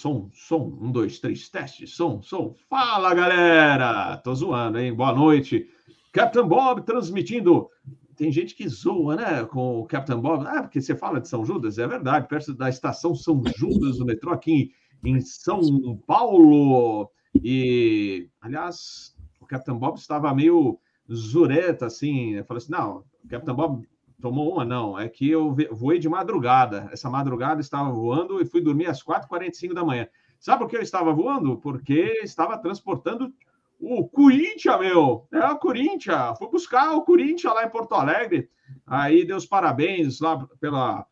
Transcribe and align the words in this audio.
Som, 0.00 0.30
som, 0.32 0.78
um, 0.80 0.92
dois, 0.92 1.18
três, 1.18 1.48
teste, 1.48 1.84
som, 1.84 2.22
som. 2.22 2.54
Fala, 2.70 3.12
galera! 3.12 4.16
Tô 4.18 4.32
zoando, 4.32 4.78
hein? 4.78 4.94
Boa 4.94 5.12
noite. 5.12 5.68
Captain 6.12 6.46
Bob 6.46 6.82
transmitindo. 6.82 7.68
Tem 8.14 8.30
gente 8.30 8.54
que 8.54 8.68
zoa, 8.68 9.16
né, 9.16 9.44
com 9.46 9.80
o 9.80 9.86
Captain 9.86 10.20
Bob. 10.20 10.46
Ah, 10.46 10.62
porque 10.62 10.80
você 10.80 10.94
fala 10.94 11.20
de 11.20 11.26
São 11.26 11.44
Judas, 11.44 11.78
é 11.78 11.86
verdade, 11.88 12.28
perto 12.28 12.54
da 12.54 12.68
estação 12.68 13.12
São 13.12 13.42
Judas 13.56 13.98
do 13.98 14.06
metrô 14.06 14.30
aqui 14.30 14.70
em 15.04 15.20
São 15.20 15.60
Paulo. 16.06 17.10
E, 17.34 18.28
aliás, 18.40 19.16
o 19.40 19.46
Captain 19.46 19.76
Bob 19.76 19.96
estava 19.96 20.32
meio 20.32 20.78
zureta, 21.12 21.86
assim. 21.86 22.40
Falei 22.44 22.62
assim: 22.62 22.70
não, 22.70 23.04
o 23.24 23.28
Captain 23.28 23.54
Bob 23.54 23.84
tomou 24.20 24.52
uma, 24.52 24.64
não. 24.64 24.98
É 24.98 25.08
que 25.08 25.28
eu 25.28 25.54
voei 25.72 25.98
de 25.98 26.08
madrugada. 26.08 26.88
Essa 26.92 27.10
madrugada 27.10 27.60
estava 27.60 27.90
voando 27.90 28.40
e 28.40 28.44
fui 28.44 28.60
dormir 28.60 28.86
às 28.86 29.02
4h45 29.02 29.72
da 29.72 29.84
manhã. 29.84 30.08
Sabe 30.38 30.60
por 30.60 30.70
que 30.70 30.76
eu 30.76 30.82
estava 30.82 31.12
voando? 31.12 31.58
Porque 31.58 32.20
estava 32.22 32.58
transportando 32.58 33.32
o 33.80 34.08
Corinthians, 34.08 34.78
meu. 34.80 35.26
É 35.32 35.46
o 35.46 35.58
Corinthians. 35.58 36.38
Fui 36.38 36.48
buscar 36.48 36.92
o 36.92 37.02
Corinthians 37.02 37.54
lá 37.54 37.64
em 37.64 37.70
Porto 37.70 37.94
Alegre. 37.94 38.48
Aí 38.86 39.24
deu 39.24 39.36
os 39.36 39.46
parabéns 39.46 40.20
lá 40.20 40.46
pela, 40.60 41.06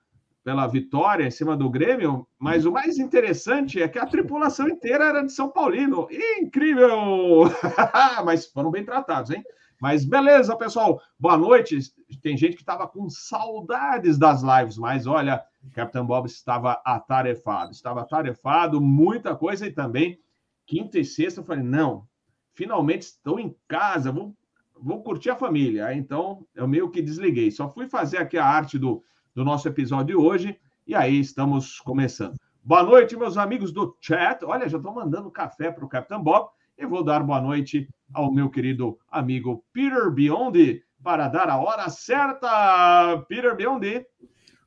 pela 0.44 0.66
vitória 0.66 1.26
em 1.26 1.30
cima 1.30 1.56
do 1.56 1.70
Grêmio. 1.70 2.26
Mas 2.38 2.66
o 2.66 2.72
mais 2.72 2.98
interessante 2.98 3.80
é 3.80 3.88
que 3.88 3.98
a 3.98 4.06
tripulação 4.06 4.68
inteira 4.68 5.06
era 5.06 5.22
de 5.22 5.32
São 5.32 5.50
Paulino. 5.50 6.06
Incrível! 6.40 7.44
mas 8.24 8.46
foram 8.46 8.70
bem 8.70 8.84
tratados, 8.84 9.30
hein? 9.30 9.44
Mas 9.80 10.04
beleza, 10.04 10.56
pessoal. 10.56 11.00
Boa 11.18 11.36
noite. 11.36 11.78
Tem 12.22 12.36
gente 12.36 12.56
que 12.56 12.62
estava 12.62 12.88
com 12.88 13.08
saudades 13.10 14.18
das 14.18 14.42
lives, 14.42 14.78
mas 14.78 15.06
olha, 15.06 15.44
Capitão 15.74 16.06
Bob 16.06 16.26
estava 16.26 16.80
atarefado. 16.84 17.72
Estava 17.72 18.00
atarefado, 18.00 18.80
muita 18.80 19.36
coisa 19.36 19.66
e 19.66 19.72
também 19.72 20.18
quinta 20.66 20.98
e 20.98 21.04
sexta 21.04 21.40
eu 21.40 21.44
falei: 21.44 21.62
não, 21.62 22.06
finalmente 22.54 23.02
estou 23.02 23.38
em 23.38 23.54
casa, 23.68 24.10
vou, 24.10 24.34
vou 24.74 25.02
curtir 25.02 25.30
a 25.30 25.36
família. 25.36 25.94
Então 25.94 26.46
eu 26.54 26.66
meio 26.66 26.90
que 26.90 27.02
desliguei. 27.02 27.50
Só 27.50 27.68
fui 27.68 27.88
fazer 27.88 28.18
aqui 28.18 28.38
a 28.38 28.46
arte 28.46 28.78
do, 28.78 29.02
do 29.34 29.44
nosso 29.44 29.68
episódio 29.68 30.06
de 30.06 30.16
hoje 30.16 30.58
e 30.86 30.94
aí 30.94 31.18
estamos 31.18 31.80
começando. 31.80 32.36
Boa 32.62 32.82
noite, 32.82 33.16
meus 33.16 33.36
amigos 33.36 33.72
do 33.72 33.96
chat. 34.00 34.44
Olha, 34.44 34.68
já 34.68 34.78
estou 34.78 34.92
mandando 34.92 35.30
café 35.30 35.70
para 35.70 35.84
o 35.84 35.88
Capitão 35.88 36.22
Bob 36.22 36.48
e 36.76 36.84
vou 36.84 37.04
dar 37.04 37.22
boa 37.22 37.40
noite 37.40 37.88
ao 38.12 38.32
meu 38.32 38.50
querido 38.50 38.98
amigo 39.10 39.64
Peter 39.72 40.10
Biondi 40.10 40.82
para 41.02 41.28
dar 41.28 41.48
a 41.48 41.58
hora 41.58 41.88
certa. 41.88 43.24
Peter 43.28 43.54
Biondi. 43.54 44.04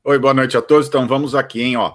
Oi, 0.04 0.18
boa 0.18 0.32
noite 0.32 0.56
a 0.56 0.62
todos. 0.62 0.88
Então 0.88 1.06
vamos 1.06 1.34
aqui, 1.34 1.62
hein, 1.62 1.76
ó. 1.76 1.94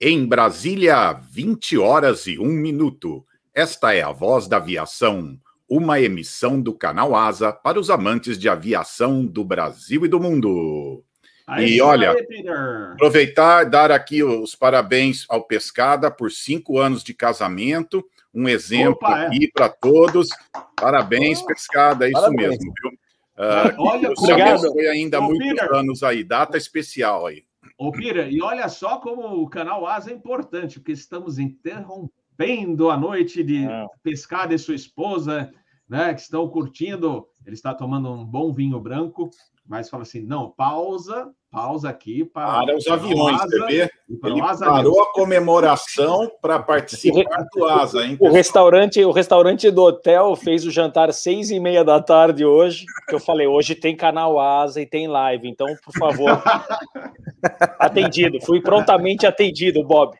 Em 0.00 0.26
Brasília, 0.26 1.12
20 1.12 1.78
horas 1.78 2.26
e 2.26 2.38
1 2.38 2.44
minuto. 2.44 3.24
Esta 3.54 3.94
é 3.94 4.02
a 4.02 4.12
voz 4.12 4.46
da 4.46 4.58
aviação, 4.58 5.38
uma 5.68 6.00
emissão 6.00 6.60
do 6.60 6.74
canal 6.74 7.14
Asa 7.14 7.52
para 7.52 7.80
os 7.80 7.88
amantes 7.88 8.38
de 8.38 8.48
aviação 8.48 9.24
do 9.24 9.44
Brasil 9.44 10.04
e 10.04 10.08
do 10.08 10.20
mundo. 10.20 11.02
Aí, 11.46 11.76
e 11.76 11.80
olha, 11.80 12.10
aí, 12.10 12.48
aproveitar 12.92 13.64
dar 13.64 13.92
aqui 13.92 14.22
os 14.22 14.54
parabéns 14.54 15.24
ao 15.28 15.44
Pescada 15.44 16.10
por 16.10 16.32
cinco 16.32 16.78
anos 16.78 17.04
de 17.04 17.14
casamento 17.14 18.04
um 18.36 18.46
exemplo 18.48 18.92
Opa, 18.92 19.22
é. 19.22 19.26
aqui 19.28 19.50
para 19.50 19.70
todos. 19.70 20.28
Parabéns, 20.76 21.40
Pescada, 21.40 22.06
é 22.06 22.10
isso 22.10 22.20
Parabéns. 22.20 22.50
mesmo. 22.50 22.72
Viu? 22.82 22.90
Uh, 22.92 23.82
olha, 23.82 24.12
obrigado. 24.16 24.72
Foi 24.72 24.88
ainda 24.88 25.20
Ô, 25.20 25.22
muitos 25.22 25.48
Peter. 25.48 25.74
anos 25.74 26.02
aí, 26.02 26.22
data 26.22 26.58
especial 26.58 27.26
aí. 27.26 27.44
Ô, 27.78 27.90
Pira, 27.90 28.28
e 28.28 28.42
olha 28.42 28.68
só 28.68 28.98
como 28.98 29.42
o 29.42 29.48
canal 29.48 29.86
Asa 29.86 30.10
é 30.10 30.14
importante, 30.14 30.78
porque 30.78 30.92
estamos 30.92 31.38
interrompendo 31.38 32.90
a 32.90 32.96
noite 32.96 33.42
de 33.42 33.64
é. 33.64 33.86
Pescada 34.02 34.54
e 34.54 34.58
sua 34.58 34.74
esposa, 34.74 35.50
né, 35.88 36.12
que 36.12 36.20
estão 36.20 36.46
curtindo. 36.48 37.26
Ele 37.44 37.54
está 37.54 37.74
tomando 37.74 38.10
um 38.10 38.24
bom 38.24 38.52
vinho 38.52 38.78
branco, 38.78 39.30
mas 39.66 39.88
fala 39.88 40.02
assim: 40.02 40.20
não, 40.20 40.50
pausa, 40.50 41.32
pausa 41.56 41.88
aqui 41.88 42.22
para. 42.22 42.66
Para 42.66 42.76
os 42.76 42.86
aviões, 42.86 43.40
asa, 43.40 43.48
você 43.48 43.66
vê? 43.66 43.90
Ele 44.10 44.40
parou 44.58 45.02
a 45.02 45.12
comemoração 45.14 46.30
para 46.42 46.58
participar 46.60 47.46
do 47.50 47.64
Asa, 47.64 48.04
hein? 48.04 48.18
O 48.20 48.30
restaurante, 48.30 49.02
o 49.02 49.10
restaurante 49.10 49.70
do 49.70 49.82
hotel 49.82 50.36
fez 50.36 50.66
o 50.66 50.70
jantar 50.70 51.10
seis 51.14 51.50
e 51.50 51.58
meia 51.58 51.82
da 51.82 51.98
tarde 51.98 52.44
hoje. 52.44 52.84
Que 53.08 53.14
eu 53.14 53.20
falei, 53.20 53.46
hoje 53.46 53.74
tem 53.74 53.96
canal 53.96 54.38
Asa 54.38 54.82
e 54.82 54.86
tem 54.86 55.08
live, 55.08 55.48
então, 55.48 55.66
por 55.82 55.94
favor. 55.98 56.42
atendido, 57.80 58.38
fui 58.42 58.60
prontamente 58.60 59.26
atendido, 59.26 59.82
Bob. 59.82 60.14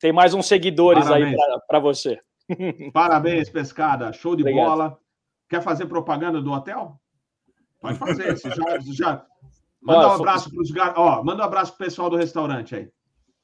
Tem 0.00 0.12
mais 0.12 0.34
uns 0.34 0.46
seguidores 0.46 1.04
Parabéns. 1.04 1.38
aí 1.40 1.58
para 1.68 1.78
você. 1.78 2.18
Parabéns, 2.92 3.48
pescada. 3.48 4.12
Show 4.12 4.34
de 4.34 4.42
Obrigado. 4.42 4.66
bola. 4.66 4.98
Quer 5.48 5.62
fazer 5.62 5.86
propaganda 5.86 6.42
do 6.42 6.50
hotel? 6.50 6.98
Pode 7.80 7.96
fazer. 7.96 8.36
Você 8.36 8.50
já, 8.50 8.78
já... 8.92 9.26
Manda 9.84 10.08
um 10.08 10.12
abraço 10.12 10.50
para 10.50 10.62
os 10.62 10.72
ó, 10.96 11.22
manda 11.22 11.42
um 11.42 11.46
abraço 11.46 11.76
para 11.76 11.84
o 11.84 11.86
pessoal 11.86 12.08
do 12.08 12.16
restaurante 12.16 12.74
aí. 12.74 12.88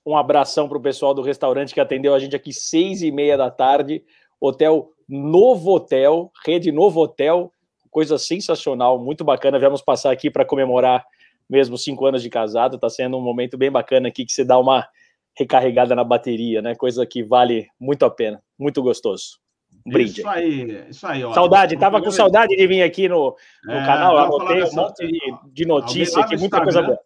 Um 0.07 0.17
abração 0.17 0.67
para 0.67 0.79
o 0.79 0.81
pessoal 0.81 1.13
do 1.13 1.21
restaurante 1.21 1.75
que 1.75 1.81
atendeu 1.81 2.15
a 2.15 2.19
gente 2.19 2.35
aqui 2.35 2.53
seis 2.53 3.03
e 3.03 3.13
meia 3.13 3.37
da 3.37 3.51
tarde. 3.51 4.03
Hotel 4.41 4.91
Novo 5.07 5.75
Hotel, 5.75 6.33
rede 6.47 6.73
Novo 6.73 7.01
Hotel, 7.01 7.53
coisa 7.91 8.17
sensacional, 8.17 8.99
muito 8.99 9.23
bacana. 9.23 9.59
Viemos 9.59 9.83
passar 9.83 10.11
aqui 10.11 10.31
para 10.31 10.45
comemorar 10.45 11.05
mesmo 11.49 11.77
cinco 11.77 12.07
anos 12.07 12.23
de 12.23 12.31
casado. 12.31 12.77
Está 12.77 12.89
sendo 12.89 13.19
um 13.19 13.21
momento 13.21 13.59
bem 13.59 13.71
bacana 13.71 14.09
aqui 14.09 14.25
que 14.25 14.33
você 14.33 14.43
dá 14.43 14.59
uma 14.59 14.89
recarregada 15.37 15.95
na 15.95 16.05
bateria, 16.05 16.63
né? 16.63 16.75
Coisa 16.75 17.05
que 17.05 17.23
vale 17.23 17.69
muito 17.79 18.05
a 18.05 18.11
pena, 18.11 18.43
muito 18.59 18.83
gostoso. 18.83 19.40
Brinde. 19.87 20.21
Isso 20.21 20.29
aí, 20.29 20.87
isso 20.91 21.07
aí. 21.07 21.25
Ó. 21.25 21.33
Saudade, 21.33 21.79
tava 21.79 22.03
com 22.03 22.11
saudade 22.11 22.55
de 22.55 22.67
vir 22.67 22.83
aqui 22.83 23.09
no, 23.09 23.35
no 23.65 23.73
é, 23.73 23.87
canal, 23.87 24.19
anotei 24.19 24.63
um 24.65 24.75
monte 24.75 25.07
de, 25.07 25.21
de 25.53 25.67
notícia 25.67 26.23
aqui, 26.23 26.37
muita 26.37 26.63
coisa 26.63 26.83
boa. 26.83 26.99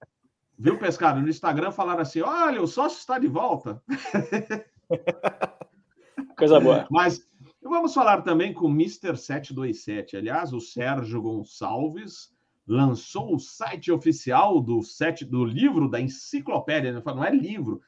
Viu, 0.59 0.79
Pescado? 0.79 1.21
No 1.21 1.29
Instagram 1.29 1.71
falaram 1.71 2.01
assim: 2.01 2.21
olha, 2.21 2.63
o 2.63 2.67
sócio 2.67 2.99
está 2.99 3.19
de 3.19 3.29
volta. 3.29 3.81
coisa 6.37 6.61
boa. 6.61 6.87
Mas 6.91 7.27
vamos 7.63 7.95
falar 7.95 8.23
também 8.23 8.53
com 8.53 8.67
o 8.67 8.71
Mr. 8.71 9.17
727. 9.17 10.17
Aliás, 10.17 10.53
o 10.53 10.61
Sérgio 10.61 11.23
Gonçalves 11.23 12.34
lançou 12.67 13.34
o 13.34 13.39
site 13.39 13.93
oficial 13.93 14.61
do, 14.61 14.83
set, 14.83 15.25
do 15.25 15.45
livro 15.45 15.89
da 15.89 16.01
enciclopédia, 16.01 16.93
né? 16.93 17.03
não 17.05 17.25
é 17.25 17.31
livro, 17.31 17.81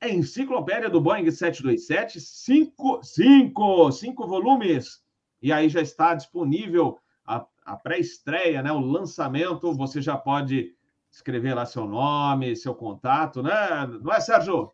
é 0.00 0.10
Enciclopédia 0.10 0.88
do 0.88 1.00
Boeing 1.00 1.30
727, 1.30 2.20
cinco, 2.20 3.00
cinco, 3.02 3.92
cinco 3.92 4.26
volumes. 4.26 5.02
E 5.42 5.52
aí 5.52 5.68
já 5.68 5.80
está 5.80 6.14
disponível 6.14 6.98
a, 7.26 7.46
a 7.64 7.76
pré-estreia, 7.76 8.62
né? 8.62 8.72
O 8.72 8.80
lançamento. 8.80 9.72
Você 9.74 10.00
já 10.00 10.16
pode 10.16 10.74
escrever 11.10 11.54
lá 11.54 11.66
seu 11.66 11.86
nome, 11.86 12.56
seu 12.56 12.74
contato, 12.74 13.42
né? 13.42 13.86
Não 14.02 14.12
é, 14.12 14.20
Sérgio? 14.20 14.72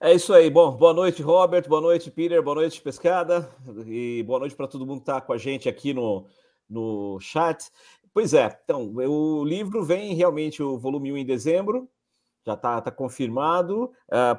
É 0.00 0.12
isso 0.12 0.32
aí. 0.32 0.50
Bom, 0.50 0.72
boa 0.72 0.92
noite, 0.92 1.22
Robert. 1.22 1.68
Boa 1.68 1.80
noite, 1.80 2.10
Peter. 2.10 2.42
Boa 2.42 2.56
noite, 2.56 2.80
Pescada. 2.80 3.48
E 3.86 4.24
boa 4.26 4.40
noite 4.40 4.56
para 4.56 4.66
todo 4.66 4.84
mundo 4.84 4.98
que 4.98 5.10
está 5.10 5.20
com 5.20 5.32
a 5.32 5.38
gente 5.38 5.68
aqui 5.68 5.94
no, 5.94 6.26
no 6.68 7.20
chat. 7.20 7.70
Pois 8.12 8.34
é, 8.34 8.60
então, 8.62 8.92
o 8.94 9.42
livro 9.42 9.82
vem 9.82 10.12
realmente 10.14 10.62
o 10.62 10.76
volume 10.76 11.12
1 11.12 11.16
em 11.18 11.24
dezembro, 11.24 11.88
já 12.44 12.54
está 12.54 12.80
tá 12.80 12.90
confirmado. 12.90 13.90
A 14.10 14.34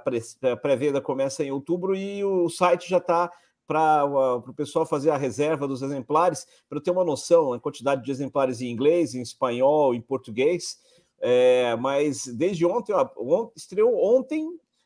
pré-venda 0.55 1.01
começa 1.01 1.43
em 1.43 1.51
outubro 1.51 1.95
e 1.95 2.23
o 2.23 2.49
site 2.49 2.89
já 2.89 2.97
está 2.97 3.31
para 3.65 4.05
o 4.05 4.53
pessoal 4.53 4.85
fazer 4.85 5.09
a 5.09 5.17
reserva 5.17 5.67
dos 5.67 5.81
exemplares, 5.81 6.45
para 6.69 6.81
ter 6.81 6.91
uma 6.91 7.05
noção, 7.05 7.53
a 7.53 7.59
quantidade 7.59 8.03
de 8.03 8.11
exemplares 8.11 8.61
em 8.61 8.69
inglês, 8.69 9.15
em 9.15 9.21
espanhol, 9.21 9.95
em 9.95 10.01
português. 10.01 10.77
É, 11.19 11.75
mas 11.77 12.27
desde 12.27 12.65
ontem, 12.65 12.93
ó, 12.93 13.49
estreou 13.55 13.95
ontem, 14.17 14.45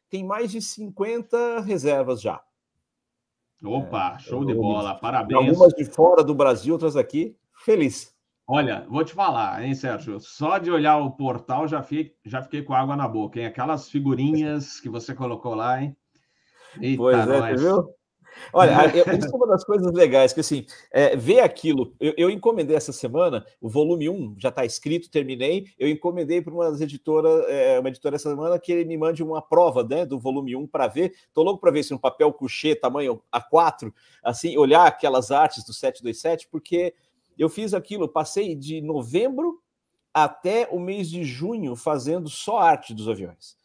tem 0.10 0.24
mais 0.24 0.52
de 0.52 0.62
50 0.62 1.62
reservas 1.62 2.22
já. 2.22 2.42
Opa, 3.64 4.16
é, 4.16 4.20
show 4.20 4.46
de 4.46 4.54
bola, 4.54 4.94
parabéns. 4.96 5.50
Algumas 5.50 5.74
de 5.74 5.84
fora 5.84 6.24
do 6.24 6.36
Brasil, 6.36 6.74
outras 6.74 6.96
aqui. 6.96 7.36
Feliz. 7.66 8.16
Olha, 8.50 8.86
vou 8.90 9.04
te 9.04 9.14
falar, 9.14 9.62
hein, 9.62 9.76
Sérgio? 9.76 10.22
Só 10.22 10.58
de 10.58 10.72
olhar 10.72 10.98
o 11.00 11.12
portal 11.12 11.68
já 11.68 11.84
fiquei, 11.84 12.16
já 12.26 12.42
fiquei 12.42 12.64
com 12.64 12.74
água 12.74 12.96
na 12.96 13.06
boca, 13.06 13.38
hein? 13.38 13.46
Aquelas 13.46 13.90
figurinhas 13.90 14.80
que 14.80 14.88
você 14.88 15.14
colocou 15.14 15.54
lá, 15.54 15.82
hein? 15.82 15.94
Eita, 16.82 16.98
pois 16.98 17.28
é, 17.28 17.40
nós. 17.40 17.62
viu? 17.62 17.98
Olha, 18.54 18.88
isso 18.96 19.28
é 19.28 19.36
uma 19.36 19.48
das 19.48 19.64
coisas 19.66 19.92
legais, 19.92 20.32
que 20.32 20.40
assim, 20.40 20.66
é, 20.92 21.16
ver 21.16 21.42
aquilo. 21.42 21.94
Eu, 22.00 22.14
eu, 22.16 22.30
encomendei 22.30 22.76
essa 22.76 22.94
semana, 22.94 23.46
o 23.60 23.68
volume 23.68 24.08
1 24.08 24.36
já 24.38 24.48
está 24.50 24.64
escrito, 24.64 25.10
terminei. 25.10 25.66
Eu 25.78 25.90
encomendei 25.90 26.42
para 26.42 26.54
uma 26.54 26.70
editora, 26.70 27.28
é, 27.50 27.80
uma 27.80 27.90
editora 27.90 28.16
essa 28.16 28.30
semana 28.30 28.58
que 28.60 28.72
ele 28.72 28.86
me 28.86 28.98
mande 28.98 29.24
uma 29.24 29.42
prova 29.42 29.84
né, 29.84 30.06
do 30.06 30.20
volume 30.20 30.56
1 30.56 30.68
para 30.68 30.88
ver. 30.88 31.14
Estou 31.28 31.44
louco 31.44 31.60
para 31.60 31.72
ver 31.72 31.84
se 31.84 31.94
um 31.94 31.98
papel 31.98 32.32
couché, 32.32 32.76
tamanho 32.76 33.22
A4, 33.34 33.92
assim, 34.24 34.58
olhar 34.58 34.86
aquelas 34.86 35.32
artes 35.32 35.66
do 35.66 35.74
727, 35.74 36.48
porque 36.50 36.94
eu 37.38 37.50
fiz 37.50 37.74
aquilo, 37.74 38.08
passei 38.08 38.56
de 38.56 38.82
novembro 38.82 39.62
até 40.14 40.68
o 40.72 40.80
mês 40.80 41.10
de 41.10 41.24
junho 41.24 41.76
fazendo 41.76 42.30
só 42.30 42.58
arte 42.58 42.94
dos 42.94 43.08
aviões. 43.08 43.56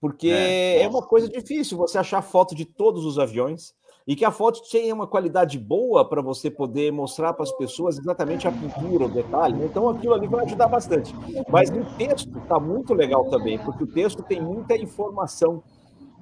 porque 0.00 0.28
é, 0.28 0.82
é 0.82 0.88
uma 0.88 1.02
coisa 1.02 1.28
difícil 1.28 1.76
você 1.76 1.98
achar 1.98 2.22
foto 2.22 2.54
de 2.54 2.64
todos 2.64 3.04
os 3.04 3.18
aviões 3.18 3.74
e 4.06 4.14
que 4.14 4.24
a 4.24 4.30
foto 4.30 4.62
tenha 4.70 4.94
uma 4.94 5.06
qualidade 5.06 5.58
boa 5.58 6.08
para 6.08 6.22
você 6.22 6.48
poder 6.48 6.92
mostrar 6.92 7.32
para 7.32 7.42
as 7.42 7.50
pessoas 7.52 7.98
exatamente 7.98 8.46
a 8.46 8.52
pintura, 8.52 9.06
o 9.06 9.08
detalhe. 9.08 9.64
Então 9.64 9.88
aquilo 9.88 10.14
ali 10.14 10.28
vai 10.28 10.44
ajudar 10.44 10.68
bastante. 10.68 11.12
Mas 11.50 11.70
o 11.70 11.84
texto 11.98 12.38
está 12.38 12.60
muito 12.60 12.94
legal 12.94 13.28
também, 13.28 13.58
porque 13.58 13.82
o 13.82 13.86
texto 13.86 14.22
tem 14.22 14.40
muita 14.40 14.76
informação 14.76 15.62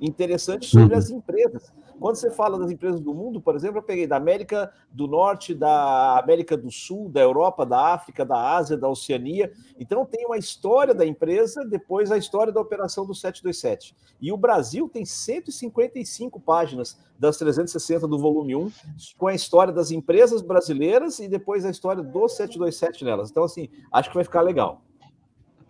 interessante 0.00 0.66
sobre 0.66 0.94
uhum. 0.94 0.98
as 0.98 1.10
empresas. 1.10 1.72
Quando 1.98 2.16
você 2.16 2.30
fala 2.30 2.58
das 2.58 2.70
empresas 2.70 3.00
do 3.00 3.14
mundo, 3.14 3.40
por 3.40 3.54
exemplo, 3.54 3.78
eu 3.78 3.82
peguei 3.82 4.06
da 4.06 4.16
América 4.16 4.72
do 4.90 5.06
Norte, 5.06 5.54
da 5.54 6.18
América 6.18 6.56
do 6.56 6.70
Sul, 6.70 7.08
da 7.08 7.20
Europa, 7.20 7.64
da 7.64 7.94
África, 7.94 8.24
da 8.24 8.56
Ásia, 8.56 8.76
da 8.76 8.88
Oceania. 8.88 9.52
Então 9.78 10.04
tem 10.04 10.26
uma 10.26 10.36
história 10.36 10.94
da 10.94 11.06
empresa, 11.06 11.64
depois 11.64 12.10
a 12.10 12.18
história 12.18 12.52
da 12.52 12.60
operação 12.60 13.06
do 13.06 13.14
727. 13.14 13.94
E 14.20 14.32
o 14.32 14.36
Brasil 14.36 14.88
tem 14.88 15.04
155 15.04 16.40
páginas 16.40 16.98
das 17.18 17.36
360 17.38 18.06
do 18.08 18.18
volume 18.18 18.56
1, 18.56 18.70
com 19.16 19.26
a 19.26 19.34
história 19.34 19.72
das 19.72 19.90
empresas 19.90 20.42
brasileiras 20.42 21.18
e 21.18 21.28
depois 21.28 21.64
a 21.64 21.70
história 21.70 22.02
do 22.02 22.28
727 22.28 23.04
nelas. 23.04 23.30
Então, 23.30 23.44
assim, 23.44 23.68
acho 23.92 24.08
que 24.08 24.14
vai 24.14 24.24
ficar 24.24 24.42
legal. 24.42 24.82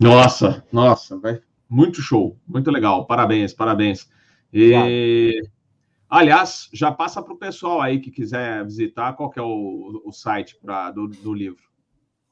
Nossa, 0.01 0.65
nossa, 0.73 1.19
vai 1.19 1.41
muito 1.69 2.01
show, 2.01 2.37
muito 2.47 2.71
legal. 2.71 3.07
Parabéns, 3.07 3.53
parabéns. 3.53 4.09
E, 4.53 5.43
Aliás, 6.15 6.69
já 6.73 6.91
passa 6.93 7.21
para 7.21 7.35
o 7.35 7.37
pessoal 7.37 7.81
aí 7.81 7.99
que 7.99 8.09
quiser 8.09 8.65
visitar 8.65 9.15
qual 9.15 9.33
é 9.35 9.43
o, 9.43 10.01
o 10.05 10.13
site 10.13 10.57
pra, 10.63 10.93
do, 10.93 11.09
do 11.09 11.35
livro. 11.35 11.65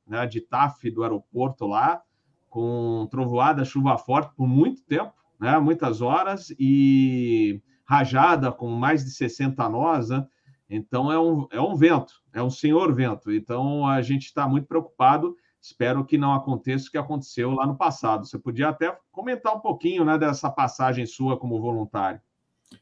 né, 0.07 0.27
de 0.27 0.41
TAF 0.41 0.91
do 0.91 1.03
aeroporto 1.03 1.67
lá, 1.67 2.03
com 2.49 3.09
trovoada, 3.11 3.65
chuva 3.65 3.97
forte 3.97 4.35
por 4.37 4.47
muito 4.47 4.83
tempo, 4.83 5.15
né? 5.43 5.59
muitas 5.59 6.01
horas, 6.01 6.55
e 6.57 7.61
rajada 7.85 8.53
com 8.53 8.69
mais 8.71 9.05
de 9.05 9.11
60 9.11 9.69
nós, 9.69 10.09
né? 10.09 10.25
Então 10.71 11.13
é 11.13 11.21
um, 11.21 11.47
é 11.51 11.61
um 11.61 11.75
vento, 11.75 12.15
é 12.33 12.43
um 12.43 12.49
senhor 12.49 12.95
vento. 12.95 13.31
Então 13.31 13.87
a 13.87 14.01
gente 14.01 14.27
está 14.27 14.49
muito 14.49 14.67
preocupado. 14.67 15.37
Espero 15.61 16.05
que 16.05 16.17
não 16.17 16.33
aconteça 16.33 16.89
o 16.89 16.91
que 16.91 16.97
aconteceu 16.97 17.51
lá 17.51 17.67
no 17.67 17.77
passado. 17.77 18.25
Você 18.25 18.39
podia 18.39 18.69
até 18.69 18.97
comentar 19.11 19.55
um 19.55 19.61
pouquinho 19.61 20.05
né, 20.05 20.17
dessa 20.17 20.49
passagem 20.49 21.05
sua 21.05 21.37
como 21.37 21.61
voluntário. 21.61 22.21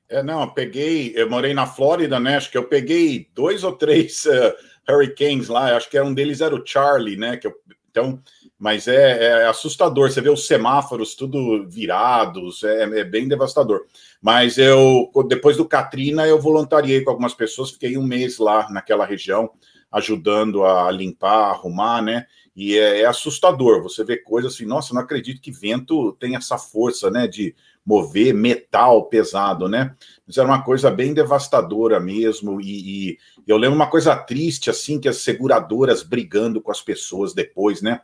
É, 0.08 0.22
não, 0.22 0.42
eu 0.42 0.50
peguei, 0.52 1.12
eu 1.16 1.28
morei 1.28 1.52
na 1.52 1.66
Flórida, 1.66 2.20
né? 2.20 2.36
Acho 2.36 2.50
que 2.50 2.58
eu 2.58 2.68
peguei 2.68 3.28
dois 3.34 3.64
ou 3.64 3.72
três 3.72 4.24
uh, 4.26 4.92
hurricanes 4.92 5.48
lá. 5.48 5.76
Acho 5.76 5.90
que 5.90 6.00
um 6.00 6.14
deles 6.14 6.40
era 6.40 6.54
o 6.54 6.64
Charlie, 6.64 7.16
né? 7.16 7.36
Que 7.36 7.48
eu, 7.48 7.54
então 7.90 8.22
mas 8.60 8.86
é, 8.86 9.24
é, 9.24 9.46
assustador. 9.46 10.10
Você 10.10 10.20
vê 10.20 10.28
os 10.28 10.46
semáforos 10.46 11.14
tudo 11.14 11.66
virados, 11.66 12.62
é, 12.62 12.82
é, 12.82 13.04
bem 13.04 13.26
devastador. 13.26 13.86
Mas 14.20 14.58
eu, 14.58 15.10
depois 15.26 15.56
do 15.56 15.64
Katrina, 15.64 16.26
eu 16.26 16.38
voluntariei 16.38 17.00
com 17.02 17.10
algumas 17.10 17.32
pessoas, 17.32 17.70
fiquei 17.70 17.96
um 17.96 18.06
mês 18.06 18.36
lá 18.36 18.68
naquela 18.70 19.06
região, 19.06 19.50
ajudando 19.90 20.62
a 20.62 20.90
limpar, 20.90 21.52
arrumar, 21.52 22.02
né? 22.02 22.26
E 22.54 22.76
é, 22.76 23.00
é 23.00 23.06
assustador. 23.06 23.82
Você 23.82 24.04
vê 24.04 24.18
coisas 24.18 24.52
assim, 24.52 24.66
nossa, 24.66 24.92
não 24.92 25.00
acredito 25.00 25.40
que 25.40 25.50
vento 25.50 26.12
tem 26.20 26.36
essa 26.36 26.58
força, 26.58 27.10
né? 27.10 27.26
De 27.26 27.56
mover 27.84 28.34
metal 28.34 29.06
pesado, 29.06 29.68
né? 29.68 29.94
Mas 30.26 30.36
era 30.36 30.46
uma 30.46 30.62
coisa 30.62 30.90
bem 30.90 31.14
devastadora 31.14 31.98
mesmo. 31.98 32.60
E, 32.60 33.10
e 33.10 33.18
eu 33.46 33.56
lembro 33.56 33.76
uma 33.76 33.90
coisa 33.90 34.14
triste, 34.16 34.70
assim, 34.70 35.00
que 35.00 35.08
as 35.08 35.18
seguradoras 35.18 36.02
brigando 36.02 36.60
com 36.60 36.70
as 36.70 36.80
pessoas 36.80 37.34
depois, 37.34 37.82
né? 37.82 38.00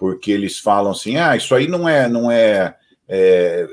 porque 0.00 0.32
eles 0.32 0.58
falam 0.58 0.92
assim: 0.92 1.18
ah, 1.18 1.36
isso 1.36 1.54
aí 1.54 1.68
não 1.68 1.86
é, 1.86 2.08
não 2.08 2.30
é, 2.30 2.74
é 3.06 3.68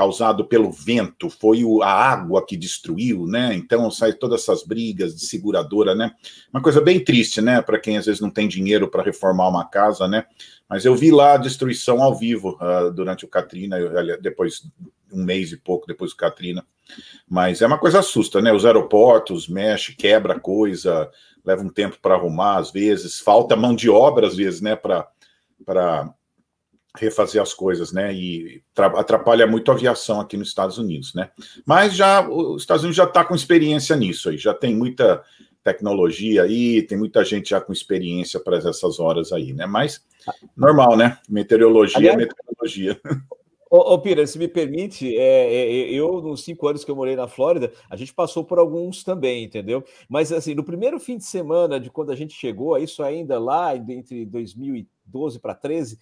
causado 0.00 0.46
pelo 0.46 0.72
vento, 0.72 1.28
foi 1.28 1.62
o, 1.62 1.82
a 1.82 1.92
água 1.92 2.42
que 2.46 2.56
destruiu, 2.56 3.26
né? 3.26 3.52
Então 3.52 3.90
sai 3.90 4.14
todas 4.14 4.40
essas 4.40 4.64
brigas 4.64 5.14
de 5.14 5.26
seguradora, 5.26 5.94
né? 5.94 6.10
Uma 6.50 6.62
coisa 6.62 6.80
bem 6.80 7.04
triste, 7.04 7.42
né? 7.42 7.60
Para 7.60 7.78
quem 7.78 7.98
às 7.98 8.06
vezes 8.06 8.18
não 8.18 8.30
tem 8.30 8.48
dinheiro 8.48 8.88
para 8.88 9.02
reformar 9.02 9.46
uma 9.46 9.68
casa, 9.68 10.08
né? 10.08 10.24
Mas 10.66 10.86
eu 10.86 10.96
vi 10.96 11.10
lá 11.10 11.34
a 11.34 11.36
destruição 11.36 12.02
ao 12.02 12.16
vivo 12.16 12.56
uh, 12.62 12.90
durante 12.90 13.26
o 13.26 13.28
Katrina, 13.28 13.76
depois 14.22 14.66
um 15.12 15.22
mês 15.22 15.52
e 15.52 15.58
pouco 15.58 15.86
depois 15.86 16.12
do 16.12 16.16
Katrina. 16.16 16.64
Mas 17.28 17.60
é 17.60 17.66
uma 17.66 17.78
coisa 17.78 17.98
assusta, 17.98 18.40
né? 18.40 18.54
Os 18.54 18.64
aeroportos 18.64 19.48
mexe, 19.48 19.94
quebra 19.94 20.40
coisa, 20.40 21.10
leva 21.44 21.62
um 21.62 21.68
tempo 21.68 21.98
para 22.00 22.14
arrumar 22.14 22.56
às 22.56 22.70
vezes, 22.70 23.20
falta 23.20 23.54
mão 23.54 23.74
de 23.74 23.90
obra 23.90 24.26
às 24.26 24.36
vezes, 24.36 24.62
né? 24.62 24.74
Para 24.74 25.06
para 25.66 26.10
refazer 26.96 27.40
as 27.40 27.54
coisas, 27.54 27.92
né? 27.92 28.12
E 28.12 28.62
atrapalha 28.76 29.46
muito 29.46 29.70
a 29.70 29.74
aviação 29.74 30.20
aqui 30.20 30.36
nos 30.36 30.48
Estados 30.48 30.78
Unidos, 30.78 31.14
né? 31.14 31.30
Mas 31.64 31.94
já 31.94 32.28
os 32.28 32.62
Estados 32.62 32.82
Unidos 32.82 32.96
já 32.96 33.04
está 33.04 33.24
com 33.24 33.34
experiência 33.34 33.94
nisso 33.96 34.28
aí, 34.28 34.38
já 34.38 34.54
tem 34.54 34.74
muita 34.74 35.22
tecnologia 35.62 36.42
aí, 36.42 36.82
tem 36.82 36.98
muita 36.98 37.24
gente 37.24 37.50
já 37.50 37.60
com 37.60 37.72
experiência 37.72 38.40
para 38.40 38.56
essas 38.56 38.98
horas 38.98 39.32
aí, 39.32 39.52
né? 39.52 39.66
Mas 39.66 40.04
normal, 40.56 40.96
né? 40.96 41.18
Meteorologia, 41.28 41.98
Aliás, 41.98 42.16
meteorologia. 42.16 43.00
Ô, 43.70 43.94
ô 43.94 43.98
Pira, 44.00 44.26
se 44.26 44.36
me 44.36 44.48
permite, 44.48 45.16
é, 45.16 45.54
é, 45.54 45.72
é, 45.72 45.94
eu, 45.94 46.20
nos 46.20 46.42
cinco 46.42 46.66
anos 46.66 46.84
que 46.84 46.90
eu 46.90 46.96
morei 46.96 47.14
na 47.14 47.28
Flórida, 47.28 47.72
a 47.88 47.94
gente 47.94 48.12
passou 48.12 48.44
por 48.44 48.58
alguns 48.58 49.04
também, 49.04 49.44
entendeu? 49.44 49.84
Mas, 50.08 50.32
assim, 50.32 50.56
no 50.56 50.64
primeiro 50.64 50.98
fim 50.98 51.16
de 51.16 51.24
semana 51.24 51.78
de 51.78 51.88
quando 51.88 52.10
a 52.10 52.16
gente 52.16 52.34
chegou, 52.34 52.76
isso 52.76 53.00
ainda 53.00 53.38
lá 53.38 53.76
entre 53.76 54.26
2012 54.26 55.38
para 55.38 55.54
13, 55.54 56.00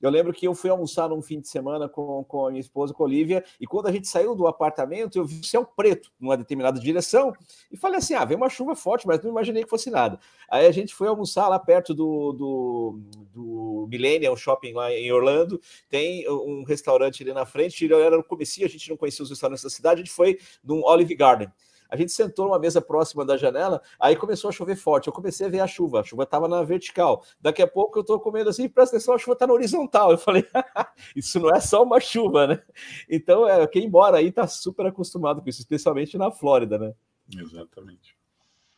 eu 0.00 0.10
lembro 0.10 0.32
que 0.32 0.46
eu 0.46 0.54
fui 0.54 0.70
almoçar 0.70 1.08
num 1.08 1.20
fim 1.20 1.40
de 1.40 1.48
semana 1.48 1.88
com, 1.88 2.24
com 2.24 2.46
a 2.46 2.50
minha 2.50 2.60
esposa, 2.60 2.94
com 2.94 3.02
a 3.02 3.06
Olivia, 3.06 3.44
e 3.60 3.66
quando 3.66 3.86
a 3.86 3.92
gente 3.92 4.08
saiu 4.08 4.34
do 4.34 4.46
apartamento, 4.46 5.18
eu 5.18 5.24
vi 5.24 5.40
o 5.40 5.44
céu 5.44 5.64
preto 5.64 6.10
numa 6.18 6.36
determinada 6.36 6.80
direção, 6.80 7.32
e 7.70 7.76
falei 7.76 7.98
assim: 7.98 8.14
ah, 8.14 8.24
veio 8.24 8.38
uma 8.38 8.48
chuva 8.48 8.74
forte, 8.74 9.06
mas 9.06 9.22
não 9.22 9.30
imaginei 9.30 9.64
que 9.64 9.70
fosse 9.70 9.90
nada. 9.90 10.18
Aí 10.50 10.66
a 10.66 10.72
gente 10.72 10.94
foi 10.94 11.08
almoçar 11.08 11.48
lá 11.48 11.58
perto 11.58 11.94
do, 11.94 12.32
do, 12.32 13.00
do 13.32 13.86
Millennium 13.90 14.36
Shopping 14.36 14.72
lá 14.72 14.92
em 14.92 15.12
Orlando, 15.12 15.60
tem 15.88 16.28
um 16.28 16.64
restaurante 16.64 17.22
ali 17.22 17.32
na 17.32 17.44
frente, 17.44 17.92
era 17.92 18.16
no 18.16 18.24
começo, 18.24 18.64
a 18.64 18.68
gente 18.68 18.88
não 18.88 18.96
conhecia 18.96 19.22
os 19.22 19.30
restaurantes 19.30 19.62
da 19.62 19.70
cidade, 19.70 20.00
a 20.00 20.04
gente 20.04 20.14
foi 20.14 20.38
num 20.64 20.82
Olive 20.84 21.14
Garden. 21.14 21.48
A 21.90 21.96
gente 21.96 22.12
sentou 22.12 22.46
numa 22.46 22.58
mesa 22.58 22.80
próxima 22.80 23.24
da 23.24 23.36
janela, 23.36 23.82
aí 23.98 24.16
começou 24.16 24.48
a 24.48 24.52
chover 24.52 24.76
forte. 24.76 25.08
Eu 25.08 25.12
comecei 25.12 25.46
a 25.46 25.50
ver 25.50 25.60
a 25.60 25.66
chuva, 25.66 26.00
a 26.00 26.04
chuva 26.04 26.22
estava 26.22 26.46
na 26.46 26.62
vertical. 26.62 27.24
Daqui 27.40 27.62
a 27.62 27.66
pouco 27.66 27.98
eu 27.98 28.02
estou 28.02 28.20
comendo 28.20 28.50
assim, 28.50 28.68
presta 28.68 28.96
atenção, 28.96 29.14
a 29.14 29.18
chuva 29.18 29.32
está 29.32 29.46
na 29.46 29.52
horizontal. 29.52 30.12
Eu 30.12 30.18
falei, 30.18 30.46
isso 31.16 31.40
não 31.40 31.50
é 31.50 31.60
só 31.60 31.82
uma 31.82 32.00
chuva, 32.00 32.46
né? 32.46 32.62
Então, 33.08 33.48
é, 33.48 33.66
quem 33.66 33.90
mora 33.90 34.18
aí 34.18 34.28
está 34.28 34.46
super 34.46 34.86
acostumado 34.86 35.42
com 35.42 35.48
isso, 35.48 35.60
especialmente 35.60 36.16
na 36.16 36.30
Flórida, 36.30 36.78
né? 36.78 36.94
Exatamente. 37.36 38.16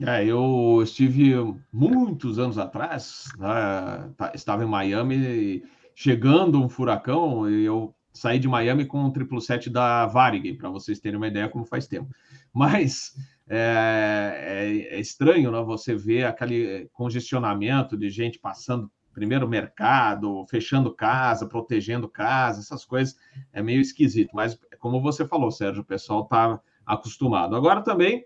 É, 0.00 0.25
eu 0.25 0.81
estive 0.83 1.35
muitos 1.73 2.38
anos 2.38 2.59
atrás, 2.59 3.28
né, 3.38 4.11
tá, 4.16 4.33
estava 4.35 4.64
em 4.64 4.66
Miami, 4.66 5.62
chegando 5.95 6.61
um 6.61 6.69
furacão, 6.69 7.49
e 7.49 7.64
eu 7.64 7.95
saí 8.12 8.38
de 8.38 8.49
Miami 8.49 8.85
com 8.85 8.99
o 8.99 9.11
777 9.11 9.71
da 9.71 10.07
Varig, 10.07 10.54
para 10.54 10.71
vocês 10.71 10.99
terem 10.99 11.16
uma 11.16 11.28
ideia 11.28 11.49
como 11.49 11.64
faz 11.64 11.87
tempo. 11.87 12.11
Mas 12.53 13.15
é, 13.49 14.89
é, 14.91 14.97
é 14.97 15.01
estranho 15.01 15.51
né, 15.51 15.63
você 15.63 15.95
ver 15.95 16.25
aquele 16.25 16.89
congestionamento 16.93 17.97
de 17.97 18.11
gente 18.11 18.39
passando 18.39 18.91
primeiro 19.13 19.49
mercado, 19.49 20.45
fechando 20.49 20.95
casa, 20.95 21.47
protegendo 21.47 22.09
casa, 22.09 22.61
essas 22.61 22.85
coisas, 22.85 23.17
é 23.53 23.63
meio 23.63 23.81
esquisito. 23.81 24.31
Mas, 24.35 24.59
como 24.79 25.01
você 25.01 25.27
falou, 25.27 25.51
Sérgio, 25.51 25.83
o 25.83 25.87
pessoal 25.87 26.23
está 26.23 26.61
acostumado. 26.85 27.55
Agora 27.55 27.83
também, 27.83 28.25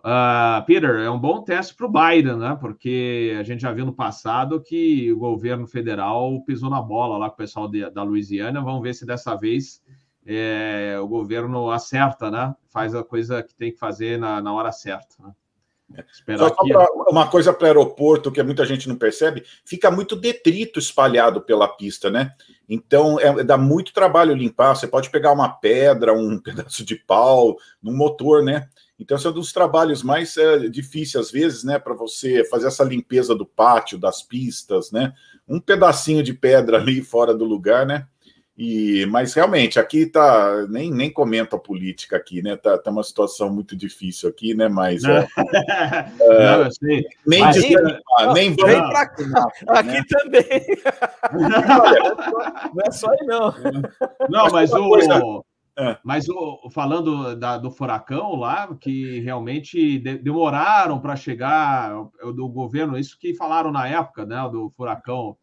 uh, 0.00 0.64
Peter, 0.64 0.96
é 1.00 1.10
um 1.10 1.18
bom 1.18 1.42
teste 1.42 1.74
para 1.74 1.86
o 1.86 1.92
Biden, 1.92 2.36
né? 2.36 2.56
Porque 2.60 3.36
a 3.38 3.42
gente 3.42 3.60
já 3.60 3.72
viu 3.72 3.84
no 3.84 3.92
passado 3.92 4.62
que 4.62 5.12
o 5.12 5.18
governo 5.18 5.66
federal 5.66 6.42
pisou 6.44 6.70
na 6.70 6.80
bola 6.80 7.18
lá 7.18 7.28
com 7.28 7.34
o 7.34 7.38
pessoal 7.38 7.68
de, 7.68 7.90
da 7.90 8.02
Louisiana. 8.02 8.62
Vamos 8.62 8.82
ver 8.82 8.94
se 8.94 9.04
dessa 9.04 9.34
vez 9.34 9.82
é, 10.30 10.98
o 11.00 11.08
governo 11.08 11.70
acerta, 11.70 12.30
né? 12.30 12.54
Faz 12.68 12.94
a 12.94 13.02
coisa 13.02 13.42
que 13.42 13.54
tem 13.54 13.72
que 13.72 13.78
fazer 13.78 14.18
na, 14.18 14.42
na 14.42 14.52
hora 14.52 14.70
certa. 14.70 15.16
Né? 15.20 15.32
Pra, 16.26 16.86
uma 17.08 17.28
coisa 17.28 17.50
para 17.50 17.64
o 17.64 17.66
aeroporto 17.66 18.30
que 18.30 18.42
muita 18.42 18.66
gente 18.66 18.86
não 18.86 18.96
percebe, 18.96 19.42
fica 19.64 19.90
muito 19.90 20.14
detrito 20.14 20.78
espalhado 20.78 21.40
pela 21.40 21.66
pista, 21.66 22.10
né? 22.10 22.34
Então 22.68 23.18
é, 23.18 23.42
dá 23.42 23.56
muito 23.56 23.94
trabalho 23.94 24.34
limpar. 24.34 24.76
Você 24.76 24.86
pode 24.86 25.08
pegar 25.08 25.32
uma 25.32 25.48
pedra, 25.48 26.12
um 26.12 26.36
pedaço 26.42 26.84
de 26.84 26.94
pau, 26.94 27.56
num 27.82 27.96
motor, 27.96 28.44
né? 28.44 28.68
Então, 28.98 29.16
esse 29.16 29.26
é 29.26 29.30
um 29.30 29.32
dos 29.32 29.52
trabalhos 29.52 30.02
mais 30.02 30.36
é, 30.36 30.68
difíceis, 30.68 31.26
às 31.26 31.30
vezes, 31.30 31.62
né, 31.62 31.78
para 31.78 31.94
você 31.94 32.44
fazer 32.44 32.66
essa 32.66 32.82
limpeza 32.82 33.32
do 33.32 33.46
pátio, 33.46 33.96
das 33.96 34.22
pistas, 34.22 34.90
né? 34.90 35.14
Um 35.46 35.60
pedacinho 35.60 36.22
de 36.22 36.34
pedra 36.34 36.76
ali 36.82 37.00
fora 37.00 37.32
do 37.32 37.44
lugar, 37.44 37.86
né? 37.86 38.06
E, 38.58 39.06
mas 39.06 39.34
realmente 39.34 39.78
aqui 39.78 40.04
tá 40.04 40.66
nem, 40.68 40.90
nem 40.90 41.08
comento 41.12 41.54
a 41.54 41.60
política 41.60 42.16
aqui, 42.16 42.42
né? 42.42 42.56
Tá, 42.56 42.76
tá 42.76 42.90
uma 42.90 43.04
situação 43.04 43.48
muito 43.54 43.76
difícil 43.76 44.28
aqui, 44.28 44.52
né? 44.52 44.68
Mas 44.68 45.04
é, 45.06 45.28
não, 46.18 46.68
nem 47.24 47.40
mas, 47.40 47.54
desanimar, 47.54 48.34
nem 48.34 48.56
vem 48.56 48.56
pra 48.56 49.06
cá. 49.06 49.48
Aqui 49.68 49.92
né? 49.92 50.04
também. 50.08 50.42
não 52.74 52.82
é 52.84 52.90
só 52.90 53.12
aí 53.12 53.26
não. 53.26 53.54
Não, 54.28 54.48
mas 54.50 54.72
o 54.72 54.88
coisa... 54.88 55.22
É. 55.78 55.96
Mas 56.02 56.28
o, 56.28 56.68
falando 56.72 57.36
da, 57.36 57.56
do 57.56 57.70
furacão 57.70 58.34
lá, 58.34 58.74
que 58.80 59.20
realmente 59.20 60.00
de, 60.00 60.18
demoraram 60.18 60.98
para 60.98 61.14
chegar 61.14 61.92
do 62.34 62.48
governo, 62.48 62.98
isso 62.98 63.16
que 63.16 63.32
falaram 63.32 63.70
na 63.70 63.86
época, 63.86 64.26
né, 64.26 64.36
do 64.50 64.72
furacão 64.76 65.36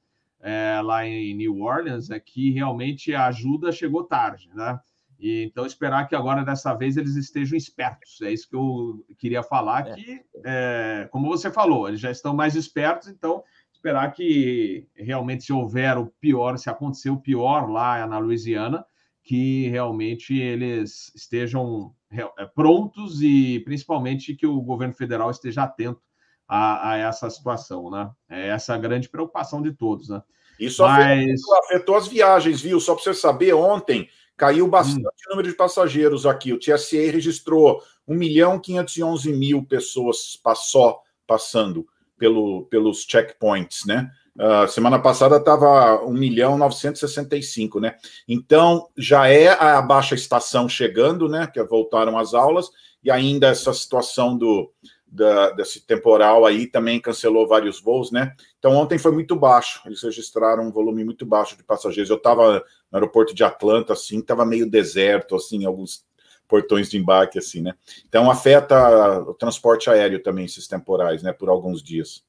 é, 0.46 0.80
lá 0.80 1.04
em 1.08 1.34
New 1.34 1.60
Orleans, 1.62 2.12
é 2.12 2.20
que 2.20 2.52
realmente 2.52 3.16
a 3.16 3.26
ajuda 3.26 3.72
chegou 3.72 4.04
tarde, 4.04 4.48
né? 4.54 4.80
E, 5.20 5.44
então, 5.44 5.66
esperar 5.66 6.08
que 6.08 6.16
agora, 6.16 6.46
dessa 6.46 6.72
vez, 6.76 6.98
eles 6.98 7.16
estejam 7.16 7.58
espertos. 7.58 8.22
É 8.22 8.32
isso 8.32 8.48
que 8.48 8.56
eu 8.56 9.04
queria 9.18 9.42
falar, 9.42 9.88
é. 9.88 9.94
que, 9.96 10.22
é, 10.46 11.10
como 11.12 11.28
você 11.28 11.50
falou, 11.50 11.88
eles 11.88 12.00
já 12.00 12.12
estão 12.12 12.36
mais 12.36 12.56
espertos, 12.56 13.08
então, 13.08 13.44
esperar 13.74 14.12
que 14.12 14.88
realmente, 14.96 15.46
se 15.46 15.52
houver 15.52 15.98
o 15.98 16.14
pior, 16.22 16.60
se 16.60 16.70
acontecer 16.70 17.10
o 17.10 17.20
pior 17.20 17.68
lá 17.68 18.06
na 18.06 18.20
Louisiana, 18.20 18.86
que 19.24 19.68
realmente 19.70 20.38
eles 20.38 21.12
estejam 21.16 21.92
é, 22.12 22.46
prontos 22.46 23.20
e, 23.20 23.62
principalmente, 23.62 24.36
que 24.36 24.46
o 24.46 24.62
governo 24.62 24.94
federal 24.94 25.32
esteja 25.32 25.64
atento 25.64 26.04
a, 26.48 26.92
a, 26.92 26.98
essa 26.98 27.30
situação, 27.30 27.90
né? 27.90 28.10
É 28.30 28.50
essa 28.50 28.74
a 28.74 28.78
grande 28.78 29.10
preocupação 29.10 29.62
de 29.62 29.72
todos, 29.72 30.10
né? 30.10 30.22
Isso 30.60 30.84
Mas... 30.84 31.42
afetou, 31.66 31.96
as 31.96 32.08
viagens, 32.08 32.62
viu? 32.62 32.80
Só 32.80 32.94
para 32.96 33.04
você 33.04 33.14
saber, 33.14 33.54
ontem 33.54 34.08
caiu 34.38 34.68
bastante 34.68 35.00
hum. 35.00 35.30
número 35.32 35.50
de 35.50 35.56
passageiros 35.56 36.26
aqui. 36.26 36.54
O 36.54 36.60
TSA 36.60 37.12
registrou 37.12 37.82
1 38.08 38.16
milhão 38.16 38.60
511 38.60 39.34
mil 39.34 39.66
pessoas 39.66 40.40
só 40.56 41.02
passando 41.28 41.86
pelo, 42.18 42.66
pelos 42.66 43.06
checkpoints, 43.08 43.86
né? 43.86 44.10
Uh, 44.38 44.68
semana 44.68 45.00
passada 45.00 45.38
estava 45.38 46.04
1 46.04 46.12
milhão 46.12 46.58
965, 46.58 47.80
né? 47.80 47.96
Então 48.28 48.90
já 48.98 49.30
é 49.30 49.48
a 49.48 49.82
baixa 49.82 50.14
estação 50.14 50.68
chegando, 50.68 51.30
né? 51.30 51.48
Que 51.48 51.64
voltaram 51.64 52.18
as 52.18 52.34
aulas, 52.34 52.70
e 53.02 53.10
ainda 53.10 53.48
essa 53.48 53.74
situação 53.74 54.38
do, 54.38 54.72
da, 55.16 55.52
desse 55.52 55.86
temporal 55.86 56.46
aí 56.46 56.68
também 56.68 57.00
cancelou 57.00 57.48
vários 57.48 57.82
voos, 57.82 58.12
né? 58.12 58.36
Então 58.60 58.74
ontem 58.74 59.00
foi 59.00 59.12
muito 59.12 59.36
baixo, 59.36 59.82
eles 59.86 60.04
registraram 60.04 60.68
um 60.68 60.72
volume 60.72 61.04
muito 61.04 61.26
baixo 61.26 61.56
de 61.56 61.64
passageiros. 61.64 62.10
Eu 62.10 62.18
estava 62.18 62.64
no 62.92 62.98
aeroporto 62.98 63.34
de 63.34 63.44
Atlanta, 63.44 63.94
assim, 63.94 64.20
estava 64.20 64.46
meio 64.46 64.70
deserto, 64.70 65.36
assim, 65.36 65.66
alguns 65.66 66.06
portões 66.48 66.90
de 66.90 66.98
embarque, 66.98 67.40
assim, 67.40 67.62
né? 67.62 67.74
Então 68.08 68.30
afeta 68.30 69.20
o 69.22 69.34
transporte 69.34 69.90
aéreo 69.90 70.22
também, 70.22 70.46
esses 70.46 70.68
temporais, 70.68 71.24
né? 71.24 71.34
Por 71.34 71.50
alguns 71.50 71.82
dias. 71.82 72.24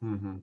Uhum. 0.00 0.40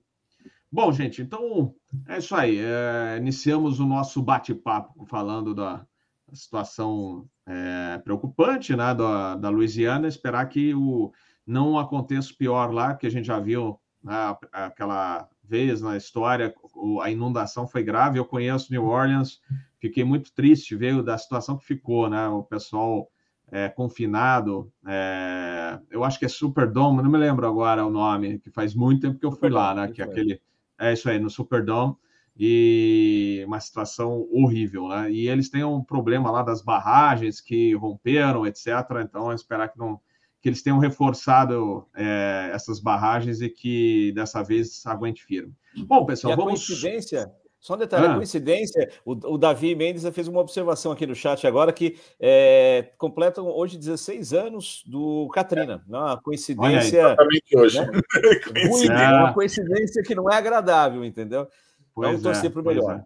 Bom, 0.70 0.92
gente, 0.92 1.22
então 1.22 1.74
é 2.06 2.18
isso 2.18 2.34
aí. 2.34 2.58
É, 2.58 3.16
iniciamos 3.16 3.80
o 3.80 3.86
nosso 3.86 4.22
bate-papo 4.22 5.06
falando 5.06 5.54
da 5.54 5.84
situação 6.32 7.26
é, 7.46 7.98
preocupante 7.98 8.76
né, 8.76 8.94
da, 8.94 9.34
da 9.36 9.48
Louisiana. 9.48 10.08
Esperar 10.08 10.46
que 10.48 10.74
o 10.74 11.10
não 11.48 11.78
aconteça 11.78 12.30
o 12.30 12.36
pior 12.36 12.72
lá, 12.72 12.94
que 12.94 13.06
a 13.06 13.10
gente 13.10 13.26
já 13.26 13.40
viu 13.40 13.80
né, 14.04 14.36
aquela 14.52 15.26
vez 15.42 15.80
na 15.80 15.96
história, 15.96 16.54
a 17.02 17.10
inundação 17.10 17.66
foi 17.66 17.82
grave. 17.82 18.18
Eu 18.18 18.24
conheço 18.26 18.70
New 18.70 18.84
Orleans, 18.84 19.40
fiquei 19.80 20.04
muito 20.04 20.30
triste 20.34 20.76
ver 20.76 21.02
da 21.02 21.16
situação 21.16 21.56
que 21.56 21.64
ficou, 21.64 22.10
né? 22.10 22.28
O 22.28 22.42
pessoal 22.42 23.08
é, 23.50 23.66
confinado. 23.70 24.70
É, 24.86 25.80
eu 25.90 26.04
acho 26.04 26.18
que 26.18 26.26
é 26.26 26.28
Superdome, 26.28 27.02
não 27.02 27.10
me 27.10 27.16
lembro 27.16 27.46
agora 27.46 27.86
o 27.86 27.90
nome, 27.90 28.38
que 28.40 28.50
faz 28.50 28.74
muito 28.74 29.00
tempo 29.00 29.18
que 29.18 29.24
eu 29.24 29.32
fui 29.32 29.48
lá, 29.48 29.74
né? 29.74 29.88
Que 29.88 30.02
é 30.02 30.04
aquele. 30.04 30.42
É 30.78 30.92
isso 30.92 31.08
aí, 31.08 31.18
no 31.18 31.30
Superdome. 31.30 31.96
E 32.36 33.42
uma 33.46 33.58
situação 33.58 34.28
horrível, 34.30 34.86
né? 34.88 35.10
E 35.10 35.28
eles 35.28 35.48
têm 35.48 35.64
um 35.64 35.82
problema 35.82 36.30
lá 36.30 36.42
das 36.42 36.60
barragens 36.60 37.40
que 37.40 37.74
romperam, 37.74 38.46
etc. 38.46 38.66
Então, 39.02 39.32
esperar 39.32 39.70
que 39.70 39.78
não 39.78 39.98
que 40.40 40.48
eles 40.48 40.62
tenham 40.62 40.78
reforçado 40.78 41.86
é, 41.96 42.50
essas 42.52 42.80
barragens 42.80 43.40
e 43.40 43.48
que 43.48 44.12
dessa 44.12 44.42
vez 44.42 44.84
aguente 44.86 45.24
firme. 45.24 45.52
Bom, 45.86 46.04
pessoal, 46.06 46.30
e 46.30 46.34
a 46.34 46.36
vamos. 46.36 46.66
Coincidência, 46.66 47.32
só 47.60 47.74
um 47.74 47.78
detalhe, 47.78 48.06
ah. 48.06 48.14
coincidência, 48.14 48.88
o, 49.04 49.12
o, 49.34 49.36
Davi 49.36 49.74
Mendes 49.74 50.08
fez 50.14 50.28
uma 50.28 50.40
observação 50.40 50.92
aqui 50.92 51.04
no 51.06 51.14
chat 51.14 51.44
agora 51.44 51.72
que 51.72 51.98
é, 52.20 52.92
completam 52.96 53.48
hoje 53.48 53.76
16 53.76 54.32
anos 54.32 54.84
do 54.86 55.28
Katrina. 55.34 55.82
É. 55.84 55.90
Uma 55.90 56.16
coincidência. 56.22 57.00
Exatamente 57.00 57.58
hoje. 57.58 57.80
Né? 57.80 57.90
é. 59.04 59.08
Uma 59.18 59.34
coincidência 59.34 60.02
que 60.04 60.14
não 60.14 60.30
é 60.30 60.36
agradável, 60.36 61.04
entendeu? 61.04 61.48
Pois 61.92 62.08
Vamos 62.08 62.22
torcer 62.22 62.46
é, 62.46 62.52
para 62.52 62.62
o 62.62 62.64
melhor. 62.64 63.04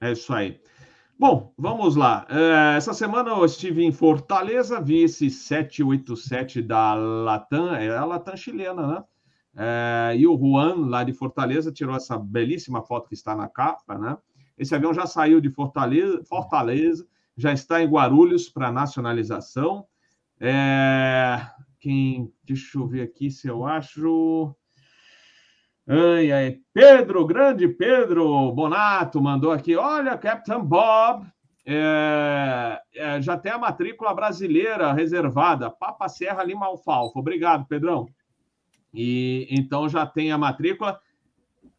É. 0.00 0.08
é 0.08 0.12
isso 0.12 0.32
aí. 0.32 0.60
Bom, 1.16 1.54
vamos 1.56 1.94
lá. 1.94 2.26
É, 2.28 2.76
essa 2.76 2.92
semana 2.92 3.30
eu 3.30 3.44
estive 3.44 3.84
em 3.84 3.92
Fortaleza, 3.92 4.80
vi 4.80 5.04
esse 5.04 5.30
787 5.30 6.60
da 6.60 6.94
Latam, 6.94 7.74
é 7.74 7.88
a 7.96 8.04
Latam 8.04 8.36
chilena, 8.36 8.86
né? 8.86 9.04
É, 9.56 10.16
e 10.16 10.26
o 10.26 10.36
Juan, 10.36 10.88
lá 10.88 11.04
de 11.04 11.12
Fortaleza, 11.12 11.70
tirou 11.70 11.94
essa 11.94 12.18
belíssima 12.18 12.82
foto 12.82 13.08
que 13.08 13.14
está 13.14 13.36
na 13.36 13.48
capa, 13.48 13.96
né? 13.96 14.18
Esse 14.58 14.74
avião 14.74 14.92
já 14.92 15.06
saiu 15.06 15.40
de 15.40 15.50
Fortaleza, 15.50 16.22
Fortaleza 16.24 17.06
já 17.36 17.52
está 17.52 17.80
em 17.80 17.88
Guarulhos 17.88 18.48
para 18.48 18.72
nacionalização. 18.72 19.86
É, 20.40 21.40
quem, 21.78 22.32
deixa 22.42 22.76
eu 22.76 22.88
ver 22.88 23.02
aqui 23.02 23.30
se 23.30 23.46
eu 23.46 23.64
acho. 23.64 24.54
Ai, 25.86 26.32
ai. 26.32 26.60
Pedro, 26.72 27.26
grande 27.26 27.68
Pedro 27.68 28.50
Bonato 28.52 29.20
mandou 29.20 29.52
aqui. 29.52 29.76
Olha, 29.76 30.16
Captain 30.16 30.60
Bob, 30.60 31.26
é, 31.66 32.80
é, 32.94 33.22
já 33.22 33.36
tem 33.36 33.52
a 33.52 33.58
matrícula 33.58 34.14
brasileira 34.14 34.92
reservada, 34.92 35.70
Papa 35.70 36.08
Serra 36.08 36.42
Lima 36.42 36.66
Alfalfa. 36.66 37.18
Obrigado, 37.18 37.66
Pedrão. 37.66 38.06
E 38.92 39.46
então 39.50 39.88
já 39.88 40.06
tem 40.06 40.30
a 40.32 40.38
matrícula. 40.38 41.00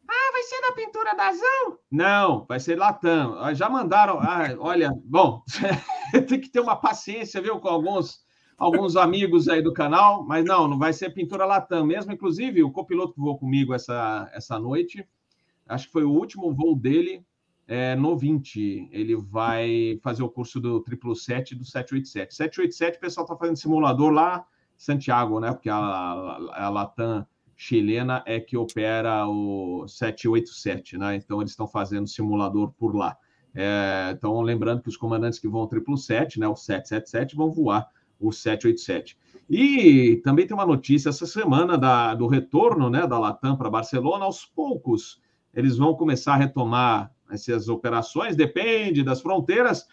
Ah, 0.08 0.32
vai 0.32 0.44
ser 0.44 0.62
da 0.62 0.72
pintura 0.74 1.16
da 1.16 1.28
Azul? 1.28 1.80
Não, 1.92 2.46
vai 2.46 2.60
ser 2.60 2.78
Latam. 2.78 3.38
Ah, 3.40 3.54
já 3.54 3.70
mandaram. 3.70 4.20
Ah, 4.20 4.56
olha, 4.60 4.92
bom, 5.04 5.42
tem 6.28 6.40
que 6.40 6.50
ter 6.50 6.60
uma 6.60 6.76
paciência, 6.76 7.42
viu, 7.42 7.60
com 7.60 7.70
alguns 7.70 8.25
alguns 8.58 8.96
amigos 8.96 9.48
aí 9.48 9.62
do 9.62 9.74
canal, 9.74 10.24
mas 10.24 10.46
não, 10.46 10.68
não 10.68 10.78
vai 10.78 10.94
ser 10.94 11.12
pintura 11.12 11.46
Latam 11.46 11.86
mesmo. 11.86 12.12
Inclusive, 12.12 12.64
o 12.64 12.72
copiloto 12.72 13.14
que 13.14 13.20
voou 13.20 13.38
comigo 13.38 13.74
essa, 13.74 14.30
essa 14.34 14.58
noite, 14.60 15.06
acho 15.68 15.88
que 15.88 15.92
foi 15.92 16.04
o 16.04 16.12
último 16.12 16.54
voo 16.54 16.76
dele 16.76 17.24
é, 17.68 17.96
no 17.96 18.18
20. 18.18 18.90
Ele 18.92 19.16
vai 19.16 20.00
fazer 20.02 20.24
o 20.24 20.30
curso 20.30 20.60
do 20.60 20.84
777 20.84 21.54
e 21.54 21.58
do 21.58 21.66
787. 21.66 22.36
787, 22.36 22.98
o 22.98 23.02
pessoal 23.02 23.26
está 23.26 23.36
fazendo 23.36 23.58
simulador 23.58 24.12
lá 24.12 24.46
em 24.78 24.84
Santiago, 24.84 25.40
né? 25.40 25.52
Porque 25.52 25.70
a, 25.70 25.76
a, 25.78 26.66
a 26.66 26.70
Latam 26.70 27.26
chilena 27.58 28.22
é 28.26 28.40
que 28.40 28.58
opera 28.58 29.28
o 29.28 29.88
787, 29.88 30.98
né? 30.98 31.16
Então, 31.16 31.42
eles 31.42 31.52
estão 31.52 31.68
fazendo 31.68 32.08
simulador 32.08 32.72
por 32.78 32.96
lá. 32.96 33.18
É, 33.54 34.12
então, 34.12 34.42
lembrando 34.42 34.82
que 34.82 34.90
os 34.90 34.98
comandantes 34.98 35.40
que 35.40 35.48
vão 35.48 35.62
ao 35.62 35.70
777, 35.70 36.40
né, 36.40 36.48
o 36.48 36.56
777, 36.58 37.36
vão 37.38 37.52
voar 37.54 37.90
o 38.20 38.32
787. 38.32 39.18
E 39.50 40.22
também 40.24 40.48
tem 40.48 40.56
uma 40.56 40.66
notícia 40.66 41.10
essa 41.10 41.26
semana 41.26 41.78
da, 41.78 42.16
do 42.16 42.28
retorno 42.28 42.90
né, 42.90 43.06
da 43.06 43.20
Latam 43.20 43.56
para 43.56 43.70
Barcelona. 43.70 44.26
Aos 44.26 44.46
poucos, 44.46 45.22
eles 45.54 45.78
vão 45.78 45.96
começar 45.96 46.34
a 46.34 46.38
retomar 46.38 47.12
essas 47.30 47.70
operações, 47.70 48.36
depende 48.36 49.04
das 49.04 49.22
fronteiras. 49.22 49.88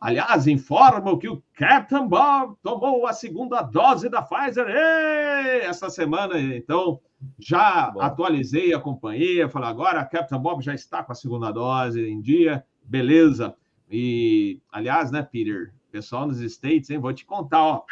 Aliás, 0.00 0.48
informam 0.48 1.16
que 1.16 1.28
o 1.28 1.42
Captain 1.54 2.08
Bob 2.08 2.56
tomou 2.60 3.06
a 3.06 3.12
segunda 3.12 3.62
dose 3.62 4.08
da 4.08 4.20
Pfizer 4.20 4.66
Ei! 4.68 5.60
essa 5.60 5.88
semana. 5.90 6.40
Então, 6.40 7.00
já 7.38 7.90
Bom. 7.90 8.00
atualizei 8.00 8.74
a 8.74 8.80
companhia. 8.80 9.48
Falei, 9.48 9.68
agora 9.68 10.00
a 10.00 10.04
Captain 10.04 10.40
Bob 10.40 10.60
já 10.60 10.74
está 10.74 11.04
com 11.04 11.12
a 11.12 11.14
segunda 11.14 11.52
dose 11.52 12.04
em 12.04 12.20
dia. 12.20 12.64
Beleza. 12.82 13.54
E, 13.88 14.60
aliás, 14.72 15.12
né, 15.12 15.22
Peter, 15.22 15.72
pessoal 15.92 16.26
nos 16.26 16.40
States, 16.40 16.90
hein, 16.90 16.98
vou 16.98 17.12
te 17.12 17.24
contar, 17.24 17.62
ó, 17.62 17.84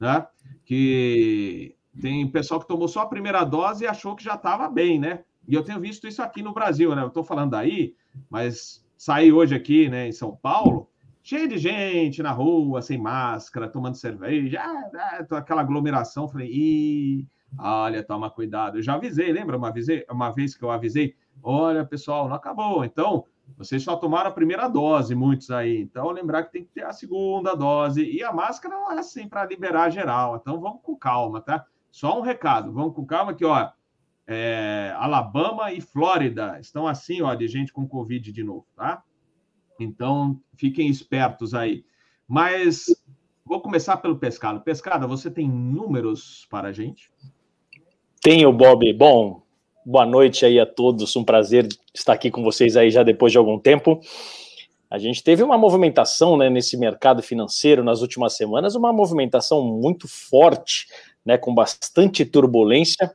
né, 0.00 0.26
que 0.64 1.74
tem 2.00 2.26
pessoal 2.28 2.60
que 2.60 2.68
tomou 2.68 2.88
só 2.88 3.00
a 3.00 3.08
primeira 3.08 3.44
dose 3.44 3.84
e 3.84 3.86
achou 3.86 4.16
que 4.16 4.24
já 4.24 4.34
estava 4.34 4.68
bem, 4.70 4.98
né? 4.98 5.24
E 5.46 5.54
eu 5.54 5.62
tenho 5.62 5.80
visto 5.80 6.06
isso 6.06 6.22
aqui 6.22 6.42
no 6.42 6.54
Brasil, 6.54 6.94
né? 6.94 7.02
Eu 7.02 7.08
estou 7.08 7.24
falando 7.24 7.50
daí, 7.50 7.94
mas 8.30 8.82
saí 8.96 9.32
hoje 9.32 9.54
aqui, 9.54 9.88
né, 9.88 10.08
em 10.08 10.12
São 10.12 10.34
Paulo, 10.34 10.88
cheio 11.22 11.48
de 11.48 11.58
gente 11.58 12.22
na 12.22 12.32
rua, 12.32 12.80
sem 12.80 12.98
máscara, 12.98 13.68
tomando 13.68 13.96
cerveja, 13.96 14.60
ah, 14.60 14.90
ah, 15.30 15.36
aquela 15.36 15.60
aglomeração. 15.60 16.28
Falei, 16.28 16.48
ih, 16.48 17.26
olha, 17.58 18.02
toma 18.02 18.30
cuidado. 18.30 18.78
Eu 18.78 18.82
já 18.82 18.94
avisei, 18.94 19.32
lembra 19.32 19.56
uma, 19.56 19.68
avisei, 19.68 20.04
uma 20.10 20.30
vez 20.30 20.56
que 20.56 20.64
eu 20.64 20.70
avisei? 20.70 21.14
Olha, 21.42 21.84
pessoal, 21.84 22.28
não 22.28 22.36
acabou. 22.36 22.84
Então, 22.84 23.24
vocês 23.56 23.82
só 23.82 23.96
tomaram 23.96 24.30
a 24.30 24.32
primeira 24.32 24.68
dose, 24.68 25.14
muitos 25.14 25.50
aí. 25.50 25.80
Então, 25.80 26.10
lembrar 26.10 26.44
que 26.44 26.52
tem 26.52 26.64
que 26.64 26.70
ter 26.70 26.84
a 26.84 26.92
segunda 26.92 27.54
dose. 27.54 28.04
E 28.04 28.22
a 28.22 28.32
máscara 28.32 28.74
não 28.74 28.90
é 28.92 28.98
assim 28.98 29.28
para 29.28 29.44
liberar 29.44 29.90
geral. 29.90 30.36
Então, 30.36 30.60
vamos 30.60 30.80
com 30.82 30.96
calma, 30.96 31.40
tá? 31.40 31.64
Só 31.90 32.18
um 32.18 32.22
recado, 32.22 32.72
vamos 32.72 32.94
com 32.94 33.04
calma 33.04 33.34
que, 33.34 33.44
ó, 33.44 33.70
é, 34.26 34.94
Alabama 34.96 35.72
e 35.72 35.80
Flórida 35.80 36.58
estão 36.60 36.86
assim, 36.86 37.20
ó, 37.22 37.34
de 37.34 37.46
gente 37.46 37.72
com 37.72 37.86
Covid 37.86 38.32
de 38.32 38.42
novo, 38.42 38.66
tá? 38.74 39.02
Então, 39.78 40.40
fiquem 40.56 40.88
espertos 40.88 41.54
aí. 41.54 41.84
Mas 42.26 42.86
vou 43.44 43.60
começar 43.60 43.98
pelo 43.98 44.18
pescado. 44.18 44.60
Pescada, 44.60 45.06
você 45.06 45.30
tem 45.30 45.48
números 45.48 46.46
para 46.50 46.68
a 46.68 46.72
gente? 46.72 47.10
Tenho, 48.22 48.52
Bob. 48.52 48.92
Bom, 48.94 49.42
boa 49.84 50.06
noite 50.06 50.44
aí 50.44 50.58
a 50.58 50.66
todos. 50.66 51.14
Um 51.16 51.24
prazer 51.24 51.68
estar 51.94 52.12
aqui 52.12 52.30
com 52.30 52.42
vocês 52.42 52.76
aí 52.76 52.90
já 52.90 53.02
depois 53.02 53.32
de 53.32 53.38
algum 53.38 53.58
tempo. 53.58 54.00
A 54.90 54.98
gente 54.98 55.22
teve 55.22 55.42
uma 55.42 55.56
movimentação 55.56 56.36
né, 56.36 56.50
nesse 56.50 56.76
mercado 56.76 57.22
financeiro 57.22 57.82
nas 57.82 58.02
últimas 58.02 58.36
semanas, 58.36 58.74
uma 58.74 58.92
movimentação 58.92 59.62
muito 59.62 60.06
forte, 60.06 60.86
né, 61.24 61.38
com 61.38 61.54
bastante 61.54 62.24
turbulência 62.24 63.10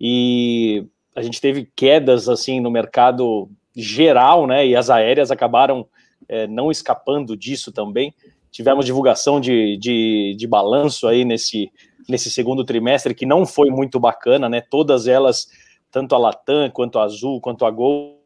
e 0.00 0.84
a 1.14 1.22
gente 1.22 1.40
teve 1.40 1.70
quedas 1.76 2.28
assim 2.28 2.60
no 2.60 2.70
mercado 2.70 3.48
geral, 3.74 4.46
né? 4.46 4.66
E 4.66 4.74
as 4.74 4.90
aéreas 4.90 5.30
acabaram 5.30 5.86
é, 6.28 6.46
não 6.46 6.70
escapando 6.70 7.36
disso 7.36 7.72
também. 7.72 8.14
Tivemos 8.50 8.86
divulgação 8.86 9.40
de, 9.40 9.76
de, 9.76 10.34
de, 10.36 10.46
balanço 10.46 11.06
aí 11.06 11.24
nesse, 11.24 11.70
nesse 12.08 12.30
segundo 12.30 12.64
trimestre 12.64 13.14
que 13.14 13.26
não 13.26 13.44
foi 13.46 13.70
muito 13.70 13.98
bacana, 13.98 14.48
né? 14.48 14.60
Todas 14.60 15.06
elas, 15.06 15.48
tanto 15.94 16.12
a 16.16 16.18
Latam 16.18 16.68
quanto 16.72 16.98
a 16.98 17.04
Azul 17.04 17.40
quanto 17.40 17.64
a 17.64 17.70
Gol, 17.70 18.20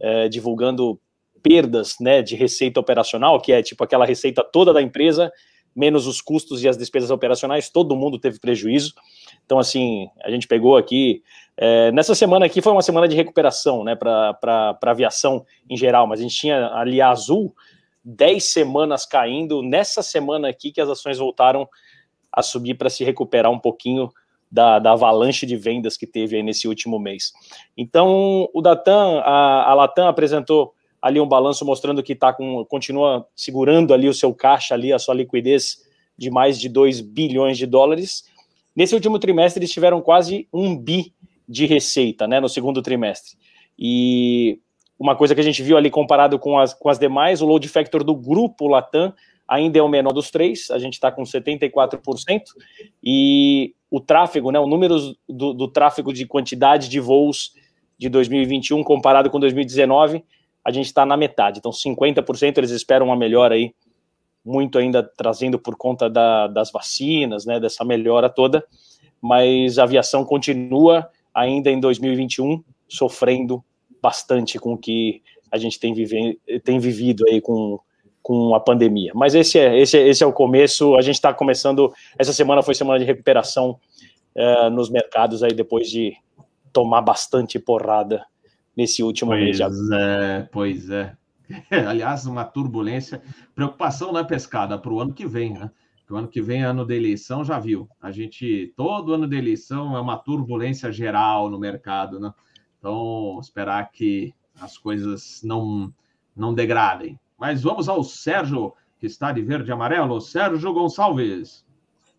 é, 0.00 0.28
divulgando 0.28 1.00
perdas 1.42 1.96
né, 2.00 2.22
de 2.22 2.36
receita 2.36 2.78
operacional, 2.78 3.40
que 3.40 3.52
é 3.52 3.60
tipo 3.60 3.82
aquela 3.82 4.06
receita 4.06 4.44
toda 4.44 4.72
da 4.72 4.80
empresa, 4.80 5.32
menos 5.74 6.06
os 6.06 6.20
custos 6.20 6.62
e 6.62 6.68
as 6.68 6.76
despesas 6.76 7.10
operacionais, 7.10 7.70
todo 7.70 7.96
mundo 7.96 8.20
teve 8.20 8.38
prejuízo. 8.38 8.94
Então, 9.44 9.58
assim, 9.58 10.08
a 10.22 10.30
gente 10.30 10.46
pegou 10.46 10.76
aqui. 10.76 11.24
É, 11.56 11.90
nessa 11.90 12.14
semana 12.14 12.46
aqui 12.46 12.62
foi 12.62 12.70
uma 12.70 12.82
semana 12.82 13.08
de 13.08 13.16
recuperação, 13.16 13.82
né, 13.82 13.96
para 13.96 14.78
aviação 14.82 15.44
em 15.68 15.76
geral, 15.76 16.06
mas 16.06 16.20
a 16.20 16.22
gente 16.22 16.36
tinha 16.36 16.68
ali 16.68 17.00
a 17.00 17.10
Azul 17.10 17.52
10 18.04 18.44
semanas 18.44 19.04
caindo. 19.04 19.60
Nessa 19.60 20.04
semana 20.04 20.48
aqui 20.48 20.70
que 20.70 20.80
as 20.80 20.88
ações 20.88 21.18
voltaram 21.18 21.68
a 22.30 22.42
subir 22.42 22.74
para 22.74 22.88
se 22.88 23.02
recuperar 23.02 23.50
um 23.50 23.58
pouquinho 23.58 24.08
da, 24.50 24.78
da, 24.78 24.92
avalanche 24.92 25.46
de 25.46 25.56
vendas 25.56 25.96
que 25.96 26.06
teve 26.06 26.36
aí 26.36 26.42
nesse 26.42 26.66
último 26.66 26.98
mês. 26.98 27.32
Então, 27.76 28.48
o 28.52 28.60
Datan, 28.60 29.20
a, 29.20 29.70
a 29.70 29.74
Latam 29.74 30.08
apresentou 30.08 30.74
ali 31.00 31.20
um 31.20 31.28
balanço 31.28 31.64
mostrando 31.64 32.02
que 32.02 32.14
tá 32.14 32.32
com, 32.32 32.64
continua 32.64 33.26
segurando 33.34 33.94
ali 33.94 34.08
o 34.08 34.14
seu 34.14 34.34
caixa, 34.34 34.74
ali 34.74 34.92
a 34.92 34.98
sua 34.98 35.14
liquidez 35.14 35.88
de 36.18 36.30
mais 36.30 36.58
de 36.58 36.68
2 36.68 37.00
bilhões 37.00 37.56
de 37.56 37.66
dólares 37.66 38.24
Nesse 38.74 38.94
último 38.94 39.18
trimestre, 39.18 39.60
eles 39.60 39.72
tiveram 39.72 40.00
quase 40.00 40.48
um 40.52 40.76
bi 40.76 41.12
de 41.48 41.66
receita, 41.66 42.26
né, 42.26 42.40
no 42.40 42.48
segundo 42.48 42.80
trimestre. 42.80 43.36
E 43.78 44.60
uma 44.98 45.16
coisa 45.16 45.34
que 45.34 45.40
a 45.40 45.44
gente 45.44 45.62
viu 45.62 45.76
ali 45.76 45.90
comparado 45.90 46.38
com 46.38 46.58
as, 46.58 46.72
com 46.72 46.88
as 46.88 46.98
demais, 46.98 47.42
o 47.42 47.46
load 47.46 47.66
factor 47.68 48.04
do 48.04 48.14
grupo 48.14 48.68
Latam 48.68 49.12
ainda 49.50 49.80
é 49.80 49.82
o 49.82 49.88
menor 49.88 50.12
dos 50.12 50.30
três, 50.30 50.70
a 50.70 50.78
gente 50.78 50.92
está 50.92 51.10
com 51.10 51.24
74%, 51.24 52.42
e 53.02 53.74
o 53.90 54.00
tráfego, 54.00 54.52
né, 54.52 54.60
o 54.60 54.66
número 54.66 54.96
do, 55.28 55.52
do 55.52 55.66
tráfego 55.66 56.12
de 56.12 56.24
quantidade 56.24 56.88
de 56.88 57.00
voos 57.00 57.52
de 57.98 58.08
2021 58.08 58.84
comparado 58.84 59.28
com 59.28 59.40
2019, 59.40 60.24
a 60.64 60.70
gente 60.70 60.86
está 60.86 61.04
na 61.04 61.16
metade, 61.16 61.58
então 61.58 61.72
50% 61.72 62.58
eles 62.58 62.70
esperam 62.70 63.06
uma 63.06 63.16
melhora 63.16 63.56
aí 63.56 63.74
muito 64.44 64.78
ainda 64.78 65.02
trazendo 65.02 65.58
por 65.58 65.76
conta 65.76 66.08
da, 66.08 66.46
das 66.46 66.70
vacinas, 66.70 67.44
né, 67.44 67.58
dessa 67.58 67.84
melhora 67.84 68.28
toda, 68.30 68.64
mas 69.20 69.80
a 69.80 69.82
aviação 69.82 70.24
continua 70.24 71.10
ainda 71.34 71.70
em 71.70 71.80
2021 71.80 72.62
sofrendo 72.88 73.64
bastante 74.00 74.60
com 74.60 74.74
o 74.74 74.78
que 74.78 75.22
a 75.50 75.58
gente 75.58 75.80
tem, 75.80 75.92
vive, 75.92 76.38
tem 76.62 76.78
vivido 76.78 77.24
aí 77.28 77.40
com, 77.40 77.80
com 78.22 78.54
a 78.54 78.60
pandemia. 78.60 79.12
Mas 79.14 79.34
esse 79.34 79.58
é, 79.58 79.78
esse, 79.78 79.98
é, 79.98 80.08
esse 80.08 80.22
é 80.22 80.26
o 80.26 80.32
começo, 80.32 80.96
a 80.96 81.00
gente 81.00 81.14
está 81.16 81.32
começando, 81.32 81.92
essa 82.18 82.32
semana 82.32 82.62
foi 82.62 82.74
semana 82.74 82.98
de 82.98 83.04
recuperação 83.04 83.78
é, 84.34 84.70
nos 84.70 84.90
mercados 84.90 85.42
aí 85.42 85.52
depois 85.52 85.88
de 85.88 86.14
tomar 86.72 87.02
bastante 87.02 87.58
porrada 87.58 88.24
nesse 88.76 89.02
último 89.02 89.32
pois 89.32 89.42
mês. 89.42 89.58
Pois 89.58 89.90
é, 89.90 90.48
pois 90.52 90.90
é. 90.90 91.16
aliás, 91.88 92.26
uma 92.26 92.44
turbulência, 92.44 93.22
preocupação 93.54 94.12
na 94.12 94.22
pescada 94.22 94.78
para 94.78 94.92
o 94.92 95.00
ano 95.00 95.12
que 95.12 95.26
vem, 95.26 95.54
né? 95.54 95.70
o 96.10 96.16
ano 96.16 96.28
que 96.28 96.42
vem, 96.42 96.64
ano 96.64 96.84
da 96.84 96.94
eleição, 96.94 97.44
já 97.44 97.58
viu. 97.58 97.88
A 98.00 98.10
gente, 98.10 98.72
todo 98.76 99.14
ano 99.14 99.28
da 99.28 99.36
eleição 99.36 99.96
é 99.96 100.00
uma 100.00 100.16
turbulência 100.16 100.92
geral 100.92 101.48
no 101.48 101.58
mercado, 101.58 102.18
né? 102.18 102.32
Então, 102.78 103.38
esperar 103.40 103.90
que 103.92 104.34
as 104.60 104.76
coisas 104.76 105.40
não, 105.44 105.92
não 106.34 106.52
degradem. 106.52 107.18
Mas 107.40 107.62
vamos 107.62 107.88
ao 107.88 108.04
Sérgio, 108.04 108.74
que 108.98 109.06
está 109.06 109.32
de 109.32 109.40
verde 109.40 109.70
e 109.70 109.72
amarelo. 109.72 110.20
Sérgio 110.20 110.74
Gonçalves. 110.74 111.64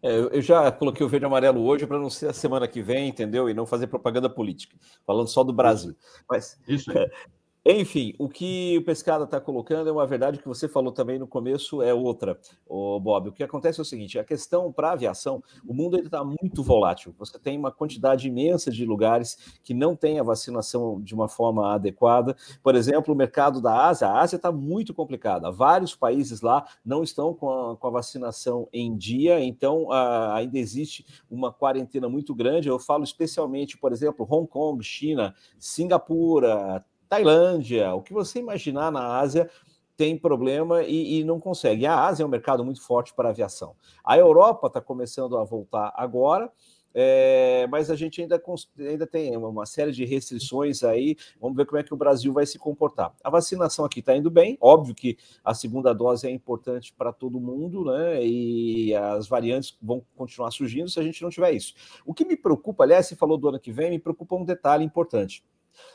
É, 0.02 0.18
eu 0.18 0.42
já 0.42 0.72
coloquei 0.72 1.06
o 1.06 1.10
verde 1.10 1.26
e 1.26 1.28
amarelo 1.28 1.62
hoje 1.62 1.86
para 1.86 2.00
não 2.00 2.10
ser 2.10 2.30
a 2.30 2.34
semana 2.34 2.68
que 2.68 2.82
vem, 2.82 3.08
entendeu? 3.08 3.48
E 3.48 3.54
não 3.54 3.68
fazer 3.68 3.86
propaganda 3.86 4.28
política, 4.28 4.76
falando 5.06 5.28
só 5.28 5.44
do 5.44 5.54
Brasil. 5.54 5.96
Mas, 6.28 6.60
Isso 6.68 6.92
aí. 6.92 7.08
Enfim, 7.64 8.16
o 8.18 8.28
que 8.28 8.76
o 8.80 8.84
Pescada 8.84 9.24
está 9.24 9.40
colocando 9.40 9.88
é 9.88 9.92
uma 9.92 10.08
verdade 10.08 10.40
que 10.40 10.48
você 10.48 10.68
falou 10.68 10.92
também 10.92 11.20
no 11.20 11.28
começo, 11.28 11.84
é 11.84 11.94
outra, 11.94 12.40
o 12.68 13.00
Bob. 13.00 13.30
O 13.30 13.32
que 13.32 13.44
acontece 13.44 13.80
é 13.80 13.84
o 13.84 13.86
seguinte: 13.86 14.18
a 14.18 14.24
questão 14.24 14.74
para 14.74 14.90
a 14.90 14.94
aviação, 14.94 15.44
o 15.64 15.72
mundo 15.72 15.96
está 16.00 16.24
muito 16.24 16.64
volátil. 16.64 17.14
Você 17.20 17.38
tem 17.38 17.60
uma 17.60 17.72
quantidade 17.72 18.28
imensa 18.28 18.72
de 18.72 18.84
lugares 18.84 19.60
que 19.64 19.76
não 19.76 19.96
tem 19.96 20.20
a 20.20 20.24
vacinação 20.24 21.00
de 21.02 21.14
uma 21.14 21.30
forma 21.30 21.76
adequada. 21.76 22.36
Por 22.64 22.74
exemplo, 22.74 23.14
o 23.14 23.18
mercado 23.18 23.62
da 23.62 23.86
Ásia, 23.86 24.08
a 24.08 24.20
Ásia 24.20 24.38
está 24.38 24.52
muito 24.52 24.92
complicada. 24.92 25.52
Vários 25.52 25.96
países 25.96 26.42
lá 26.42 26.66
não 26.84 27.04
estão 27.04 27.32
com 27.32 27.52
a, 27.52 27.78
com 27.78 27.88
a 27.88 27.92
vacinação 27.92 28.68
em 28.74 28.98
dia, 28.98 29.40
então 29.40 29.92
a, 29.92 30.36
ainda 30.36 30.58
existe 30.58 31.06
uma 31.30 31.54
quarentena 31.54 32.10
muito 32.10 32.34
grande. 32.34 32.70
Eu 32.70 32.80
falo 32.80 33.04
especialmente, 33.04 33.78
por 33.78 33.92
exemplo, 33.92 34.28
Hong 34.28 34.48
Kong, 34.48 34.84
China, 34.84 35.36
Singapura, 35.60 36.84
Tailândia, 37.12 37.94
o 37.94 38.02
que 38.02 38.14
você 38.14 38.40
imaginar 38.40 38.90
na 38.90 39.18
Ásia 39.18 39.50
tem 39.98 40.18
problema 40.18 40.82
e, 40.82 41.20
e, 41.20 41.24
não 41.26 41.42
consegue. 41.42 41.86
A 41.86 42.06
Ásia 42.06 42.24
é 42.24 42.26
um 42.26 42.30
mercado 42.30 42.64
muito 42.64 42.82
forte 42.82 43.14
para 43.14 43.28
aviação. 43.28 43.76
A 44.02 44.18
Europa 44.18 44.68
está 44.68 44.80
começando 44.80 45.38
a 45.38 45.44
voltar 45.44 45.94
agora. 45.98 46.50
É, 46.94 47.68
mas 47.70 47.90
a 47.90 47.96
gente 47.96 48.22
ainda, 48.22 48.42
ainda 48.80 49.08
tem 49.08 49.36
uma 49.38 49.66
série 49.66 49.92
de 49.92 50.06
restrições 50.06 50.84
aí. 50.84 51.18
Vamos 51.40 51.58
ver 51.58 51.66
como 51.66 51.80
é 51.80 51.84
que 51.84 51.94
o 51.94 51.98
Brasil 51.98 52.32
vai 52.32 52.46
se 52.46 52.58
comportar. 52.58 53.14
A 53.22 53.30
vacinação 53.30 53.84
aqui 53.84 54.00
está 54.00 54.16
indo 54.16 54.30
bem, 54.30 54.58
óbvio 54.60 54.96
que 54.96 55.18
a 55.44 55.54
segunda 55.54 55.94
dose 55.94 56.28
é 56.28 56.32
importante 56.32 56.94
para 56.94 57.14
todo 57.14 57.40
mundo, 57.40 57.86
né? 57.86 58.26
E 58.26 58.94
as 58.94 59.28
variantes 59.28 59.78
vão 59.82 60.02
continuar 60.18 60.52
surgindo 60.52 60.90
se 60.90 61.00
a 61.00 61.04
gente 61.04 61.22
não 61.22 61.30
tiver 61.30 61.52
isso. 61.52 61.74
O 62.06 62.14
que 62.14 62.26
me 62.26 62.36
preocupa, 62.36 62.84
aliás, 62.84 63.08
se 63.08 63.16
falou 63.16 63.38
do 63.38 63.48
ano 63.50 63.60
que 63.60 63.72
vem, 63.72 63.90
me 63.90 64.00
preocupa 64.00 64.36
um 64.36 64.44
detalhe 64.44 64.84
importante. 64.84 65.44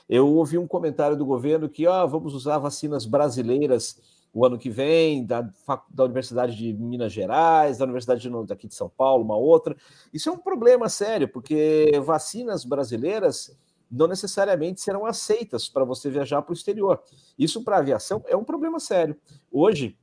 Eu 0.08 0.26
ouvi 0.28 0.58
um 0.58 0.66
comentário 0.66 1.16
do 1.16 1.26
governo 1.26 1.68
que 1.68 1.86
ó, 1.86 2.06
vamos 2.06 2.34
usar 2.34 2.58
vacinas 2.58 3.06
brasileiras 3.06 4.00
o 4.36 4.44
ano 4.44 4.58
que 4.58 4.68
vem, 4.68 5.24
da, 5.24 5.48
da 5.88 6.04
Universidade 6.04 6.54
de 6.54 6.70
Minas 6.74 7.10
Gerais, 7.10 7.78
da 7.78 7.84
Universidade 7.84 8.20
de, 8.20 8.46
daqui 8.46 8.68
de 8.68 8.74
São 8.74 8.86
Paulo, 8.86 9.24
uma 9.24 9.36
outra. 9.36 9.74
Isso 10.12 10.28
é 10.28 10.32
um 10.32 10.36
problema 10.36 10.90
sério, 10.90 11.26
porque 11.26 11.90
vacinas 12.04 12.62
brasileiras 12.62 13.56
não 13.90 14.06
necessariamente 14.06 14.82
serão 14.82 15.06
aceitas 15.06 15.70
para 15.70 15.86
você 15.86 16.10
viajar 16.10 16.42
para 16.42 16.50
o 16.50 16.54
exterior. 16.54 17.02
Isso 17.38 17.64
para 17.64 17.76
a 17.76 17.78
aviação 17.78 18.22
é 18.26 18.36
um 18.36 18.44
problema 18.44 18.78
sério. 18.78 19.16
Hoje, 19.50 19.96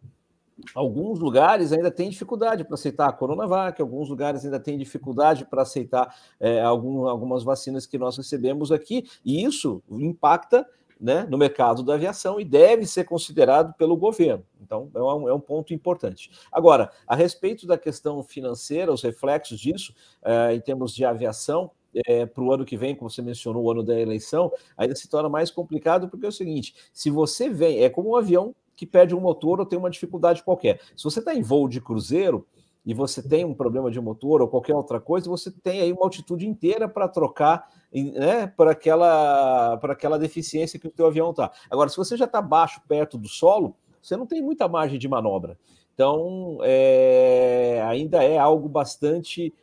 Alguns 0.73 1.19
lugares 1.19 1.71
ainda 1.71 1.91
têm 1.91 2.09
dificuldade 2.09 2.63
para 2.63 2.75
aceitar 2.75 3.07
a 3.07 3.13
Coronavac, 3.13 3.81
alguns 3.81 4.09
lugares 4.09 4.45
ainda 4.45 4.59
têm 4.59 4.77
dificuldade 4.77 5.45
para 5.45 5.61
aceitar 5.61 6.15
é, 6.39 6.61
algum, 6.61 7.07
algumas 7.07 7.43
vacinas 7.43 7.85
que 7.85 7.97
nós 7.97 8.17
recebemos 8.17 8.71
aqui, 8.71 9.05
e 9.23 9.43
isso 9.43 9.81
impacta 9.89 10.67
né, 10.99 11.27
no 11.29 11.37
mercado 11.37 11.83
da 11.83 11.95
aviação 11.95 12.39
e 12.39 12.45
deve 12.45 12.85
ser 12.85 13.03
considerado 13.03 13.73
pelo 13.73 13.97
governo. 13.97 14.45
Então, 14.61 14.89
é 14.95 14.99
um, 14.99 15.29
é 15.29 15.33
um 15.33 15.39
ponto 15.39 15.73
importante. 15.73 16.31
Agora, 16.51 16.89
a 17.05 17.15
respeito 17.15 17.67
da 17.67 17.77
questão 17.77 18.23
financeira, 18.23 18.91
os 18.91 19.01
reflexos 19.01 19.59
disso, 19.59 19.93
é, 20.23 20.53
em 20.53 20.61
termos 20.61 20.95
de 20.95 21.03
aviação, 21.03 21.71
é, 22.07 22.25
para 22.25 22.43
o 22.43 22.51
ano 22.51 22.65
que 22.65 22.77
vem, 22.77 22.95
como 22.95 23.09
você 23.09 23.21
mencionou, 23.21 23.63
o 23.63 23.71
ano 23.71 23.83
da 23.83 23.99
eleição, 23.99 24.51
ainda 24.77 24.95
se 24.95 25.07
torna 25.07 25.29
mais 25.29 25.51
complicado, 25.51 26.09
porque 26.09 26.25
é 26.25 26.29
o 26.29 26.31
seguinte: 26.31 26.73
se 26.91 27.09
você 27.09 27.49
vem, 27.49 27.83
é 27.83 27.89
como 27.89 28.11
um 28.11 28.15
avião 28.15 28.55
que 28.75 28.85
perde 28.85 29.15
um 29.15 29.19
motor 29.19 29.59
ou 29.59 29.65
tem 29.65 29.77
uma 29.77 29.89
dificuldade 29.89 30.43
qualquer. 30.43 30.79
Se 30.95 31.03
você 31.03 31.19
está 31.19 31.33
em 31.33 31.41
voo 31.41 31.67
de 31.67 31.81
cruzeiro, 31.81 32.45
e 32.85 32.93
você 32.93 33.21
tem 33.21 33.45
um 33.45 33.53
problema 33.53 33.89
de 33.89 33.99
motor 34.01 34.41
ou 34.41 34.47
qualquer 34.47 34.75
outra 34.75 34.99
coisa, 34.99 35.29
você 35.29 35.49
tem 35.49 35.81
aí 35.81 35.93
uma 35.93 36.03
altitude 36.03 36.47
inteira 36.47 36.87
para 36.87 37.07
trocar 37.07 37.69
né, 37.93 38.47
para 38.47 38.71
aquela, 38.71 39.75
aquela 39.75 40.19
deficiência 40.19 40.79
que 40.79 40.87
o 40.87 40.91
teu 40.91 41.05
avião 41.05 41.29
está. 41.29 41.51
Agora, 41.69 41.89
se 41.89 41.95
você 41.95 42.17
já 42.17 42.25
está 42.25 42.41
baixo, 42.41 42.81
perto 42.87 43.17
do 43.17 43.29
solo, 43.29 43.75
você 44.01 44.17
não 44.17 44.25
tem 44.25 44.41
muita 44.41 44.67
margem 44.67 44.99
de 44.99 45.07
manobra. 45.07 45.57
Então, 45.93 46.57
é, 46.61 47.81
ainda 47.87 48.23
é 48.23 48.37
algo 48.37 48.67
bastante 48.67 49.53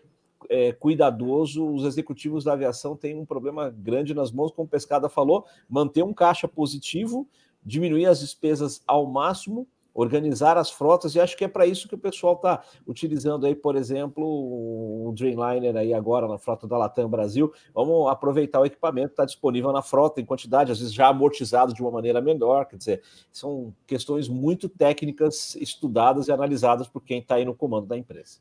é, 0.49 0.73
cuidadoso. 0.73 1.67
Os 1.67 1.85
executivos 1.85 2.45
da 2.45 2.53
aviação 2.53 2.97
têm 2.97 3.19
um 3.19 3.27
problema 3.27 3.69
grande 3.69 4.15
nas 4.15 4.31
mãos, 4.31 4.53
como 4.53 4.67
o 4.67 4.71
Pescada 4.71 5.09
falou, 5.09 5.45
manter 5.69 6.03
um 6.03 6.15
caixa 6.15 6.49
positivo, 6.49 7.27
diminuir 7.65 8.07
as 8.07 8.21
despesas 8.21 8.83
ao 8.87 9.07
máximo 9.07 9.67
organizar 9.93 10.57
as 10.57 10.71
frotas, 10.71 11.15
e 11.15 11.21
acho 11.21 11.37
que 11.37 11.45
é 11.45 11.49
para 11.49 11.67
isso 11.67 11.89
que 11.89 11.95
o 11.95 11.99
pessoal 11.99 12.35
está 12.35 12.63
utilizando 12.87 13.47
aí, 13.47 13.55
por 13.55 13.77
exemplo, 13.77 14.25
o 14.25 15.13
Dreamliner 15.15 15.77
aí 15.77 15.93
agora 15.93 16.29
na 16.29 16.39
frota 16.39 16.67
da 16.67 16.79
Latam 16.79 17.09
Brasil. 17.09 17.53
Vamos 17.75 18.11
aproveitar 18.11 18.61
o 18.61 18.67
equipamento 18.67 19.09
que 19.09 19.13
está 19.15 19.25
disponível 19.25 19.73
na 19.73 19.83
frota 19.83 20.21
em 20.21 20.25
quantidade, 20.25 20.73
às 20.73 20.79
vezes 20.79 20.95
já 20.95 21.09
amortizado 21.09 21.75
de 21.75 21.83
uma 21.83 21.91
maneira 21.91 22.21
melhor. 22.21 22.67
Quer 22.67 22.77
dizer, 22.77 23.03
são 23.33 23.75
questões 23.87 24.29
muito 24.29 24.69
técnicas 24.69 25.57
estudadas 25.57 26.29
e 26.29 26.33
analisadas 26.33 26.89
por 26.89 27.03
quem 27.03 27.19
está 27.19 27.37
aí 27.37 27.45
no 27.45 27.55
comando 27.55 27.87
da 27.87 27.97
empresa. 27.97 28.39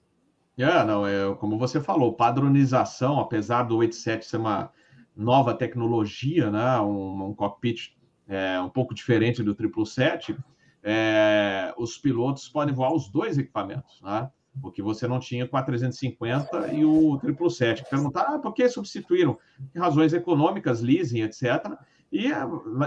É, 0.58 0.84
não, 0.84 1.08
é 1.08 1.34
como 1.36 1.58
você 1.58 1.80
falou, 1.80 2.14
padronização, 2.14 3.20
apesar 3.20 3.64
do 3.64 3.78
87 3.78 4.26
ser 4.26 4.38
uma 4.38 4.72
nova 5.16 5.54
tecnologia, 5.54 6.52
né, 6.52 6.80
um, 6.82 7.28
um 7.28 7.34
cockpit 7.34 7.98
é, 8.30 8.62
um 8.62 8.70
pouco 8.70 8.94
diferente 8.94 9.44
do 9.44 9.52
777, 9.52 10.38
é, 10.84 11.74
os 11.78 11.98
pilotos 11.98 12.48
podem 12.48 12.74
voar 12.74 12.94
os 12.94 13.10
dois 13.10 13.38
equipamentos, 13.38 14.00
né? 14.02 14.30
o 14.62 14.72
que 14.72 14.82
você 14.82 15.08
não 15.08 15.20
tinha 15.20 15.48
com 15.48 15.58
a 15.58 15.64
350 15.64 16.74
e 16.74 16.86
o 16.86 17.20
777. 17.20 17.90
Perguntar 17.90 18.22
ah, 18.22 18.40
por 18.40 18.54
que 18.54 18.68
substituíram? 18.70 19.38
Razões 19.76 20.14
econômicas, 20.14 20.82
leasing, 20.82 21.22
etc. 21.22 21.74
E 22.12 22.32
é, 22.32 22.38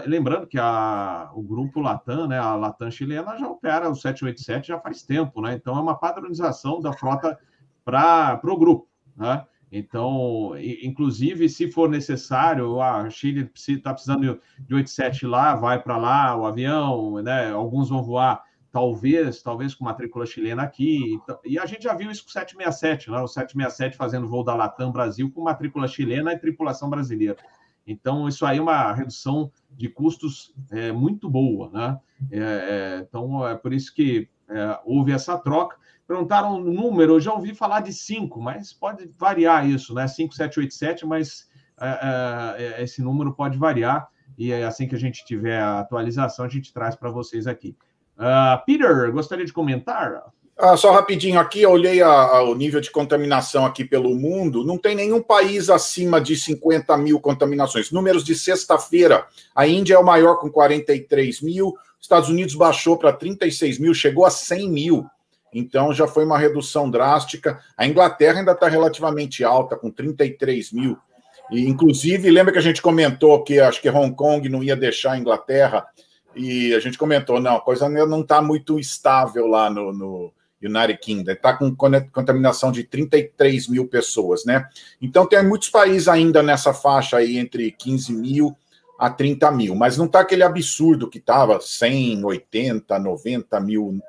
lembrando 0.06 0.46
que 0.46 0.58
a, 0.58 1.30
o 1.34 1.42
grupo 1.42 1.80
Latam, 1.80 2.26
né, 2.26 2.38
a 2.38 2.54
Latam 2.54 2.90
chilena, 2.90 3.36
já 3.36 3.48
opera 3.48 3.88
o 3.88 3.94
787 3.94 4.68
já 4.68 4.80
faz 4.80 5.02
tempo, 5.02 5.40
né? 5.40 5.54
Então 5.54 5.76
é 5.76 5.80
uma 5.80 5.96
padronização 5.96 6.80
da 6.80 6.92
frota 6.92 7.38
para 7.84 8.40
o 8.44 8.56
grupo. 8.56 8.88
Né? 9.16 9.44
Então, 9.74 10.52
inclusive, 10.82 11.48
se 11.48 11.72
for 11.72 11.88
necessário, 11.88 12.78
a 12.82 13.08
Chile 13.08 13.50
está 13.56 13.94
precisando 13.94 14.38
de 14.58 14.74
87 14.74 15.26
lá, 15.26 15.56
vai 15.56 15.82
para 15.82 15.96
lá 15.96 16.36
o 16.36 16.44
avião, 16.44 17.22
né? 17.22 17.50
Alguns 17.50 17.88
vão 17.88 18.02
voar, 18.02 18.42
talvez, 18.70 19.42
talvez 19.42 19.74
com 19.74 19.86
matrícula 19.86 20.26
chilena 20.26 20.62
aqui. 20.62 21.14
Então, 21.14 21.38
e 21.42 21.58
a 21.58 21.64
gente 21.64 21.84
já 21.84 21.94
viu 21.94 22.10
isso 22.10 22.22
com 22.22 22.28
o 22.28 22.32
767, 22.32 23.10
né? 23.10 23.18
O 23.20 23.26
767 23.26 23.96
fazendo 23.96 24.28
voo 24.28 24.44
da 24.44 24.54
Latam 24.54 24.92
Brasil 24.92 25.32
com 25.32 25.40
matrícula 25.40 25.88
chilena 25.88 26.34
e 26.34 26.38
tripulação 26.38 26.90
brasileira. 26.90 27.38
Então, 27.86 28.28
isso 28.28 28.44
aí 28.44 28.58
é 28.58 28.62
uma 28.62 28.92
redução 28.92 29.50
de 29.70 29.88
custos 29.88 30.54
é, 30.70 30.92
muito 30.92 31.30
boa, 31.30 31.70
né? 31.70 31.98
É, 32.30 32.38
é, 32.38 33.06
então, 33.08 33.48
é 33.48 33.54
por 33.54 33.72
isso 33.72 33.94
que 33.94 34.28
houve 34.84 35.12
essa 35.12 35.38
troca. 35.38 35.78
Perguntaram 36.12 36.56
o 36.56 36.60
número, 36.60 37.14
eu 37.14 37.20
já 37.20 37.32
ouvi 37.32 37.54
falar 37.54 37.80
de 37.80 37.90
5, 37.90 38.38
mas 38.38 38.70
pode 38.70 39.10
variar 39.18 39.66
isso, 39.66 39.94
né? 39.94 40.06
5787, 40.06 41.06
mas 41.06 41.48
é, 41.80 41.88
é, 41.88 42.64
é, 42.64 42.84
esse 42.84 43.00
número 43.00 43.32
pode 43.32 43.56
variar. 43.56 44.06
E 44.36 44.52
assim 44.52 44.86
que 44.86 44.94
a 44.94 44.98
gente 44.98 45.24
tiver 45.24 45.58
a 45.58 45.80
atualização, 45.80 46.44
a 46.44 46.50
gente 46.50 46.70
traz 46.70 46.94
para 46.94 47.10
vocês 47.10 47.46
aqui. 47.46 47.74
Uh, 48.18 48.62
Peter, 48.66 49.10
gostaria 49.10 49.46
de 49.46 49.54
comentar? 49.54 50.22
Ah, 50.58 50.76
só 50.76 50.92
rapidinho 50.92 51.40
aqui, 51.40 51.62
eu 51.62 51.70
olhei 51.70 52.02
a, 52.02 52.10
a, 52.10 52.42
o 52.42 52.54
nível 52.54 52.82
de 52.82 52.90
contaminação 52.90 53.64
aqui 53.64 53.82
pelo 53.82 54.14
mundo. 54.14 54.66
Não 54.66 54.76
tem 54.76 54.94
nenhum 54.94 55.22
país 55.22 55.70
acima 55.70 56.20
de 56.20 56.36
50 56.36 56.94
mil 56.98 57.20
contaminações. 57.20 57.90
Números 57.90 58.22
de 58.22 58.34
sexta-feira: 58.34 59.26
a 59.54 59.66
Índia 59.66 59.94
é 59.94 59.98
o 59.98 60.04
maior 60.04 60.36
com 60.36 60.50
43 60.50 61.40
mil, 61.40 61.72
Estados 61.98 62.28
Unidos 62.28 62.54
baixou 62.54 62.98
para 62.98 63.14
36 63.14 63.78
mil, 63.78 63.94
chegou 63.94 64.26
a 64.26 64.30
100 64.30 64.70
mil. 64.70 65.06
Então 65.52 65.92
já 65.92 66.06
foi 66.06 66.24
uma 66.24 66.38
redução 66.38 66.90
drástica. 66.90 67.60
A 67.76 67.86
Inglaterra 67.86 68.38
ainda 68.38 68.52
está 68.52 68.68
relativamente 68.68 69.44
alta, 69.44 69.76
com 69.76 69.90
33 69.90 70.72
mil. 70.72 70.96
E, 71.50 71.68
inclusive, 71.68 72.30
lembra 72.30 72.52
que 72.52 72.58
a 72.58 72.62
gente 72.62 72.80
comentou 72.80 73.42
que 73.42 73.60
acho 73.60 73.80
que 73.82 73.90
Hong 73.90 74.14
Kong 74.14 74.48
não 74.48 74.62
ia 74.62 74.74
deixar 74.74 75.12
a 75.12 75.18
Inglaterra, 75.18 75.86
e 76.34 76.74
a 76.74 76.80
gente 76.80 76.96
comentou, 76.96 77.40
não, 77.40 77.56
a 77.56 77.60
coisa 77.60 77.88
não 77.88 78.22
está 78.22 78.40
muito 78.40 78.78
estável 78.78 79.46
lá 79.46 79.68
no, 79.68 79.92
no 79.92 80.32
United 80.62 80.98
Kingdom, 80.98 81.32
está 81.32 81.54
com 81.54 81.74
contaminação 81.74 82.72
de 82.72 82.84
33 82.84 83.68
mil 83.68 83.86
pessoas, 83.86 84.44
né? 84.44 84.66
Então 85.00 85.26
tem 85.26 85.44
muitos 85.46 85.68
países 85.68 86.08
ainda 86.08 86.42
nessa 86.42 86.72
faixa 86.72 87.18
aí 87.18 87.36
entre 87.36 87.70
15 87.70 88.12
mil 88.12 88.56
a 88.98 89.10
30 89.10 89.50
mil, 89.50 89.74
mas 89.74 89.96
não 89.96 90.06
está 90.06 90.20
aquele 90.20 90.44
absurdo 90.44 91.10
que 91.10 91.18
estava 91.18 91.60
100, 91.60 92.24
80, 92.24 92.98
90 92.98 93.60
mil 93.60 94.00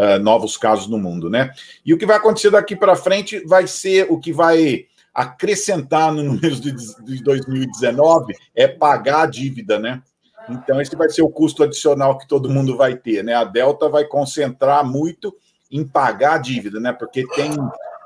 uh, 0.00 0.18
novos 0.18 0.56
casos 0.56 0.88
no 0.88 0.98
mundo, 0.98 1.28
né? 1.28 1.50
E 1.84 1.92
o 1.92 1.98
que 1.98 2.06
vai 2.06 2.16
acontecer 2.16 2.50
daqui 2.50 2.74
para 2.74 2.96
frente 2.96 3.40
vai 3.46 3.66
ser 3.66 4.06
o 4.10 4.18
que 4.18 4.32
vai 4.32 4.86
acrescentar 5.14 6.10
no 6.12 6.22
número 6.22 6.56
de, 6.56 6.72
de 6.72 7.22
2019 7.22 8.34
é 8.54 8.66
pagar 8.66 9.22
a 9.22 9.26
dívida, 9.26 9.78
né? 9.78 10.02
Então, 10.48 10.80
esse 10.80 10.96
vai 10.96 11.08
ser 11.10 11.22
o 11.22 11.28
custo 11.28 11.62
adicional 11.62 12.16
que 12.16 12.26
todo 12.26 12.48
mundo 12.48 12.76
vai 12.76 12.96
ter, 12.96 13.22
né? 13.22 13.34
A 13.34 13.44
Delta 13.44 13.88
vai 13.88 14.04
concentrar 14.04 14.84
muito 14.84 15.36
em 15.70 15.86
pagar 15.86 16.34
a 16.34 16.38
dívida, 16.38 16.80
né? 16.80 16.92
Porque 16.92 17.26
tem, 17.28 17.50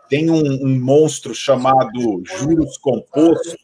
tem 0.09 0.31
um, 0.31 0.67
um 0.67 0.81
monstro 0.81 1.35
chamado 1.35 2.23
juros 2.25 2.77
composto 2.77 3.57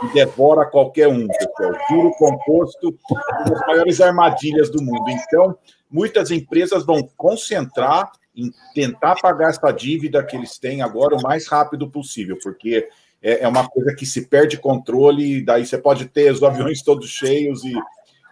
que 0.00 0.12
devora 0.14 0.66
qualquer 0.66 1.08
um, 1.08 1.26
pessoal. 1.26 1.72
Juro 1.90 2.10
composto, 2.12 2.98
uma 3.10 3.44
das 3.44 3.60
maiores 3.66 4.00
armadilhas 4.00 4.70
do 4.70 4.82
mundo. 4.82 5.08
Então, 5.08 5.56
muitas 5.90 6.30
empresas 6.30 6.84
vão 6.84 7.08
concentrar 7.16 8.10
em 8.34 8.50
tentar 8.74 9.16
pagar 9.20 9.50
essa 9.50 9.70
dívida 9.70 10.24
que 10.24 10.36
eles 10.36 10.58
têm 10.58 10.82
agora 10.82 11.14
o 11.14 11.22
mais 11.22 11.46
rápido 11.46 11.88
possível, 11.90 12.38
porque 12.42 12.88
é, 13.22 13.44
é 13.44 13.48
uma 13.48 13.68
coisa 13.68 13.94
que 13.94 14.06
se 14.06 14.26
perde 14.26 14.56
controle, 14.56 15.38
e 15.38 15.44
daí 15.44 15.66
você 15.66 15.78
pode 15.78 16.06
ter 16.06 16.32
os 16.32 16.42
aviões 16.42 16.82
todos 16.82 17.08
cheios 17.08 17.62
e, 17.64 17.74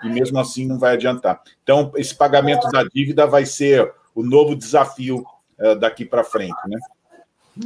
e 0.03 0.09
mesmo 0.09 0.39
assim 0.39 0.67
não 0.67 0.79
vai 0.79 0.95
adiantar. 0.95 1.43
Então, 1.63 1.93
esse 1.97 2.15
pagamento 2.15 2.69
da 2.71 2.83
dívida 2.83 3.27
vai 3.27 3.45
ser 3.45 3.93
o 4.15 4.23
novo 4.23 4.57
desafio 4.57 5.25
uh, 5.59 5.77
daqui 5.77 6.05
para 6.05 6.25
frente, 6.25 6.57
né? 6.67 6.79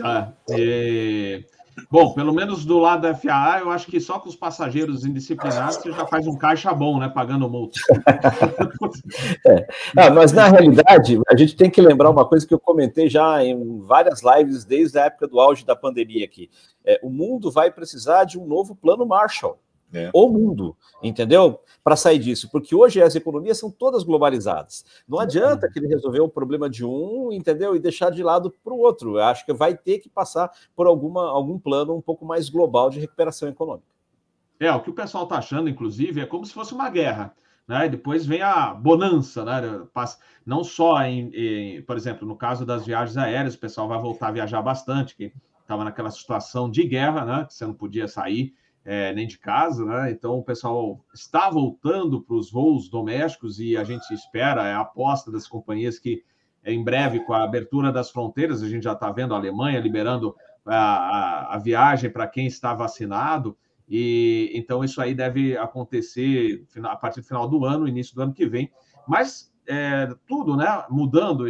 Ah, 0.03 0.29
e... 0.51 1.45
Bom, 1.91 2.13
pelo 2.13 2.33
menos 2.33 2.65
do 2.65 2.79
lado 2.79 3.03
da 3.03 3.15
FAA, 3.15 3.61
eu 3.61 3.71
acho 3.71 3.87
que 3.87 4.01
só 4.01 4.19
com 4.19 4.29
os 4.29 4.37
passageiros 4.37 5.05
indisciplinados 5.05 5.77
você 5.77 5.93
já 5.93 6.07
faz 6.07 6.27
um 6.27 6.37
caixa 6.37 6.73
bom, 6.73 6.99
né? 6.99 7.09
Pagando 7.09 7.49
multa. 7.49 7.79
é. 9.47 9.67
ah, 9.97 10.11
mas 10.11 10.33
na 10.33 10.49
realidade, 10.49 11.21
a 11.29 11.37
gente 11.37 11.57
tem 11.57 11.71
que 11.71 11.81
lembrar 11.81 12.11
uma 12.11 12.25
coisa 12.25 12.47
que 12.47 12.55
eu 12.55 12.61
comentei 12.61 13.09
já 13.09 13.45
em 13.45 13.81
várias 13.81 14.23
lives 14.23 14.65
desde 14.65 14.99
a 14.99 15.07
época 15.07 15.27
do 15.27 15.41
auge 15.41 15.65
da 15.65 15.75
pandemia 15.75 16.25
aqui. 16.25 16.49
É, 16.85 17.01
o 17.03 17.11
mundo 17.11 17.51
vai 17.51 17.71
precisar 17.71 18.25
de 18.25 18.39
um 18.39 18.47
novo 18.47 18.75
plano 18.75 19.07
Marshall. 19.07 19.59
É. 19.93 20.11
O 20.13 20.29
mundo, 20.29 20.77
entendeu? 21.03 21.61
Para 21.83 21.95
sair 21.95 22.19
disso, 22.19 22.51
porque 22.51 22.75
hoje 22.75 23.01
as 23.01 23.15
economias 23.15 23.59
são 23.59 23.71
todas 23.71 24.03
globalizadas. 24.03 24.85
Não 25.07 25.21
adianta 25.21 25.71
que 25.71 25.79
ele 25.79 25.87
resolver 25.87 26.21
o 26.21 26.29
problema 26.29 26.69
de 26.69 26.85
um, 26.85 27.31
entendeu? 27.31 27.77
E 27.77 27.79
deixar 27.79 28.11
de 28.11 28.23
lado 28.23 28.53
para 28.65 28.73
o 28.73 28.79
outro. 28.79 29.19
Eu 29.19 29.25
acho 29.25 29.45
que 29.45 29.53
vai 29.53 29.77
ter 29.77 29.99
que 29.99 30.09
passar 30.09 30.51
por 30.75 30.87
alguma, 30.87 31.29
algum 31.29 31.59
plano 31.59 31.95
um 31.95 32.01
pouco 32.01 32.25
mais 32.25 32.49
global 32.49 32.91
de 32.91 32.99
recuperação 32.99 33.49
econômica. 33.49 33.87
É, 34.59 34.71
o 34.73 34.81
que 34.81 34.91
o 34.91 34.95
pessoal 34.95 35.25
está 35.25 35.39
achando, 35.39 35.69
inclusive, 35.69 36.21
é 36.21 36.27
como 36.27 36.45
se 36.45 36.53
fosse 36.53 36.73
uma 36.73 36.89
guerra. 36.89 37.35
Né? 37.67 37.89
Depois 37.89 38.27
vem 38.27 38.43
a 38.43 38.75
bonança, 38.75 39.45
né? 39.45 39.87
Não 40.45 40.63
só 40.63 41.03
em, 41.03 41.31
em, 41.35 41.83
por 41.83 41.97
exemplo, 41.97 42.27
no 42.27 42.37
caso 42.37 42.67
das 42.67 42.85
viagens 42.85 43.17
aéreas, 43.17 43.55
o 43.55 43.59
pessoal 43.59 43.89
vai 43.89 43.99
voltar 43.99 44.29
a 44.29 44.33
viajar 44.33 44.61
bastante, 44.61 45.17
que 45.17 45.33
estava 45.61 45.85
naquela 45.85 46.11
situação 46.11 46.71
de 46.71 46.85
guerra, 46.85 47.25
né? 47.25 47.45
Que 47.47 47.55
você 47.55 47.67
não 47.67 47.75
podia 47.75 48.07
sair 48.07 48.55
é, 48.85 49.13
nem 49.15 49.27
de 49.27 49.39
casa, 49.39 49.85
né? 49.85 50.11
Então 50.11 50.39
o 50.39 50.45
pessoal 50.45 51.05
está 51.15 51.49
voltando 51.49 52.21
para 52.21 52.37
os 52.37 52.51
voos 52.51 52.89
domésticos 52.89 53.59
e 53.59 53.77
a 53.77 53.85
gente 53.85 54.13
espera, 54.13 54.67
é 54.67 54.73
a 54.73 54.81
aposta 54.81 55.33
das 55.33 55.49
companhias 55.49 55.99
que 55.99 56.23
em 56.67 56.83
breve, 56.83 57.21
com 57.21 57.33
a 57.33 57.45
abertura 57.45 57.93
das 57.93 58.11
fronteiras, 58.11 58.63
a 58.63 58.69
gente 58.69 58.85
já 58.85 58.93
está 58.93 59.11
vendo 59.13 59.35
a 59.35 59.37
Alemanha 59.37 59.79
liberando 59.79 60.35
a, 60.65 60.77
a, 60.77 61.55
a 61.55 61.59
viagem 61.59 62.11
para 62.11 62.27
quem 62.27 62.47
está 62.47 62.73
vacinado. 62.75 63.57
E 63.87 64.51
então 64.55 64.83
isso 64.83 65.01
aí 65.01 65.15
deve 65.15 65.57
acontecer 65.59 66.65
a 66.85 66.97
partir 66.97 67.21
do 67.21 67.27
final 67.27 67.47
do 67.47 67.67
ano, 67.67 67.87
início 67.87 68.15
do 68.15 68.23
ano 68.23 68.33
que 68.33 68.47
vem. 68.47 68.71
Mas 69.07 69.53
é, 69.67 70.09
tudo, 70.27 70.57
né? 70.57 70.85
Mudando, 70.89 71.45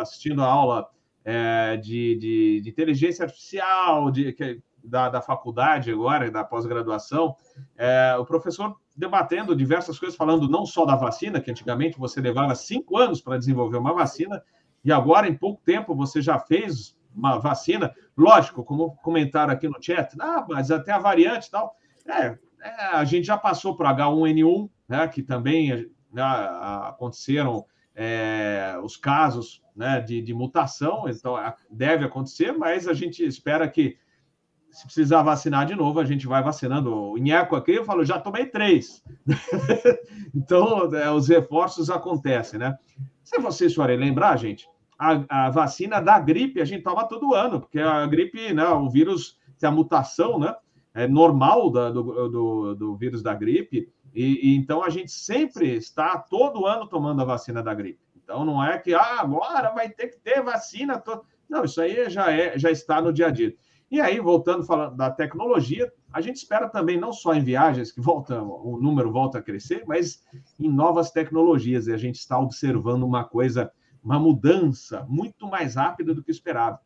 assistindo 0.00 0.42
a 0.42 0.46
aula 0.46 0.88
é, 1.24 1.76
de, 1.78 2.16
de, 2.16 2.60
de, 2.62 2.68
inteligência 2.68 3.24
artificial 3.24 4.10
de, 4.10 4.32
que, 4.32 4.60
da, 4.84 5.08
da 5.08 5.20
faculdade 5.20 5.90
agora, 5.90 6.30
da 6.30 6.44
pós-graduação, 6.44 7.36
é, 7.76 8.16
o 8.18 8.24
professor 8.24 8.76
debatendo 8.96 9.56
diversas 9.56 9.98
coisas, 9.98 10.16
falando 10.16 10.48
não 10.48 10.66
só 10.66 10.84
da 10.84 10.96
vacina, 10.96 11.40
que 11.40 11.50
antigamente 11.50 11.98
você 11.98 12.20
levava 12.20 12.54
cinco 12.54 12.98
anos 12.98 13.20
para 13.20 13.38
desenvolver 13.38 13.78
uma 13.78 13.94
vacina, 13.94 14.42
e 14.84 14.92
agora, 14.92 15.28
em 15.28 15.36
pouco 15.36 15.62
tempo, 15.64 15.94
você 15.94 16.20
já 16.20 16.38
fez 16.38 16.96
uma 17.14 17.38
vacina. 17.38 17.94
Lógico, 18.16 18.64
como 18.64 18.96
comentaram 18.96 19.52
aqui 19.52 19.68
no 19.68 19.80
chat, 19.80 20.14
ah, 20.20 20.44
mas 20.48 20.70
até 20.70 20.92
a 20.92 20.98
variante 20.98 21.46
e 21.46 21.50
tal. 21.50 21.76
É, 22.06 22.38
é, 22.62 22.86
a 22.92 23.04
gente 23.04 23.26
já 23.26 23.36
passou 23.36 23.76
para 23.76 23.94
H1N1, 23.94 24.68
né, 24.88 25.08
que 25.08 25.22
também 25.22 25.90
né, 26.12 26.22
aconteceram 26.84 27.64
é, 27.94 28.76
os 28.82 28.96
casos 28.96 29.62
né, 29.74 30.00
de, 30.00 30.20
de, 30.20 30.34
mutação, 30.34 31.08
então 31.08 31.36
deve 31.70 32.04
acontecer, 32.04 32.52
mas 32.52 32.88
a 32.88 32.94
gente 32.94 33.24
espera 33.24 33.68
que, 33.68 33.96
se 34.72 34.84
precisar 34.86 35.22
vacinar 35.22 35.66
de 35.66 35.74
novo, 35.74 36.00
a 36.00 36.04
gente 36.04 36.26
vai 36.26 36.42
vacinando. 36.42 36.94
O 36.94 37.18
Inheco 37.18 37.54
aqui, 37.54 37.72
eu 37.72 37.84
falo, 37.84 38.04
já 38.04 38.18
tomei 38.18 38.46
três. 38.46 39.02
então, 40.34 40.92
é, 40.94 41.10
os 41.10 41.28
reforços 41.28 41.90
acontecem, 41.90 42.58
né? 42.58 42.74
Se 43.22 43.38
vocês 43.38 43.74
forem 43.74 43.98
lembrar, 43.98 44.36
gente, 44.38 44.66
a, 44.98 45.46
a, 45.46 45.50
vacina 45.50 46.00
da 46.00 46.18
gripe 46.18 46.60
a 46.60 46.64
gente 46.64 46.82
toma 46.82 47.06
todo 47.06 47.34
ano, 47.34 47.60
porque 47.60 47.78
a 47.78 48.06
gripe, 48.06 48.54
né, 48.54 48.66
o 48.68 48.88
vírus 48.88 49.36
tem 49.58 49.68
a 49.68 49.72
mutação, 49.72 50.38
né? 50.38 50.54
É 50.94 51.06
normal 51.06 51.70
da, 51.70 51.90
do, 51.90 52.28
do, 52.28 52.74
do 52.74 52.96
vírus 52.96 53.22
da 53.22 53.34
gripe, 53.34 53.90
e, 54.14 54.50
e, 54.52 54.56
então 54.56 54.82
a 54.82 54.90
gente 54.90 55.10
sempre 55.10 55.74
está 55.74 56.18
todo 56.18 56.66
ano 56.66 56.86
tomando 56.86 57.20
a 57.20 57.26
vacina 57.26 57.62
da 57.62 57.74
gripe. 57.74 58.00
Então 58.22 58.44
não 58.44 58.62
é 58.62 58.78
que 58.78 58.94
ah, 58.94 59.20
agora 59.20 59.70
vai 59.70 59.88
ter 59.90 60.08
que 60.08 60.18
ter 60.18 60.42
vacina. 60.42 60.98
To... 60.98 61.22
Não, 61.48 61.64
isso 61.64 61.80
aí 61.80 62.08
já 62.08 62.30
é, 62.30 62.58
já 62.58 62.70
está 62.70 63.00
no 63.00 63.12
dia 63.12 63.26
a 63.26 63.30
dia. 63.30 63.54
E 63.92 64.00
aí, 64.00 64.18
voltando 64.18 64.64
falando 64.64 64.96
da 64.96 65.10
tecnologia, 65.10 65.92
a 66.10 66.22
gente 66.22 66.36
espera 66.36 66.66
também 66.66 66.98
não 66.98 67.12
só 67.12 67.34
em 67.34 67.44
viagens 67.44 67.92
que 67.92 68.00
o 68.00 68.78
número 68.80 69.12
volta 69.12 69.38
a 69.38 69.42
crescer, 69.42 69.84
mas 69.86 70.24
em 70.58 70.68
novas 70.68 71.10
tecnologias. 71.10 71.86
E 71.86 71.92
a 71.92 71.98
gente 71.98 72.16
está 72.16 72.38
observando 72.38 73.02
uma 73.02 73.22
coisa, 73.22 73.70
uma 74.02 74.18
mudança 74.18 75.06
muito 75.10 75.46
mais 75.46 75.74
rápida 75.74 76.14
do 76.14 76.24
que 76.24 76.30
esperado. 76.30 76.78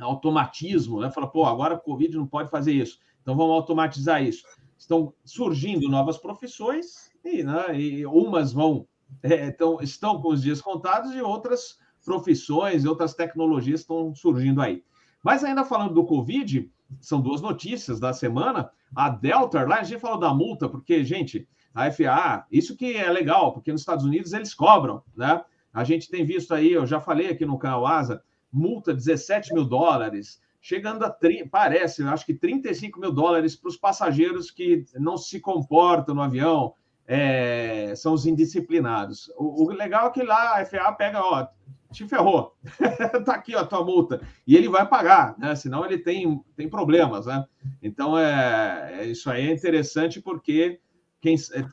Automatismo, 0.00 1.02
né? 1.02 1.10
Fala, 1.10 1.30
pô, 1.30 1.44
agora 1.44 1.74
o 1.74 1.80
Covid 1.80 2.16
não 2.16 2.26
pode 2.26 2.48
fazer 2.48 2.72
isso, 2.72 2.98
então 3.20 3.36
vamos 3.36 3.54
automatizar 3.54 4.22
isso 4.22 4.42
estão 4.82 5.14
surgindo 5.24 5.88
novas 5.88 6.18
profissões 6.18 7.08
e, 7.24 7.44
né, 7.44 7.78
e 7.78 8.04
umas 8.04 8.52
vão 8.52 8.86
é, 9.22 9.54
estão 9.80 10.20
com 10.20 10.28
os 10.28 10.42
dias 10.42 10.60
contados 10.60 11.14
e 11.14 11.20
outras 11.20 11.78
profissões 12.04 12.82
e 12.82 12.88
outras 12.88 13.14
tecnologias 13.14 13.80
estão 13.80 14.12
surgindo 14.14 14.60
aí. 14.60 14.82
Mas 15.22 15.44
ainda 15.44 15.64
falando 15.64 15.94
do 15.94 16.04
Covid, 16.04 16.70
são 17.00 17.20
duas 17.20 17.40
notícias 17.40 18.00
da 18.00 18.12
semana. 18.12 18.70
A 18.94 19.08
Delta 19.08 19.64
lá 19.64 19.80
a 19.80 19.82
gente 19.82 20.00
falou 20.00 20.18
da 20.18 20.34
multa, 20.34 20.68
porque, 20.68 21.04
gente, 21.04 21.48
a 21.74 21.90
FAA, 21.90 22.46
isso 22.50 22.76
que 22.76 22.96
é 22.96 23.10
legal, 23.10 23.52
porque 23.52 23.72
nos 23.72 23.80
Estados 23.80 24.04
Unidos 24.04 24.32
eles 24.32 24.52
cobram, 24.52 25.02
né? 25.16 25.42
A 25.72 25.84
gente 25.84 26.10
tem 26.10 26.24
visto 26.24 26.52
aí, 26.52 26.72
eu 26.72 26.86
já 26.86 27.00
falei 27.00 27.30
aqui 27.30 27.46
no 27.46 27.58
canal 27.58 27.86
Asa, 27.86 28.22
multa 28.52 28.92
17 28.92 29.54
mil 29.54 29.64
dólares, 29.64 30.38
chegando 30.60 31.04
a, 31.04 31.16
parece, 31.50 32.02
acho 32.02 32.26
que 32.26 32.34
35 32.34 33.00
mil 33.00 33.10
dólares 33.10 33.56
para 33.56 33.68
os 33.68 33.76
passageiros 33.76 34.50
que 34.50 34.84
não 34.94 35.16
se 35.16 35.40
comportam 35.40 36.14
no 36.14 36.20
avião, 36.20 36.74
é, 37.06 37.94
são 37.96 38.12
os 38.12 38.26
indisciplinados. 38.26 39.32
O, 39.36 39.64
o, 39.64 39.70
legal 39.70 40.08
é 40.08 40.10
que 40.10 40.22
lá 40.22 40.60
a 40.60 40.64
FAA 40.66 40.92
pega, 40.92 41.20
ó, 41.20 41.46
te 41.92 42.08
ferrou, 42.08 42.56
tá 43.24 43.34
aqui 43.34 43.54
a 43.54 43.64
tua 43.64 43.84
multa, 43.84 44.20
e 44.46 44.56
ele 44.56 44.68
vai 44.68 44.86
pagar, 44.88 45.36
né? 45.38 45.54
Senão 45.54 45.84
ele 45.84 45.98
tem, 45.98 46.42
tem 46.56 46.68
problemas, 46.68 47.26
né? 47.26 47.44
Então, 47.82 48.18
é, 48.18 49.00
é 49.00 49.04
isso 49.06 49.30
aí 49.30 49.48
é 49.48 49.52
interessante 49.52 50.20
porque 50.20 50.80
quem, 51.20 51.36
é, 51.52 51.64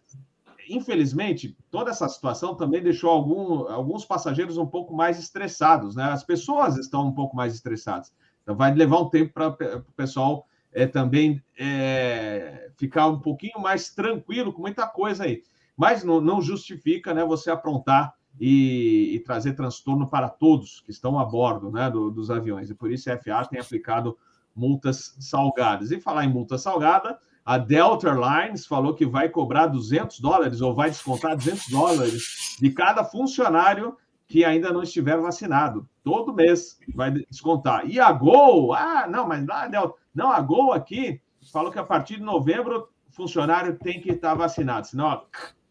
infelizmente, 0.69 1.57
toda 1.71 1.89
essa 1.89 2.07
situação 2.07 2.55
também 2.55 2.83
deixou 2.83 3.09
algum, 3.09 3.67
alguns 3.67 4.05
passageiros 4.05 4.57
um 4.57 4.67
pouco 4.67 4.93
mais 4.95 5.17
estressados, 5.17 5.95
né? 5.95 6.03
As 6.03 6.23
pessoas 6.23 6.77
estão 6.77 7.07
um 7.07 7.13
pouco 7.13 7.35
mais 7.35 7.55
estressadas. 7.55 8.13
Então, 8.43 8.55
vai 8.55 8.73
levar 8.73 8.99
um 8.99 9.09
tempo 9.09 9.33
para 9.33 9.47
o 9.77 9.93
pessoal 9.95 10.45
é, 10.71 10.85
também 10.85 11.41
é, 11.57 12.69
ficar 12.77 13.07
um 13.07 13.19
pouquinho 13.19 13.59
mais 13.59 13.89
tranquilo 13.89 14.53
com 14.53 14.61
muita 14.61 14.87
coisa 14.87 15.23
aí. 15.23 15.43
Mas 15.75 16.03
não, 16.03 16.19
não 16.19 16.41
justifica 16.41 17.13
né, 17.13 17.23
você 17.23 17.49
aprontar 17.49 18.13
e, 18.39 19.15
e, 19.15 19.19
trazer 19.19 19.53
transtorno 19.53 20.07
para 20.07 20.29
todos 20.29 20.79
que 20.81 20.91
estão 20.91 21.19
a 21.19 21.25
bordo 21.25 21.69
né, 21.69 21.89
do, 21.89 22.09
dos 22.09 22.31
aviões. 22.31 22.69
E 22.69 22.73
por 22.73 22.91
isso 22.91 23.11
a 23.11 23.17
FAA 23.17 23.45
tem 23.45 23.59
aplicado 23.59 24.17
multas 24.55 25.15
salgadas. 25.19 25.91
E 25.91 25.99
falar 25.99 26.25
em 26.25 26.31
multa 26.31 26.57
salgada, 26.57 27.19
a 27.45 27.57
Delta 27.57 28.09
Airlines 28.09 28.65
falou 28.65 28.93
que 28.93 29.05
vai 29.05 29.27
cobrar 29.27 29.67
200 29.67 30.19
dólares 30.19 30.61
ou 30.61 30.73
vai 30.73 30.89
descontar 30.89 31.35
200 31.35 31.67
dólares 31.69 32.57
de 32.59 32.71
cada 32.71 33.03
funcionário 33.03 33.97
que 34.27 34.45
ainda 34.45 34.71
não 34.71 34.83
estiver 34.83 35.17
vacinado. 35.17 35.89
Todo 36.03 36.33
mês 36.33 36.79
vai 36.93 37.11
descontar. 37.11 37.89
E 37.89 37.99
a 37.99 38.11
Gol, 38.11 38.73
ah, 38.73 39.07
não, 39.07 39.27
mas 39.27 39.45
lá, 39.47 39.67
não, 40.13 40.31
a 40.31 40.39
Gol 40.39 40.71
aqui 40.71 41.19
falou 41.51 41.71
que 41.71 41.79
a 41.79 41.83
partir 41.83 42.17
de 42.17 42.23
novembro 42.23 42.87
o 43.09 43.11
funcionário 43.11 43.77
tem 43.79 43.99
que 43.99 44.11
estar 44.11 44.35
vacinado, 44.35 44.85
senão, 44.85 45.23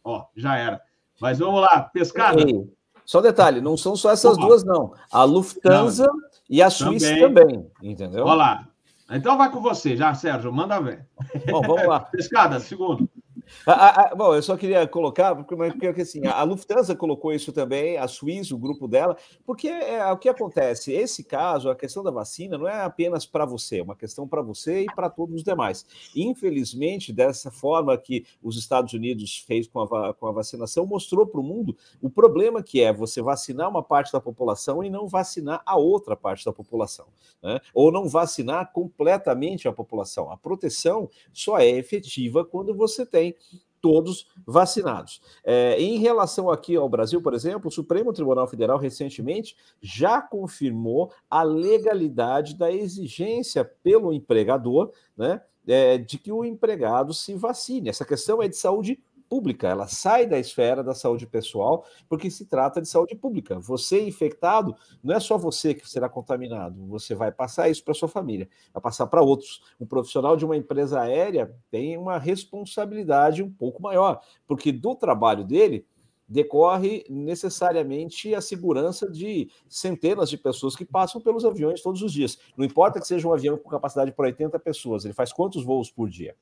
ó, 0.03 0.27
já 0.35 0.57
era. 0.57 0.83
Mas 1.21 1.39
vamos 1.39 1.61
lá, 1.61 1.81
pescada. 1.83 2.41
Ei, 2.41 2.69
só 3.05 3.21
um 3.21 3.23
detalhe, 3.23 3.61
não 3.61 3.77
são 3.77 3.97
só 3.97 4.11
essas 4.11 4.37
duas, 4.37 4.65
não. 4.65 4.93
A 5.11 5.25
Lufthansa 5.25 6.07
não, 6.07 6.15
e 6.49 6.63
a 6.63 6.71
Suíça 6.71 7.09
também, 7.19 7.47
também 7.47 7.71
entendeu? 7.83 8.25
Olha 8.25 8.35
lá. 8.35 8.69
Então 9.11 9.39
vai 9.39 9.51
com 9.51 9.61
você, 9.61 9.97
já, 9.97 10.13
Sérgio, 10.15 10.53
manda 10.53 10.79
ver. 10.81 11.07
Bom, 11.51 11.63
vamos 11.63 11.87
lá. 11.87 12.01
Pescada, 12.13 12.61
segundo. 12.61 13.09
A, 13.67 14.13
a, 14.13 14.15
bom, 14.15 14.35
eu 14.35 14.43
só 14.43 14.57
queria 14.57 14.87
colocar, 14.87 15.35
porque, 15.35 16.01
assim, 16.01 16.27
a 16.27 16.43
Lufthansa 16.43 16.95
colocou 16.95 17.33
isso 17.33 17.53
também, 17.53 17.97
a 17.97 18.07
Suíça, 18.09 18.55
o 18.55 18.59
grupo 18.59 18.87
dela, 18.87 19.17
porque 19.45 19.69
é, 19.69 20.05
o 20.13 20.17
que 20.17 20.29
acontece? 20.29 20.93
Esse 20.93 21.25
caso, 21.25 21.71
a 21.71 21.77
questão 21.77 22.03
da 22.03 22.11
vacina, 22.11 22.59
não 22.59 22.69
é 22.69 22.83
apenas 22.83 23.27
para 23.27 23.45
você, 23.45 23.79
é 23.79 23.83
uma 23.83 23.97
questão 23.97 24.27
para 24.27 24.43
você 24.43 24.83
e 24.83 24.87
para 24.87 25.11
todos 25.11 25.37
os 25.37 25.43
demais. 25.43 25.87
Infelizmente, 26.15 27.13
dessa 27.13 27.51
forma 27.51 27.97
que 27.97 28.25
os 28.43 28.57
Estados 28.57 28.93
Unidos 28.93 29.39
fez 29.47 29.67
com 29.67 29.81
a, 29.81 30.15
com 30.15 30.27
a 30.27 30.33
vacinação, 30.33 30.87
mostrou 30.87 31.27
para 31.27 31.41
o 31.41 31.45
mundo 31.45 31.77
o 32.01 32.11
problema 32.11 32.63
que 32.63 32.81
é 32.81 32.93
você 32.93 33.23
vacinar 33.23 33.69
uma 33.69 33.83
parte 33.83 34.13
da 34.13 34.21
população 34.21 34.83
e 34.83 34.91
não 34.91 35.07
vacinar 35.09 35.63
a 35.65 35.77
outra 35.77 36.17
parte 36.17 36.45
da 36.45 36.53
população, 36.53 37.07
né? 37.43 37.61
ou 37.75 37.93
não 37.93 38.09
vacinar 38.09 38.73
completamente 38.73 39.69
a 39.69 39.73
população. 39.73 40.31
A 40.31 40.37
proteção 40.37 41.09
só 41.33 41.59
é 41.59 41.69
efetiva 41.69 42.45
quando 42.45 42.75
você 42.75 43.05
tem 43.05 43.35
todos 43.81 44.27
vacinados. 44.47 45.21
É, 45.45 45.81
em 45.81 45.99
relação 45.99 46.51
aqui 46.51 46.77
ao 46.77 46.89
Brasil, 46.89 47.23
por 47.23 47.35
exemplo, 47.35 47.69
o 47.69 47.73
Supremo 47.73 48.13
Tribunal 48.13 48.47
Federal 48.47 48.79
recentemente 48.79 49.57
já 49.81 50.21
confirmou 50.21 51.13
a 51.31 51.43
legalidade 51.43 52.57
da 52.57 52.73
exigência 52.73 53.65
pelo 53.65 54.13
empregador, 54.13 54.93
né, 55.17 55.41
é, 55.67 55.99
de 55.99 56.19
que 56.19 56.33
o 56.33 56.45
empregado 56.45 57.13
se 57.13 57.35
vacine. 57.35 57.89
Essa 57.89 58.05
questão 58.05 58.43
é 58.43 58.49
de 58.49 58.57
saúde 58.57 58.99
pública, 59.29 59.69
ela 59.69 59.87
sai 59.87 60.27
da 60.27 60.39
esfera 60.39 60.83
da 60.83 60.95
saúde 60.95 61.27
pessoal, 61.27 61.85
porque 62.09 62.31
se 62.31 62.47
trata 62.47 62.81
de 62.81 62.89
saúde 62.89 63.15
pública. 63.15 63.59
Você 63.61 64.01
infectado, 64.07 64.75
não 65.03 65.15
é 65.15 65.21
só 65.21 65.37
você 65.37 65.75
que 65.75 65.89
será 65.89 66.09
contaminado, 66.09 66.87
você 66.87 67.15
vai 67.15 67.31
passar 67.31 67.69
isso 67.69 67.85
para 67.85 67.95
sua 67.95 68.09
família, 68.09 68.49
vai 68.73 68.83
passar 68.83 69.07
para 69.07 69.23
outros. 69.23 69.63
Um 69.79 69.87
profissional 69.87 70.37
de 70.37 70.45
uma 70.45 70.57
empresa 70.57 71.01
aérea 71.01 71.55
tem 71.71 71.97
uma 71.97 72.19
responsabilidade 72.19 73.43
um 73.43 73.51
pouco 73.51 73.83
maior, 73.83 74.21
porque 74.47 74.73
do 74.73 74.95
trabalho 74.95 75.45
dele 75.45 75.87
decorre 76.29 77.07
necessariamente 77.09 78.35
a 78.35 78.41
segurança 78.41 79.11
de 79.11 79.51
centenas 79.67 80.29
de 80.29 80.37
pessoas 80.37 80.77
que 80.77 80.85
passam 80.85 81.21
pelos 81.21 81.45
aviões 81.45 81.81
todos 81.81 82.03
os 82.03 82.13
dias. 82.13 82.39
Não 82.57 82.67
importa 82.67 83.01
que 83.01 83.07
seja 83.07 83.27
um 83.27 83.33
avião 83.33 83.57
com 83.57 83.71
capacidade 83.71 84.13
para 84.13 84.27
80 84.27 84.59
pessoas, 84.59 85.05
ele 85.05 85.15
faz 85.15 85.33
quantos 85.33 85.65
voos 85.65 85.91
por 85.91 86.09
dia? 86.09 86.37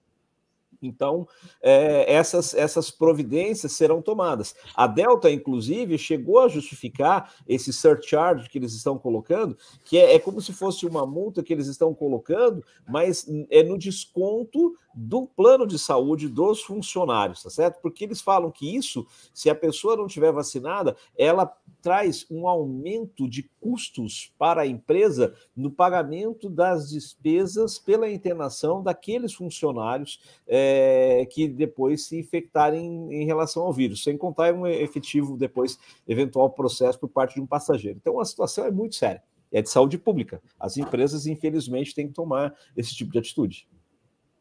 Então, 0.83 1.27
é, 1.63 2.13
essas, 2.13 2.55
essas 2.55 2.91
providências 2.91 3.73
serão 3.73 4.03
tomadas. 4.03 4.55
A 4.75 4.87
Delta, 4.87 5.31
inclusive, 5.31 5.99
chegou 5.99 6.41
a 6.41 6.49
justificar 6.49 7.33
esse 7.47 7.73
surcharge 7.73 8.49
que 8.49 8.59
eles 8.59 8.75
estão 8.75 8.99
colocando, 8.99 9.57
que 9.85 9.99
é, 9.99 10.15
é 10.15 10.19
como 10.19 10.41
se 10.41 10.53
fosse 10.53 10.87
uma 10.87 11.07
multa 11.07 11.43
que 11.43 11.53
eles 11.53 11.67
estão 11.67 11.95
colocando, 11.95 12.65
mas 12.89 13.27
é 13.51 13.63
no 13.63 13.79
desconto 13.79 14.77
do 14.97 15.27
plano 15.27 15.67
de 15.67 15.79
saúde 15.79 16.27
dos 16.27 16.63
funcionários, 16.63 17.43
tá 17.43 17.51
certo? 17.51 17.81
Porque 17.83 18.05
eles 18.05 18.23
falam 18.23 18.51
que 18.51 18.75
isso, 18.75 19.07
se 19.35 19.51
a 19.51 19.55
pessoa 19.55 19.97
não 19.97 20.07
tiver 20.07 20.33
vacinada, 20.33 20.97
ela 21.19 21.55
traz 21.83 22.27
um 22.31 22.49
aumento 22.49 23.29
de 23.29 23.43
custos 23.61 24.33
para 24.39 24.63
a 24.63 24.67
empresa 24.67 25.35
no 25.55 25.71
pagamento 25.71 26.49
das 26.49 26.89
despesas 26.89 27.79
pela 27.79 28.11
internação 28.11 28.83
daqueles 28.83 29.35
funcionários 29.35 30.21
é, 30.49 31.29
que 31.31 31.47
depois 31.47 32.07
se 32.07 32.19
infectarem 32.19 33.13
em 33.13 33.27
relação 33.27 33.65
ao 33.65 33.73
vírus, 33.73 34.03
sem 34.03 34.17
contar 34.17 34.55
um 34.55 34.67
efetivo 34.67 35.37
depois 35.37 35.79
eventual 36.09 36.51
processo 36.51 36.99
por 36.99 37.09
parte 37.09 37.35
de 37.35 37.41
um 37.41 37.47
passageiro. 37.47 37.99
Então 38.01 38.19
a 38.19 38.25
situação 38.25 38.65
é 38.65 38.71
muito 38.71 38.95
séria. 38.95 39.23
É 39.53 39.63
de 39.63 39.71
saúde 39.71 39.97
pública. 39.97 40.43
As 40.59 40.77
empresas, 40.77 41.27
infelizmente, 41.27 41.95
têm 41.95 42.09
que 42.09 42.15
tomar 42.15 42.55
esse 42.77 42.95
tipo 42.95 43.13
de 43.13 43.19
atitude. 43.19 43.69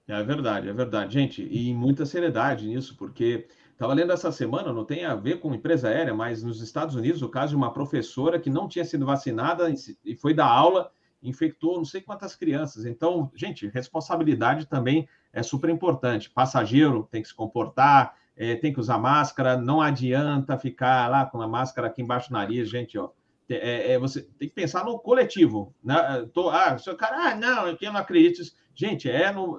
É 0.08 0.22
verdade, 0.22 0.70
é 0.70 0.74
verdade. 0.74 1.14
Gente, 1.14 1.48
e 1.50 1.74
muita 1.74 2.06
seriedade 2.06 2.68
nisso, 2.68 2.96
porque 2.96 3.48
estava 3.72 3.94
lendo 3.94 4.14
essa 4.14 4.32
semana, 4.32 4.72
não 4.72 4.86
tem 4.86 5.04
a 5.04 5.16
ver 5.16 5.40
com 5.40 5.54
empresa 5.54 5.90
aérea, 5.90 6.14
mas 6.14 6.44
nos 6.44 6.62
Estados 6.62 6.96
Unidos, 6.96 7.22
o 7.24 7.30
caso 7.30 7.52
de 7.52 7.56
uma 7.56 7.74
professora 7.74 8.40
que 8.40 8.50
não 8.50 8.68
tinha 8.68 8.86
sido 8.86 9.06
vacinada 9.06 9.74
e 10.04 10.16
foi 10.16 10.34
dar 10.34 10.46
aula, 10.46 10.92
infectou 11.24 11.78
não 11.78 11.86
sei 11.86 12.02
quantas 12.02 12.36
crianças. 12.36 12.86
Então, 12.86 13.32
gente, 13.36 13.68
responsabilidade 13.68 14.68
também 14.68 15.10
é 15.34 15.42
super 15.42 15.72
importante. 15.72 16.30
Passageiro 16.30 17.08
tem 17.12 17.24
que 17.24 17.28
se 17.28 17.34
comportar, 17.34 18.16
é, 18.38 18.56
tem 18.56 18.72
que 18.72 18.80
usar 18.80 19.00
máscara, 19.00 19.58
não 19.58 19.82
adianta 19.82 20.58
ficar 20.58 21.10
lá 21.10 21.26
com 21.26 21.42
a 21.42 21.48
máscara 21.48 21.88
aqui 21.88 22.04
embaixo 22.04 22.30
do 22.30 22.34
nariz, 22.34 22.70
gente, 22.70 22.98
ó. 22.98 23.10
É, 23.50 23.94
é, 23.94 24.00
você 24.00 24.22
tem 24.22 24.48
que 24.50 24.56
pensar 24.56 24.84
no 24.84 24.98
coletivo. 24.98 25.74
Né? 25.84 26.28
Tô, 26.34 26.50
ah, 26.50 26.78
seu 26.78 26.96
cara, 26.96 27.32
ah, 27.32 27.36
não, 27.36 27.68
eu 27.68 27.78
não 27.92 28.00
acredito. 28.00 28.42
Gente, 28.74 29.10
é, 29.10 29.32
não, 29.32 29.58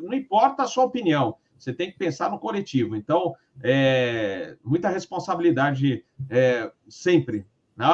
não 0.00 0.12
importa 0.12 0.64
a 0.64 0.66
sua 0.66 0.84
opinião, 0.84 1.36
você 1.58 1.72
tem 1.72 1.90
que 1.90 1.98
pensar 1.98 2.30
no 2.30 2.38
coletivo. 2.38 2.96
Então, 2.96 3.34
é, 3.62 4.56
muita 4.64 4.88
responsabilidade 4.88 6.04
é, 6.28 6.70
sempre. 6.88 7.46
Né? 7.76 7.86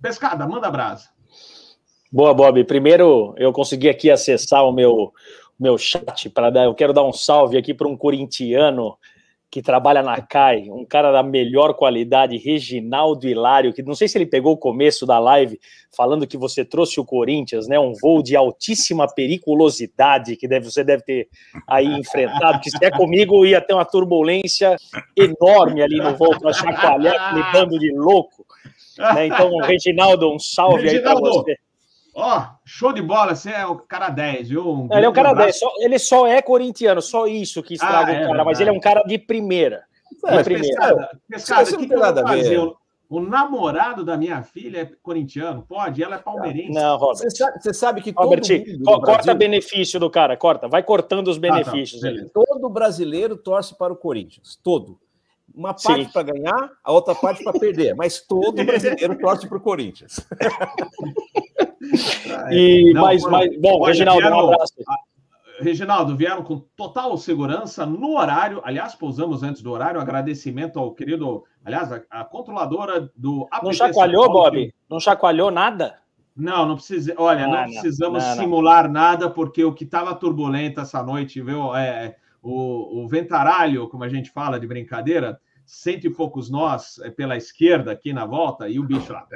Pescada, 0.00 0.46
manda 0.46 0.70
brasa. 0.70 1.10
Boa, 2.10 2.34
Bob. 2.34 2.62
Primeiro, 2.64 3.34
eu 3.38 3.52
consegui 3.52 3.88
aqui 3.88 4.10
acessar 4.10 4.64
o 4.64 4.72
meu, 4.72 5.12
meu 5.58 5.78
chat 5.78 6.28
para 6.28 6.50
dar. 6.50 6.64
Eu 6.64 6.74
quero 6.74 6.92
dar 6.92 7.04
um 7.04 7.12
salve 7.12 7.56
aqui 7.56 7.72
para 7.72 7.88
um 7.88 7.96
corintiano 7.96 8.98
que 9.52 9.60
trabalha 9.60 10.02
na 10.02 10.18
CAI, 10.18 10.70
um 10.70 10.82
cara 10.82 11.12
da 11.12 11.22
melhor 11.22 11.74
qualidade, 11.74 12.38
Reginaldo 12.38 13.28
Hilário, 13.28 13.74
que 13.74 13.82
não 13.82 13.94
sei 13.94 14.08
se 14.08 14.16
ele 14.16 14.24
pegou 14.24 14.54
o 14.54 14.56
começo 14.56 15.04
da 15.04 15.18
live 15.18 15.60
falando 15.94 16.26
que 16.26 16.38
você 16.38 16.64
trouxe 16.64 16.98
o 16.98 17.04
Corinthians, 17.04 17.68
né? 17.68 17.78
Um 17.78 17.92
voo 17.92 18.22
de 18.22 18.34
altíssima 18.34 19.06
periculosidade 19.06 20.36
que 20.36 20.48
deve, 20.48 20.70
você 20.70 20.82
deve 20.82 21.02
ter 21.02 21.28
aí 21.68 21.84
enfrentado, 21.86 22.60
que 22.60 22.70
se 22.70 22.82
é 22.82 22.90
comigo 22.90 23.44
ia 23.44 23.60
ter 23.60 23.74
uma 23.74 23.84
turbulência 23.84 24.74
enorme 25.14 25.82
ali 25.82 25.98
no 25.98 26.16
voo 26.16 26.40
para 26.40 26.54
chacoalhar 26.54 27.34
me 27.34 27.52
dando 27.52 27.78
de 27.78 27.92
louco. 27.92 28.46
Né? 28.96 29.26
Então, 29.26 29.54
Reginaldo, 29.58 30.32
um 30.32 30.38
salve 30.38 30.84
Reginaldo. 30.84 31.26
aí 31.26 31.30
para 31.30 31.42
você. 31.42 31.56
Ó, 32.14 32.38
oh, 32.38 32.42
show 32.64 32.92
de 32.92 33.00
bola, 33.00 33.34
você 33.34 33.50
é 33.50 33.64
o 33.64 33.76
cara 33.76 34.10
10, 34.10 34.50
viu? 34.50 34.70
Um 34.70 34.88
ele 34.92 35.06
é 35.06 35.08
um 35.08 35.12
cara 35.12 35.32
10, 35.32 35.58
só, 35.58 35.72
ele 35.78 35.98
só 35.98 36.26
é 36.26 36.42
corintiano, 36.42 37.00
só 37.00 37.26
isso 37.26 37.62
que 37.62 37.74
estraga 37.74 38.12
ah, 38.12 38.14
é, 38.14 38.24
o 38.24 38.28
cara, 38.28 38.44
mas 38.44 38.60
ele 38.60 38.68
é 38.68 38.72
um 38.72 38.80
cara 38.80 39.02
de 39.02 39.18
primeira. 39.18 39.84
É, 40.26 40.36
de 40.36 40.44
primeira. 40.44 40.76
Pescada, 40.76 41.20
pescada, 41.28 41.64
que, 41.64 41.86
que 41.86 41.94
eu 41.94 41.98
vou 41.98 42.22
fazer? 42.26 42.58
O, 42.58 42.76
o, 43.08 43.20
namorado 43.20 44.04
da 44.04 44.18
minha 44.18 44.42
filha 44.42 44.80
é 44.80 44.90
corintiano, 45.02 45.64
pode? 45.66 46.02
Ela 46.02 46.16
é 46.16 46.18
palmeirense. 46.18 46.70
Não, 46.70 46.98
Robert. 46.98 47.16
Você 47.16 47.30
sabe, 47.30 47.62
você 47.62 47.72
sabe 47.72 48.02
que 48.02 48.12
todo 48.12 48.24
Robert, 48.24 48.42
corta 48.84 49.22
Brasil... 49.22 49.34
benefício 49.34 49.98
do 49.98 50.10
cara, 50.10 50.36
corta, 50.36 50.68
vai 50.68 50.82
cortando 50.82 51.28
os 51.28 51.38
benefícios. 51.38 52.04
Ah, 52.04 52.12
tá, 52.12 52.30
todo 52.34 52.68
brasileiro 52.68 53.38
torce 53.38 53.74
para 53.74 53.90
o 53.90 53.96
Corinthians, 53.96 54.58
todo. 54.62 55.00
Uma 55.54 55.74
parte 55.74 56.10
para 56.12 56.22
ganhar, 56.22 56.70
a 56.82 56.92
outra 56.92 57.14
parte 57.14 57.42
para 57.42 57.58
perder, 57.58 57.94
mas 57.94 58.20
todo 58.20 58.52
brasileiro 58.64 59.18
torce 59.18 59.46
para 59.46 59.58
o 59.58 59.60
Corinthians. 59.60 60.20
e 62.50 62.92
não, 62.94 63.02
mais, 63.02 63.22
mais, 63.24 63.60
bom, 63.60 63.80
olha, 63.80 63.92
Reginaldo, 63.92 64.20
vieram, 64.20 64.36
um 64.36 64.52
abraço. 64.52 64.74
Reginaldo, 65.60 66.16
vieram 66.16 66.42
com 66.42 66.58
total 66.76 67.16
segurança 67.16 67.84
no 67.84 68.16
horário. 68.16 68.60
Aliás, 68.64 68.94
pousamos 68.94 69.42
antes 69.42 69.62
do 69.62 69.70
horário. 69.70 70.00
Agradecimento 70.00 70.78
ao 70.78 70.92
querido, 70.92 71.44
aliás, 71.64 71.92
a, 71.92 72.02
a 72.10 72.24
controladora 72.24 73.10
do 73.16 73.46
APP 73.50 73.66
Não 73.66 73.72
chacoalhou, 73.72 74.26
Paulo, 74.26 74.50
Bob? 74.50 74.74
Não 74.88 75.00
chacoalhou 75.00 75.50
nada? 75.50 75.98
Não, 76.36 76.66
não 76.66 76.76
precisa. 76.76 77.14
Olha, 77.16 77.44
ah, 77.44 77.48
não, 77.48 77.56
não 77.56 77.64
precisamos 77.64 78.24
não, 78.24 78.36
simular 78.36 78.90
nada, 78.90 79.28
porque 79.28 79.64
o 79.64 79.72
que 79.72 79.84
estava 79.84 80.14
turbulento 80.14 80.80
essa 80.80 81.02
noite, 81.02 81.42
viu? 81.42 81.74
É, 81.76 82.16
o, 82.42 83.02
o 83.02 83.08
ventaralho, 83.08 83.88
como 83.88 84.04
a 84.04 84.08
gente 84.08 84.30
fala 84.30 84.58
de 84.58 84.66
brincadeira, 84.66 85.40
cento 85.72 86.06
e 86.06 86.10
poucos 86.10 86.50
nós 86.50 86.98
é, 86.98 87.10
pela 87.10 87.34
esquerda 87.34 87.92
aqui 87.92 88.12
na 88.12 88.26
volta, 88.26 88.68
e 88.68 88.78
o 88.78 88.84
bicho 88.84 89.10
lá, 89.10 89.26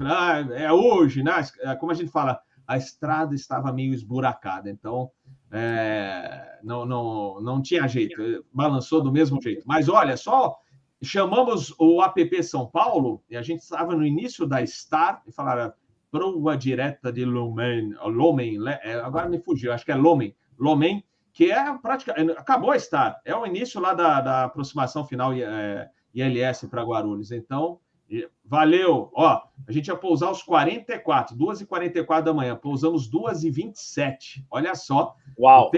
ah, 0.00 0.40
é 0.52 0.72
hoje, 0.72 1.22
né? 1.22 1.32
É, 1.60 1.76
como 1.76 1.92
a 1.92 1.94
gente 1.94 2.10
fala, 2.10 2.40
a 2.66 2.76
estrada 2.76 3.36
estava 3.36 3.72
meio 3.72 3.94
esburacada, 3.94 4.68
então 4.68 5.12
é, 5.52 6.58
não, 6.64 6.84
não, 6.84 7.40
não 7.40 7.62
tinha 7.62 7.86
jeito, 7.86 8.44
balançou 8.52 9.00
do 9.00 9.12
mesmo 9.12 9.40
jeito. 9.40 9.62
Mas 9.64 9.88
olha, 9.88 10.16
só 10.16 10.56
chamamos 11.00 11.72
o 11.78 12.02
APP 12.02 12.42
São 12.42 12.66
Paulo, 12.66 13.22
e 13.30 13.36
a 13.36 13.42
gente 13.42 13.60
estava 13.60 13.94
no 13.94 14.04
início 14.04 14.44
da 14.44 14.66
Star, 14.66 15.22
e 15.24 15.30
falaram, 15.30 15.72
proa 16.10 16.56
direta 16.56 17.12
de 17.12 17.24
Lomen, 17.24 17.94
Lomen, 18.02 18.58
é, 18.82 18.94
agora 18.94 19.28
me 19.28 19.38
fugiu, 19.38 19.72
acho 19.72 19.84
que 19.84 19.92
é 19.92 19.96
Lomen, 19.96 20.34
Lomen, 20.58 21.04
que 21.38 21.52
é 21.52 21.78
praticamente. 21.78 22.32
Acabou 22.32 22.72
a 22.72 22.76
estar. 22.76 23.20
É 23.24 23.32
o 23.32 23.46
início 23.46 23.80
lá 23.80 23.94
da, 23.94 24.20
da 24.20 24.44
aproximação 24.46 25.06
final 25.06 25.32
é, 25.32 25.88
ILS 26.12 26.66
para 26.68 26.82
Guarulhos. 26.82 27.30
Então, 27.30 27.78
valeu. 28.44 29.08
Ó, 29.14 29.40
a 29.68 29.70
gente 29.70 29.86
ia 29.86 29.94
pousar 29.94 30.26
aos 30.26 30.42
44, 30.42 31.36
2h44 31.36 32.22
da 32.22 32.34
manhã. 32.34 32.56
Pousamos 32.56 33.08
2h27. 33.08 34.44
Olha 34.50 34.74
só. 34.74 35.14
Uau! 35.38 35.70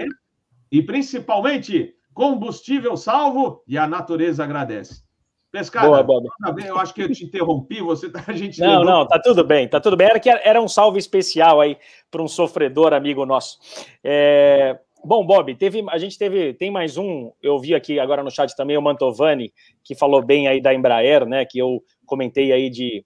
E 0.71 0.81
principalmente 0.81 1.93
combustível 2.11 2.97
salvo 2.97 3.63
e 3.67 3.77
a 3.77 3.85
natureza 3.85 4.43
agradece. 4.43 5.03
Pescada, 5.51 5.85
Boa, 5.85 6.01
Bob. 6.01 6.27
eu 6.65 6.79
acho 6.79 6.93
que 6.93 7.03
eu 7.03 7.11
te 7.11 7.25
interrompi, 7.25 7.81
você 7.81 8.09
tá, 8.09 8.23
a 8.25 8.31
gente 8.31 8.59
Não, 8.61 8.85
não, 8.85 9.05
tá 9.05 9.19
tudo 9.19 9.43
bem, 9.43 9.67
tá 9.67 9.81
tudo 9.81 9.97
bem. 9.97 10.07
Era 10.07 10.19
que 10.19 10.29
era 10.29 10.61
um 10.61 10.67
salve 10.67 10.97
especial 10.97 11.59
aí 11.59 11.77
para 12.09 12.23
um 12.23 12.27
sofredor 12.27 12.93
amigo 12.93 13.25
nosso. 13.25 13.59
É, 14.01 14.79
Bom, 15.03 15.25
Bob, 15.25 15.55
teve, 15.55 15.83
a 15.89 15.97
gente 15.97 16.17
teve, 16.17 16.53
tem 16.53 16.69
mais 16.69 16.95
um, 16.95 17.31
eu 17.41 17.57
vi 17.57 17.73
aqui 17.73 17.99
agora 17.99 18.23
no 18.23 18.29
chat 18.29 18.55
também 18.55 18.77
o 18.77 18.81
Mantovani, 18.81 19.51
que 19.83 19.95
falou 19.95 20.23
bem 20.23 20.47
aí 20.47 20.61
da 20.61 20.73
Embraer, 20.73 21.25
né, 21.25 21.43
que 21.43 21.57
eu 21.57 21.83
comentei 22.05 22.51
aí 22.51 22.69
de, 22.69 23.03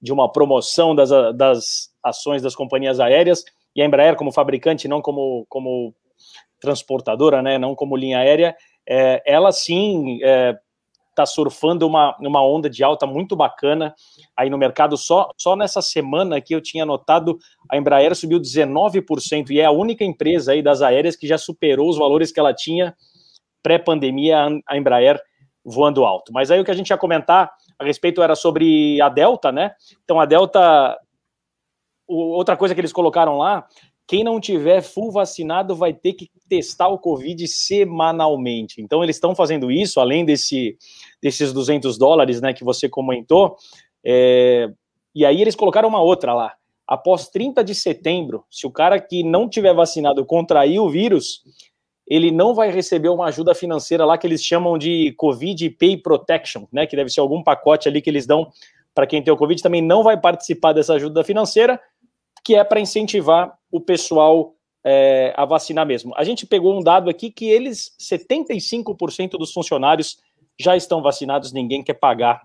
de 0.00 0.12
uma 0.12 0.30
promoção 0.30 0.94
das, 0.94 1.08
das 1.34 1.90
ações 2.02 2.42
das 2.42 2.54
companhias 2.54 3.00
aéreas, 3.00 3.44
e 3.74 3.80
a 3.80 3.86
Embraer 3.86 4.14
como 4.14 4.30
fabricante, 4.30 4.86
não 4.86 5.00
como, 5.00 5.46
como 5.48 5.94
transportadora, 6.60 7.40
né, 7.40 7.56
não 7.56 7.74
como 7.74 7.96
linha 7.96 8.18
aérea, 8.18 8.54
é, 8.86 9.22
ela 9.24 9.50
sim 9.50 10.18
é, 10.22 10.58
está 11.18 11.26
surfando 11.26 11.86
uma, 11.86 12.16
uma 12.20 12.44
onda 12.44 12.70
de 12.70 12.84
alta 12.84 13.06
muito 13.06 13.34
bacana 13.34 13.94
aí 14.36 14.48
no 14.48 14.56
mercado. 14.56 14.96
Só, 14.96 15.30
só 15.36 15.56
nessa 15.56 15.82
semana 15.82 16.40
que 16.40 16.54
eu 16.54 16.60
tinha 16.60 16.86
notado, 16.86 17.36
a 17.68 17.76
Embraer 17.76 18.14
subiu 18.14 18.40
19% 18.40 19.50
e 19.50 19.60
é 19.60 19.64
a 19.64 19.70
única 19.72 20.04
empresa 20.04 20.52
aí 20.52 20.62
das 20.62 20.80
aéreas 20.80 21.16
que 21.16 21.26
já 21.26 21.36
superou 21.36 21.88
os 21.88 21.98
valores 21.98 22.30
que 22.30 22.38
ela 22.38 22.54
tinha 22.54 22.94
pré-pandemia, 23.62 24.48
a 24.66 24.76
Embraer 24.76 25.20
voando 25.64 26.04
alto. 26.04 26.32
Mas 26.32 26.50
aí 26.50 26.60
o 26.60 26.64
que 26.64 26.70
a 26.70 26.74
gente 26.74 26.90
ia 26.90 26.96
comentar 26.96 27.50
a 27.78 27.84
respeito 27.84 28.22
era 28.22 28.36
sobre 28.36 29.00
a 29.00 29.08
Delta, 29.08 29.50
né? 29.50 29.72
Então 30.04 30.20
a 30.20 30.24
Delta, 30.24 30.96
outra 32.06 32.56
coisa 32.56 32.74
que 32.74 32.80
eles 32.80 32.92
colocaram 32.92 33.36
lá 33.38 33.66
quem 34.08 34.24
não 34.24 34.40
tiver 34.40 34.80
full 34.80 35.12
vacinado 35.12 35.76
vai 35.76 35.92
ter 35.92 36.14
que 36.14 36.30
testar 36.48 36.88
o 36.88 36.98
Covid 36.98 37.46
semanalmente. 37.46 38.80
Então, 38.80 39.04
eles 39.04 39.16
estão 39.16 39.34
fazendo 39.34 39.70
isso, 39.70 40.00
além 40.00 40.24
desse, 40.24 40.78
desses 41.22 41.52
200 41.52 41.98
dólares 41.98 42.40
né, 42.40 42.52
que 42.52 42.64
você 42.64 42.88
comentou. 42.88 43.56
É, 44.04 44.68
e 45.14 45.24
aí, 45.24 45.40
eles 45.40 45.56
colocaram 45.56 45.88
uma 45.88 46.02
outra 46.02 46.34
lá. 46.34 46.54
Após 46.86 47.28
30 47.28 47.62
de 47.62 47.74
setembro, 47.74 48.44
se 48.50 48.66
o 48.66 48.70
cara 48.70 49.00
que 49.00 49.22
não 49.22 49.48
tiver 49.48 49.74
vacinado 49.74 50.24
contrair 50.24 50.80
o 50.80 50.88
vírus, 50.88 51.42
ele 52.06 52.30
não 52.30 52.54
vai 52.54 52.70
receber 52.70 53.10
uma 53.10 53.26
ajuda 53.26 53.54
financeira 53.54 54.04
lá 54.04 54.16
que 54.16 54.26
eles 54.26 54.42
chamam 54.42 54.78
de 54.78 55.12
Covid 55.18 55.68
Pay 55.70 55.98
Protection, 55.98 56.64
né? 56.72 56.86
Que 56.86 56.96
deve 56.96 57.10
ser 57.10 57.20
algum 57.20 57.42
pacote 57.42 57.88
ali 57.88 58.00
que 58.00 58.08
eles 58.08 58.26
dão 58.26 58.50
para 58.94 59.06
quem 59.06 59.22
tem 59.22 59.32
o 59.32 59.36
Covid, 59.36 59.62
também 59.62 59.80
não 59.80 60.02
vai 60.02 60.20
participar 60.20 60.72
dessa 60.72 60.94
ajuda 60.94 61.22
financeira 61.22 61.80
que 62.44 62.54
é 62.54 62.64
para 62.64 62.80
incentivar 62.80 63.56
o 63.70 63.80
pessoal 63.80 64.54
é, 64.84 65.32
a 65.36 65.44
vacinar 65.44 65.86
mesmo. 65.86 66.12
A 66.16 66.24
gente 66.24 66.46
pegou 66.46 66.76
um 66.76 66.82
dado 66.82 67.10
aqui 67.10 67.30
que 67.30 67.44
eles, 67.44 67.94
75% 68.00 69.32
dos 69.38 69.52
funcionários 69.52 70.18
já 70.58 70.76
estão 70.76 71.02
vacinados, 71.02 71.52
ninguém 71.52 71.82
quer 71.82 71.94
pagar 71.94 72.42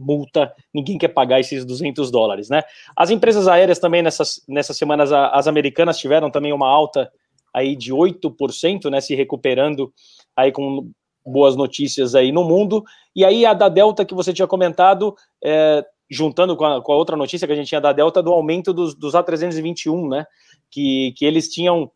multa, 0.00 0.52
ninguém 0.72 0.96
quer 0.96 1.08
pagar 1.08 1.40
esses 1.40 1.64
200 1.64 2.10
dólares, 2.10 2.48
né? 2.48 2.62
As 2.96 3.10
empresas 3.10 3.46
aéreas 3.46 3.78
também 3.78 4.02
nessas, 4.02 4.42
nessas 4.48 4.76
semanas, 4.76 5.12
as 5.12 5.46
americanas 5.46 5.98
tiveram 5.98 6.30
também 6.30 6.52
uma 6.52 6.68
alta 6.68 7.12
aí 7.52 7.76
de 7.76 7.92
8%, 7.92 8.90
né, 8.90 9.00
se 9.00 9.14
recuperando 9.14 9.92
aí 10.36 10.52
com 10.52 10.90
boas 11.26 11.56
notícias 11.56 12.14
aí 12.14 12.32
no 12.32 12.44
mundo. 12.44 12.82
E 13.14 13.24
aí 13.24 13.44
a 13.44 13.52
da 13.52 13.68
Delta 13.68 14.04
que 14.04 14.14
você 14.14 14.32
tinha 14.32 14.46
comentado, 14.46 15.14
é, 15.44 15.84
juntando 16.10 16.56
com 16.56 16.64
a, 16.64 16.82
com 16.82 16.92
a, 16.92 16.96
outra 16.96 17.16
notícia 17.16 17.46
que 17.46 17.52
a 17.52 17.56
gente 17.56 17.68
tinha 17.68 17.80
da 17.80 17.92
Delta, 17.92 18.22
do 18.22 18.32
aumento 18.32 18.72
dos, 18.72 18.94
dos 18.94 19.14
A321, 19.14 20.08
né? 20.08 20.24
Que, 20.70 21.12
que 21.16 21.24
eles 21.24 21.48
tinham 21.48 21.90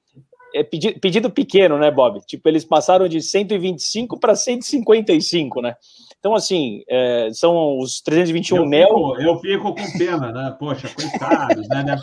é, 0.55 0.63
pedido, 0.63 1.01
pedido 1.01 1.31
pequeno, 1.31 1.77
né, 1.77 1.91
Bob? 1.91 2.21
Tipo, 2.25 2.49
eles 2.49 2.65
passaram 2.65 3.09
de 3.09 3.21
125 3.21 4.19
para 4.19 4.37
155, 4.37 5.61
né? 5.61 5.75
Então, 6.19 6.35
assim, 6.35 6.83
é, 6.89 7.29
são 7.33 7.79
os 7.79 8.01
321 8.01 8.57
eu 8.57 8.67
Neo. 8.67 8.87
Fico, 8.87 9.21
eu 9.21 9.39
fico 9.41 9.75
com 9.75 9.99
pena, 9.99 10.33
né? 10.33 10.57
Poxa, 10.59 10.89
coitados, 10.89 11.69
né? 11.69 11.97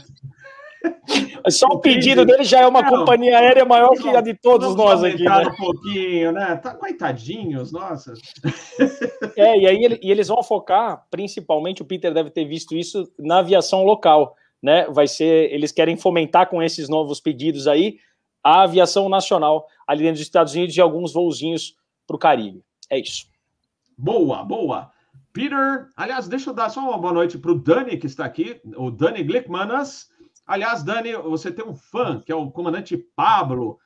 Só 1.50 1.68
o 1.68 1.80
pedido 1.80 2.26
dele 2.26 2.44
já 2.44 2.62
é 2.62 2.68
uma 2.68 2.82
não, 2.82 2.90
companhia 2.90 3.38
aérea 3.38 3.66
maior 3.66 3.92
que 3.92 4.10
a 4.10 4.22
de 4.22 4.34
todos 4.34 4.76
nós 4.76 5.04
aqui. 5.04 5.24
Né? 5.24 5.48
um 5.48 5.56
pouquinho, 5.56 6.32
né? 6.32 6.56
Tá 6.56 6.76
coitadinhos, 6.76 7.72
nossa. 7.72 8.14
É, 9.38 9.58
e 9.58 9.68
aí 9.68 10.00
e 10.02 10.12
eles 10.12 10.28
vão 10.28 10.44
focar, 10.44 11.04
principalmente, 11.10 11.82
o 11.82 11.86
Peter 11.86 12.14
deve 12.14 12.30
ter 12.30 12.46
visto 12.46 12.76
isso 12.76 13.12
na 13.18 13.40
aviação 13.40 13.84
local, 13.84 14.36
né? 14.62 14.88
Vai 14.90 15.08
ser, 15.08 15.52
eles 15.54 15.72
querem 15.72 15.96
fomentar 15.96 16.50
com 16.50 16.62
esses 16.62 16.90
novos 16.90 17.20
pedidos 17.20 17.68
aí 17.68 17.98
a 18.44 18.64
aviação 18.64 19.08
nacional 19.10 19.68
ali 19.88 20.02
dentro 20.02 20.16
dos 20.16 20.24
Estados 20.24 20.54
Unidos 20.54 20.76
e 20.76 20.82
alguns 20.82 21.14
voozinhos 21.14 21.76
para 22.08 22.16
o 22.16 22.20
Caribe. 22.20 22.64
É 22.90 23.00
isso. 23.00 23.28
Boa, 23.98 24.44
boa. 24.44 24.92
Peter, 25.34 25.88
aliás, 25.96 26.28
deixa 26.28 26.50
eu 26.50 26.54
dar 26.54 26.70
só 26.70 26.82
uma 26.82 26.98
boa 26.98 27.14
noite 27.14 27.38
para 27.38 27.52
o 27.52 27.60
Dani, 27.60 27.98
que 27.98 28.06
está 28.06 28.26
aqui, 28.26 28.60
o 28.76 28.92
Dani 28.92 29.24
Glickmanas. 29.24 30.10
Aliás, 30.46 30.84
Dani, 30.84 31.14
você 31.14 31.52
tem 31.52 31.66
um 31.66 31.76
fã, 31.76 32.20
que 32.20 32.32
é 32.32 32.36
o 32.36 32.52
comandante 32.52 32.98
Pablo. 33.16 33.80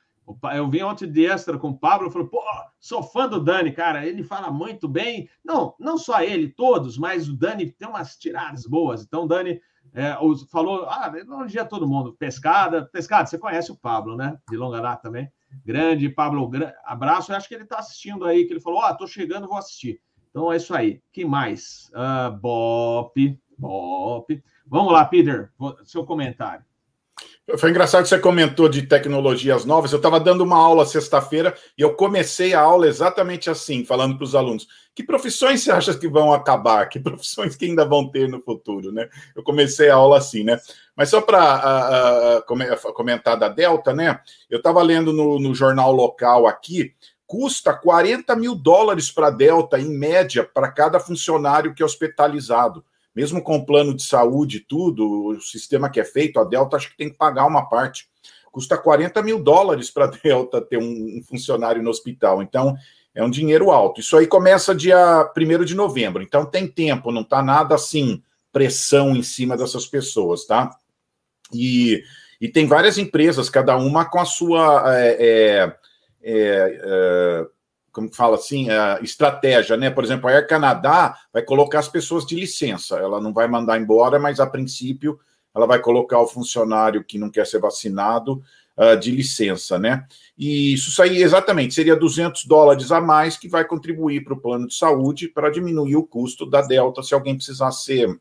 Eu 0.54 0.68
vim 0.68 0.82
ontem 0.82 1.06
de 1.06 1.24
extra 1.24 1.56
com 1.56 1.68
o 1.68 1.78
Pablo, 1.78 2.10
falou, 2.10 2.26
pô, 2.26 2.42
sou 2.80 3.00
fã 3.00 3.28
do 3.28 3.40
Dani, 3.40 3.70
cara, 3.70 4.04
ele 4.04 4.24
fala 4.24 4.50
muito 4.50 4.88
bem. 4.88 5.28
Não, 5.44 5.76
não 5.78 5.96
só 5.96 6.20
ele, 6.20 6.48
todos, 6.48 6.98
mas 6.98 7.28
o 7.28 7.36
Dani 7.36 7.70
tem 7.70 7.86
umas 7.86 8.16
tiradas 8.16 8.66
boas. 8.66 9.04
Então, 9.04 9.26
Dani 9.26 9.60
é, 9.94 10.16
falou, 10.50 10.86
ah, 10.88 11.12
dia 11.46 11.64
todo 11.64 11.88
mundo, 11.88 12.14
pescada, 12.18 12.86
pescada, 12.86 13.26
você 13.26 13.38
conhece 13.38 13.72
o 13.72 13.76
Pablo, 13.76 14.16
né? 14.16 14.38
De 14.50 14.56
longa 14.56 14.80
data 14.80 15.02
também. 15.02 15.30
Grande, 15.64 16.08
Pablo, 16.08 16.50
abraço. 16.84 17.32
Eu 17.32 17.36
acho 17.36 17.48
que 17.48 17.54
ele 17.54 17.64
está 17.64 17.78
assistindo 17.78 18.24
aí, 18.24 18.44
que 18.44 18.52
ele 18.52 18.60
falou, 18.60 18.82
oh, 18.82 18.96
tô 18.96 19.06
chegando, 19.06 19.48
vou 19.48 19.56
assistir. 19.56 20.00
Então 20.30 20.52
é 20.52 20.56
isso 20.56 20.74
aí. 20.74 21.00
Quem 21.12 21.24
mais? 21.24 21.90
Uh, 21.94 22.36
Bop, 22.36 23.40
Bop. 23.58 24.44
Vamos 24.66 24.92
lá, 24.92 25.04
Peter, 25.04 25.50
seu 25.84 26.04
comentário. 26.04 26.64
Foi 27.58 27.70
engraçado 27.70 28.02
que 28.02 28.08
você 28.08 28.18
comentou 28.18 28.68
de 28.68 28.82
tecnologias 28.82 29.64
novas. 29.64 29.92
Eu 29.92 29.98
estava 29.98 30.18
dando 30.18 30.42
uma 30.42 30.58
aula 30.58 30.84
sexta-feira 30.84 31.56
e 31.78 31.82
eu 31.82 31.94
comecei 31.94 32.54
a 32.54 32.60
aula 32.60 32.88
exatamente 32.88 33.48
assim, 33.48 33.84
falando 33.84 34.16
para 34.16 34.24
os 34.24 34.34
alunos: 34.34 34.66
que 34.92 35.04
profissões 35.04 35.62
você 35.62 35.70
acha 35.70 35.94
que 35.96 36.08
vão 36.08 36.32
acabar? 36.32 36.88
Que 36.88 36.98
profissões 37.00 37.54
que 37.54 37.66
ainda 37.66 37.84
vão 37.84 38.10
ter 38.10 38.28
no 38.28 38.42
futuro, 38.42 38.90
né? 38.90 39.08
Eu 39.34 39.44
comecei 39.44 39.88
a 39.88 39.94
aula 39.94 40.18
assim, 40.18 40.42
né? 40.42 40.60
Mas 40.96 41.08
só 41.10 41.20
para 41.20 42.42
comentar 42.94 43.38
da 43.38 43.48
Delta, 43.48 43.94
né? 43.94 44.18
Eu 44.50 44.58
estava 44.58 44.82
lendo 44.82 45.12
no, 45.12 45.38
no 45.38 45.54
jornal 45.54 45.92
local 45.92 46.48
aqui 46.48 46.94
custa 47.28 47.74
40 47.74 48.36
mil 48.36 48.54
dólares 48.54 49.10
para 49.10 49.26
a 49.26 49.30
Delta, 49.30 49.80
em 49.80 49.98
média, 49.98 50.44
para 50.44 50.70
cada 50.70 51.00
funcionário 51.00 51.74
que 51.74 51.82
é 51.82 51.86
hospitalizado 51.86 52.84
mesmo 53.16 53.40
com 53.40 53.56
o 53.56 53.64
plano 53.64 53.94
de 53.94 54.02
saúde 54.02 54.58
e 54.58 54.60
tudo, 54.60 55.28
o 55.28 55.40
sistema 55.40 55.88
que 55.88 55.98
é 55.98 56.04
feito, 56.04 56.38
a 56.38 56.44
Delta 56.44 56.76
acho 56.76 56.90
que 56.90 56.98
tem 56.98 57.08
que 57.08 57.16
pagar 57.16 57.46
uma 57.46 57.66
parte. 57.66 58.10
Custa 58.52 58.76
40 58.76 59.22
mil 59.22 59.42
dólares 59.42 59.90
para 59.90 60.04
a 60.04 60.10
Delta 60.22 60.60
ter 60.60 60.76
um, 60.76 61.22
funcionário 61.26 61.82
no 61.82 61.88
hospital. 61.88 62.42
Então, 62.42 62.76
é 63.14 63.24
um 63.24 63.30
dinheiro 63.30 63.70
alto. 63.70 64.02
Isso 64.02 64.18
aí 64.18 64.26
começa 64.26 64.74
dia 64.74 65.32
1 65.34 65.64
de 65.64 65.74
novembro. 65.74 66.22
Então, 66.22 66.44
tem 66.44 66.68
tempo, 66.68 67.10
não 67.10 67.22
está 67.22 67.42
nada 67.42 67.74
assim, 67.74 68.22
pressão 68.52 69.16
em 69.16 69.22
cima 69.22 69.56
dessas 69.56 69.86
pessoas, 69.86 70.44
tá? 70.44 70.76
E, 71.50 72.02
e 72.38 72.48
tem 72.48 72.66
várias 72.66 72.98
empresas, 72.98 73.48
cada 73.48 73.78
uma 73.78 74.04
com 74.04 74.18
a 74.18 74.26
sua. 74.26 74.94
É, 74.94 75.16
é, 75.18 75.76
é, 76.22 77.46
como 77.96 78.12
fala 78.12 78.34
assim, 78.34 78.68
a 78.68 79.00
estratégia, 79.00 79.74
né? 79.74 79.88
Por 79.88 80.04
exemplo, 80.04 80.28
a 80.28 80.32
Air 80.32 80.46
Canadá 80.46 81.16
vai 81.32 81.40
colocar 81.40 81.78
as 81.78 81.88
pessoas 81.88 82.26
de 82.26 82.36
licença, 82.36 82.98
ela 82.98 83.22
não 83.22 83.32
vai 83.32 83.48
mandar 83.48 83.80
embora, 83.80 84.18
mas 84.18 84.38
a 84.38 84.46
princípio 84.46 85.18
ela 85.54 85.66
vai 85.66 85.78
colocar 85.80 86.20
o 86.20 86.26
funcionário 86.26 87.02
que 87.02 87.16
não 87.16 87.30
quer 87.30 87.46
ser 87.46 87.58
vacinado 87.58 88.42
uh, 88.76 89.00
de 89.00 89.10
licença, 89.10 89.78
né? 89.78 90.04
E 90.36 90.74
isso 90.74 91.00
aí, 91.00 91.22
exatamente, 91.22 91.72
seria 91.72 91.96
200 91.96 92.44
dólares 92.44 92.92
a 92.92 93.00
mais 93.00 93.38
que 93.38 93.48
vai 93.48 93.64
contribuir 93.64 94.22
para 94.22 94.34
o 94.34 94.40
plano 94.40 94.66
de 94.66 94.74
saúde 94.74 95.28
para 95.28 95.48
diminuir 95.48 95.96
o 95.96 96.06
custo 96.06 96.44
da 96.44 96.60
Delta 96.60 97.02
se 97.02 97.14
alguém 97.14 97.34
precisar 97.34 97.70
ser 97.70 98.14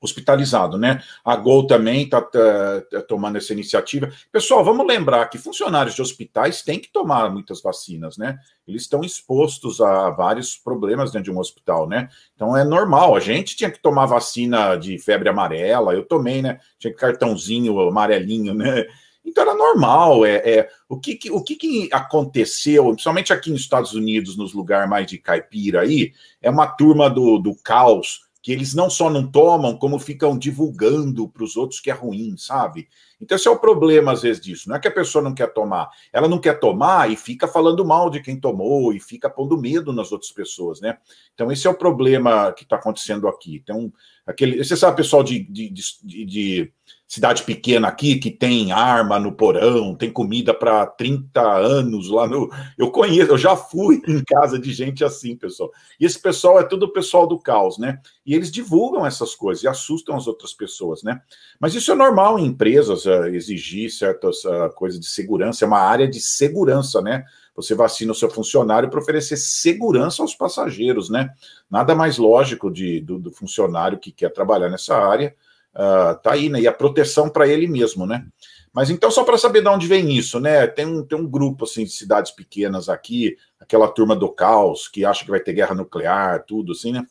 hospitalizado, 0.00 0.78
né? 0.78 1.02
A 1.24 1.36
Gol 1.36 1.66
também 1.66 2.04
está 2.04 2.20
tá, 2.20 2.82
tá 2.90 3.02
tomando 3.02 3.36
essa 3.36 3.52
iniciativa. 3.52 4.10
Pessoal, 4.30 4.64
vamos 4.64 4.86
lembrar 4.86 5.26
que 5.26 5.38
funcionários 5.38 5.94
de 5.94 6.02
hospitais 6.02 6.62
têm 6.62 6.78
que 6.78 6.92
tomar 6.92 7.30
muitas 7.30 7.62
vacinas, 7.62 8.16
né? 8.16 8.38
Eles 8.66 8.82
estão 8.82 9.02
expostos 9.02 9.80
a 9.80 10.10
vários 10.10 10.56
problemas 10.56 11.12
dentro 11.12 11.30
de 11.30 11.36
um 11.36 11.38
hospital, 11.38 11.88
né? 11.88 12.08
Então 12.34 12.56
é 12.56 12.64
normal. 12.64 13.16
A 13.16 13.20
gente 13.20 13.56
tinha 13.56 13.70
que 13.70 13.80
tomar 13.80 14.06
vacina 14.06 14.76
de 14.76 14.98
febre 14.98 15.28
amarela, 15.28 15.94
eu 15.94 16.04
tomei, 16.04 16.42
né? 16.42 16.60
Tinha 16.78 16.92
cartãozinho 16.92 17.78
amarelinho, 17.80 18.54
né? 18.54 18.86
Então 19.24 19.42
era 19.42 19.54
normal. 19.54 20.24
É, 20.24 20.36
é 20.36 20.68
o 20.88 20.98
que, 20.98 21.16
que 21.16 21.30
o 21.30 21.42
que, 21.42 21.56
que, 21.56 21.88
aconteceu, 21.92 22.84
principalmente 22.90 23.32
aqui 23.32 23.50
nos 23.50 23.60
Estados 23.60 23.92
Unidos, 23.92 24.36
nos 24.36 24.54
lugares 24.54 24.88
mais 24.88 25.06
de 25.06 25.18
caipira 25.18 25.80
aí, 25.80 26.12
é 26.40 26.48
uma 26.48 26.66
turma 26.66 27.10
do, 27.10 27.38
do 27.38 27.54
caos 27.56 28.25
que 28.46 28.52
eles 28.52 28.74
não 28.74 28.88
só 28.88 29.10
não 29.10 29.28
tomam, 29.28 29.76
como 29.76 29.98
ficam 29.98 30.38
divulgando 30.38 31.28
para 31.28 31.42
os 31.42 31.56
outros 31.56 31.80
que 31.80 31.90
é 31.90 31.92
ruim, 31.92 32.36
sabe? 32.36 32.88
Então, 33.20 33.34
esse 33.34 33.48
é 33.48 33.50
o 33.50 33.58
problema, 33.58 34.12
às 34.12 34.22
vezes, 34.22 34.40
disso. 34.40 34.68
Não 34.68 34.76
é 34.76 34.78
que 34.78 34.86
a 34.86 34.92
pessoa 34.92 35.20
não 35.20 35.34
quer 35.34 35.52
tomar, 35.52 35.90
ela 36.12 36.28
não 36.28 36.38
quer 36.38 36.60
tomar 36.60 37.10
e 37.10 37.16
fica 37.16 37.48
falando 37.48 37.84
mal 37.84 38.08
de 38.08 38.20
quem 38.20 38.38
tomou 38.38 38.92
e 38.92 39.00
fica 39.00 39.28
pondo 39.28 39.60
medo 39.60 39.92
nas 39.92 40.12
outras 40.12 40.30
pessoas, 40.30 40.80
né? 40.80 40.96
Então, 41.34 41.50
esse 41.50 41.66
é 41.66 41.70
o 41.70 41.74
problema 41.74 42.52
que 42.52 42.62
está 42.62 42.76
acontecendo 42.76 43.26
aqui. 43.26 43.56
Então, 43.56 43.92
aquele, 44.24 44.62
você 44.62 44.76
sabe, 44.76 44.98
pessoal 44.98 45.24
de, 45.24 45.42
de, 45.42 45.68
de, 45.68 46.24
de 46.24 46.72
cidade 47.08 47.44
pequena 47.44 47.86
aqui 47.86 48.16
que 48.16 48.30
tem 48.30 48.72
arma 48.72 49.18
no 49.18 49.32
porão, 49.32 49.94
tem 49.94 50.10
comida 50.10 50.52
para 50.52 50.84
30 50.84 51.40
anos 51.40 52.10
lá 52.10 52.26
no. 52.26 52.50
Eu 52.76 52.90
conheço, 52.90 53.30
eu 53.30 53.38
já 53.38 53.56
fui 53.56 54.02
em 54.08 54.22
casa 54.24 54.58
de 54.58 54.72
gente 54.72 55.04
assim, 55.04 55.36
pessoal. 55.36 55.70
E 56.00 56.04
esse 56.04 56.20
pessoal 56.20 56.58
é 56.58 56.64
tudo 56.64 56.86
o 56.86 56.92
pessoal 56.92 57.26
do 57.26 57.38
caos, 57.38 57.78
né? 57.78 58.00
E 58.24 58.34
eles 58.34 58.50
divulgam 58.50 59.06
essas 59.06 59.34
coisas 59.36 59.62
e 59.62 59.68
assustam 59.68 60.16
as 60.16 60.26
outras 60.26 60.52
pessoas, 60.52 61.02
né? 61.04 61.20
Mas 61.60 61.74
isso 61.74 61.92
é 61.92 61.94
normal 61.94 62.38
em 62.38 62.46
empresas, 62.46 63.06
uh, 63.06 63.26
exigir 63.26 63.90
certas 63.90 64.44
uh, 64.44 64.70
coisas 64.74 64.98
de 64.98 65.06
segurança, 65.06 65.64
é 65.64 65.68
uma 65.68 65.80
área 65.80 66.08
de 66.08 66.20
segurança, 66.20 67.00
né? 67.00 67.24
Você 67.54 67.74
vacina 67.74 68.12
o 68.12 68.14
seu 68.14 68.28
funcionário 68.28 68.90
para 68.90 69.00
oferecer 69.00 69.36
segurança 69.36 70.22
aos 70.22 70.34
passageiros, 70.34 71.08
né? 71.08 71.30
Nada 71.70 71.94
mais 71.94 72.18
lógico 72.18 72.70
de, 72.70 73.00
do, 73.00 73.18
do 73.18 73.30
funcionário 73.30 73.98
que 73.98 74.10
quer 74.10 74.30
trabalhar 74.30 74.68
nessa 74.68 74.96
área 74.96 75.34
uh, 75.76 76.20
tá 76.22 76.32
aí, 76.32 76.48
né? 76.48 76.60
E 76.60 76.66
a 76.66 76.72
proteção 76.72 77.28
para 77.28 77.46
ele 77.46 77.68
mesmo, 77.68 78.06
né? 78.06 78.26
Mas 78.72 78.90
então, 78.90 79.10
só 79.10 79.24
para 79.24 79.38
saber 79.38 79.62
de 79.62 79.68
onde 79.68 79.86
vem 79.86 80.16
isso, 80.16 80.40
né? 80.40 80.66
Tem 80.66 80.84
um, 80.84 81.02
tem 81.02 81.18
um 81.18 81.26
grupo 81.26 81.64
assim 81.64 81.84
de 81.84 81.90
cidades 81.90 82.32
pequenas 82.32 82.88
aqui, 82.88 83.36
aquela 83.60 83.88
turma 83.88 84.14
do 84.14 84.28
caos 84.28 84.88
que 84.88 85.04
acha 85.04 85.24
que 85.24 85.30
vai 85.30 85.40
ter 85.40 85.54
guerra 85.54 85.74
nuclear, 85.74 86.44
tudo 86.44 86.72
assim, 86.72 86.92
né? 86.92 87.06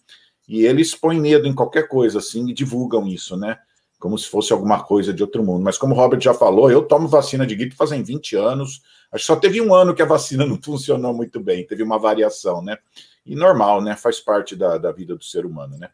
E 0.48 0.66
eles 0.66 0.94
põem 0.94 1.20
medo 1.20 1.48
em 1.48 1.56
qualquer 1.56 1.88
coisa 1.88 2.20
assim 2.20 2.48
e 2.50 2.54
divulgam 2.54 3.08
isso, 3.08 3.36
né? 3.36 3.58
Como 3.98 4.18
se 4.18 4.28
fosse 4.28 4.54
alguma 4.54 4.84
coisa 4.84 5.12
de 5.12 5.24
outro 5.24 5.44
mundo. 5.44 5.64
Mas 5.64 5.78
como 5.78 5.96
o 5.96 5.98
Robert 5.98 6.22
já 6.22 6.34
falou, 6.34 6.70
eu 6.70 6.84
tomo 6.84 7.08
vacina 7.08 7.48
de 7.48 7.56
gripe 7.56 7.76
fazem 7.76 8.04
20 8.04 8.36
anos. 8.36 8.84
Acho 9.12 9.24
que 9.24 9.28
só 9.28 9.36
teve 9.36 9.60
um 9.60 9.74
ano 9.74 9.96
que 9.96 10.04
a 10.04 10.06
vacina 10.06 10.46
não 10.46 10.60
funcionou 10.62 11.14
muito 11.14 11.40
bem, 11.40 11.66
teve 11.66 11.82
uma 11.82 11.98
variação, 11.98 12.62
né? 12.62 12.78
E 13.26 13.36
normal, 13.36 13.82
né? 13.82 13.96
Faz 13.96 14.20
parte 14.20 14.56
da, 14.56 14.78
da 14.78 14.92
vida 14.92 15.16
do 15.16 15.24
ser 15.24 15.48
humano, 15.48 15.80
né? 15.80 15.90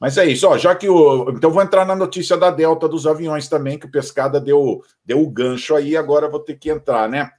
Mas 0.00 0.18
é 0.18 0.26
isso, 0.26 0.46
ó, 0.46 0.58
já 0.58 0.74
que 0.74 0.88
o. 0.88 1.30
Então 1.30 1.50
vou 1.50 1.62
entrar 1.62 1.84
na 1.84 1.96
notícia 1.96 2.36
da 2.36 2.50
Delta 2.50 2.88
dos 2.88 3.06
aviões 3.06 3.48
também, 3.48 3.78
que 3.78 3.86
o 3.86 3.90
Pescada 3.90 4.40
deu, 4.40 4.82
deu 5.04 5.22
o 5.22 5.30
gancho 5.30 5.74
aí, 5.74 5.96
agora 5.96 6.28
vou 6.28 6.40
ter 6.40 6.58
que 6.58 6.70
entrar, 6.70 7.08
né? 7.08 7.30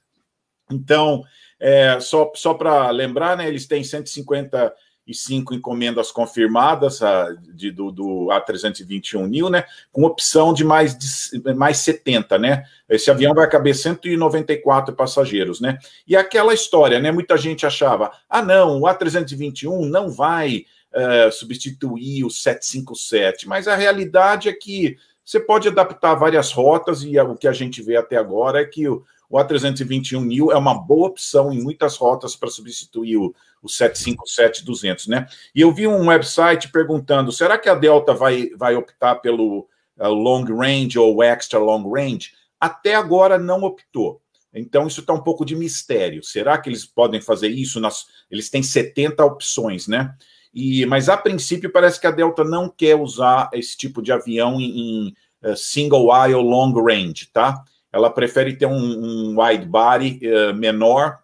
Então, 0.71 1.23
é, 1.59 1.99
só, 1.99 2.31
só 2.35 2.53
para 2.53 2.89
lembrar, 2.89 3.37
né? 3.37 3.47
Eles 3.47 3.67
têm 3.67 3.83
155 3.83 5.53
encomendas 5.53 6.11
confirmadas 6.11 7.01
a, 7.01 7.31
de, 7.53 7.71
do, 7.71 7.91
do 7.91 8.27
A321 8.31 9.27
Nil, 9.27 9.49
né? 9.49 9.63
Com 9.91 10.03
opção 10.03 10.51
de 10.51 10.63
mais, 10.63 10.97
de 10.97 11.53
mais 11.53 11.77
70, 11.77 12.37
né? 12.39 12.63
Esse 12.89 13.11
avião 13.11 13.35
vai 13.35 13.47
caber 13.47 13.75
194 13.75 14.95
passageiros, 14.95 15.61
né? 15.61 15.77
E 16.07 16.15
aquela 16.15 16.53
história, 16.53 16.99
né? 16.99 17.11
Muita 17.11 17.37
gente 17.37 17.65
achava, 17.65 18.11
ah, 18.27 18.41
não, 18.41 18.81
o 18.81 18.83
A321 18.83 19.87
não 19.87 20.09
vai 20.09 20.65
uh, 20.93 21.31
substituir 21.31 22.23
o 22.23 22.29
757, 22.29 23.47
mas 23.47 23.67
a 23.67 23.75
realidade 23.75 24.49
é 24.49 24.53
que 24.53 24.97
você 25.23 25.39
pode 25.39 25.67
adaptar 25.67 26.15
várias 26.15 26.51
rotas 26.51 27.03
e 27.03 27.19
o 27.19 27.35
que 27.35 27.47
a 27.47 27.53
gente 27.53 27.81
vê 27.81 27.97
até 27.97 28.15
agora 28.15 28.61
é 28.61 28.65
que 28.65 28.87
o, 28.87 29.03
o 29.29 29.37
A321 29.37 30.25
Neo 30.25 30.51
é 30.51 30.57
uma 30.57 30.73
boa 30.73 31.09
opção 31.09 31.51
em 31.51 31.61
muitas 31.61 31.97
rotas 31.97 32.35
para 32.35 32.49
substituir 32.49 33.17
o, 33.17 33.35
o 33.61 33.67
757-200, 33.67 35.07
né? 35.07 35.27
E 35.53 35.61
eu 35.61 35.73
vi 35.73 35.85
um 35.85 36.07
website 36.07 36.71
perguntando, 36.71 37.31
será 37.31 37.57
que 37.57 37.67
a 37.67 37.75
Delta 37.75 38.13
vai, 38.13 38.49
vai 38.55 38.75
optar 38.75 39.15
pelo 39.15 39.67
uh, 39.99 40.07
long 40.07 40.45
range 40.45 40.97
ou 40.97 41.21
extra 41.21 41.59
long 41.59 41.91
range? 41.91 42.31
Até 42.57 42.95
agora 42.95 43.37
não 43.37 43.63
optou. 43.63 44.21
Então, 44.53 44.87
isso 44.87 45.01
está 45.01 45.13
um 45.13 45.21
pouco 45.21 45.45
de 45.45 45.55
mistério. 45.55 46.23
Será 46.23 46.57
que 46.57 46.69
eles 46.69 46.85
podem 46.85 47.21
fazer 47.21 47.49
isso? 47.49 47.79
Nas... 47.79 48.07
Eles 48.31 48.49
têm 48.49 48.63
70 48.63 49.23
opções, 49.23 49.87
né? 49.87 50.15
E, 50.53 50.85
mas, 50.85 51.09
a 51.09 51.17
princípio, 51.17 51.71
parece 51.71 51.99
que 51.99 52.07
a 52.07 52.11
Delta 52.11 52.43
não 52.43 52.69
quer 52.69 52.95
usar 52.95 53.49
esse 53.53 53.77
tipo 53.77 54.01
de 54.01 54.11
avião 54.11 54.59
em, 54.59 54.79
em 54.79 55.15
uh, 55.43 55.55
single 55.55 56.11
aisle 56.11 56.41
long 56.41 56.73
range, 56.73 57.27
tá? 57.27 57.63
Ela 57.91 58.09
prefere 58.09 58.55
ter 58.55 58.65
um, 58.65 58.75
um 58.75 59.41
wide 59.41 59.65
body 59.65 60.19
uh, 60.23 60.53
menor, 60.53 61.19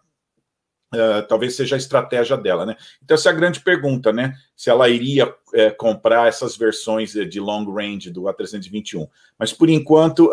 uh, 0.94 1.26
talvez 1.28 1.56
seja 1.56 1.76
a 1.76 1.78
estratégia 1.78 2.36
dela, 2.36 2.64
né? 2.64 2.76
Então, 3.02 3.14
essa 3.14 3.28
é 3.28 3.32
a 3.32 3.36
grande 3.36 3.60
pergunta, 3.60 4.12
né? 4.12 4.34
Se 4.56 4.70
ela 4.70 4.88
iria 4.88 5.34
comprar 5.78 6.26
essas 6.26 6.56
versões 6.56 7.12
de 7.12 7.38
long 7.38 7.64
range 7.72 8.10
do 8.10 8.22
A321. 8.22 9.08
Mas, 9.38 9.52
por 9.52 9.68
enquanto, 9.70 10.28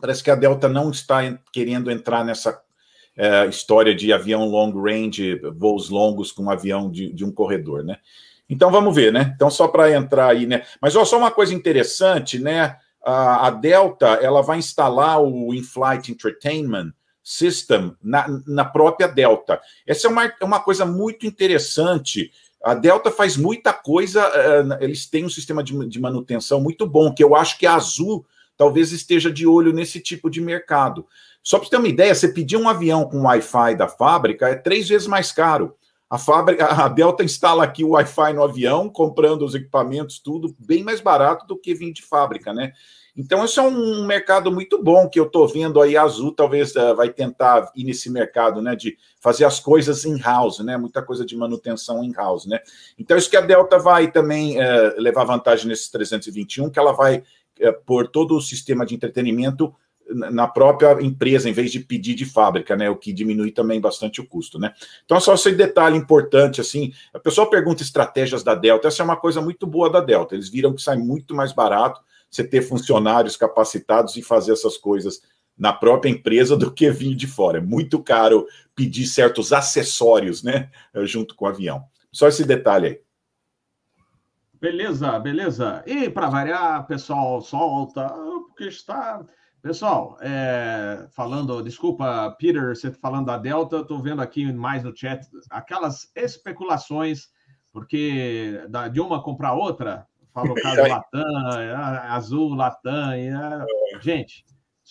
parece 0.00 0.24
que 0.24 0.30
a 0.30 0.34
Delta 0.34 0.68
não 0.68 0.90
está 0.90 1.38
querendo 1.52 1.88
entrar 1.88 2.24
nessa 2.24 2.60
é, 3.16 3.46
história 3.46 3.94
de 3.94 4.12
avião 4.12 4.46
long 4.46 4.72
range, 4.72 5.40
voos 5.56 5.90
longos 5.90 6.32
com 6.32 6.44
um 6.44 6.50
avião 6.50 6.90
de, 6.90 7.12
de 7.12 7.24
um 7.24 7.32
corredor, 7.32 7.84
né? 7.84 7.98
Então 8.48 8.70
vamos 8.70 8.94
ver, 8.94 9.12
né? 9.12 9.32
Então, 9.36 9.48
só 9.48 9.68
para 9.68 9.92
entrar 9.92 10.28
aí, 10.28 10.46
né? 10.46 10.64
Mas 10.80 10.96
ó, 10.96 11.04
só 11.04 11.16
uma 11.16 11.30
coisa 11.30 11.54
interessante, 11.54 12.38
né? 12.38 12.76
A, 13.04 13.46
a 13.46 13.50
Delta 13.50 14.06
ela 14.20 14.42
vai 14.42 14.58
instalar 14.58 15.22
o 15.22 15.54
In-Flight 15.54 16.10
Entertainment 16.10 16.92
System 17.22 17.94
na, 18.02 18.26
na 18.46 18.64
própria 18.64 19.06
Delta. 19.06 19.60
Essa 19.86 20.08
é 20.08 20.10
uma, 20.10 20.24
é 20.24 20.44
uma 20.44 20.60
coisa 20.60 20.84
muito 20.84 21.26
interessante. 21.26 22.32
A 22.62 22.74
Delta 22.74 23.10
faz 23.10 23.36
muita 23.36 23.72
coisa, 23.72 24.26
uh, 24.28 24.82
eles 24.82 25.06
têm 25.06 25.24
um 25.24 25.30
sistema 25.30 25.62
de, 25.62 25.88
de 25.88 26.00
manutenção 26.00 26.60
muito 26.60 26.86
bom, 26.86 27.14
que 27.14 27.22
eu 27.22 27.34
acho 27.36 27.56
que 27.56 27.66
a 27.66 27.74
Azul 27.74 28.26
talvez 28.56 28.92
esteja 28.92 29.30
de 29.30 29.46
olho 29.46 29.72
nesse 29.72 30.00
tipo 30.00 30.28
de 30.28 30.40
mercado. 30.40 31.06
Só 31.42 31.58
para 31.58 31.66
você 31.66 31.70
ter 31.70 31.76
uma 31.78 31.88
ideia, 31.88 32.14
você 32.14 32.28
pedir 32.28 32.56
um 32.56 32.68
avião 32.68 33.08
com 33.08 33.22
Wi-Fi 33.22 33.74
da 33.74 33.88
fábrica 33.88 34.48
é 34.48 34.54
três 34.54 34.88
vezes 34.88 35.06
mais 35.06 35.32
caro. 35.32 35.74
A 36.08 36.18
fábrica, 36.18 36.66
a 36.66 36.88
Delta 36.88 37.22
instala 37.22 37.62
aqui 37.62 37.84
o 37.84 37.90
Wi-Fi 37.90 38.32
no 38.32 38.42
avião, 38.42 38.88
comprando 38.88 39.44
os 39.44 39.54
equipamentos, 39.54 40.18
tudo 40.18 40.54
bem 40.58 40.82
mais 40.82 41.00
barato 41.00 41.46
do 41.46 41.56
que 41.56 41.72
vir 41.72 41.92
de 41.92 42.02
fábrica, 42.02 42.52
né? 42.52 42.72
Então, 43.16 43.44
isso 43.44 43.60
é 43.60 43.62
um 43.62 44.06
mercado 44.06 44.50
muito 44.50 44.82
bom 44.82 45.08
que 45.08 45.18
eu 45.18 45.26
estou 45.26 45.46
vendo 45.46 45.80
aí. 45.80 45.96
A 45.96 46.02
Azul 46.02 46.32
talvez 46.32 46.74
uh, 46.74 46.94
vai 46.96 47.10
tentar 47.10 47.70
ir 47.76 47.84
nesse 47.84 48.10
mercado, 48.10 48.62
né? 48.62 48.74
De 48.74 48.96
fazer 49.20 49.44
as 49.44 49.60
coisas 49.60 50.04
in-house, 50.04 50.60
né? 50.60 50.76
Muita 50.76 51.02
coisa 51.02 51.24
de 51.24 51.36
manutenção 51.36 52.02
in-house, 52.02 52.46
né? 52.46 52.60
Então, 52.98 53.16
isso 53.16 53.30
que 53.30 53.36
a 53.36 53.40
Delta 53.40 53.78
vai 53.78 54.10
também 54.10 54.58
uh, 54.58 54.94
levar 54.96 55.24
vantagem 55.24 55.68
nesse 55.68 55.90
321, 55.92 56.70
que 56.70 56.78
ela 56.78 56.92
vai 56.92 57.18
uh, 57.18 57.72
pôr 57.84 58.08
todo 58.08 58.36
o 58.36 58.40
sistema 58.40 58.86
de 58.86 58.94
entretenimento 58.94 59.74
na 60.12 60.48
própria 60.48 61.00
empresa, 61.00 61.48
em 61.48 61.52
vez 61.52 61.70
de 61.70 61.80
pedir 61.80 62.14
de 62.14 62.24
fábrica, 62.24 62.76
né? 62.76 62.90
O 62.90 62.96
que 62.96 63.12
diminui 63.12 63.52
também 63.52 63.80
bastante 63.80 64.20
o 64.20 64.26
custo, 64.26 64.58
né? 64.58 64.72
Então, 65.04 65.20
só 65.20 65.34
esse 65.34 65.52
detalhe 65.52 65.96
importante, 65.96 66.60
assim, 66.60 66.92
a 67.14 67.18
pessoa 67.18 67.48
pergunta 67.48 67.82
estratégias 67.82 68.42
da 68.42 68.54
Delta, 68.54 68.88
essa 68.88 69.02
é 69.02 69.04
uma 69.04 69.16
coisa 69.16 69.40
muito 69.40 69.66
boa 69.66 69.88
da 69.88 70.00
Delta, 70.00 70.34
eles 70.34 70.48
viram 70.48 70.74
que 70.74 70.82
sai 70.82 70.96
muito 70.96 71.34
mais 71.34 71.52
barato 71.52 72.00
você 72.30 72.44
ter 72.44 72.62
funcionários 72.62 73.36
capacitados 73.36 74.16
e 74.16 74.22
fazer 74.22 74.52
essas 74.52 74.76
coisas 74.76 75.20
na 75.58 75.72
própria 75.72 76.10
empresa 76.10 76.56
do 76.56 76.72
que 76.72 76.90
vir 76.90 77.14
de 77.14 77.26
fora. 77.26 77.58
É 77.58 77.60
muito 77.60 78.02
caro 78.02 78.46
pedir 78.74 79.06
certos 79.06 79.52
acessórios, 79.52 80.42
né, 80.42 80.70
junto 81.02 81.34
com 81.34 81.44
o 81.44 81.48
avião. 81.48 81.84
Só 82.12 82.28
esse 82.28 82.44
detalhe 82.44 82.86
aí. 82.86 83.00
Beleza, 84.60 85.18
beleza. 85.18 85.82
E 85.86 86.10
para 86.10 86.28
variar, 86.28 86.86
pessoal, 86.86 87.40
solta, 87.40 88.08
porque 88.48 88.64
está 88.64 89.24
Pessoal, 89.62 90.16
é, 90.22 91.06
falando, 91.10 91.62
desculpa, 91.62 92.34
Peter, 92.38 92.74
você 92.74 92.90
tá 92.90 92.96
falando 92.98 93.26
da 93.26 93.36
Delta, 93.36 93.80
estou 93.80 94.00
vendo 94.00 94.22
aqui 94.22 94.50
mais 94.50 94.82
no 94.82 94.96
chat 94.96 95.26
aquelas 95.50 96.10
especulações, 96.16 97.28
porque 97.70 98.64
da, 98.70 98.88
de 98.88 99.02
uma 99.02 99.22
comprar 99.22 99.52
outra, 99.52 100.06
falou 100.32 100.54
caso 100.62 100.80
Latam, 100.80 101.22
Azul, 102.08 102.54
Latam, 102.54 103.12
é, 103.12 103.66
gente, 104.00 104.46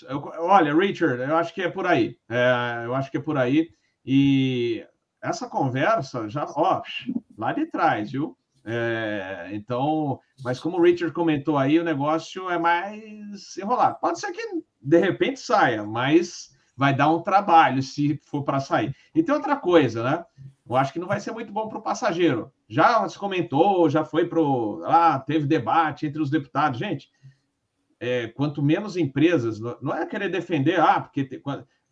eu, 0.08 0.22
olha, 0.38 0.76
Richard, 0.76 1.20
eu 1.20 1.36
acho 1.36 1.52
que 1.52 1.64
é 1.64 1.70
por 1.70 1.88
aí, 1.88 2.16
é, 2.30 2.84
eu 2.86 2.94
acho 2.94 3.10
que 3.10 3.18
é 3.18 3.22
por 3.22 3.40
aí, 3.40 3.70
e 4.06 4.86
essa 5.20 5.50
conversa 5.50 6.30
já, 6.30 6.46
ó, 6.46 6.84
lá 7.36 7.54
de 7.54 7.66
trás, 7.66 8.12
viu? 8.12 8.38
É, 8.66 9.50
então, 9.54 10.20
mas 10.44 10.60
como 10.60 10.78
o 10.78 10.82
Richard 10.82 11.14
comentou 11.14 11.58
aí, 11.58 11.80
o 11.80 11.84
negócio 11.84 12.50
é 12.50 12.58
mais 12.58 13.58
enrolado. 13.58 14.00
Pode 14.00 14.20
ser 14.20 14.32
que 14.32 14.42
de 14.82 14.98
repente 14.98 15.40
saia, 15.40 15.84
mas 15.84 16.56
vai 16.76 16.96
dar 16.96 17.10
um 17.10 17.22
trabalho 17.22 17.82
se 17.82 18.20
for 18.24 18.44
para 18.44 18.60
sair. 18.60 18.96
E 19.14 19.22
tem 19.22 19.34
outra 19.34 19.56
coisa, 19.56 20.04
né? 20.04 20.26
Eu 20.68 20.76
acho 20.76 20.94
que 20.94 21.00
não 21.00 21.08
vai 21.08 21.20
ser 21.20 21.32
muito 21.32 21.52
bom 21.52 21.68
para 21.68 21.80
o 21.80 21.82
passageiro. 21.82 22.54
Já 22.68 23.08
se 23.10 23.18
comentou, 23.18 23.90
já 23.90 24.06
foi 24.06 24.28
para 24.28 24.40
lá, 24.40 25.20
teve 25.20 25.46
debate 25.48 26.06
entre 26.06 26.22
os 26.22 26.30
deputados. 26.30 26.80
Gente, 26.80 27.10
é, 28.00 28.28
quanto 28.28 28.62
menos 28.62 28.96
empresas, 28.96 29.60
não 29.60 29.94
é 29.94 30.06
querer 30.06 30.30
defender, 30.30 30.80
ah, 30.80 31.02
porque 31.02 31.24
tem, 31.24 31.42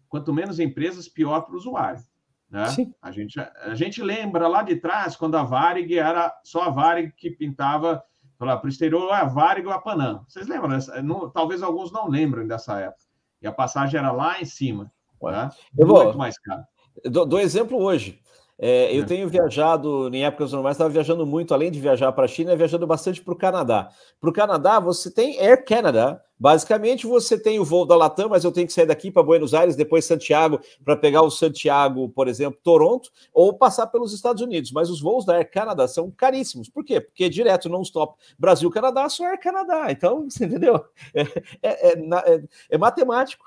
quanto 0.08 0.34
menos 0.34 0.60
empresas, 0.60 1.10
pior 1.10 1.42
para 1.42 1.54
o 1.54 1.58
usuário. 1.58 2.02
Né? 2.50 2.66
A, 3.02 3.12
gente, 3.12 3.40
a 3.40 3.76
gente 3.76 4.02
lembra 4.02 4.48
lá 4.48 4.64
de 4.64 4.78
trás, 4.78 5.16
quando 5.16 5.36
a 5.36 5.44
Varig 5.44 5.98
era 5.98 6.34
só 6.44 6.64
a 6.64 6.70
Varig 6.70 7.12
que 7.16 7.30
pintava 7.30 8.04
para 8.38 8.64
o 8.64 8.68
exterior, 8.68 9.12
a 9.12 9.26
Varig 9.26 9.66
ou 9.68 9.74
a 9.74 9.82
Panam. 9.82 10.24
Vocês 10.28 10.48
lembram? 10.48 10.70
Dessa, 10.70 11.02
não, 11.02 11.30
talvez 11.30 11.62
alguns 11.62 11.92
não 11.92 12.08
lembrem 12.08 12.48
dessa 12.48 12.80
época. 12.80 13.04
E 13.42 13.48
a 13.48 13.52
passagem 13.52 14.00
era 14.00 14.12
lá 14.12 14.40
em 14.40 14.46
cima. 14.46 14.92
Né? 15.22 15.50
Eu 15.78 15.88
vou, 15.88 16.04
Muito 16.04 16.18
mais 16.18 16.38
caro. 16.40 16.64
Dou, 17.06 17.26
dou 17.26 17.40
exemplo 17.40 17.82
hoje. 17.82 18.22
É, 18.60 18.96
eu 18.96 19.04
é. 19.04 19.06
tenho 19.06 19.30
viajado, 19.30 20.10
em 20.14 20.26
épocas 20.26 20.52
normais, 20.52 20.76
estava 20.76 20.90
viajando 20.90 21.26
muito, 21.26 21.54
além 21.54 21.72
de 21.72 21.80
viajar 21.80 22.12
para 22.12 22.26
a 22.26 22.28
China, 22.28 22.56
viajando 22.56 22.88
bastante 22.88 23.22
para 23.22 23.34
o 23.34 23.38
Canadá. 23.38 23.90
Para 24.20 24.30
o 24.30 24.34
Canadá, 24.34 24.80
você 24.80 25.12
tem 25.12 25.40
Air 25.40 25.64
Canada. 25.64 26.22
Basicamente, 26.40 27.08
você 27.08 27.40
tem 27.40 27.60
o 27.60 27.66
voo 27.66 27.86
da 27.86 27.96
Latam, 27.96 28.30
mas 28.30 28.44
eu 28.44 28.52
tenho 28.52 28.68
que 28.68 28.74
sair 28.74 28.86
daqui 28.86 29.10
para 29.10 29.24
Buenos 29.24 29.54
Aires, 29.54 29.76
depois 29.76 30.06
Santiago, 30.06 30.60
para 30.84 30.96
pegar 30.96 31.22
o 31.24 31.32
Santiago, 31.32 32.10
por 32.10 32.28
exemplo, 32.28 32.60
Toronto, 32.64 33.10
ou 33.34 33.54
passar 33.54 33.88
pelos 33.88 34.14
Estados 34.14 34.42
Unidos. 34.42 34.72
Mas 34.72 34.90
os 34.90 35.02
voos 35.02 35.26
da 35.26 35.36
Air 35.36 35.50
Canada 35.50 35.88
são 35.88 36.12
caríssimos. 36.12 36.70
Por 36.70 36.84
quê? 36.84 37.02
Porque 37.02 37.30
direto, 37.30 37.70
non-stop, 37.70 38.16
Brasil-Canadá, 38.38 39.10
só 39.10 39.26
Air 39.26 39.40
Canadá. 39.40 39.88
Então, 39.90 40.26
você 40.30 40.46
entendeu? 40.46 40.84
É, 41.14 41.22
é, 41.62 41.94
é, 41.94 42.44
é 42.72 42.78
matemático. 42.78 43.46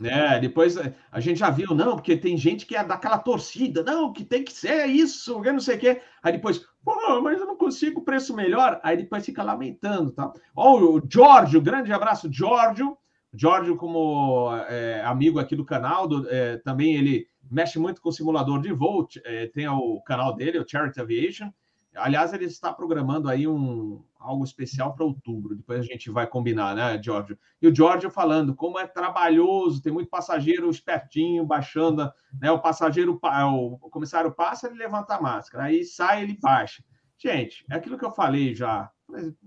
É, 0.00 0.38
depois 0.38 0.76
a 1.10 1.20
gente 1.20 1.38
já 1.38 1.50
viu, 1.50 1.74
não, 1.74 1.96
porque 1.96 2.16
tem 2.16 2.36
gente 2.36 2.64
que 2.64 2.76
é 2.76 2.84
daquela 2.84 3.18
torcida, 3.18 3.82
não, 3.82 4.12
que 4.12 4.24
tem 4.24 4.44
que 4.44 4.52
ser 4.52 4.86
isso, 4.86 5.42
não 5.42 5.60
sei 5.60 5.76
o 5.76 5.78
quê. 5.78 6.00
Aí 6.22 6.32
depois, 6.32 6.64
pô, 6.88 7.20
mas 7.20 7.38
eu 7.38 7.46
não 7.46 7.56
consigo 7.56 8.00
preço 8.00 8.34
melhor. 8.34 8.80
Aí 8.82 8.96
depois 8.96 9.24
fica 9.24 9.42
lamentando, 9.42 10.10
tá? 10.10 10.32
Ó, 10.56 10.78
o 10.78 11.02
Giorgio, 11.06 11.60
grande 11.60 11.92
abraço, 11.92 12.32
Giorgio. 12.32 12.96
Giorgio, 13.32 13.76
como 13.76 14.50
é, 14.68 15.02
amigo 15.04 15.38
aqui 15.38 15.54
do 15.54 15.64
canal, 15.64 16.08
do, 16.08 16.26
é, 16.30 16.56
também 16.58 16.94
ele 16.94 17.28
mexe 17.50 17.78
muito 17.78 18.00
com 18.00 18.10
simulador 18.10 18.60
de 18.60 18.72
voo, 18.72 19.06
é, 19.24 19.46
tem 19.48 19.68
o 19.68 20.00
canal 20.00 20.34
dele, 20.34 20.58
o 20.58 20.66
Charity 20.66 21.00
Aviation. 21.00 21.50
Aliás, 21.94 22.32
ele 22.32 22.46
está 22.46 22.72
programando 22.72 23.28
aí 23.28 23.46
um, 23.46 24.02
algo 24.18 24.44
especial 24.44 24.94
para 24.94 25.04
outubro. 25.04 25.54
Depois 25.54 25.80
a 25.80 25.82
gente 25.82 26.10
vai 26.10 26.26
combinar, 26.26 26.74
né, 26.74 27.00
Giorgio? 27.02 27.38
E 27.62 27.68
o 27.68 27.74
Giorgio 27.74 28.10
falando 28.10 28.54
como 28.54 28.78
é 28.78 28.86
trabalhoso, 28.86 29.80
tem 29.80 29.92
muito 29.92 30.10
passageiro 30.10 30.68
espertinho 30.68 31.46
baixando, 31.46 32.10
né? 32.40 32.50
O 32.50 32.58
passageiro, 32.60 33.18
o 33.22 33.78
comissário 33.90 34.32
passa, 34.32 34.66
ele 34.66 34.78
levanta 34.78 35.14
a 35.14 35.20
máscara, 35.20 35.64
aí 35.64 35.84
sai, 35.84 36.22
ele 36.22 36.36
baixa. 36.40 36.82
Gente, 37.18 37.64
é 37.70 37.74
aquilo 37.74 37.98
que 37.98 38.04
eu 38.04 38.12
falei 38.12 38.54
já 38.54 38.90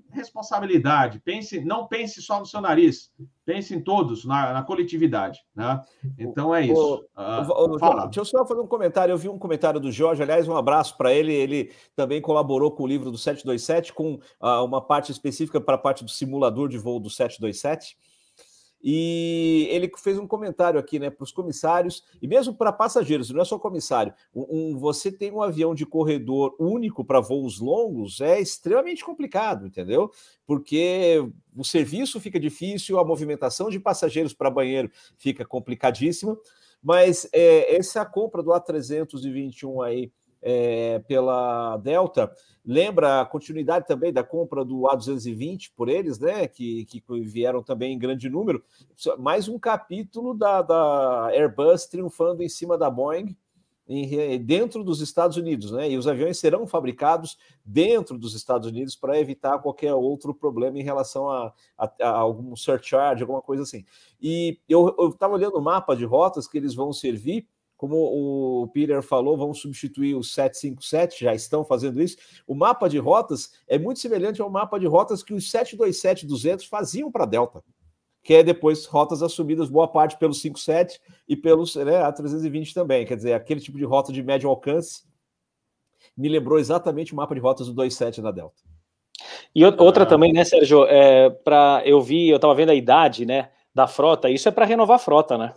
responsabilidade. 0.09 1.19
Pense, 1.19 1.63
não 1.63 1.87
pense 1.87 2.21
só 2.21 2.39
no 2.39 2.45
seu 2.45 2.59
nariz, 2.61 3.11
pense 3.45 3.73
em 3.73 3.81
todos, 3.81 4.25
na, 4.25 4.53
na 4.53 4.63
coletividade. 4.63 5.39
Né? 5.55 5.81
Então 6.17 6.53
é 6.53 6.65
isso. 6.65 7.05
Uh, 7.15 7.75
uh, 7.75 8.03
deixa 8.05 8.19
eu 8.19 8.25
só 8.25 8.45
fazer 8.45 8.61
um 8.61 8.67
comentário. 8.67 9.11
Eu 9.11 9.17
vi 9.17 9.29
um 9.29 9.37
comentário 9.37 9.79
do 9.79 9.91
Jorge, 9.91 10.23
aliás, 10.23 10.47
um 10.47 10.55
abraço 10.55 10.97
para 10.97 11.13
ele. 11.13 11.33
Ele 11.33 11.71
também 11.95 12.21
colaborou 12.21 12.71
com 12.71 12.83
o 12.83 12.87
livro 12.87 13.11
do 13.11 13.17
727, 13.17 13.93
com 13.93 14.15
uh, 14.15 14.65
uma 14.65 14.81
parte 14.81 15.11
específica 15.11 15.61
para 15.61 15.75
a 15.75 15.79
parte 15.79 16.03
do 16.03 16.09
simulador 16.09 16.67
de 16.67 16.77
voo 16.77 16.99
do 16.99 17.09
727. 17.09 17.95
E 18.83 19.67
ele 19.69 19.91
fez 19.97 20.17
um 20.17 20.25
comentário 20.25 20.79
aqui, 20.79 20.97
né, 20.97 21.09
para 21.09 21.23
os 21.23 21.31
comissários 21.31 22.03
e 22.21 22.27
mesmo 22.27 22.53
para 22.53 22.71
passageiros, 22.71 23.29
não 23.29 23.41
é 23.41 23.45
só 23.45 23.59
comissário. 23.59 24.13
Um, 24.33 24.45
um, 24.49 24.77
você 24.77 25.11
tem 25.11 25.31
um 25.31 25.41
avião 25.41 25.75
de 25.75 25.85
corredor 25.85 26.55
único 26.59 27.05
para 27.05 27.19
voos 27.19 27.59
longos 27.59 28.21
é 28.21 28.39
extremamente 28.39 29.03
complicado, 29.03 29.67
entendeu? 29.67 30.11
Porque 30.45 31.23
o 31.55 31.63
serviço 31.63 32.19
fica 32.19 32.39
difícil, 32.39 32.97
a 32.97 33.05
movimentação 33.05 33.69
de 33.69 33.79
passageiros 33.79 34.33
para 34.33 34.49
banheiro 34.49 34.89
fica 35.17 35.45
complicadíssima. 35.45 36.37
Mas 36.81 37.29
é, 37.31 37.75
essa 37.75 38.03
compra 38.03 38.41
do 38.41 38.49
A321 38.49 39.85
aí 39.85 40.11
é, 40.41 40.99
pela 40.99 41.77
Delta. 41.77 42.31
Lembra 42.65 43.21
a 43.21 43.25
continuidade 43.25 43.87
também 43.87 44.13
da 44.13 44.23
compra 44.23 44.63
do 44.63 44.81
A220 44.81 45.71
por 45.75 45.89
eles, 45.89 46.19
né? 46.19 46.47
Que, 46.47 46.85
que 46.85 47.03
vieram 47.21 47.63
também 47.63 47.93
em 47.93 47.99
grande 47.99 48.29
número. 48.29 48.63
Mais 49.17 49.47
um 49.47 49.57
capítulo 49.57 50.33
da, 50.33 50.61
da 50.61 51.29
Airbus 51.31 51.85
triunfando 51.85 52.43
em 52.43 52.49
cima 52.49 52.77
da 52.77 52.89
Boeing 52.89 53.35
dentro 54.43 54.83
dos 54.83 55.01
Estados 55.01 55.37
Unidos, 55.37 55.71
né? 55.71 55.89
E 55.89 55.97
os 55.97 56.07
aviões 56.07 56.37
serão 56.37 56.65
fabricados 56.65 57.37
dentro 57.65 58.17
dos 58.17 58.33
Estados 58.35 58.67
Unidos 58.67 58.95
para 58.95 59.19
evitar 59.19 59.59
qualquer 59.59 59.93
outro 59.93 60.33
problema 60.33 60.79
em 60.79 60.83
relação 60.83 61.29
a, 61.29 61.53
a, 61.77 61.91
a, 61.99 62.09
algum 62.09 62.55
surcharge, 62.55 63.21
alguma 63.21 63.41
coisa 63.41 63.63
assim. 63.63 63.83
E 64.21 64.59
eu 64.69 64.95
estava 65.09 65.33
olhando 65.33 65.57
o 65.57 65.61
mapa 65.61 65.95
de 65.95 66.05
rotas 66.05 66.47
que 66.47 66.57
eles 66.57 66.73
vão 66.73 66.93
servir 66.93 67.47
como 67.81 67.95
o 67.95 68.67
Peter 68.67 69.01
falou, 69.01 69.35
vão 69.35 69.55
substituir 69.55 70.13
o 70.13 70.23
757, 70.23 71.23
já 71.23 71.33
estão 71.33 71.65
fazendo 71.65 71.99
isso. 71.99 72.15
O 72.45 72.53
mapa 72.53 72.87
de 72.87 72.99
rotas 72.99 73.53
é 73.67 73.79
muito 73.79 73.99
semelhante 73.99 74.39
ao 74.39 74.51
mapa 74.51 74.79
de 74.79 74.85
rotas 74.85 75.23
que 75.23 75.33
os 75.33 75.51
727-200 75.51 76.67
faziam 76.67 77.11
para 77.11 77.23
a 77.23 77.25
Delta, 77.25 77.63
que 78.21 78.35
é 78.35 78.43
depois 78.43 78.85
rotas 78.85 79.23
assumidas 79.23 79.67
boa 79.67 79.87
parte 79.87 80.15
pelo 80.19 80.31
57 80.31 81.01
e 81.27 81.35
pelos 81.35 81.75
né, 81.75 82.03
A320 82.03 82.71
também. 82.71 83.03
Quer 83.03 83.15
dizer, 83.15 83.33
aquele 83.33 83.59
tipo 83.59 83.79
de 83.79 83.83
rota 83.83 84.13
de 84.13 84.21
médio 84.21 84.47
alcance 84.47 85.01
me 86.15 86.29
lembrou 86.29 86.59
exatamente 86.59 87.13
o 87.13 87.15
mapa 87.15 87.33
de 87.33 87.41
rotas 87.41 87.65
do 87.65 87.73
27 87.73 88.21
na 88.21 88.29
Delta. 88.29 88.61
E 89.55 89.65
outra 89.65 90.03
ah. 90.03 90.05
também, 90.05 90.31
né, 90.31 90.43
Sérgio? 90.43 90.85
É, 90.85 91.31
para 91.31 91.81
eu 91.83 91.99
vi, 91.99 92.29
eu 92.29 92.35
estava 92.35 92.53
vendo 92.53 92.69
a 92.69 92.75
idade, 92.75 93.25
né, 93.25 93.49
da 93.73 93.87
frota. 93.87 94.29
Isso 94.29 94.47
é 94.47 94.51
para 94.51 94.65
renovar 94.65 94.97
a 94.97 94.99
frota, 94.99 95.35
né? 95.35 95.51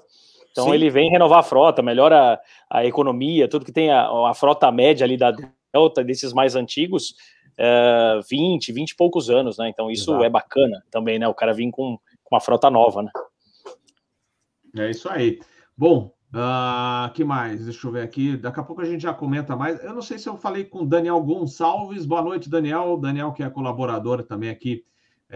Então 0.55 0.66
Sim. 0.66 0.74
ele 0.74 0.88
vem 0.88 1.11
renovar 1.11 1.40
a 1.40 1.42
frota, 1.42 1.82
melhora 1.82 2.40
a 2.70 2.86
economia, 2.86 3.48
tudo 3.48 3.64
que 3.64 3.72
tem 3.72 3.90
a, 3.90 4.07
a 4.30 4.34
frota 4.34 4.70
média 4.70 5.05
ali 5.05 5.16
da 5.16 5.34
Delta, 5.72 6.05
desses 6.05 6.32
mais 6.32 6.55
antigos, 6.55 7.16
é, 7.59 8.20
20, 8.30 8.72
20 8.72 8.90
e 8.90 8.96
poucos 8.96 9.28
anos, 9.28 9.59
né? 9.59 9.68
Então 9.68 9.90
isso 9.90 10.12
Exato. 10.12 10.24
é 10.24 10.30
bacana 10.30 10.84
também, 10.92 11.18
né? 11.18 11.26
O 11.26 11.34
cara 11.34 11.52
vir 11.52 11.68
com, 11.72 11.98
com 12.22 12.36
uma 12.36 12.40
frota 12.40 12.70
nova, 12.70 13.02
né? 13.02 13.11
É 14.78 14.90
isso 14.90 15.09
aí. 15.11 15.40
Bom, 15.76 16.14
uh, 16.32 17.12
que 17.12 17.24
mais? 17.24 17.64
Deixa 17.64 17.88
eu 17.88 17.90
ver 17.90 18.02
aqui. 18.02 18.36
Daqui 18.36 18.61
a 18.61 18.62
pouco 18.62 18.80
a 18.80 18.84
gente 18.84 19.02
já 19.02 19.12
comenta 19.12 19.57
mais. 19.57 19.82
Eu 19.82 19.92
não 19.92 20.02
sei 20.02 20.20
se 20.20 20.28
eu 20.28 20.36
falei 20.36 20.62
com 20.62 20.86
Daniel 20.86 21.20
Gonçalves. 21.20 22.07
Boa 22.07 22.22
noite, 22.22 22.48
Daniel. 22.48 22.96
Daniel, 22.96 23.32
que 23.32 23.42
é 23.42 23.50
colaborador 23.50 24.22
também 24.22 24.50
aqui 24.50 24.84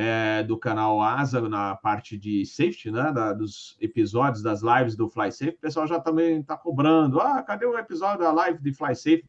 é, 0.01 0.45
do 0.45 0.57
canal 0.57 1.03
Asa 1.03 1.41
na 1.49 1.75
parte 1.75 2.17
de 2.17 2.47
safety, 2.47 2.89
né? 2.89 3.11
Da, 3.13 3.33
dos 3.33 3.77
episódios 3.81 4.41
das 4.41 4.63
lives 4.63 4.95
do 4.95 5.09
Fly 5.09 5.33
Safe. 5.33 5.57
O 5.57 5.59
pessoal 5.59 5.89
já 5.89 5.99
também 5.99 6.39
está 6.39 6.57
cobrando. 6.57 7.19
Ah, 7.19 7.43
cadê 7.43 7.67
o 7.67 7.77
episódio 7.77 8.21
da 8.21 8.31
live 8.31 8.63
de 8.63 8.73
Fly 8.73 8.95
Safe? 8.95 9.25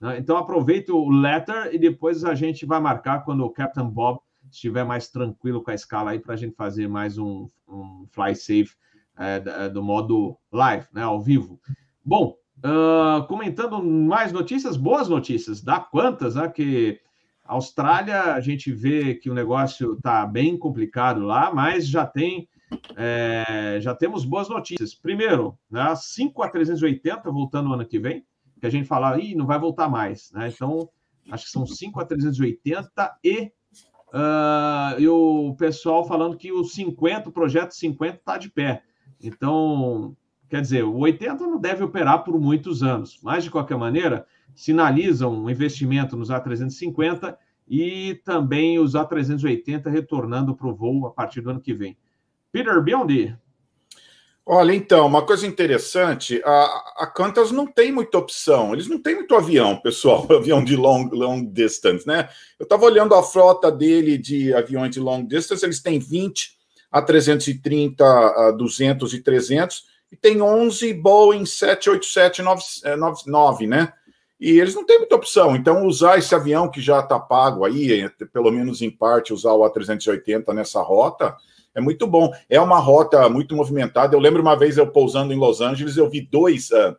Né? 0.00 0.18
Então 0.18 0.36
aproveita 0.36 0.92
o 0.92 1.10
letter 1.10 1.74
e 1.74 1.78
depois 1.78 2.24
a 2.24 2.36
gente 2.36 2.64
vai 2.64 2.78
marcar 2.78 3.24
quando 3.24 3.44
o 3.44 3.50
Captain 3.50 3.88
Bob 3.88 4.20
estiver 4.48 4.84
mais 4.84 5.08
tranquilo 5.08 5.60
com 5.60 5.72
a 5.72 5.74
escala 5.74 6.12
aí 6.12 6.20
para 6.20 6.34
a 6.34 6.36
gente 6.36 6.54
fazer 6.54 6.86
mais 6.86 7.18
um, 7.18 7.48
um 7.66 8.06
Fly 8.12 8.36
Safe 8.36 8.76
é, 9.18 9.68
do 9.68 9.82
modo 9.82 10.38
live, 10.52 10.86
né? 10.92 11.02
Ao 11.02 11.20
vivo. 11.20 11.60
Bom, 12.04 12.36
uh, 12.58 13.26
comentando 13.26 13.82
mais 13.82 14.30
notícias, 14.30 14.76
boas 14.76 15.08
notícias, 15.08 15.60
dá 15.60 15.80
quantas, 15.80 16.36
né? 16.36 16.48
Que 16.48 17.00
Austrália, 17.52 18.34
a 18.34 18.40
gente 18.40 18.72
vê 18.72 19.14
que 19.14 19.30
o 19.30 19.34
negócio 19.34 19.94
está 19.94 20.26
bem 20.26 20.56
complicado 20.56 21.22
lá, 21.22 21.52
mas 21.52 21.86
já 21.86 22.06
tem 22.06 22.48
é, 22.96 23.78
já 23.80 23.94
temos 23.94 24.24
boas 24.24 24.48
notícias. 24.48 24.94
Primeiro, 24.94 25.58
né, 25.70 25.94
5 25.94 26.42
a 26.42 26.48
380 26.48 27.30
voltando 27.30 27.68
no 27.68 27.74
ano 27.74 27.86
que 27.86 27.98
vem, 27.98 28.24
que 28.60 28.66
a 28.66 28.70
gente 28.70 28.86
fala, 28.86 29.18
Ih, 29.18 29.34
não 29.34 29.46
vai 29.46 29.58
voltar 29.58 29.88
mais. 29.88 30.30
Né? 30.32 30.50
Então, 30.54 30.88
acho 31.30 31.46
que 31.46 31.50
são 31.50 31.66
5 31.66 32.00
a 32.00 32.04
380 32.04 33.18
e, 33.24 33.52
uh, 34.08 34.98
e 34.98 35.08
o 35.08 35.54
pessoal 35.58 36.06
falando 36.06 36.36
que 36.36 36.52
o 36.52 36.64
50, 36.64 37.28
o 37.28 37.32
projeto 37.32 37.72
50 37.72 38.16
está 38.16 38.38
de 38.38 38.48
pé. 38.48 38.82
Então, 39.22 40.16
quer 40.48 40.60
dizer, 40.60 40.84
o 40.84 40.98
80 40.98 41.46
não 41.46 41.60
deve 41.60 41.84
operar 41.84 42.24
por 42.24 42.38
muitos 42.40 42.82
anos, 42.82 43.18
mas 43.22 43.44
de 43.44 43.50
qualquer 43.50 43.76
maneira, 43.76 44.26
sinalizam 44.54 45.32
um 45.32 45.50
investimento 45.50 46.16
nos 46.16 46.28
A350 46.28 47.36
e 47.68 48.20
também 48.24 48.78
os 48.78 48.94
A380 48.94 49.90
retornando 49.90 50.54
para 50.54 50.66
o 50.66 50.74
voo 50.74 51.06
a 51.06 51.10
partir 51.10 51.40
do 51.40 51.50
ano 51.50 51.60
que 51.60 51.74
vem. 51.74 51.96
Peter 52.50 52.82
Biondi. 52.82 53.36
Olha, 54.44 54.74
então, 54.74 55.06
uma 55.06 55.24
coisa 55.24 55.46
interessante, 55.46 56.42
a, 56.44 56.64
a 56.98 57.06
Qantas 57.06 57.52
não 57.52 57.64
tem 57.64 57.92
muita 57.92 58.18
opção, 58.18 58.72
eles 58.72 58.88
não 58.88 59.00
têm 59.00 59.14
muito 59.14 59.36
avião, 59.36 59.76
pessoal, 59.76 60.26
avião 60.34 60.64
de 60.64 60.74
long, 60.74 61.08
long 61.12 61.44
distance, 61.44 62.04
né? 62.04 62.28
Eu 62.58 62.64
estava 62.64 62.84
olhando 62.84 63.14
a 63.14 63.22
frota 63.22 63.70
dele 63.70 64.18
de 64.18 64.52
aviões 64.52 64.90
de 64.90 64.98
long 64.98 65.24
distance, 65.24 65.64
eles 65.64 65.80
têm 65.80 66.00
20 66.00 66.56
a 66.90 67.00
330, 67.00 68.04
a 68.04 68.50
200 68.50 69.14
e 69.14 69.22
300, 69.22 69.84
e 70.10 70.16
tem 70.16 70.42
11 70.42 70.92
Boeing 70.92 71.44
787-9, 71.44 73.68
né? 73.68 73.92
E 74.42 74.58
eles 74.58 74.74
não 74.74 74.84
têm 74.84 74.98
muita 74.98 75.14
opção. 75.14 75.54
Então, 75.54 75.86
usar 75.86 76.18
esse 76.18 76.34
avião 76.34 76.68
que 76.68 76.80
já 76.80 76.98
está 76.98 77.16
pago 77.16 77.64
aí, 77.64 78.10
pelo 78.32 78.50
menos 78.50 78.82
em 78.82 78.90
parte, 78.90 79.32
usar 79.32 79.52
o 79.52 79.60
A380 79.60 80.52
nessa 80.52 80.82
rota, 80.82 81.36
é 81.72 81.80
muito 81.80 82.08
bom. 82.08 82.28
É 82.50 82.60
uma 82.60 82.80
rota 82.80 83.28
muito 83.28 83.54
movimentada. 83.54 84.16
Eu 84.16 84.20
lembro 84.20 84.42
uma 84.42 84.56
vez 84.56 84.76
eu 84.76 84.86
pousando 84.88 85.32
em 85.32 85.38
Los 85.38 85.60
Angeles, 85.60 85.96
eu 85.96 86.10
vi 86.10 86.22
dois 86.22 86.70
uh, 86.72 86.96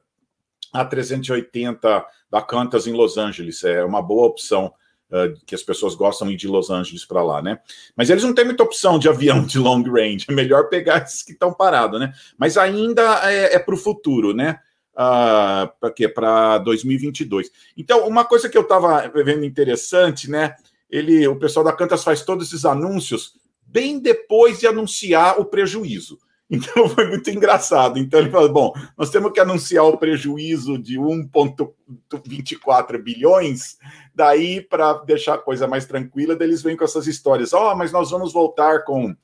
A380 0.74 2.06
da 2.32 2.42
Qantas 2.42 2.88
em 2.88 2.94
Los 2.94 3.18
Angeles. 3.18 3.62
É 3.66 3.84
uma 3.84 4.02
boa 4.02 4.26
opção. 4.26 4.74
Uh, 5.12 5.38
que 5.46 5.54
as 5.54 5.62
pessoas 5.62 5.96
gostam 5.96 6.30
de 6.30 6.36
ir 6.36 6.38
de 6.38 6.48
Los 6.48 6.70
Angeles 6.70 7.04
para 7.04 7.22
lá, 7.22 7.42
né? 7.42 7.60
Mas 7.94 8.10
eles 8.10 8.24
não 8.24 8.34
têm 8.34 8.46
muita 8.46 8.64
opção 8.64 8.98
de 8.98 9.10
avião 9.10 9.46
de 9.46 9.60
long 9.60 9.84
range, 9.84 10.26
é 10.30 10.34
melhor 10.34 10.70
pegar 10.70 11.04
esses 11.04 11.22
que 11.22 11.34
estão 11.34 11.54
parados, 11.54 12.00
né? 12.00 12.14
Mas 12.38 12.58
ainda 12.58 13.20
é, 13.30 13.56
é 13.56 13.60
para 13.60 13.76
o 13.76 13.78
futuro, 13.78 14.34
né? 14.34 14.60
Uh, 14.94 15.70
para 15.80 15.92
quê? 15.96 16.08
Para 16.08 16.58
2022. 16.60 17.52
Então, 17.78 18.08
uma 18.08 18.26
coisa 18.26 18.50
que 18.50 18.58
eu 18.58 18.62
estava 18.62 19.08
vendo 19.10 19.46
interessante, 19.46 20.30
né? 20.30 20.56
Ele, 20.90 21.28
o 21.28 21.38
pessoal 21.38 21.66
da 21.66 21.74
Cantas 21.74 22.04
faz 22.04 22.22
todos 22.22 22.48
esses 22.48 22.66
anúncios 22.66 23.34
bem 23.66 24.00
depois 24.00 24.60
de 24.60 24.68
anunciar 24.68 25.40
o 25.40 25.46
prejuízo. 25.46 26.20
Então 26.54 26.90
foi 26.90 27.08
muito 27.08 27.32
engraçado. 27.32 27.98
Então 27.98 28.20
ele 28.20 28.30
falou: 28.30 28.52
bom, 28.52 28.74
nós 28.96 29.10
temos 29.10 29.32
que 29.32 29.40
anunciar 29.40 29.86
o 29.86 29.98
prejuízo 29.98 30.78
de 30.78 31.00
1,24 31.00 33.02
bilhões, 33.02 33.78
daí 34.14 34.62
para 34.62 34.94
deixar 35.00 35.34
a 35.36 35.40
coisa 35.40 35.68
mais 35.68 35.88
tranquila, 35.88 36.38
eles 36.40 36.62
vêm 36.62 36.78
com 36.78 36.84
essas 36.84 37.08
histórias. 37.08 37.54
Ó, 37.54 37.72
oh, 37.72 37.76
mas 37.76 37.92
nós 37.92 38.12
vamos 38.12 38.34
voltar 38.34 38.84
com 38.84 39.16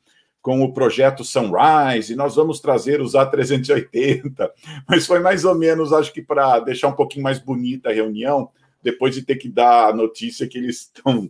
com 0.41 0.61
o 0.63 0.73
projeto 0.73 1.23
Sunrise, 1.23 2.13
e 2.13 2.15
nós 2.15 2.35
vamos 2.35 2.59
trazer 2.59 3.01
os 3.01 3.13
A380, 3.13 4.49
mas 4.87 5.05
foi 5.05 5.19
mais 5.19 5.43
ou 5.45 5.55
menos, 5.55 5.91
acho 5.91 6.13
que 6.13 6.21
para 6.21 6.59
deixar 6.59 6.87
um 6.87 6.95
pouquinho 6.95 7.23
mais 7.23 7.39
bonita 7.39 7.89
a 7.89 7.93
reunião, 7.93 8.49
depois 8.81 9.13
de 9.13 9.21
ter 9.23 9.35
que 9.35 9.49
dar 9.49 9.89
a 9.89 9.93
notícia 9.93 10.47
que 10.47 10.57
eles 10.57 10.81
estão 10.81 11.29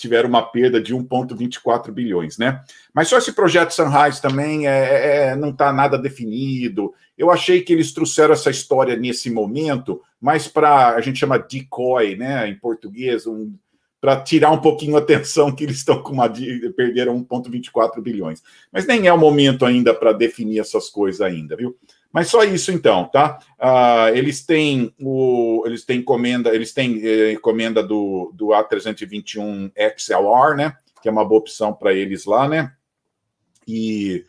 tiveram 0.00 0.30
uma 0.30 0.42
perda 0.42 0.80
de 0.80 0.94
1,24 0.94 1.92
bilhões, 1.92 2.38
né? 2.38 2.62
Mas 2.92 3.08
só 3.08 3.18
esse 3.18 3.34
projeto 3.34 3.72
Sunrise 3.72 4.20
também 4.20 4.66
é, 4.66 4.70
é, 4.70 5.16
é 5.26 5.36
não 5.36 5.50
está 5.50 5.70
nada 5.74 5.98
definido. 5.98 6.94
Eu 7.18 7.30
achei 7.30 7.60
que 7.60 7.70
eles 7.70 7.92
trouxeram 7.92 8.32
essa 8.32 8.50
história 8.50 8.96
nesse 8.96 9.28
momento, 9.28 10.00
mas 10.18 10.48
para 10.48 10.94
a 10.94 11.00
gente 11.02 11.18
chama 11.18 11.38
decoy, 11.38 12.16
né? 12.16 12.48
Em 12.48 12.58
português, 12.58 13.26
um, 13.26 13.52
para 14.00 14.20
tirar 14.20 14.50
um 14.50 14.60
pouquinho 14.60 14.96
a 14.96 15.00
atenção 15.00 15.54
que 15.54 15.62
eles 15.62 15.76
estão 15.76 16.02
com 16.02 16.12
uma 16.12 16.28
perderam 16.74 17.22
1,24 17.24 18.00
bilhões. 18.00 18.42
Mas 18.72 18.86
nem 18.86 19.06
é 19.06 19.12
o 19.12 19.18
momento 19.18 19.66
ainda 19.66 19.92
para 19.92 20.12
definir 20.12 20.58
essas 20.58 20.88
coisas 20.88 21.20
ainda, 21.20 21.54
viu? 21.56 21.76
Mas 22.12 22.28
só 22.28 22.42
isso 22.42 22.72
então, 22.72 23.04
tá? 23.04 23.38
Uh, 23.58 24.16
eles 24.16 24.44
têm 24.44 24.92
o, 24.98 25.62
eles 25.66 25.84
têm 25.84 26.00
encomenda, 26.00 26.52
eles 26.52 26.72
têm 26.72 27.00
eh, 27.04 27.32
encomenda 27.32 27.84
do, 27.84 28.32
do 28.34 28.48
A321 28.48 29.70
XLR, 29.96 30.56
né? 30.56 30.76
Que 31.00 31.08
é 31.08 31.12
uma 31.12 31.24
boa 31.24 31.40
opção 31.40 31.72
para 31.72 31.92
eles 31.92 32.24
lá, 32.24 32.48
né? 32.48 32.72
E 33.68 34.24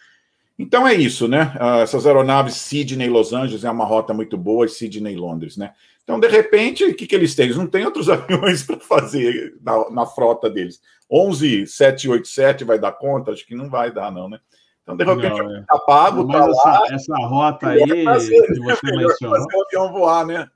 então 0.59 0.87
é 0.87 0.93
isso, 0.93 1.27
né? 1.27 1.55
Uh, 1.59 1.81
essas 1.81 2.05
aeronaves 2.05 2.53
Sydney 2.55 3.09
Los 3.09 3.33
Angeles 3.33 3.63
é 3.63 3.71
uma 3.71 3.85
rota 3.85 4.13
muito 4.13 4.37
boa, 4.37 4.67
e 4.67 4.69
Sydney 4.69 5.15
Londres, 5.15 5.57
né? 5.57 5.73
Então, 6.11 6.19
de 6.19 6.27
repente, 6.27 6.83
o 6.83 6.93
que, 6.93 7.07
que 7.07 7.15
eles 7.15 7.33
têm? 7.33 7.45
Eles 7.45 7.57
não 7.57 7.67
têm 7.67 7.85
outros 7.85 8.09
aviões 8.09 8.63
para 8.63 8.79
fazer 8.79 9.57
na, 9.61 9.89
na, 9.89 10.05
frota 10.05 10.49
deles. 10.49 10.81
11 11.09 11.67
787 11.67 12.65
vai 12.65 12.77
dar 12.77 12.91
conta? 12.91 13.31
Acho 13.31 13.45
que 13.45 13.55
não 13.55 13.69
vai 13.69 13.91
dar, 13.91 14.11
não, 14.11 14.27
né? 14.29 14.39
Então, 14.83 14.97
de 14.97 15.03
repente, 15.05 15.41
não, 15.41 15.55
é. 15.55 15.63
tá 15.67 15.79
pago, 15.79 16.27
Mas 16.27 16.45
tá 16.45 16.51
essa, 16.51 16.69
lá, 16.69 16.87
essa 16.91 17.15
rota 17.27 17.69
aí 17.69 18.03
fazer, 18.03 18.47
que 18.47 18.59
você 18.59 18.91
né? 18.91 18.97
mencionou. 18.97 19.37
Fazer 19.37 19.55
o 19.55 19.65
avião 19.65 19.93
voar, 19.93 20.25
né? 20.25 20.49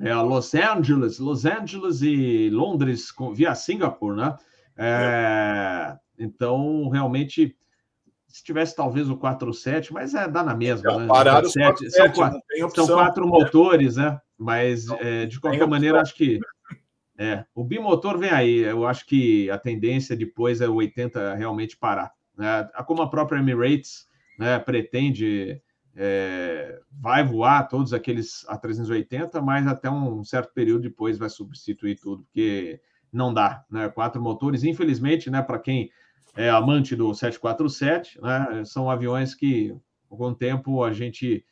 É, 0.00 0.14
Los 0.14 0.54
Angeles, 0.54 1.18
Los 1.18 1.44
Angeles 1.44 2.02
e 2.02 2.50
Londres 2.50 3.08
via 3.34 3.54
Singapura, 3.54 4.16
né? 4.16 4.36
É, 4.76 5.96
então, 6.18 6.88
realmente, 6.88 7.56
se 8.28 8.42
tivesse 8.42 8.74
talvez 8.74 9.08
o 9.08 9.16
4.7, 9.16 9.92
mas 9.92 10.14
é 10.14 10.26
dá 10.26 10.42
na 10.42 10.54
mesma, 10.54 10.98
né? 10.98 11.06
Pararam 11.06 11.46
os 11.46 11.52
7, 11.52 11.90
são, 11.90 12.10
quatro, 12.12 12.40
são 12.74 12.86
quatro 12.86 13.26
motores, 13.26 13.96
né? 13.96 14.18
Mas 14.40 14.88
é, 14.88 15.26
de 15.26 15.38
qualquer 15.38 15.68
maneira, 15.68 16.00
acho 16.00 16.14
que 16.14 16.40
é, 17.18 17.44
o 17.54 17.62
bimotor 17.62 18.18
vem 18.18 18.30
aí. 18.30 18.60
Eu 18.60 18.86
acho 18.86 19.04
que 19.04 19.50
a 19.50 19.58
tendência 19.58 20.16
depois 20.16 20.62
é 20.62 20.68
o 20.68 20.76
80 20.76 21.34
realmente 21.34 21.76
parar. 21.76 22.10
Né? 22.34 22.66
Como 22.86 23.02
a 23.02 23.10
própria 23.10 23.38
Emirates 23.38 24.08
né, 24.38 24.58
pretende 24.58 25.60
é, 25.94 26.80
vai 26.90 27.22
voar 27.22 27.68
todos 27.68 27.92
aqueles 27.92 28.46
A380, 28.48 29.42
mas 29.42 29.66
até 29.66 29.90
um 29.90 30.24
certo 30.24 30.54
período 30.54 30.84
depois 30.84 31.18
vai 31.18 31.28
substituir 31.28 31.96
tudo, 32.00 32.22
porque 32.22 32.80
não 33.12 33.34
dá, 33.34 33.64
né? 33.70 33.88
Quatro 33.90 34.22
motores, 34.22 34.64
infelizmente, 34.64 35.28
né? 35.28 35.42
Para 35.42 35.58
quem 35.58 35.90
é 36.34 36.48
amante 36.48 36.96
do 36.96 37.12
747, 37.12 38.18
né? 38.22 38.64
São 38.64 38.88
aviões 38.88 39.34
que, 39.34 39.76
com 40.08 40.28
o 40.28 40.34
tempo, 40.34 40.82
a 40.82 40.92
gente 40.92 41.44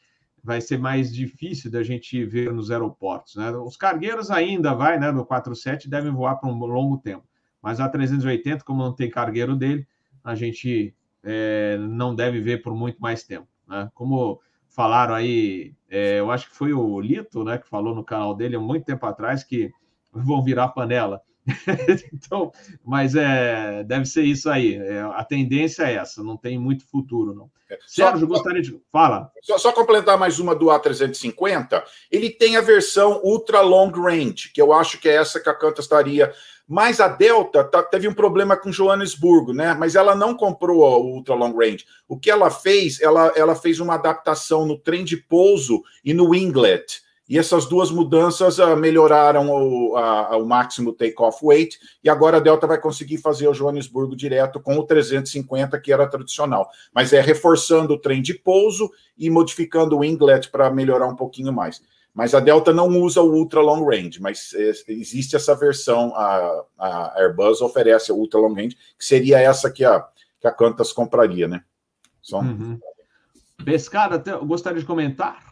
vai 0.43 0.61
ser 0.61 0.79
mais 0.79 1.13
difícil 1.13 1.71
da 1.71 1.83
gente 1.83 2.25
ver 2.25 2.53
nos 2.53 2.71
aeroportos, 2.71 3.37
né? 3.37 3.51
Os 3.51 3.77
cargueiros 3.77 4.31
ainda 4.31 4.75
vai, 4.75 4.99
né? 4.99 5.11
No 5.11 5.25
47 5.25 5.89
devem 5.89 6.13
voar 6.13 6.37
por 6.37 6.49
um 6.49 6.59
longo 6.59 6.99
tempo, 6.99 7.25
mas 7.63 7.81
a 7.81 7.89
380, 7.89 8.65
como 8.65 8.83
não 8.83 8.93
tem 8.93 9.11
cargueiro 9.11 9.57
dele, 9.57 9.87
a 10.23 10.35
gente 10.35 10.95
é, 11.23 11.77
não 11.79 12.15
deve 12.15 12.41
ver 12.41 12.63
por 12.63 12.75
muito 12.75 13.01
mais 13.01 13.25
tempo. 13.25 13.47
Né? 13.67 13.91
Como 13.95 14.41
falaram 14.69 15.15
aí, 15.15 15.75
é, 15.91 16.21
eu 16.21 16.31
acho 16.31 16.49
que 16.51 16.57
foi 16.57 16.73
o 16.73 17.01
Lito, 17.01 17.43
né, 17.45 17.59
que 17.59 17.69
falou 17.69 17.95
no 17.95 18.05
canal 18.05 18.35
dele 18.35 18.57
há 18.57 18.61
muito 18.61 18.85
tempo 18.85 19.05
atrás 19.07 19.43
que 19.43 19.73
vão 20.13 20.43
virar 20.43 20.69
panela. 20.69 21.21
então, 22.13 22.53
mas 22.85 23.15
é, 23.15 23.83
deve 23.85 24.05
ser 24.05 24.23
isso 24.23 24.51
aí. 24.51 24.75
É, 24.75 25.01
a 25.01 25.25
tendência 25.25 25.85
é 25.85 25.95
essa, 25.95 26.23
não 26.23 26.37
tem 26.37 26.59
muito 26.59 26.87
futuro, 26.87 27.35
não. 27.35 27.51
É, 27.71 27.79
Sérgio, 27.87 28.21
só, 28.21 28.27
gostaria 28.27 28.63
de. 28.63 28.81
Fala. 28.91 29.31
Só, 29.43 29.59
só, 29.59 29.73
complementar 29.73 30.19
mais 30.19 30.39
uma 30.39 30.55
do 30.55 30.67
A350, 30.67 31.83
ele 32.11 32.31
tem 32.31 32.57
a 32.57 32.61
versão 32.61 33.21
Ultra 33.23 33.61
Long 33.61 33.91
Range, 33.91 34.51
que 34.53 34.61
eu 34.61 34.73
acho 34.73 34.99
que 34.99 35.09
é 35.09 35.17
essa 35.17 35.41
que 35.41 35.49
a 35.49 35.55
Canta 35.55 35.81
estaria 35.81 36.33
mas 36.69 37.01
a 37.01 37.09
Delta 37.09 37.65
tá, 37.65 37.83
teve 37.83 38.07
um 38.07 38.13
problema 38.13 38.55
com 38.55 38.71
Joanesburgo, 38.71 39.55
né? 39.55 39.73
Mas 39.73 39.95
ela 39.95 40.15
não 40.15 40.35
comprou 40.35 40.81
o 40.81 41.15
Ultra 41.15 41.35
Long 41.35 41.57
Range. 41.57 41.87
O 42.07 42.19
que 42.19 42.31
ela 42.31 42.51
fez? 42.51 43.01
Ela, 43.01 43.33
ela 43.35 43.55
fez 43.55 43.81
uma 43.81 43.95
adaptação 43.95 44.67
no 44.67 44.79
trem 44.79 45.03
de 45.03 45.17
pouso 45.17 45.83
e 46.05 46.13
no 46.13 46.33
winglet. 46.33 47.01
E 47.29 47.39
essas 47.39 47.67
duas 47.67 47.91
mudanças 47.91 48.59
uh, 48.59 48.75
melhoraram 48.75 49.51
o, 49.51 49.97
a, 49.97 50.37
o 50.39 50.47
máximo 50.47 50.95
take-off 50.95 51.45
weight. 51.45 51.79
E 52.03 52.09
agora 52.09 52.39
a 52.39 52.41
Delta 52.41 52.67
vai 52.67 52.81
conseguir 52.81 53.19
fazer 53.19 53.47
o 53.47 53.55
Joanesburgo 53.55 54.17
direto 54.17 54.59
com 54.59 54.79
o 54.79 54.83
350, 54.85 55.79
que 55.81 55.93
era 55.93 56.09
tradicional. 56.09 56.71
Mas 56.95 57.13
é 57.13 57.21
reforçando 57.21 57.95
o 57.95 57.99
trem 57.99 58.23
de 58.23 58.33
pouso 58.33 58.91
e 59.17 59.29
modificando 59.29 59.97
o 59.97 60.01
winglet 60.01 60.49
para 60.51 60.71
melhorar 60.71 61.07
um 61.07 61.17
pouquinho 61.17 61.53
mais. 61.53 61.83
Mas 62.15 62.35
a 62.35 62.41
Delta 62.41 62.73
não 62.73 62.89
usa 62.89 63.21
o 63.21 63.33
Ultra 63.33 63.61
Long 63.61 63.85
Range, 63.85 64.21
mas 64.21 64.53
é, 64.55 64.73
existe 64.89 65.37
essa 65.37 65.55
versão, 65.55 66.13
a, 66.17 66.65
a, 66.79 67.21
Airbus 67.21 67.61
oferece 67.61 68.11
o 68.11 68.17
Ultra 68.17 68.41
Long 68.41 68.55
Range, 68.55 68.77
que 68.99 69.05
seria 69.05 69.39
essa 69.39 69.71
que 69.71 69.85
a, 69.85 70.05
que 70.41 70.49
a 70.49 70.53
Qantas 70.53 70.93
compraria, 70.93 71.47
né? 71.47 71.63
Só... 72.23 72.41
Uhum. 72.41 72.79
Pescada, 73.65 74.19
gostaria 74.39 74.81
de 74.81 74.87
comentar? 74.87 75.48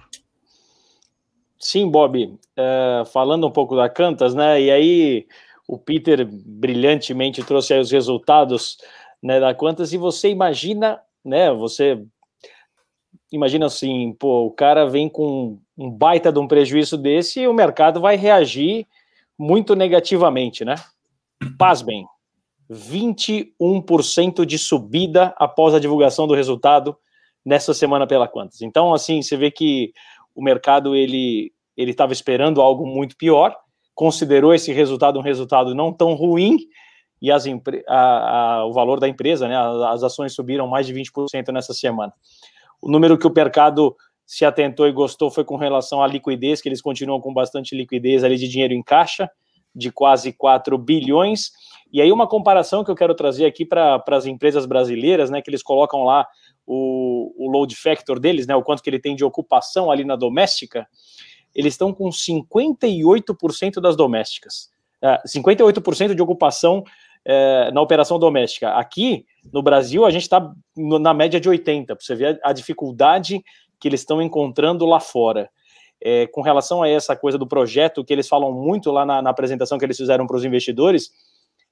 Sim, 1.59 1.91
Bob. 1.91 2.25
Uh, 2.25 3.05
falando 3.07 3.47
um 3.47 3.51
pouco 3.51 3.77
da 3.77 3.89
Qantas, 3.89 4.35
né? 4.35 4.61
E 4.61 4.71
aí 4.71 5.27
o 5.67 5.79
Peter 5.79 6.27
brilhantemente 6.27 7.43
trouxe 7.43 7.75
os 7.79 7.91
resultados 7.91 8.79
né, 9.23 9.41
da 9.41 9.55
Qantas 9.55 9.93
e 9.93 9.99
você 9.99 10.29
imagina, 10.31 11.01
né? 11.25 11.53
Você 11.53 12.03
imagina 13.33 13.67
assim, 13.67 14.13
pô, 14.19 14.47
o 14.47 14.51
cara 14.51 14.87
vem 14.87 15.09
com 15.09 15.59
um 15.77 15.91
baita 15.91 16.33
de 16.33 16.39
um 16.39 16.47
prejuízo 16.47 16.97
desse 16.97 17.41
e 17.41 17.49
o 17.49 17.55
mercado 17.55 18.01
vai 18.01 18.17
reagir 18.17 18.87
muito 19.39 19.75
negativamente, 19.75 20.65
né? 20.65 20.77
Pasmem, 21.59 22.07
21% 22.71 24.45
de 24.47 24.59
subida 24.59 25.35
após 25.37 25.75
a 25.75 25.81
divulgação 25.81 26.27
do 26.27 26.35
resultado 26.35 26.97
nessa 27.45 27.75
semana 27.75 28.07
pela 28.07 28.27
Quantas. 28.27 28.63
Então, 28.63 28.93
assim, 28.93 29.23
você 29.23 29.37
vê 29.37 29.51
que 29.51 29.93
o 30.37 30.45
mercado 30.45 30.95
ele 30.95 31.53
ele 31.77 31.91
estava 31.91 32.13
esperando 32.13 32.63
algo 32.63 32.87
muito 32.87 33.17
pior, 33.17 33.55
considerou 33.95 34.55
esse 34.55 34.73
resultado 34.73 35.19
um 35.19 35.23
resultado 35.23 35.75
não 35.75 35.93
tão 35.93 36.15
ruim 36.15 36.59
e 37.21 37.31
as 37.31 37.45
a, 37.89 38.59
a, 38.59 38.67
o 38.67 38.73
valor 38.73 39.01
da 39.01 39.09
empresa, 39.09 39.49
né, 39.49 39.57
as, 39.89 40.03
ações 40.03 40.35
subiram 40.35 40.67
mais 40.67 40.87
de 40.87 40.95
20% 40.95 41.53
nessa 41.53 41.75
semana. 41.75 42.13
O 42.81 42.91
número 42.91 43.19
que 43.19 43.27
o 43.27 43.33
mercado 43.35 43.97
se 44.27 44.45
atentou 44.45 44.87
e 44.87 44.93
gostou 44.93 45.31
foi 45.31 45.45
com 45.45 45.57
relação 45.57 46.03
à 46.03 46.07
liquidez, 46.07 46.61
que 46.61 46.69
eles 46.69 46.83
continuam 46.83 47.21
com 47.21 47.33
bastante 47.33 47.77
liquidez 47.77 48.25
ali 48.25 48.37
de 48.37 48.49
dinheiro 48.49 48.75
em 48.75 48.83
caixa, 48.83 49.31
de 49.75 49.91
quase 49.91 50.33
4 50.33 50.77
bilhões. 50.79 51.51
E 51.93 52.01
aí, 52.01 52.11
uma 52.11 52.27
comparação 52.27 52.85
que 52.85 52.91
eu 52.91 52.95
quero 52.95 53.15
trazer 53.15 53.47
aqui 53.47 53.65
para 53.65 54.03
as 54.09 54.27
empresas 54.27 54.67
brasileiras, 54.67 55.31
né? 55.31 55.41
Que 55.41 55.51
eles 55.51 55.63
colocam 55.63 56.05
lá 56.05 56.27
o, 56.67 57.33
o 57.37 57.51
load 57.51 57.75
factor 57.77 58.19
deles, 58.19 58.47
né? 58.47 58.57
O 58.57 58.63
quanto 58.63 58.83
que 58.83 58.91
ele 58.91 58.99
tem 58.99 59.15
de 59.15 59.25
ocupação 59.25 59.91
ali 59.91 60.05
na 60.05 60.17
doméstica. 60.17 60.87
Eles 61.55 61.75
estão 61.75 61.93
com 61.93 62.09
58% 62.09 63.81
das 63.81 63.97
domésticas. 63.97 64.71
Uh, 65.03 65.07
é, 65.07 65.23
58% 65.27 66.15
de 66.15 66.23
ocupação 66.23 66.81
uh, 66.81 67.73
na 67.73 67.81
operação 67.81 68.19
doméstica. 68.19 68.71
Aqui, 68.73 69.25
no 69.53 69.63
Brasil, 69.63 70.05
a 70.05 70.11
gente 70.11 70.23
está 70.23 70.53
na 70.77 71.15
média 71.15 71.41
de 71.41 71.49
80%, 71.49 71.87
para 71.87 71.97
você 71.99 72.15
ver 72.15 72.41
a, 72.43 72.51
a 72.51 72.53
dificuldade 72.53 73.43
que 73.81 73.89
eles 73.89 74.01
estão 74.01 74.21
encontrando 74.21 74.85
lá 74.85 75.01
fora. 75.01 75.49
É, 75.99 76.27
com 76.27 76.43
relação 76.43 76.83
a 76.83 76.89
essa 76.89 77.17
coisa 77.17 77.39
do 77.39 77.47
projeto, 77.47 78.05
que 78.05 78.13
eles 78.13 78.29
falam 78.29 78.53
muito 78.53 78.91
lá 78.91 79.07
na, 79.07 79.23
na 79.23 79.31
apresentação 79.31 79.79
que 79.79 79.85
eles 79.85 79.97
fizeram 79.97 80.27
para 80.27 80.37
os 80.37 80.45
investidores, 80.45 81.11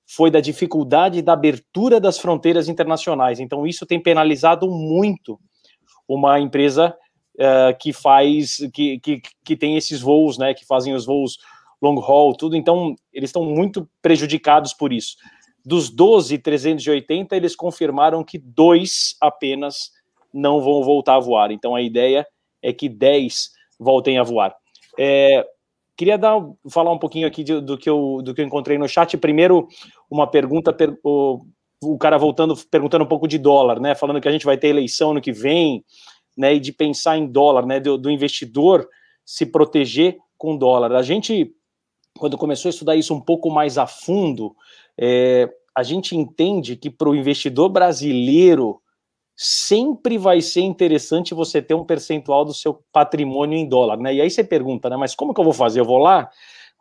foi 0.06 0.30
da 0.30 0.40
dificuldade 0.40 1.22
da 1.22 1.32
abertura 1.32 2.00
das 2.00 2.18
fronteiras 2.18 2.68
internacionais. 2.68 3.40
Então, 3.40 3.66
isso 3.66 3.86
tem 3.86 4.00
penalizado 4.00 4.70
muito 4.70 5.38
uma 6.06 6.38
empresa 6.38 6.94
uh, 7.36 7.76
que 7.80 7.92
faz, 7.92 8.58
que, 8.72 8.98
que, 9.00 9.22
que 9.44 9.56
tem 9.56 9.76
esses 9.76 10.00
voos, 10.00 10.36
né, 10.36 10.52
que 10.52 10.66
fazem 10.66 10.94
os 10.94 11.06
voos 11.06 11.38
long 11.80 11.98
haul, 12.00 12.34
tudo. 12.36 12.56
Então, 12.56 12.94
eles 13.12 13.30
estão 13.30 13.44
muito 13.44 13.88
prejudicados 14.02 14.72
por 14.72 14.92
isso. 14.92 15.16
Dos 15.64 15.88
12 15.88 16.38
380, 16.38 17.34
eles 17.34 17.56
confirmaram 17.56 18.22
que 18.22 18.38
dois 18.38 19.16
apenas 19.20 19.90
não 20.34 20.60
vão 20.60 20.82
voltar 20.82 21.14
a 21.14 21.20
voar. 21.20 21.52
Então 21.52 21.76
a 21.76 21.80
ideia 21.80 22.26
é 22.60 22.72
que 22.72 22.88
10 22.88 23.50
voltem 23.78 24.18
a 24.18 24.22
voar. 24.24 24.54
É, 24.98 25.46
queria 25.96 26.18
dar, 26.18 26.40
falar 26.70 26.92
um 26.92 26.98
pouquinho 26.98 27.26
aqui 27.26 27.42
de, 27.44 27.60
do, 27.60 27.78
que 27.78 27.88
eu, 27.88 28.20
do 28.22 28.34
que 28.34 28.40
eu 28.40 28.46
encontrei 28.46 28.78
no 28.78 28.88
chat. 28.88 29.16
Primeiro, 29.16 29.68
uma 30.10 30.26
pergunta, 30.26 30.72
per, 30.72 30.96
o, 31.02 31.44
o 31.82 31.98
cara 31.98 32.18
voltando, 32.18 32.56
perguntando 32.70 33.04
um 33.04 33.08
pouco 33.08 33.28
de 33.28 33.38
dólar, 33.38 33.80
né? 33.80 33.94
Falando 33.94 34.20
que 34.20 34.28
a 34.28 34.32
gente 34.32 34.44
vai 34.44 34.56
ter 34.56 34.68
eleição 34.68 35.14
no 35.14 35.20
que 35.20 35.32
vem, 35.32 35.84
né? 36.36 36.54
E 36.54 36.60
de 36.60 36.72
pensar 36.72 37.16
em 37.16 37.26
dólar, 37.26 37.66
né? 37.66 37.80
Do, 37.80 37.96
do 37.96 38.10
investidor 38.10 38.88
se 39.24 39.46
proteger 39.46 40.18
com 40.36 40.56
dólar. 40.56 40.92
A 40.92 41.02
gente, 41.02 41.52
quando 42.18 42.36
começou 42.36 42.68
a 42.68 42.70
estudar 42.70 42.96
isso 42.96 43.14
um 43.14 43.20
pouco 43.20 43.50
mais 43.50 43.78
a 43.78 43.86
fundo, 43.86 44.54
é, 44.98 45.48
a 45.76 45.82
gente 45.82 46.16
entende 46.16 46.76
que 46.76 46.90
para 46.90 47.08
o 47.08 47.14
investidor 47.14 47.68
brasileiro 47.68 48.80
sempre 49.36 50.16
vai 50.16 50.40
ser 50.40 50.60
interessante 50.60 51.34
você 51.34 51.60
ter 51.60 51.74
um 51.74 51.84
percentual 51.84 52.44
do 52.44 52.54
seu 52.54 52.82
patrimônio 52.92 53.58
em 53.58 53.68
dólar, 53.68 53.98
né? 53.98 54.14
E 54.14 54.20
aí 54.20 54.30
você 54.30 54.44
pergunta, 54.44 54.88
né? 54.88 54.96
Mas 54.96 55.14
como 55.14 55.34
que 55.34 55.40
eu 55.40 55.44
vou 55.44 55.52
fazer? 55.52 55.80
Eu 55.80 55.84
vou 55.84 55.98
lá, 55.98 56.30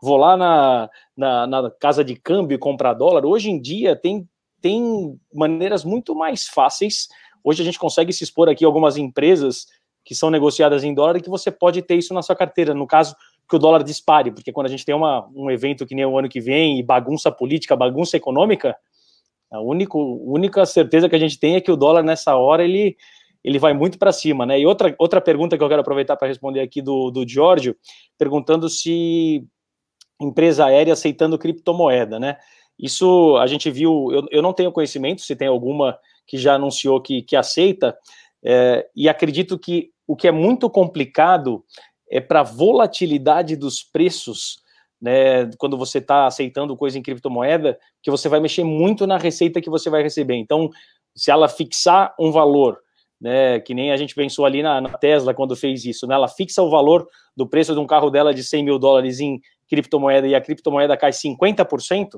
vou 0.02 0.18
lá 0.18 0.38
na, 0.38 0.90
na, 1.18 1.48
na 1.48 1.72
casa 1.72 2.04
de 2.04 2.16
câmbio 2.16 2.56
e 2.56 2.60
comprar 2.60 2.94
dólar. 2.94 3.26
Hoje 3.26 3.50
em 3.50 3.60
dia 3.60 3.96
tem, 3.96 4.28
tem 4.62 5.20
maneiras 5.34 5.84
muito 5.84 6.14
mais 6.16 6.48
fáceis. 6.48 7.08
Hoje 7.44 7.62
a 7.62 7.66
gente 7.66 7.80
consegue 7.80 8.14
se 8.14 8.24
expor 8.24 8.48
aqui 8.48 8.64
algumas 8.64 8.98
empresas 8.98 9.66
que 10.06 10.14
são 10.14 10.30
negociadas 10.30 10.84
em 10.84 10.94
dólar 10.94 11.18
e 11.18 11.22
que 11.22 11.30
você 11.30 11.50
pode 11.50 11.82
ter 11.82 11.96
isso 11.96 12.14
na 12.14 12.22
sua 12.22 12.36
carteira. 12.36 12.74
No 12.74 12.86
caso 12.86 13.16
que 13.50 13.56
o 13.56 13.60
dólar 13.60 13.84
dispare, 13.84 14.32
porque 14.32 14.52
quando 14.52 14.68
a 14.68 14.70
gente 14.70 14.86
tem 14.86 14.94
uma, 14.94 15.28
um 15.36 15.50
evento 15.50 15.86
que 15.86 15.96
nem 15.96 16.06
o 16.06 16.18
ano 16.18 16.30
que 16.30 16.40
vem 16.40 16.80
e 16.80 16.84
bagunça 16.84 17.32
política, 17.32 17.76
bagunça 17.76 18.16
econômica, 18.16 18.76
a 19.54 19.62
única, 19.62 20.66
certeza 20.66 21.08
que 21.08 21.16
a 21.16 21.20
gente 21.20 21.40
tem 21.40 21.56
é 21.56 21.62
que 21.62 21.72
o 21.72 21.78
dólar 21.78 22.02
nessa 22.02 22.36
hora 22.36 22.64
ele, 22.64 22.98
ele 23.44 23.60
vai 23.60 23.72
muito 23.72 24.00
para 24.00 24.12
cima, 24.12 24.48
né? 24.48 24.60
E 24.60 24.66
outra, 24.66 24.96
outra 24.98 25.22
pergunta 25.22 25.56
que 25.56 25.64
eu 25.64 25.70
quero 25.70 25.82
aproveitar 25.82 26.18
para 26.18 26.28
responder 26.28 26.60
aqui 26.60 26.82
do, 26.82 27.12
do 27.12 27.28
Giorgio, 27.28 27.76
perguntando 28.18 28.68
se 28.68 29.46
empresa 30.20 30.66
aérea 30.66 30.94
aceitando 30.94 31.38
criptomoeda, 31.38 32.20
né? 32.20 32.38
Isso 32.80 33.38
a 33.38 33.46
gente 33.46 33.70
viu, 33.70 34.10
eu, 34.12 34.26
eu 34.32 34.42
não 34.42 34.54
tenho 34.54 34.72
conhecimento 34.72 35.22
se 35.22 35.36
tem 35.36 35.48
alguma 35.48 36.00
que 36.26 36.38
já 36.38 36.56
anunciou 36.56 37.00
que, 37.00 37.22
que 37.22 37.36
aceita, 37.36 37.96
é, 38.44 38.88
e 38.96 39.08
acredito 39.08 39.60
que 39.60 39.92
o 40.08 40.16
que 40.16 40.28
é 40.28 40.32
muito 40.32 40.68
complicado 40.68 41.64
é 42.10 42.20
para 42.20 42.40
a 42.40 42.44
volatilidade 42.44 43.56
dos 43.56 43.84
preços, 43.84 44.63
né, 45.04 45.52
quando 45.58 45.78
você 45.78 45.98
está 45.98 46.28
aceitando 46.28 46.78
coisa 46.78 46.98
em 46.98 47.02
criptomoeda, 47.02 47.78
que 48.02 48.10
você 48.10 48.30
vai 48.30 48.40
mexer 48.40 48.64
muito 48.64 49.06
na 49.06 49.18
receita 49.18 49.60
que 49.60 49.70
você 49.70 49.90
vai 49.90 50.02
receber. 50.02 50.36
Então, 50.36 50.70
se 51.14 51.30
ela 51.30 51.50
fixar 51.50 52.16
um 52.18 52.32
valor, 52.32 52.80
né, 53.20 53.60
que 53.60 53.74
nem 53.74 53.92
a 53.92 53.98
gente 53.98 54.16
pensou 54.16 54.46
ali 54.46 54.64
na, 54.64 54.80
na 54.80 54.98
Tesla 54.98 55.34
quando 55.34 55.58
fez 55.58 55.84
isso, 55.84 56.08
né, 56.08 56.16
ela 56.16 56.30
fixa 56.30 56.64
o 56.64 56.70
valor 56.70 57.06
do 57.36 57.46
preço 57.46 57.74
de 57.74 57.80
um 57.82 57.86
carro 57.86 58.10
dela 58.10 58.34
de 58.34 58.46
100 58.46 58.64
mil 58.64 58.80
dólares 58.80 59.20
em 59.20 59.42
criptomoeda 59.68 60.26
e 60.26 60.36
a 60.36 60.40
criptomoeda 60.40 60.96
cai 60.96 61.12
50%, 61.12 62.18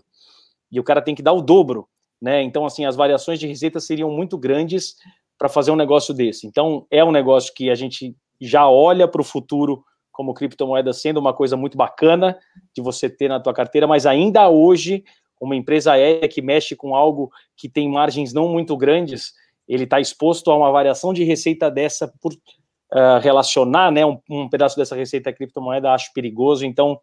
e 0.71 0.79
o 0.79 0.83
cara 0.83 1.01
tem 1.01 1.15
que 1.15 1.23
dar 1.23 1.33
o 1.33 1.41
dobro, 1.41 1.87
né? 2.21 2.43
Então, 2.43 2.65
assim, 2.65 2.85
as 2.85 2.95
variações 2.95 3.39
de 3.39 3.47
receita 3.47 3.79
seriam 3.79 4.11
muito 4.11 4.37
grandes 4.37 4.95
para 5.39 5.49
fazer 5.49 5.71
um 5.71 5.75
negócio 5.75 6.13
desse. 6.13 6.45
Então, 6.45 6.85
é 6.91 7.03
um 7.03 7.11
negócio 7.11 7.51
que 7.53 7.69
a 7.69 7.75
gente 7.75 8.15
já 8.39 8.69
olha 8.69 9.07
para 9.07 9.21
o 9.21 9.23
futuro 9.23 9.83
como 10.15 10.33
criptomoeda 10.33 10.93
sendo 10.93 11.19
uma 11.19 11.33
coisa 11.33 11.57
muito 11.57 11.77
bacana 11.77 12.37
de 12.73 12.81
você 12.81 13.09
ter 13.09 13.27
na 13.27 13.39
tua 13.39 13.53
carteira, 13.53 13.85
mas 13.85 14.05
ainda 14.05 14.49
hoje, 14.49 15.03
uma 15.39 15.55
empresa 15.55 15.91
aérea 15.91 16.27
que 16.27 16.41
mexe 16.41 16.75
com 16.75 16.95
algo 16.95 17.29
que 17.55 17.67
tem 17.67 17.89
margens 17.89 18.33
não 18.33 18.47
muito 18.47 18.75
grandes, 18.77 19.33
ele 19.67 19.83
está 19.83 19.99
exposto 19.99 20.49
a 20.49 20.55
uma 20.55 20.71
variação 20.71 21.13
de 21.13 21.23
receita 21.23 21.69
dessa 21.69 22.11
por 22.21 22.33
uh, 22.33 23.19
relacionar 23.21 23.91
né, 23.91 24.05
um, 24.05 24.17
um, 24.29 24.49
pedaço 24.49 24.77
dessa 24.77 24.95
receita 24.95 25.29
à 25.29 25.33
criptomoeda, 25.33 25.91
acho 25.91 26.13
perigoso, 26.13 26.65
então 26.65 26.99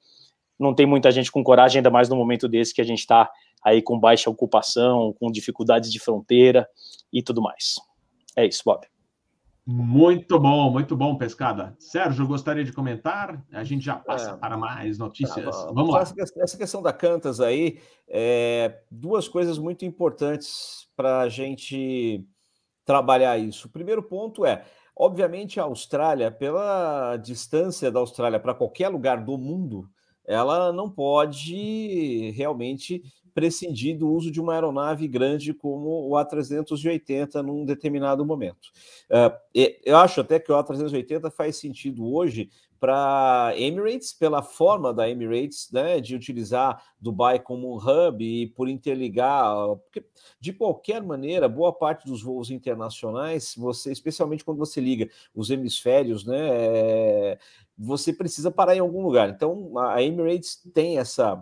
não 0.58 0.74
tem 0.74 0.86
muita 0.86 1.10
gente 1.10 1.30
com 1.30 1.44
coragem, 1.44 1.80
ainda 1.80 1.90
mais 1.90 2.08
no 2.08 2.16
momento 2.16 2.48
desse 2.48 2.72
que 2.72 2.80
a 2.80 2.84
gente 2.84 3.00
está 3.00 3.30
aí 3.62 3.82
com 3.82 3.98
baixa 3.98 4.30
ocupação, 4.30 5.14
com 5.20 5.30
dificuldades 5.30 5.92
de 5.92 5.98
fronteira 5.98 6.66
e 7.12 7.22
tudo 7.22 7.42
mais. 7.42 7.74
É 8.36 8.46
isso, 8.46 8.62
Bob. 8.64 8.91
Muito 9.64 10.40
bom, 10.40 10.72
muito 10.72 10.96
bom, 10.96 11.16
Pescada. 11.16 11.76
Sérgio, 11.78 12.26
gostaria 12.26 12.64
de 12.64 12.72
comentar? 12.72 13.44
A 13.52 13.62
gente 13.62 13.84
já 13.84 13.94
passa 13.94 14.32
é, 14.32 14.36
para 14.36 14.56
mais 14.56 14.98
notícias. 14.98 15.56
Tá, 15.56 15.72
Vamos 15.72 15.94
lá. 15.94 16.02
Essa 16.02 16.58
questão 16.58 16.82
da 16.82 16.92
Cantas 16.92 17.40
aí, 17.40 17.78
é, 18.08 18.80
duas 18.90 19.28
coisas 19.28 19.58
muito 19.58 19.84
importantes 19.84 20.88
para 20.96 21.20
a 21.20 21.28
gente 21.28 22.26
trabalhar 22.84 23.38
isso. 23.38 23.68
O 23.68 23.70
primeiro 23.70 24.02
ponto 24.02 24.44
é, 24.44 24.64
obviamente, 24.96 25.60
a 25.60 25.64
Austrália, 25.64 26.30
pela 26.32 27.16
distância 27.16 27.88
da 27.88 28.00
Austrália 28.00 28.40
para 28.40 28.54
qualquer 28.54 28.88
lugar 28.88 29.24
do 29.24 29.38
mundo, 29.38 29.88
ela 30.24 30.72
não 30.72 30.90
pode 30.90 32.32
realmente 32.32 33.00
prescindir 33.34 33.98
do 33.98 34.10
uso 34.10 34.30
de 34.30 34.40
uma 34.40 34.54
aeronave 34.54 35.06
grande 35.08 35.52
como 35.54 36.08
o 36.08 36.12
A380 36.12 37.42
num 37.42 37.64
determinado 37.64 38.24
momento. 38.24 38.68
Uh, 39.10 39.36
eu 39.84 39.96
acho 39.96 40.20
até 40.20 40.38
que 40.38 40.50
o 40.50 40.54
A380 40.54 41.30
faz 41.30 41.56
sentido 41.56 42.06
hoje 42.06 42.50
para 42.82 43.52
Emirates, 43.56 44.12
pela 44.12 44.42
forma 44.42 44.92
da 44.92 45.08
Emirates, 45.08 45.70
né, 45.70 46.00
de 46.00 46.16
utilizar 46.16 46.82
Dubai 47.00 47.38
como 47.38 47.72
um 47.72 47.76
hub 47.76 48.24
e 48.24 48.48
por 48.48 48.68
interligar, 48.68 49.54
porque 49.84 50.04
de 50.40 50.52
qualquer 50.52 51.00
maneira, 51.00 51.48
boa 51.48 51.72
parte 51.72 52.04
dos 52.04 52.24
voos 52.24 52.50
internacionais, 52.50 53.54
você, 53.56 53.92
especialmente 53.92 54.44
quando 54.44 54.58
você 54.58 54.80
liga 54.80 55.08
os 55.32 55.48
hemisférios, 55.48 56.26
né, 56.26 56.48
é, 56.50 57.38
você 57.78 58.12
precisa 58.12 58.50
parar 58.50 58.74
em 58.74 58.80
algum 58.80 59.04
lugar. 59.04 59.30
Então, 59.30 59.78
a 59.78 60.02
Emirates 60.02 60.60
tem 60.74 60.98
essa 60.98 61.40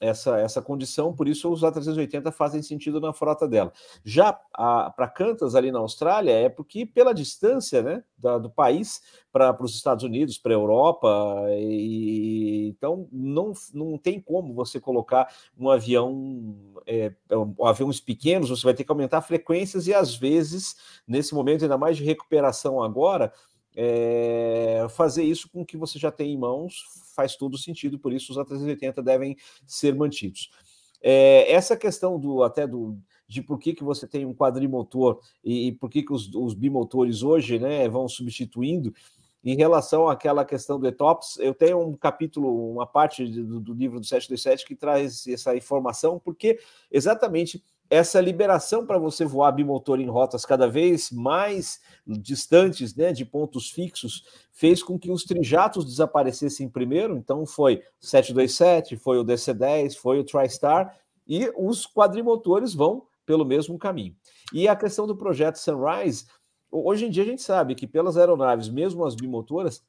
essa, 0.00 0.38
essa 0.38 0.62
condição, 0.62 1.14
por 1.14 1.28
isso 1.28 1.52
os 1.52 1.60
A380 1.62 2.32
fazem 2.32 2.62
sentido 2.62 3.00
na 3.00 3.12
frota 3.12 3.46
dela. 3.46 3.72
Já 4.02 4.32
para 4.32 5.08
Cantas, 5.08 5.54
ali 5.54 5.70
na 5.70 5.78
Austrália, 5.78 6.32
é 6.32 6.48
porque 6.48 6.86
pela 6.86 7.12
distância 7.12 7.82
né, 7.82 8.02
da, 8.16 8.38
do 8.38 8.48
país 8.48 9.02
para 9.30 9.56
os 9.62 9.74
Estados 9.74 10.02
Unidos, 10.02 10.38
para 10.38 10.52
a 10.52 10.56
Europa, 10.56 11.44
e, 11.50 12.68
então 12.68 13.06
não, 13.12 13.52
não 13.74 13.98
tem 13.98 14.18
como 14.20 14.54
você 14.54 14.80
colocar 14.80 15.32
um 15.56 15.68
avião, 15.68 16.56
é, 16.86 17.12
um, 17.30 17.66
aviões 17.66 18.00
pequenos, 18.00 18.48
você 18.48 18.64
vai 18.64 18.74
ter 18.74 18.84
que 18.84 18.90
aumentar 18.90 19.20
frequências 19.20 19.86
e 19.86 19.94
às 19.94 20.16
vezes, 20.16 20.76
nesse 21.06 21.34
momento, 21.34 21.62
ainda 21.62 21.78
mais 21.78 21.96
de 21.96 22.04
recuperação 22.04 22.82
agora, 22.82 23.32
é, 23.76 24.86
fazer 24.90 25.22
isso 25.22 25.48
com 25.48 25.62
o 25.62 25.66
que 25.66 25.76
você 25.76 25.98
já 25.98 26.10
tem 26.10 26.32
em 26.32 26.38
mãos 26.38 26.84
faz 27.14 27.36
todo 27.36 27.58
sentido, 27.58 27.98
por 27.98 28.12
isso 28.12 28.32
os 28.32 28.38
A380 28.38 29.02
devem 29.02 29.36
ser 29.66 29.94
mantidos. 29.94 30.50
É, 31.02 31.50
essa 31.52 31.76
questão 31.76 32.18
do 32.18 32.42
até 32.42 32.66
do 32.66 32.98
de 33.30 33.40
por 33.40 33.60
que, 33.60 33.72
que 33.72 33.84
você 33.84 34.08
tem 34.08 34.26
um 34.26 34.34
quadrimotor 34.34 35.20
e, 35.44 35.68
e 35.68 35.72
por 35.72 35.88
que, 35.88 36.02
que 36.02 36.12
os, 36.12 36.34
os, 36.34 36.52
bimotores 36.52 37.22
hoje 37.22 37.60
né, 37.60 37.88
vão 37.88 38.08
substituindo. 38.08 38.92
Em 39.42 39.54
relação 39.54 40.08
àquela 40.08 40.44
questão 40.44 40.80
do 40.80 40.86
ETOPS, 40.88 41.38
eu 41.38 41.54
tenho 41.54 41.80
um 41.80 41.96
capítulo, 41.96 42.72
uma 42.72 42.86
parte 42.86 43.24
do, 43.24 43.60
do 43.60 43.72
livro 43.72 44.00
do 44.00 44.04
727 44.04 44.66
que 44.66 44.74
traz 44.74 45.28
essa 45.28 45.56
informação, 45.56 46.18
porque 46.18 46.58
exatamente 46.90 47.62
essa 47.90 48.20
liberação 48.20 48.86
para 48.86 48.98
você 48.98 49.24
voar 49.24 49.50
bimotor 49.50 50.00
em 50.00 50.08
rotas 50.08 50.46
cada 50.46 50.68
vez 50.68 51.10
mais 51.10 51.80
distantes 52.06 52.94
né, 52.94 53.12
de 53.12 53.24
pontos 53.24 53.68
fixos 53.68 54.24
fez 54.52 54.80
com 54.80 54.96
que 54.96 55.10
os 55.10 55.24
trijatos 55.24 55.84
desaparecessem 55.84 56.68
primeiro. 56.68 57.16
Então, 57.16 57.44
foi 57.44 57.82
727, 57.98 58.96
foi 58.96 59.18
o 59.18 59.24
DC-10, 59.24 59.96
foi 59.96 60.20
o 60.20 60.24
TriStar, 60.24 60.96
e 61.26 61.50
os 61.56 61.84
quadrimotores 61.84 62.74
vão 62.74 63.06
pelo 63.26 63.44
mesmo 63.44 63.76
caminho. 63.76 64.14
E 64.52 64.68
a 64.68 64.76
questão 64.76 65.06
do 65.06 65.16
projeto 65.16 65.56
Sunrise, 65.56 66.26
hoje 66.70 67.06
em 67.06 67.10
dia 67.10 67.24
a 67.24 67.26
gente 67.26 67.42
sabe 67.42 67.74
que 67.74 67.88
pelas 67.88 68.16
aeronaves, 68.16 68.68
mesmo 68.68 69.04
as 69.04 69.16
bimotoras, 69.16 69.84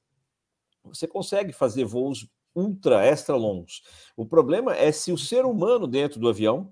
você 0.84 1.08
consegue 1.08 1.54
fazer 1.54 1.86
voos 1.86 2.28
ultra, 2.56 3.06
extra 3.06 3.36
longos. 3.36 3.84
O 4.16 4.26
problema 4.26 4.76
é 4.76 4.92
se 4.92 5.12
o 5.12 5.18
ser 5.18 5.46
humano 5.46 5.88
dentro 5.88 6.20
do 6.20 6.28
avião 6.28 6.72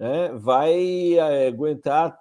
né, 0.00 0.32
vai 0.32 1.18
é, 1.18 1.46
aguentar 1.48 2.18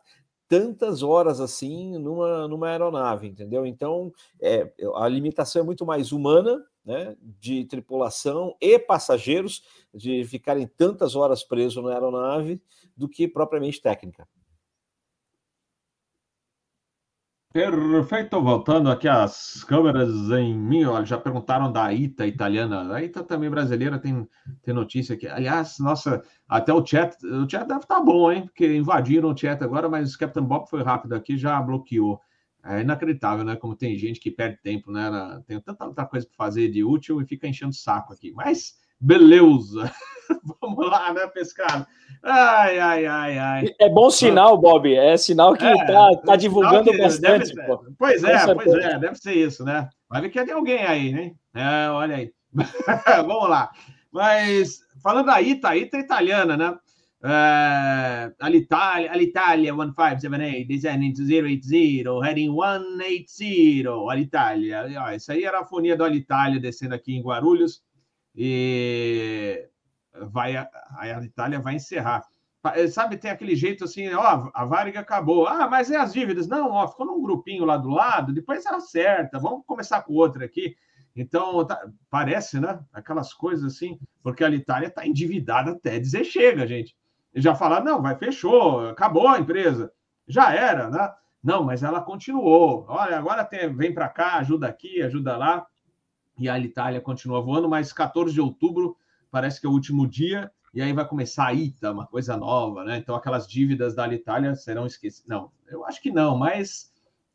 tantas 0.50 1.02
horas 1.02 1.40
assim 1.40 1.98
numa, 1.98 2.46
numa 2.48 2.68
aeronave, 2.68 3.28
entendeu? 3.28 3.66
Então, 3.66 4.12
é, 4.42 4.70
a 4.96 5.08
limitação 5.08 5.62
é 5.62 5.66
muito 5.66 5.86
mais 5.86 6.12
humana, 6.12 6.62
né, 6.84 7.16
de 7.22 7.64
tripulação 7.66 8.54
e 8.60 8.78
passageiros, 8.78 9.64
de 9.94 10.26
ficarem 10.26 10.68
tantas 10.68 11.16
horas 11.16 11.42
presos 11.42 11.82
na 11.82 11.94
aeronave, 11.94 12.62
do 12.98 13.08
que 13.08 13.28
propriamente 13.28 13.82
técnica. 13.82 14.28
Perfeito, 17.52 18.40
voltando 18.40 18.92
aqui 18.92 19.08
às 19.08 19.64
câmeras 19.64 20.12
em 20.30 20.56
mim, 20.56 20.84
olha, 20.86 21.04
já 21.04 21.18
perguntaram 21.18 21.72
da 21.72 21.92
ITA 21.92 22.28
italiana, 22.28 22.94
a 22.94 23.04
ITA 23.04 23.24
também 23.24 23.50
brasileira 23.50 23.98
tem, 23.98 24.28
tem 24.62 24.72
notícia 24.72 25.16
aqui. 25.16 25.28
Aliás, 25.28 25.80
nossa, 25.80 26.24
até 26.48 26.72
o 26.72 26.86
chat, 26.86 27.16
o 27.26 27.50
chat 27.50 27.68
deve 27.68 27.80
estar 27.80 27.96
tá 27.96 28.00
bom, 28.04 28.32
hein? 28.32 28.44
Porque 28.46 28.78
invadiram 28.78 29.32
o 29.32 29.36
chat 29.36 29.64
agora, 29.64 29.90
mas 29.90 30.14
o 30.14 30.20
Captain 30.20 30.44
Bob 30.44 30.70
foi 30.70 30.84
rápido 30.84 31.14
aqui, 31.16 31.40
já 31.40 31.60
bloqueou. 31.60 32.22
É 32.64 32.82
inacreditável, 32.82 33.44
né? 33.44 33.56
Como 33.56 33.76
tem 33.76 33.98
gente 33.98 34.20
que 34.20 34.30
perde 34.30 34.58
tempo, 34.62 34.92
né? 34.92 35.10
Tem 35.48 35.60
tanta 35.60 35.86
outra 35.86 36.06
coisa 36.06 36.28
para 36.28 36.36
fazer 36.36 36.70
de 36.70 36.84
útil 36.84 37.20
e 37.20 37.26
fica 37.26 37.48
enchendo 37.48 37.74
saco 37.74 38.14
aqui. 38.14 38.32
Mas 38.32 38.78
beleza! 39.00 39.92
Vamos 40.62 40.86
lá, 40.90 41.14
né, 41.14 41.28
pescado? 41.28 41.86
Ai, 42.22 42.80
ai, 42.80 43.06
ai, 43.06 43.38
ai. 43.38 43.76
É 43.80 43.90
bom 43.90 44.10
sinal, 44.10 44.58
Bob. 44.58 44.94
É 44.94 45.16
sinal 45.16 45.54
que 45.54 45.66
é, 45.66 45.86
tá, 45.86 46.10
tá 46.26 46.36
divulgando 46.36 46.96
bastante. 46.98 47.54
Pois 47.98 48.24
é, 48.24 48.54
pois 48.54 48.74
é, 48.74 49.00
deve 49.00 49.16
ser 49.16 49.34
isso, 49.34 49.64
né? 49.64 49.90
Vai 50.10 50.22
ver 50.22 50.30
que 50.30 50.44
tem 50.44 50.54
alguém 50.54 50.86
aí, 50.86 51.12
né? 51.14 51.32
É, 51.56 51.90
olha 51.90 52.18
aí. 52.18 52.32
Vamos 53.26 53.50
lá. 53.50 53.72
Mas 54.12 54.80
falando 55.02 55.28
da 55.28 55.42
ITA, 55.42 55.70
a 55.70 55.78
ITA 55.78 55.98
é 55.98 56.00
italiana, 56.02 56.58
né? 56.58 56.78
Uh, 57.22 58.34
Alitalia, 58.40 59.12
Alitalia 59.12 59.74
1578, 59.74 60.68
descending 60.68 61.14
to 61.14 61.24
080, 61.24 62.22
heading 62.24 62.50
180, 62.50 63.90
Alitalia. 64.10 65.16
Isso 65.16 65.32
aí 65.32 65.44
era 65.44 65.60
a 65.60 65.66
fonia 65.66 65.98
do 65.98 66.04
Alitalia 66.04 66.62
descendo 66.62 66.96
aqui 66.96 67.16
em 67.16 67.22
Guarulhos 67.22 67.82
e 68.42 69.68
vai 70.32 70.56
a 70.56 71.22
Itália 71.22 71.60
vai 71.60 71.76
encerrar. 71.76 72.24
Eh, 72.76 72.88
sabe, 72.88 73.18
tem 73.18 73.30
aquele 73.30 73.54
jeito 73.54 73.84
assim, 73.84 74.14
ó, 74.14 74.50
a 74.54 74.66
Varig 74.66 74.98
acabou. 74.98 75.46
Ah, 75.46 75.68
mas 75.68 75.90
e 75.90 75.96
as 75.96 76.14
dívidas? 76.14 76.48
Não, 76.48 76.72
ó, 76.72 76.88
ficou 76.88 77.06
num 77.06 77.22
grupinho 77.22 77.66
lá 77.66 77.76
do 77.76 77.90
lado, 77.90 78.34
depois 78.34 78.66
acerta. 78.66 79.40
Vamos 79.40 79.66
começar 79.66 80.02
com 80.04 80.14
outra 80.14 80.46
aqui. 80.46 80.74
Então, 81.14 81.66
tá, 81.66 81.78
parece, 82.10 82.62
né? 82.62 82.80
Aquelas 82.94 83.34
coisas 83.34 83.74
assim, 83.74 84.00
porque 84.24 84.44
a 84.44 84.50
Itália 84.50 84.88
está 84.88 85.06
endividada 85.06 85.72
até 85.72 86.00
dizer 86.00 86.24
chega, 86.24 86.66
gente. 86.66 86.96
E 87.34 87.42
já 87.42 87.54
falaram, 87.56 87.86
não, 87.86 88.02
vai, 88.02 88.18
fechou, 88.18 88.88
acabou 88.88 89.28
a 89.28 89.40
empresa. 89.40 89.92
Já 90.28 90.54
era, 90.54 90.90
né? 90.90 91.12
Não, 91.44 91.64
mas 91.64 91.84
ela 91.84 92.02
continuou. 92.02 92.86
Olha, 92.88 93.18
agora 93.18 93.44
tem, 93.44 93.74
vem 93.76 93.94
para 93.94 94.08
cá, 94.08 94.36
ajuda 94.36 94.68
aqui, 94.68 95.02
ajuda 95.02 95.36
lá. 95.36 95.66
E 96.40 96.50
a 96.50 96.58
Itália 96.58 97.02
continua 97.02 97.42
voando, 97.42 97.70
mas 97.70 97.94
14 97.94 98.34
de 98.34 98.42
outubro 98.42 98.96
parece 99.30 99.60
que 99.60 99.68
é 99.68 99.70
o 99.70 99.74
último 99.74 100.08
dia 100.08 100.52
e 100.74 100.82
aí 100.82 100.94
vai 100.94 101.06
começar 101.06 101.48
a 101.48 101.54
ITA, 101.54 101.92
uma 101.92 102.06
coisa 102.06 102.38
nova, 102.38 102.84
né? 102.84 102.98
Então 102.98 103.16
aquelas 103.16 103.48
dívidas 103.48 103.96
da 103.96 104.04
Alitalia 104.04 104.56
serão 104.56 104.86
esquecidas. 104.86 105.28
Não, 105.28 105.52
eu 105.68 105.86
acho 105.86 106.02
que 106.02 106.12
não, 106.12 106.38
mas 106.38 106.92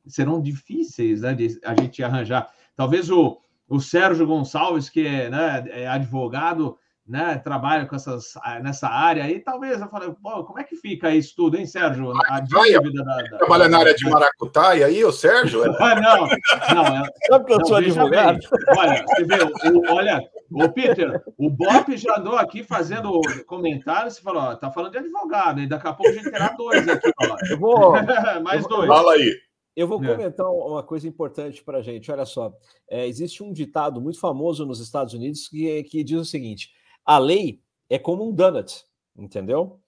serão 0.07 0.41
difíceis 0.41 1.23
né, 1.23 1.35
de 1.35 1.59
a 1.65 1.75
gente 1.81 2.03
arranjar. 2.03 2.53
Talvez 2.77 3.11
o, 3.11 3.41
o 3.69 3.81
Sérgio 3.81 4.27
Gonçalves, 4.27 4.89
que 4.89 5.07
é, 5.07 5.31
né, 5.31 5.65
é 5.69 5.89
advogado, 5.89 6.79
né, 7.07 7.37
trabalha 7.37 7.85
com 7.85 7.95
essas, 7.95 8.33
nessa 8.63 8.89
área 8.89 9.25
aí, 9.25 9.39
talvez 9.39 9.79
eu 9.79 9.89
falei, 9.89 10.11
pô, 10.23 10.43
como 10.45 10.59
é 10.59 10.65
que 10.65 10.75
fica 10.75 11.15
isso 11.15 11.35
tudo, 11.37 11.59
hein, 11.59 11.67
Sérgio? 11.67 12.13
A 12.31 12.41
dívida 12.41 13.05
da, 13.05 13.17
da, 13.17 13.39
Trabalha 13.39 13.69
na 13.69 13.79
área 13.79 13.93
de 13.95 14.09
maracutaia 14.09 14.87
aí, 14.87 15.05
o 15.05 15.13
Sérgio? 15.13 15.63
Ah, 15.85 16.01
não, 16.01 16.27
não. 16.75 16.97
É, 16.97 17.09
Sabe 17.29 17.45
que 17.45 17.53
eu 17.53 17.59
não, 17.59 17.67
sou 17.67 17.77
advogado? 17.77 18.39
Bem. 18.39 18.79
Olha, 18.79 19.05
você 19.07 19.25
vê, 19.25 19.35
o, 19.71 19.93
olha, 19.93 20.21
o 20.51 20.69
Peter, 20.71 21.23
o 21.37 21.51
Bop 21.51 21.97
já 21.97 22.17
andou 22.19 22.37
aqui 22.37 22.63
fazendo 22.63 23.21
comentários, 23.47 24.15
você 24.15 24.23
falou, 24.23 24.43
ó, 24.43 24.57
tá 24.57 24.71
falando 24.71 24.93
de 24.93 24.99
advogado, 24.99 25.61
e 25.61 25.67
daqui 25.67 25.87
a 25.87 25.93
pouco 25.93 26.11
a 26.11 26.15
gente 26.15 26.31
terá 26.31 26.49
dois 26.57 26.89
aqui, 26.89 27.11
ó. 27.21 27.37
Eu 27.51 27.59
vou... 27.59 27.93
Mais 28.43 28.67
dois. 28.67 28.89
Fala 28.89 29.13
aí. 29.13 29.31
Eu 29.77 29.89
vou 29.89 30.03
é. 30.05 30.07
comentar 30.07 30.47
uma 30.47 30.83
coisa 30.83 31.09
importante 31.09 31.63
para 31.63 31.79
a 31.79 31.83
gente. 31.83 32.11
Olha 32.11 32.25
só, 32.25 32.53
é, 32.89 33.07
existe 33.07 33.43
um 33.43 33.53
ditado 33.53 34.01
muito 34.01 34.21
famoso 34.21 34.65
nos 34.65 34.81
Estados 34.81 35.15
Unidos 35.15 35.49
que, 35.49 35.83
que 35.85 36.05
diz 36.05 36.19
o 36.19 36.25
seguinte: 36.25 36.71
a 37.05 37.19
lei 37.19 37.61
é 37.89 37.99
como 37.99 38.27
um 38.27 38.33
donut, 38.33 38.85
entendeu? 39.17 39.81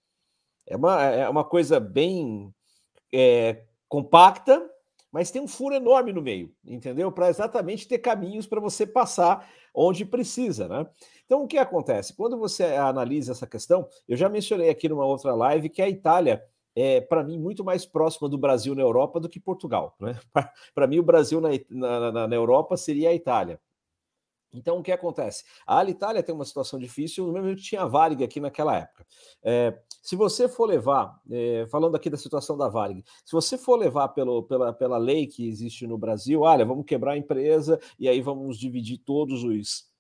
É 0.67 0.77
uma, 0.77 1.03
é 1.03 1.29
uma 1.29 1.45
coisa 1.45 1.79
bem 1.79 2.53
é, 3.13 3.63
compacta, 3.89 4.69
mas 5.11 5.31
tem 5.31 5.41
um 5.41 5.49
furo 5.49 5.75
enorme 5.75 6.13
no 6.13 6.21
meio, 6.21 6.53
entendeu? 6.65 7.11
Para 7.11 7.29
exatamente 7.29 7.89
ter 7.89 7.99
caminhos 7.99 8.47
para 8.47 8.61
você 8.61 8.87
passar 8.87 9.49
onde 9.73 10.05
precisa, 10.05 10.69
né? 10.69 10.87
Então, 11.25 11.43
o 11.43 11.47
que 11.47 11.59
acontece? 11.59 12.15
Quando 12.15 12.39
você 12.39 12.65
analisa 12.65 13.33
essa 13.33 13.47
questão, 13.47 13.89
eu 14.09 14.17
já 14.17 14.29
mencionei 14.29 14.69
aqui 14.69 14.89
numa 14.89 15.05
outra 15.05 15.35
live 15.35 15.69
que 15.69 15.83
a 15.83 15.89
Itália 15.89 16.43
é, 16.77 17.01
para 17.01 17.25
mim, 17.25 17.39
muito 17.39 17.65
mais 17.65 17.87
próxima 17.87 18.29
do 18.29 18.37
Brasil 18.37 18.75
na 18.75 18.83
Europa 18.83 19.19
do 19.19 19.31
que 19.31 19.41
Portugal. 19.41 19.97
Né? 19.99 20.21
Para 20.75 20.87
mim, 20.87 20.99
o 20.99 21.03
Brasil 21.03 21.41
na, 21.41 21.49
na, 22.11 22.29
na 22.29 22.37
Europa 22.37 22.77
seria 22.77 23.09
a 23.09 23.15
Itália. 23.15 23.59
Então, 24.53 24.79
o 24.79 24.83
que 24.83 24.93
acontece? 24.93 25.45
A 25.67 25.79
Alitalia 25.79 26.23
tem 26.23 26.35
uma 26.35 26.45
situação 26.45 26.79
difícil, 26.79 27.31
mesmo 27.33 27.55
que 27.57 27.63
tinha 27.63 27.83
a 27.83 27.87
Varig 27.87 28.23
aqui 28.25 28.41
naquela 28.41 28.77
época. 28.77 29.07
É, 29.43 29.79
se 30.03 30.17
você 30.17 30.49
for 30.49 30.67
levar, 30.67 31.21
é, 31.31 31.67
falando 31.71 31.95
aqui 31.95 32.09
da 32.09 32.17
situação 32.17 32.57
da 32.57 32.69
Varig, 32.69 33.05
se 33.25 33.33
você 33.33 33.59
for 33.59 33.77
levar 33.77 34.09
pelo, 34.09 34.43
pela, 34.45 34.73
pela 34.73 34.99
lei 34.99 35.27
que 35.27 35.47
existe 35.47 35.87
no 35.87 35.99
Brasil, 35.99 36.41
olha, 36.41 36.65
vamos 36.65 36.87
quebrar 36.87 37.13
a 37.13 37.19
empresa 37.19 37.79
e 37.99 38.09
aí 38.09 38.21
vamos 38.21 38.59
dividir 38.59 38.99
todos 38.99 39.43
os. 39.45 39.95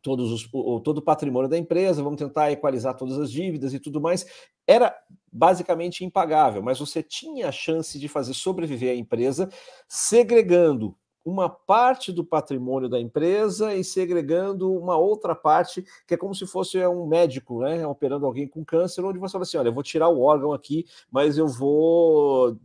Todos 0.00 0.30
os, 0.30 0.48
o, 0.52 0.78
todo 0.78 0.98
o 0.98 1.02
patrimônio 1.02 1.50
da 1.50 1.58
empresa, 1.58 2.04
vamos 2.04 2.20
tentar 2.20 2.52
equalizar 2.52 2.94
todas 2.96 3.18
as 3.18 3.32
dívidas 3.32 3.74
e 3.74 3.80
tudo 3.80 4.00
mais. 4.00 4.24
Era 4.64 4.96
basicamente 5.30 6.04
impagável, 6.04 6.62
mas 6.62 6.78
você 6.78 7.02
tinha 7.02 7.48
a 7.48 7.52
chance 7.52 7.98
de 7.98 8.06
fazer 8.06 8.32
sobreviver 8.32 8.92
a 8.92 8.96
empresa 8.96 9.48
segregando 9.88 10.96
uma 11.28 11.48
parte 11.48 12.10
do 12.10 12.24
patrimônio 12.24 12.88
da 12.88 12.98
empresa 12.98 13.74
e 13.74 13.84
segregando 13.84 14.72
uma 14.72 14.96
outra 14.96 15.34
parte, 15.34 15.84
que 16.06 16.14
é 16.14 16.16
como 16.16 16.34
se 16.34 16.46
fosse 16.46 16.78
um 16.86 17.06
médico, 17.06 17.60
né, 17.60 17.86
operando 17.86 18.24
alguém 18.24 18.48
com 18.48 18.64
câncer, 18.64 19.04
onde 19.04 19.18
você 19.18 19.32
fala 19.32 19.42
assim, 19.42 19.58
olha, 19.58 19.68
eu 19.68 19.74
vou 19.74 19.82
tirar 19.82 20.08
o 20.08 20.20
órgão 20.20 20.52
aqui, 20.52 20.86
mas 21.10 21.36
eu 21.36 21.46
vou 21.46 22.56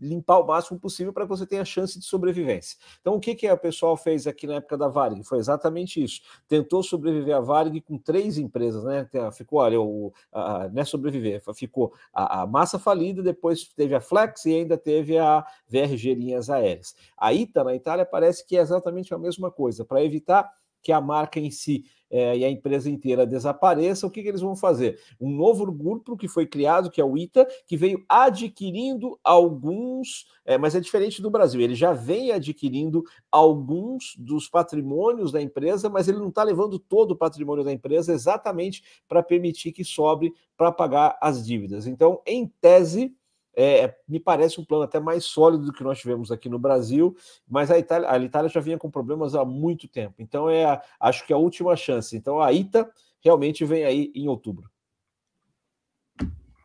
limpar 0.00 0.38
o 0.38 0.46
máximo 0.46 0.78
possível 0.78 1.12
para 1.12 1.24
que 1.24 1.28
você 1.28 1.46
tenha 1.46 1.64
chance 1.64 1.98
de 1.98 2.04
sobrevivência. 2.04 2.78
Então, 3.00 3.14
o 3.14 3.20
que, 3.20 3.34
que 3.34 3.50
o 3.50 3.58
pessoal 3.58 3.96
fez 3.96 4.26
aqui 4.26 4.46
na 4.46 4.54
época 4.54 4.76
da 4.76 4.88
Varig? 4.88 5.22
Foi 5.24 5.38
exatamente 5.38 6.02
isso. 6.02 6.20
Tentou 6.46 6.82
sobreviver 6.82 7.36
a 7.36 7.40
Varig 7.40 7.80
com 7.80 7.98
três 7.98 8.38
empresas, 8.38 8.84
né? 8.84 9.08
Ficou, 9.32 9.60
olha, 9.60 9.80
o, 9.80 10.12
a, 10.32 10.68
não 10.68 10.82
é 10.82 10.84
sobreviver, 10.84 11.42
ficou 11.54 11.92
a, 12.12 12.42
a, 12.42 12.46
Massa 12.46 12.78
falida, 12.78 13.22
depois 13.22 13.64
teve 13.64 13.94
a 13.94 14.00
Flex 14.00 14.46
e 14.46 14.54
ainda 14.54 14.76
teve 14.76 15.18
a 15.18 15.44
VRG 15.68 16.14
Linhas 16.14 16.48
Aéreas. 16.48 16.94
A 17.16 17.32
ITA, 17.32 17.64
na 17.64 17.74
Itália, 17.74 18.06
parece 18.06 18.46
que 18.46 18.56
é 18.56 18.60
exatamente 18.60 19.12
a 19.12 19.18
mesma 19.18 19.50
coisa, 19.50 19.84
para 19.84 20.02
evitar 20.02 20.50
que 20.82 20.92
a 20.92 21.00
marca 21.00 21.38
em 21.40 21.50
si 21.50 21.84
é, 22.10 22.38
e 22.38 22.44
a 22.44 22.50
empresa 22.50 22.90
inteira 22.90 23.26
desapareça, 23.26 24.06
o 24.06 24.10
que, 24.10 24.22
que, 24.22 24.28
eles 24.28 24.40
vão 24.40 24.56
fazer? 24.56 24.98
Um 25.20 25.30
novo 25.30 25.70
grupo 25.70 26.16
que 26.16 26.28
foi 26.28 26.46
criado, 26.46 26.90
que 26.90 27.00
é 27.00 27.04
o 27.04 27.16
ITA, 27.16 27.46
que 27.66 27.76
veio 27.76 28.04
adquirindo 28.08 29.18
alguns, 29.22 30.26
é, 30.44 30.56
mas 30.56 30.74
é 30.74 30.80
diferente 30.80 31.20
do 31.20 31.30
Brasil, 31.30 31.60
ele 31.60 31.74
já 31.74 31.92
vem 31.92 32.32
adquirindo 32.32 33.04
alguns 33.30 34.14
dos 34.18 34.48
patrimônios 34.48 35.30
da 35.30 35.42
empresa, 35.42 35.88
mas 35.90 36.08
ele 36.08 36.18
não 36.18 36.28
está 36.28 36.42
levando 36.42 36.78
todo 36.78 37.12
o 37.12 37.16
patrimônio 37.16 37.64
da 37.64 37.72
empresa 37.72 38.12
exatamente 38.12 38.82
para 39.06 39.22
permitir 39.22 39.72
que 39.72 39.84
sobre 39.84 40.32
para 40.56 40.72
pagar 40.72 41.18
as 41.20 41.46
dívidas. 41.46 41.86
Então, 41.86 42.20
em 42.26 42.46
tese, 42.60 43.14
é, 43.60 43.92
me 44.08 44.20
parece 44.20 44.60
um 44.60 44.64
plano 44.64 44.84
até 44.84 45.00
mais 45.00 45.24
sólido 45.24 45.64
do 45.64 45.72
que 45.72 45.82
nós 45.82 45.98
tivemos 45.98 46.30
aqui 46.30 46.48
no 46.48 46.60
Brasil, 46.60 47.16
mas 47.48 47.72
a 47.72 47.78
Itália, 47.78 48.08
a 48.08 48.16
Itália 48.16 48.48
já 48.48 48.60
vinha 48.60 48.78
com 48.78 48.88
problemas 48.88 49.34
há 49.34 49.44
muito 49.44 49.88
tempo. 49.88 50.14
Então 50.20 50.48
é, 50.48 50.64
a, 50.64 50.80
acho 51.00 51.26
que 51.26 51.32
é 51.32 51.36
a 51.36 51.38
última 51.38 51.74
chance. 51.74 52.16
Então 52.16 52.40
a 52.40 52.52
ITA 52.52 52.88
realmente 53.20 53.64
vem 53.64 53.84
aí 53.84 54.12
em 54.14 54.28
outubro. 54.28 54.70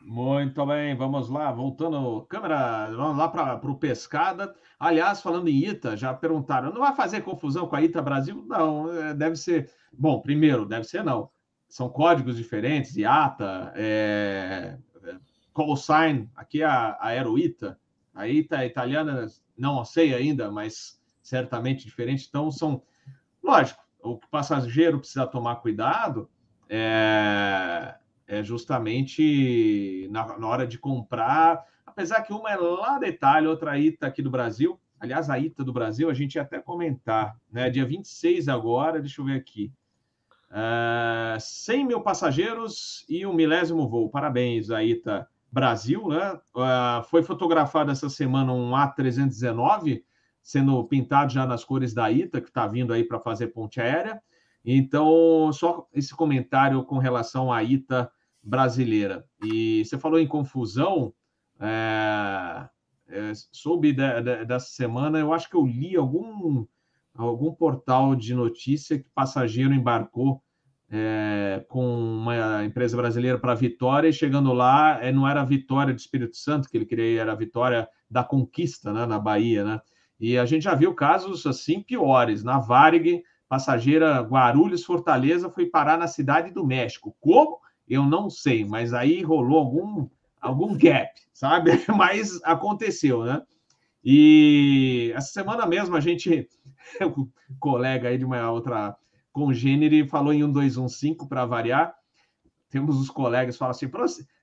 Muito 0.02 0.64
bem, 0.68 0.96
vamos 0.96 1.30
lá, 1.30 1.52
voltando, 1.52 2.22
câmera, 2.30 2.92
vamos 2.92 3.18
lá 3.18 3.28
para 3.28 3.72
o 3.72 3.76
Pescada. 3.76 4.54
Aliás, 4.78 5.20
falando 5.20 5.48
em 5.48 5.66
ITA, 5.66 5.98
já 5.98 6.14
perguntaram, 6.14 6.72
não 6.72 6.82
vai 6.82 6.94
fazer 6.96 7.22
confusão 7.22 7.66
com 7.66 7.76
a 7.76 7.82
ITA 7.82 8.04
Brasil? 8.04 8.46
Não, 8.48 8.94
é, 8.94 9.16
deve 9.16 9.36
ser. 9.36 9.72
Bom, 9.92 10.22
primeiro, 10.22 10.64
deve 10.64 10.84
ser 10.84 11.04
não. 11.04 11.32
São 11.68 11.90
códigos 11.90 12.38
diferentes, 12.38 12.96
IATA, 12.96 13.74
é, 13.76 14.78
call 15.54 15.76
sign, 15.76 16.30
aqui 16.36 16.62
é 16.62 16.66
a, 16.66 16.98
a 17.00 17.08
Aeroita, 17.08 17.80
a 18.14 18.28
ITA 18.28 18.66
italiana, 18.66 19.28
não 19.58 19.84
sei 19.86 20.14
ainda, 20.14 20.52
mas 20.52 21.02
certamente 21.22 21.86
diferente. 21.86 22.28
Então, 22.28 22.52
são, 22.52 22.82
lógico, 23.42 23.82
o 24.02 24.18
que 24.18 24.26
o 24.26 24.30
passageiro 24.30 25.00
precisa 25.00 25.26
tomar 25.26 25.58
cuidado 25.58 26.30
é, 26.70 27.96
é 28.28 28.44
justamente 28.44 30.08
na, 30.12 30.38
na, 30.38 30.48
hora 30.48 30.68
de 30.68 30.78
comprar, 30.78 31.66
apesar 31.86 32.22
que 32.22 32.34
uma 32.34 32.52
é 32.52 32.58
lá 32.58 33.00
da 33.00 33.08
Itália, 33.08 33.50
outra 33.50 33.78
ITA 33.80 34.08
aqui 34.08 34.22
do 34.22 34.30
Brasil. 34.30 34.80
Aliás, 35.00 35.30
a 35.30 35.40
ITA 35.40 35.64
do 35.64 35.74
Brasil, 35.74 36.10
a 36.10 36.14
gente 36.14 36.36
ia 36.36 36.42
até 36.42 36.60
comentar, 36.60 37.38
né? 37.52 37.70
Dia 37.70 37.86
26 37.86 38.48
agora, 38.48 39.02
deixa 39.02 39.22
eu 39.22 39.26
ver 39.26 39.36
aqui. 39.36 39.72
Uh, 40.50 41.36
é, 41.36 41.40
100 41.40 41.88
mil 41.88 42.02
passageiros 42.02 43.06
e 43.10 43.26
um 43.26 43.34
milésimo 43.34 43.88
voo. 43.88 44.10
Parabéns, 44.10 44.70
a 44.70 44.84
ITA 44.84 45.28
Brasil, 45.54 46.08
né? 46.08 46.34
Uh, 46.56 47.04
foi 47.04 47.22
fotografado 47.22 47.92
essa 47.92 48.10
semana 48.10 48.52
um 48.52 48.72
A319 48.72 50.02
sendo 50.42 50.84
pintado 50.86 51.32
já 51.32 51.46
nas 51.46 51.64
cores 51.64 51.94
da 51.94 52.12
ITA, 52.12 52.42
que 52.42 52.48
está 52.48 52.66
vindo 52.66 52.92
aí 52.92 53.04
para 53.04 53.20
fazer 53.20 53.48
ponte 53.50 53.80
aérea. 53.80 54.20
Então, 54.66 55.54
só 55.54 55.88
esse 55.94 56.16
comentário 56.16 56.84
com 56.84 56.98
relação 56.98 57.54
à 57.54 57.64
ITA 57.64 58.12
brasileira. 58.42 59.24
E 59.44 59.86
você 59.86 59.96
falou 59.96 60.20
em 60.20 60.28
confusão, 60.28 61.14
é, 61.60 62.68
é, 63.08 63.32
soube 63.52 63.94
de, 63.94 64.22
de, 64.22 64.46
dessa 64.46 64.72
semana, 64.72 65.20
eu 65.20 65.32
acho 65.32 65.48
que 65.48 65.56
eu 65.56 65.68
li 65.68 65.96
algum, 65.96 66.66
algum 67.14 67.54
portal 67.54 68.16
de 68.16 68.34
notícia 68.34 68.98
que 68.98 69.10
passageiro 69.14 69.72
embarcou 69.72 70.42
é, 70.92 71.66
com 71.70 71.86
uma 71.86 72.64
empresa 72.64 72.96
brasileira 72.96 73.38
para 73.38 73.56
Vitória, 73.56 74.08
e 74.08 74.14
chegando 74.14 74.54
lá, 74.54 75.00
é, 75.04 75.12
não 75.12 75.28
era 75.28 75.42
a 75.42 75.46
Vitória 75.46 75.94
do 75.94 76.00
Espírito 76.00 76.38
Santo 76.38 76.70
que 76.70 76.78
ele 76.78 76.86
queria, 76.86 77.22
era 77.22 77.32
a 77.32 77.36
Vitória 77.36 77.88
da 78.10 78.24
Conquista, 78.24 78.94
né, 78.94 79.06
na 79.06 79.20
Bahia, 79.20 79.64
né? 79.64 79.82
E 80.20 80.38
a 80.38 80.46
gente 80.46 80.64
já 80.64 80.76
viu 80.76 80.94
casos 80.94 81.46
assim 81.46 81.82
piores. 81.82 82.44
Na 82.44 82.60
Varig, 82.60 83.24
passageira 83.50 84.22
Guarulhos 84.22 84.86
Fortaleza 84.86 85.50
foi 85.50 85.66
parar 85.66 85.98
na 85.98 86.08
cidade 86.08 86.52
do 86.52 86.66
México. 86.66 87.16
Como? 87.20 87.60
Eu 87.88 88.04
não 88.04 88.30
sei, 88.30 88.64
mas 88.64 88.94
aí 88.94 89.22
rolou 89.22 89.60
algum 89.60 90.08
algum 90.44 90.78
gap, 90.78 91.10
sabe? 91.34 91.72
Mas 91.98 92.42
aconteceu, 92.44 93.24
né? 93.24 93.42
E 94.04 95.14
essa 95.16 95.32
semana 95.32 95.66
mesmo 95.66 95.96
a 95.96 96.02
gente, 96.02 96.50
o 97.16 97.30
colega 97.60 98.10
aí 98.10 98.18
de 98.18 98.26
uma 98.26 98.52
outra 98.52 98.96
congênere 99.34 100.08
falou 100.08 100.32
em 100.32 100.38
1215 100.38 101.28
para 101.28 101.46
variar. 101.46 101.94
Temos 102.70 103.00
os 103.00 103.10
colegas 103.10 103.58
falam 103.58 103.72
assim: 103.72 103.90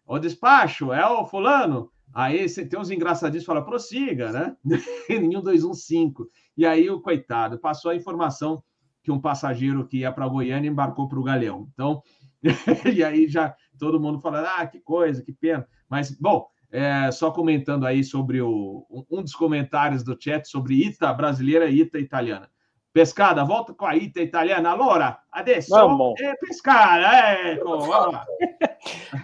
o 0.07 0.19
despacho, 0.19 0.93
é 0.93 1.07
o 1.07 1.25
fulano. 1.25 1.91
Aí 2.13 2.47
tem 2.53 2.79
uns 2.79 2.91
engraçadinhos 2.91 3.45
que 3.45 3.47
falam, 3.47 3.65
prossiga, 3.65 4.33
né? 4.33 4.57
em 5.09 5.21
1215. 5.29 6.13
E 6.57 6.67
aí 6.67 6.91
o 6.91 7.01
coitado 7.01 7.59
passou 7.59 7.93
a 7.93 7.97
informação 7.97 8.63
que 9.03 9.11
um 9.11 9.21
passageiro 9.21 9.87
que 9.87 9.99
ia 9.99 10.13
para 10.13 10.29
Goiânia 10.29 10.69
embarcou 10.69 11.09
para 11.09 11.19
o 11.19 11.23
Galeão. 11.23 11.69
Então, 11.73 12.03
e 12.93 13.03
aí 13.03 13.29
já 13.29 13.55
todo 13.79 14.01
mundo 14.01 14.21
falando, 14.21 14.47
ah, 14.57 14.67
que 14.67 14.81
coisa, 14.81 15.23
que 15.23 15.33
pena. 15.33 15.67
Mas, 15.89 16.11
bom, 16.11 16.47
é, 16.71 17.11
só 17.11 17.31
comentando 17.31 17.87
aí 17.87 18.05
sobre 18.05 18.41
o, 18.41 18.87
um 19.11 19.23
dos 19.23 19.35
comentários 19.35 20.03
do 20.03 20.17
chat 20.21 20.47
sobre 20.47 20.87
ITA 20.87 21.13
brasileira 21.13 21.71
e 21.71 21.81
ITA 21.81 21.99
italiana. 21.99 22.51
Pescada, 22.93 23.45
volta 23.45 23.73
com 23.73 23.87
a 23.87 23.95
ita 23.95 24.21
italiana. 24.21 24.71
Allora, 24.71 25.19
adesso 25.31 25.71
Vamos. 25.71 26.21
é 26.21 26.35
pescada, 26.37 27.07
ecco, 27.53 27.69
vamos 27.69 27.89
lá. 27.89 28.27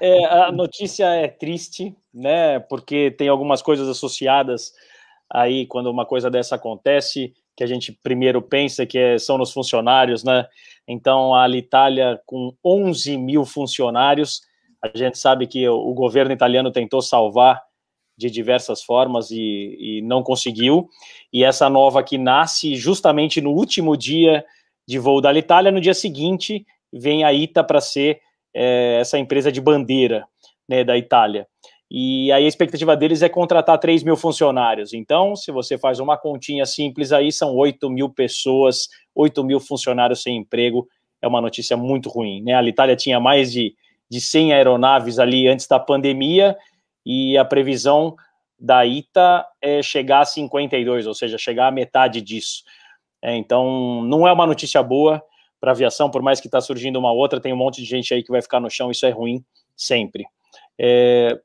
É, 0.01 0.25
a 0.25 0.53
notícia 0.53 1.07
é 1.07 1.27
triste, 1.27 1.97
né? 2.15 2.61
Porque 2.61 3.11
tem 3.11 3.29
algumas 3.29 3.63
coisas 3.63 3.89
associadas 3.89 4.73
aí 5.29 5.67
quando 5.67 5.91
uma 5.91 6.07
coisa 6.07 6.31
dessa 6.31 6.55
acontece, 6.55 7.35
que 7.57 7.65
a 7.65 7.67
gente 7.67 7.91
primeiro 7.91 8.41
pensa 8.41 8.87
que 8.87 8.99
é, 8.99 9.19
são 9.19 9.37
nos 9.37 9.53
funcionários, 9.53 10.23
né? 10.23 10.47
Então, 10.87 11.35
a 11.35 11.43
Alitalia, 11.43 12.21
com 12.25 12.55
11 12.65 13.17
mil 13.19 13.45
funcionários, 13.45 14.43
a 14.81 14.97
gente 14.97 15.19
sabe 15.19 15.49
que 15.49 15.69
o 15.69 15.93
governo 15.93 16.33
italiano 16.33 16.71
tentou 16.71 17.03
salvar 17.03 17.61
de 18.17 18.31
diversas 18.31 18.83
formas 18.83 19.31
e, 19.31 19.77
e, 19.79 20.03
não 20.03 20.23
conseguiu. 20.23 20.89
E 21.33 21.45
essa 21.45 21.69
nova 21.69 22.03
que 22.03 22.17
nasce 22.17 22.75
justamente 22.75 23.41
no 23.41 23.51
último 23.51 23.97
dia 23.97 24.45
de 24.89 24.99
voo 24.99 25.21
da 25.21 25.29
Alitalia, 25.29 25.71
no 25.71 25.81
dia 25.81 25.95
seguinte 25.95 26.65
vem 26.93 27.25
a 27.25 27.33
ITA 27.33 27.63
para 27.63 27.81
ser 27.81 28.21
é, 28.55 28.99
essa 29.01 29.19
empresa 29.19 29.53
de 29.53 29.61
bandeira 29.61 30.27
né, 30.69 30.83
da 30.83 30.97
Itália. 30.97 31.47
E 31.91 32.33
aí 32.33 32.45
a 32.45 32.49
expectativa 32.49 32.97
deles 32.97 33.23
é 33.23 33.29
contratar 33.29 33.79
3 33.79 34.03
mil 34.03 34.17
funcionários. 34.17 34.93
Então, 34.93 35.37
se 35.37 35.53
você 35.53 35.79
faz 35.79 36.01
uma 36.01 36.17
continha 36.17 36.67
simples 36.67 37.13
aí, 37.13 37.31
são 37.31 37.55
8 37.55 37.89
mil 37.91 38.09
pessoas, 38.09 38.89
8 39.15 39.45
mil 39.45 39.61
funcionários 39.61 40.23
sem 40.23 40.37
emprego. 40.37 40.89
É 41.23 41.29
uma 41.29 41.41
notícia 41.41 41.77
muito 41.77 42.09
ruim. 42.09 42.43
Né? 42.43 42.55
A 42.55 42.63
Itália 42.63 42.97
tinha 42.97 43.21
mais 43.21 43.53
de, 43.53 43.75
de 44.11 44.21
100 44.21 44.55
aeronaves 44.55 45.19
ali 45.19 45.47
antes 45.47 45.69
da 45.69 45.79
pandemia 45.79 46.57
e 47.07 47.39
a 47.39 47.45
previsão 47.45 48.17
da 48.59 48.85
ITA 48.85 49.47
é 49.63 49.81
chegar 49.81 50.21
a 50.21 50.25
52, 50.25 51.07
ou 51.07 51.15
seja, 51.15 51.39
chegar 51.39 51.69
a 51.69 51.71
metade 51.71 52.21
disso. 52.21 52.65
É, 53.23 53.37
então, 53.37 54.03
não 54.03 54.27
é 54.27 54.33
uma 54.33 54.47
notícia 54.47 54.83
boa 54.83 55.23
para 55.61 55.71
a 55.71 55.73
aviação, 55.75 56.11
por 56.11 56.21
mais 56.21 56.41
que 56.41 56.49
está 56.49 56.61
surgindo 56.61 56.99
uma 56.99 57.13
outra, 57.13 57.41
tem 57.41 57.53
um 57.53 57.57
monte 57.57 57.81
de 57.81 57.87
gente 57.87 58.13
aí 58.13 58.25
que 58.25 58.31
vai 58.31 58.43
ficar 58.43 58.59
no 58.59 58.69
chão, 58.69 58.91
isso 58.91 59.07
é 59.07 59.11
ruim 59.11 59.45
sempre. 59.77 60.25
É, 60.79 61.39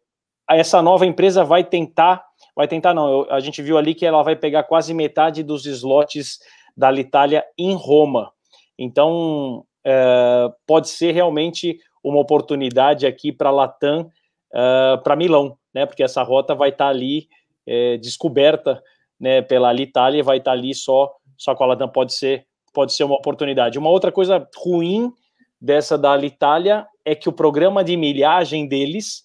essa 0.49 0.81
nova 0.81 1.05
empresa 1.05 1.43
vai 1.43 1.63
tentar, 1.63 2.25
vai 2.55 2.67
tentar 2.67 2.93
não, 2.93 3.09
eu, 3.09 3.31
a 3.31 3.39
gente 3.39 3.61
viu 3.61 3.77
ali 3.77 3.93
que 3.93 4.05
ela 4.05 4.23
vai 4.23 4.35
pegar 4.35 4.63
quase 4.63 4.93
metade 4.93 5.43
dos 5.43 5.65
slots 5.65 6.39
da 6.75 6.87
Alitalia 6.87 7.45
em 7.57 7.73
Roma. 7.73 8.31
Então, 8.77 9.63
é, 9.85 10.49
pode 10.65 10.89
ser 10.89 11.11
realmente 11.11 11.77
uma 12.03 12.19
oportunidade 12.19 13.05
aqui 13.05 13.31
para 13.31 13.49
a 13.49 13.53
Latam 13.53 14.09
uh, 14.53 15.01
para 15.03 15.15
Milão, 15.15 15.57
né? 15.73 15.85
Porque 15.85 16.03
essa 16.03 16.23
rota 16.23 16.55
vai 16.55 16.69
estar 16.69 16.85
tá 16.85 16.89
ali 16.89 17.27
é, 17.65 17.97
descoberta, 17.97 18.81
né? 19.19 19.41
Pela 19.41 19.69
Alitalia, 19.69 20.23
vai 20.23 20.37
estar 20.37 20.51
tá 20.51 20.57
ali 20.57 20.73
só, 20.73 21.11
só 21.37 21.55
com 21.55 21.63
a 21.63 21.67
Latam 21.67 21.89
pode 21.89 22.13
ser, 22.13 22.45
pode 22.73 22.93
ser 22.93 23.03
uma 23.03 23.15
oportunidade. 23.15 23.79
Uma 23.79 23.89
outra 23.89 24.11
coisa 24.11 24.47
ruim 24.57 25.11
dessa 25.59 25.97
da 25.97 26.11
Alitalia 26.13 26.85
é 27.05 27.15
que 27.15 27.29
o 27.29 27.33
programa 27.33 27.83
de 27.83 27.95
milhagem 27.95 28.67
deles, 28.67 29.23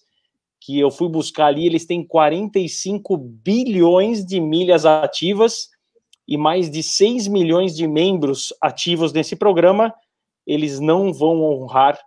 que 0.59 0.79
eu 0.79 0.91
fui 0.91 1.09
buscar 1.09 1.47
ali, 1.47 1.65
eles 1.65 1.85
têm 1.85 2.05
45 2.05 3.17
bilhões 3.17 4.25
de 4.25 4.39
milhas 4.39 4.85
ativas 4.85 5.69
e 6.27 6.37
mais 6.37 6.69
de 6.69 6.83
6 6.83 7.27
milhões 7.27 7.75
de 7.75 7.87
membros 7.87 8.53
ativos 8.61 9.13
nesse 9.13 9.35
programa, 9.35 9.93
eles 10.45 10.79
não 10.79 11.13
vão 11.13 11.41
honrar 11.41 11.97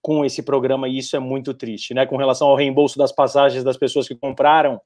com 0.00 0.24
esse 0.24 0.42
programa 0.42 0.88
e 0.88 0.98
isso 0.98 1.16
é 1.16 1.18
muito 1.18 1.52
triste, 1.52 1.94
né? 1.94 2.06
Com 2.06 2.16
relação 2.16 2.48
ao 2.48 2.56
reembolso 2.56 2.98
das 2.98 3.12
passagens 3.12 3.64
das 3.64 3.76
pessoas 3.76 4.06
que 4.06 4.14
compraram 4.14 4.80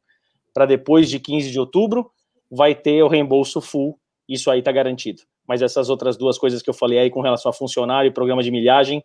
para 0.54 0.66
depois 0.66 1.08
de 1.08 1.18
15 1.18 1.50
de 1.50 1.58
outubro, 1.58 2.10
vai 2.50 2.74
ter 2.74 3.02
o 3.02 3.08
reembolso 3.08 3.60
full, 3.60 3.98
isso 4.28 4.50
aí 4.50 4.58
está 4.58 4.70
garantido. 4.70 5.22
Mas 5.46 5.62
essas 5.62 5.88
outras 5.88 6.16
duas 6.16 6.38
coisas 6.38 6.62
que 6.62 6.70
eu 6.70 6.74
falei 6.74 6.98
aí 6.98 7.10
com 7.10 7.20
relação 7.20 7.50
a 7.50 7.52
funcionário 7.52 8.08
e 8.08 8.12
programa 8.12 8.42
de 8.42 8.50
milhagem 8.50 9.04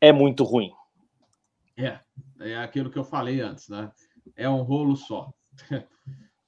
é 0.00 0.12
muito 0.12 0.44
ruim. 0.44 0.72
É, 1.76 1.98
é 2.40 2.56
aquilo 2.56 2.90
que 2.90 2.98
eu 2.98 3.04
falei 3.04 3.40
antes, 3.40 3.68
né? 3.68 3.90
É 4.36 4.48
um 4.48 4.62
rolo 4.62 4.96
só, 4.96 5.32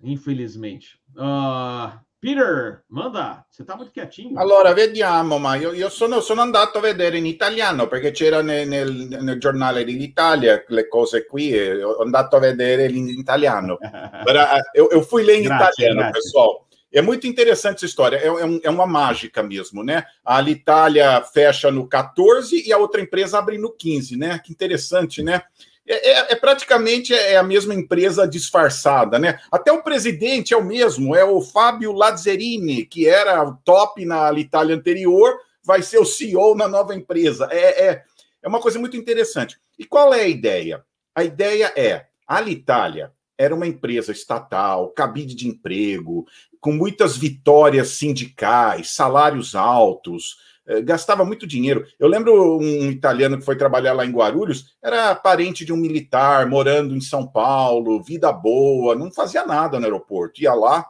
infelizmente. 0.03 0.99
Uh, 1.11 1.99
Peter, 2.19 2.85
manda, 2.89 3.47
você 3.49 3.63
está 3.63 3.77
molto 3.77 3.93
quietinho. 3.93 4.39
Allora, 4.39 4.73
vediamo, 4.73 5.39
ma 5.39 5.55
io, 5.57 5.73
io 5.73 5.91
sono, 5.91 6.21
sono, 6.21 6.41
andato 6.41 6.79
a 6.79 6.81
vedere 6.81 7.19
in 7.19 7.27
italiano 7.27 7.89
perché 7.89 8.11
c'era 8.11 8.41
nel, 8.43 8.67
nel, 8.67 9.19
nel 9.21 9.39
giornale 9.39 9.85
dell'Italia 9.85 10.65
le 10.69 10.89
cose 10.89 11.27
qui 11.27 11.51
e 11.51 11.83
ho 11.83 12.01
andato 12.03 12.37
a 12.37 12.41
vedere 12.41 12.87
in 12.87 13.09
italiano. 13.09 13.79
Era, 14.25 14.61
eu, 14.73 14.89
eu 14.91 15.03
fui 15.03 15.25
ler 15.25 15.37
em 15.37 15.43
grazie, 15.43 15.85
italiano, 15.85 16.01
grazie. 16.01 16.13
pessoal. 16.13 16.67
É 16.91 17.03
muito 17.03 17.27
interessante 17.27 17.77
essa 17.77 17.87
história, 17.87 18.17
é, 18.17 18.27
é, 18.27 18.45
um, 18.45 18.61
é, 18.63 18.71
uma 18.71 18.87
mágica 18.87 19.43
mesmo, 19.43 19.85
né? 19.85 20.07
A 20.25 20.37
Alitalia 20.37 21.23
fecha 21.23 21.71
no 21.71 21.87
14 21.87 22.67
e 22.67 22.73
a 22.73 22.79
outra 22.79 23.03
empresa 23.03 23.39
abre 23.39 23.59
no 23.59 23.71
15, 23.71 24.17
né? 24.17 24.41
Que 24.43 24.51
interessante, 24.51 25.23
né? 25.23 25.43
É, 25.89 26.11
é, 26.11 26.33
é, 26.33 26.35
praticamente 26.35 27.15
é 27.15 27.37
a 27.37 27.43
mesma 27.43 27.75
empresa 27.75 28.27
disfarçada, 28.27 29.19
né? 29.19 29.39
Até 29.51 29.71
o 29.71 29.83
presidente 29.83 30.53
é 30.53 30.57
o 30.57 30.65
mesmo, 30.65 31.15
é 31.15 31.25
o 31.25 31.41
Fábio 31.41 31.93
Lazzarini, 31.93 32.85
que 32.85 33.07
era 33.07 33.53
top 33.65 34.05
na 34.05 34.33
Itália 34.33 34.75
anterior, 34.75 35.39
vai 35.63 35.83
ser 35.83 35.99
o 35.99 36.05
CEO 36.05 36.55
na 36.57 36.67
nova 36.67 36.95
empresa. 36.95 37.49
É, 37.51 37.87
é, 37.87 38.03
é 38.43 38.49
uma 38.49 38.61
coisa 38.61 38.79
muito 38.79 38.97
interessante. 38.97 39.59
E 39.79 39.85
qual 39.85 40.13
é 40.13 40.23
a 40.23 40.29
ideia? 40.29 40.85
A 41.15 41.23
ideia 41.23 41.73
é, 41.77 42.07
a 42.27 42.37
Alitalia 42.37 43.13
era 43.39 43.55
uma 43.55 43.67
empresa 43.67 44.13
estatal, 44.13 44.91
cabide 44.91 45.35
de 45.35 45.47
emprego, 45.47 46.27
com 46.61 46.73
muitas 46.73 47.17
vitórias 47.17 47.91
sindicais, 47.91 48.91
salários 48.91 49.55
altos, 49.55 50.39
gastava 50.85 51.25
muito 51.25 51.47
dinheiro. 51.47 51.87
Eu 51.99 52.09
lembro 52.09 52.59
um 52.59 52.91
italiano 52.91 53.39
que 53.39 53.45
foi 53.45 53.57
trabalhar 53.57 53.93
lá 53.93 54.05
em 54.05 54.13
Guarulhos, 54.13 54.77
era 54.83 55.15
parente 55.15 55.65
de 55.65 55.73
um 55.73 55.77
militar, 55.77 56.47
morando 56.47 56.95
em 56.95 57.01
São 57.01 57.27
Paulo, 57.27 58.03
vida 58.03 58.33
boa, 58.33 58.95
não 58.95 59.13
fazia 59.13 59.45
nada 59.47 59.79
no 59.79 59.85
aeroporto, 59.85 60.43
ia 60.43 60.55
lá 60.55 60.87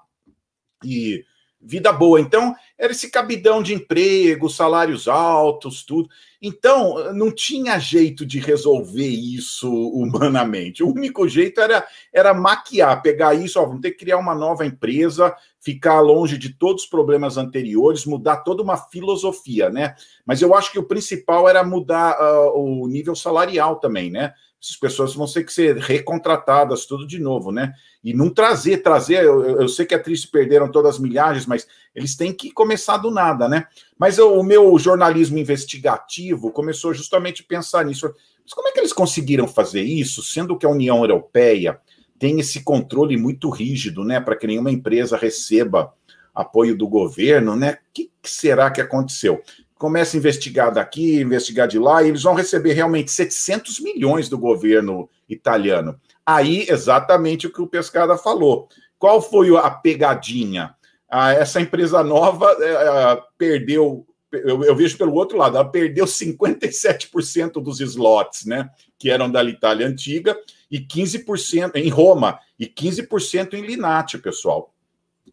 e 0.84 1.24
vida 1.66 1.92
boa. 1.92 2.20
Então, 2.20 2.54
era 2.78 2.92
esse 2.92 3.10
cabidão 3.10 3.62
de 3.62 3.74
emprego, 3.74 4.48
salários 4.48 5.08
altos, 5.08 5.82
tudo. 5.82 6.08
Então, 6.40 7.12
não 7.12 7.32
tinha 7.32 7.78
jeito 7.78 8.24
de 8.24 8.38
resolver 8.38 9.08
isso 9.08 9.68
humanamente. 9.90 10.82
O 10.82 10.92
único 10.92 11.28
jeito 11.28 11.60
era, 11.60 11.84
era 12.12 12.32
maquiar, 12.32 13.02
pegar 13.02 13.34
isso, 13.34 13.60
ó, 13.60 13.66
vamos 13.66 13.80
ter 13.80 13.90
que 13.90 13.98
criar 13.98 14.18
uma 14.18 14.34
nova 14.34 14.64
empresa, 14.64 15.34
ficar 15.60 16.00
longe 16.00 16.38
de 16.38 16.50
todos 16.50 16.84
os 16.84 16.88
problemas 16.88 17.36
anteriores, 17.36 18.06
mudar 18.06 18.38
toda 18.38 18.62
uma 18.62 18.76
filosofia, 18.76 19.68
né? 19.68 19.96
Mas 20.24 20.40
eu 20.40 20.54
acho 20.54 20.70
que 20.70 20.78
o 20.78 20.86
principal 20.86 21.48
era 21.48 21.64
mudar 21.64 22.16
uh, 22.20 22.56
o 22.56 22.86
nível 22.86 23.16
salarial 23.16 23.76
também, 23.76 24.10
né? 24.10 24.32
Essas 24.62 24.76
pessoas 24.76 25.14
vão 25.14 25.26
ter 25.26 25.44
que 25.44 25.52
ser 25.52 25.76
recontratadas 25.76 26.86
tudo 26.86 27.06
de 27.06 27.18
novo, 27.18 27.52
né? 27.52 27.72
E 28.02 28.14
não 28.14 28.30
trazer, 28.30 28.78
trazer, 28.78 29.24
eu, 29.24 29.60
eu, 29.60 29.68
sei 29.68 29.84
que 29.84 29.94
é 29.94 29.98
triste, 29.98 30.28
perderam 30.28 30.70
todas 30.70 30.94
as 30.94 31.00
milhagens, 31.00 31.46
mas 31.46 31.66
eles 31.94 32.16
têm 32.16 32.32
que 32.32 32.50
começar 32.50 32.96
do 32.96 33.10
nada, 33.10 33.48
né? 33.48 33.66
Mas 33.98 34.18
eu, 34.18 34.38
o 34.38 34.42
meu 34.42 34.78
jornalismo 34.78 35.38
investigativo 35.38 36.50
começou 36.50 36.94
justamente 36.94 37.42
a 37.42 37.48
pensar 37.48 37.84
nisso. 37.84 38.12
Mas 38.42 38.54
como 38.54 38.68
é 38.68 38.72
que 38.72 38.80
eles 38.80 38.92
conseguiram 38.92 39.46
fazer 39.46 39.82
isso, 39.82 40.22
sendo 40.22 40.56
que 40.56 40.66
a 40.66 40.70
União 40.70 40.98
Europeia 40.98 41.80
tem 42.18 42.40
esse 42.40 42.62
controle 42.62 43.16
muito 43.16 43.50
rígido, 43.50 44.02
né, 44.04 44.20
para 44.20 44.36
que 44.36 44.46
nenhuma 44.46 44.70
empresa 44.70 45.16
receba 45.16 45.92
apoio 46.34 46.76
do 46.76 46.86
governo, 46.86 47.56
né? 47.56 47.72
O 47.72 47.92
que, 47.94 48.10
que 48.22 48.30
será 48.30 48.70
que 48.70 48.80
aconteceu? 48.80 49.42
Começa 49.78 50.16
a 50.16 50.18
investigar 50.18 50.72
daqui, 50.72 51.20
investigar 51.20 51.68
de 51.68 51.78
lá, 51.78 52.02
e 52.02 52.08
eles 52.08 52.22
vão 52.22 52.34
receber 52.34 52.72
realmente 52.72 53.10
700 53.10 53.80
milhões 53.80 54.28
do 54.28 54.38
governo 54.38 55.08
italiano. 55.28 56.00
Aí, 56.24 56.66
exatamente 56.68 57.46
o 57.46 57.52
que 57.52 57.60
o 57.60 57.66
Pescada 57.66 58.16
falou. 58.16 58.68
Qual 58.98 59.20
foi 59.20 59.54
a 59.56 59.70
pegadinha? 59.70 60.74
Ah, 61.08 61.32
essa 61.32 61.60
empresa 61.60 62.02
nova 62.02 62.50
é, 62.60 63.22
perdeu, 63.38 64.06
eu, 64.32 64.64
eu, 64.64 64.74
vejo 64.74 64.98
pelo 64.98 65.14
outro 65.14 65.38
lado, 65.38 65.56
ela 65.56 65.68
perdeu 65.68 66.04
57% 66.04 67.62
dos 67.62 67.80
slots, 67.80 68.44
né, 68.44 68.68
que 68.98 69.10
eram 69.10 69.30
da 69.30 69.44
Itália 69.44 69.86
antiga, 69.86 70.36
e 70.70 70.80
15% 70.80 71.76
em 71.76 71.88
Roma, 71.88 72.40
e 72.58 72.66
15% 72.66 73.54
em 73.54 73.60
Linate, 73.60 74.18
pessoal. 74.18 74.74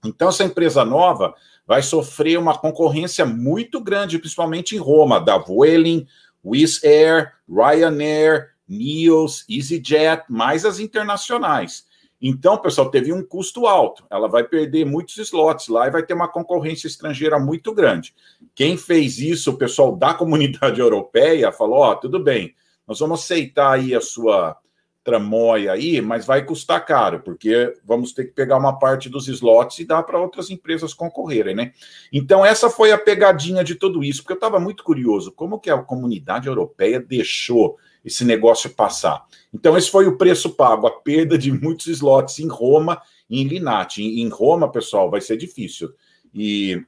Então, 0.05 0.29
essa 0.29 0.43
empresa 0.43 0.83
nova 0.83 1.33
vai 1.65 1.81
sofrer 1.81 2.37
uma 2.37 2.57
concorrência 2.57 3.25
muito 3.25 3.79
grande, 3.79 4.19
principalmente 4.19 4.75
em 4.75 4.79
Roma, 4.79 5.19
da 5.19 5.37
Vueling, 5.37 6.05
Wizz 6.43 6.83
Air, 6.83 7.33
Ryanair, 7.49 8.51
Neos, 8.67 9.45
EasyJet, 9.49 10.23
mais 10.29 10.65
as 10.65 10.79
internacionais. 10.79 11.85
Então, 12.21 12.57
pessoal, 12.57 12.89
teve 12.89 13.11
um 13.11 13.21
custo 13.21 13.67
alto. 13.67 14.05
Ela 14.09 14.29
vai 14.29 14.45
perder 14.45 14.85
muitos 14.85 15.17
slots 15.17 15.67
lá 15.67 15.87
e 15.87 15.91
vai 15.91 16.03
ter 16.03 16.13
uma 16.13 16.29
concorrência 16.29 16.87
estrangeira 16.87 17.37
muito 17.37 17.73
grande. 17.73 18.15
Quem 18.55 18.77
fez 18.77 19.19
isso, 19.19 19.51
o 19.51 19.57
pessoal 19.57 19.93
da 19.93 20.13
comunidade 20.15 20.79
europeia, 20.79 21.51
falou: 21.51 21.79
Ó, 21.79 21.91
oh, 21.91 21.95
tudo 21.97 22.23
bem, 22.23 22.55
nós 22.87 22.99
vamos 22.99 23.21
aceitar 23.21 23.73
aí 23.73 23.93
a 23.93 23.99
sua 23.99 24.57
tramóia 25.03 25.73
aí, 25.73 25.99
mas 26.01 26.25
vai 26.25 26.45
custar 26.45 26.85
caro, 26.85 27.19
porque 27.19 27.73
vamos 27.83 28.13
ter 28.13 28.25
que 28.25 28.31
pegar 28.31 28.57
uma 28.57 28.79
parte 28.79 29.09
dos 29.09 29.27
slots 29.27 29.79
e 29.79 29.85
dar 29.85 30.01
para 30.03 30.19
outras 30.19 30.49
empresas 30.49 30.93
concorrerem, 30.93 31.55
né? 31.55 31.73
Então, 32.11 32.45
essa 32.45 32.69
foi 32.69 32.91
a 32.91 32.97
pegadinha 32.97 33.63
de 33.63 33.75
tudo 33.75 34.03
isso, 34.03 34.21
porque 34.21 34.33
eu 34.33 34.37
estava 34.37 34.59
muito 34.59 34.83
curioso, 34.83 35.31
como 35.31 35.59
que 35.59 35.69
a 35.69 35.77
comunidade 35.77 36.47
europeia 36.47 36.99
deixou 36.99 37.77
esse 38.03 38.23
negócio 38.23 38.69
passar? 38.69 39.25
Então, 39.53 39.77
esse 39.77 39.91
foi 39.91 40.07
o 40.07 40.17
preço 40.17 40.51
pago, 40.51 40.87
a 40.87 40.91
perda 40.91 41.37
de 41.37 41.51
muitos 41.51 41.87
slots 41.87 42.39
em 42.39 42.47
Roma 42.47 43.01
e 43.29 43.41
em 43.41 43.47
Linate. 43.47 44.01
Em 44.01 44.29
Roma, 44.29 44.71
pessoal, 44.71 45.09
vai 45.09 45.21
ser 45.21 45.37
difícil. 45.37 45.93
E 46.33 46.81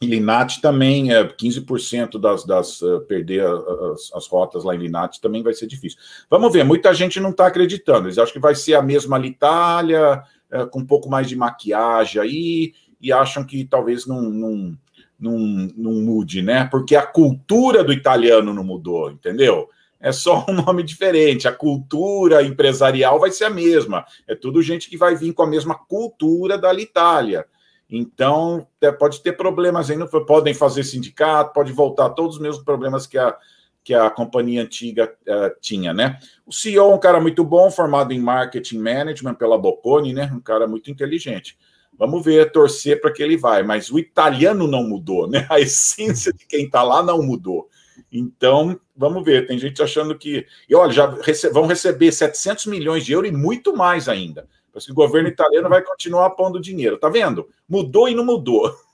e 0.00 0.06
Linate 0.06 0.60
também, 0.60 1.12
é 1.12 1.24
15% 1.24 2.18
das, 2.18 2.44
das 2.44 2.82
uh, 2.82 3.00
perder 3.02 3.46
as, 3.46 4.12
as, 4.14 4.26
rotas 4.26 4.64
lá 4.64 4.74
em 4.74 4.78
Linate 4.78 5.20
também 5.20 5.42
vai 5.42 5.54
ser 5.54 5.66
difícil. 5.66 5.98
Vamos 6.28 6.52
ver, 6.52 6.64
muita 6.64 6.92
gente 6.92 7.20
não 7.20 7.30
está 7.30 7.46
acreditando. 7.46 8.08
Eles 8.08 8.18
acham 8.18 8.32
que 8.32 8.40
vai 8.40 8.54
ser 8.54 8.74
a 8.74 8.82
mesma 8.82 9.18
Itália, 9.24 10.22
uh, 10.52 10.66
com 10.68 10.80
um 10.80 10.86
pouco 10.86 11.08
mais 11.08 11.28
de 11.28 11.36
maquiagem 11.36 12.20
aí, 12.20 12.74
e 13.00 13.12
acham 13.12 13.44
que 13.44 13.64
talvez 13.64 14.06
não, 14.06 14.20
não, 14.22 14.78
não, 15.18 15.38
não 15.76 15.92
mude, 15.92 16.42
né? 16.42 16.64
Porque 16.70 16.96
a 16.96 17.06
cultura 17.06 17.82
do 17.82 17.92
italiano 17.92 18.52
não 18.52 18.64
mudou, 18.64 19.10
entendeu? 19.10 19.68
É 20.00 20.12
só 20.12 20.44
um 20.48 20.52
nome 20.60 20.82
diferente. 20.82 21.48
A 21.48 21.52
cultura 21.52 22.42
empresarial 22.42 23.18
vai 23.18 23.30
ser 23.30 23.44
a 23.44 23.50
mesma. 23.50 24.04
É 24.28 24.34
tudo 24.34 24.62
gente 24.62 24.90
que 24.90 24.98
vai 24.98 25.14
vir 25.14 25.32
com 25.32 25.42
a 25.42 25.46
mesma 25.46 25.74
cultura 25.74 26.58
da 26.58 26.74
Itália. 26.74 27.46
Então, 27.88 28.66
pode 28.98 29.22
ter 29.22 29.32
problemas 29.32 29.90
ainda, 29.90 30.06
podem 30.06 30.54
fazer 30.54 30.84
sindicato, 30.84 31.52
pode 31.52 31.72
voltar 31.72 32.10
todos 32.10 32.36
os 32.36 32.42
mesmos 32.42 32.64
problemas 32.64 33.06
que 33.06 33.18
a, 33.18 33.36
que 33.84 33.92
a 33.92 34.10
companhia 34.10 34.62
antiga 34.62 35.12
uh, 35.28 35.60
tinha, 35.60 35.92
né? 35.92 36.18
O 36.46 36.52
CEO 36.52 36.90
é 36.90 36.94
um 36.94 36.98
cara 36.98 37.20
muito 37.20 37.44
bom, 37.44 37.70
formado 37.70 38.12
em 38.12 38.18
marketing 38.18 38.78
management 38.78 39.34
pela 39.34 39.58
Bocconi, 39.58 40.14
né? 40.14 40.32
Um 40.34 40.40
cara 40.40 40.66
muito 40.66 40.90
inteligente. 40.90 41.58
Vamos 41.96 42.24
ver, 42.24 42.50
torcer 42.50 43.00
para 43.00 43.12
que 43.12 43.22
ele 43.22 43.36
vai, 43.36 43.62
mas 43.62 43.90
o 43.90 43.98
italiano 43.98 44.66
não 44.66 44.82
mudou, 44.82 45.28
né? 45.28 45.46
A 45.50 45.60
essência 45.60 46.32
de 46.32 46.46
quem 46.46 46.64
está 46.64 46.82
lá 46.82 47.02
não 47.02 47.22
mudou. 47.22 47.68
Então, 48.10 48.78
vamos 48.96 49.24
ver. 49.24 49.46
Tem 49.46 49.58
gente 49.58 49.82
achando 49.82 50.16
que. 50.16 50.46
E 50.68 50.74
olha, 50.74 50.92
já 50.92 51.10
rece... 51.20 51.50
vão 51.50 51.66
receber 51.66 52.10
700 52.10 52.66
milhões 52.66 53.04
de 53.04 53.12
euros 53.12 53.30
e 53.30 53.32
muito 53.32 53.76
mais 53.76 54.08
ainda. 54.08 54.48
Parece 54.74 54.86
que 54.86 54.92
o 54.92 54.96
governo 54.96 55.28
italiano 55.28 55.68
vai 55.68 55.80
continuar 55.82 56.30
pondo 56.30 56.60
dinheiro. 56.60 56.98
Tá 56.98 57.08
vendo? 57.08 57.48
Mudou 57.68 58.08
e 58.08 58.14
não 58.14 58.24
mudou. 58.24 58.74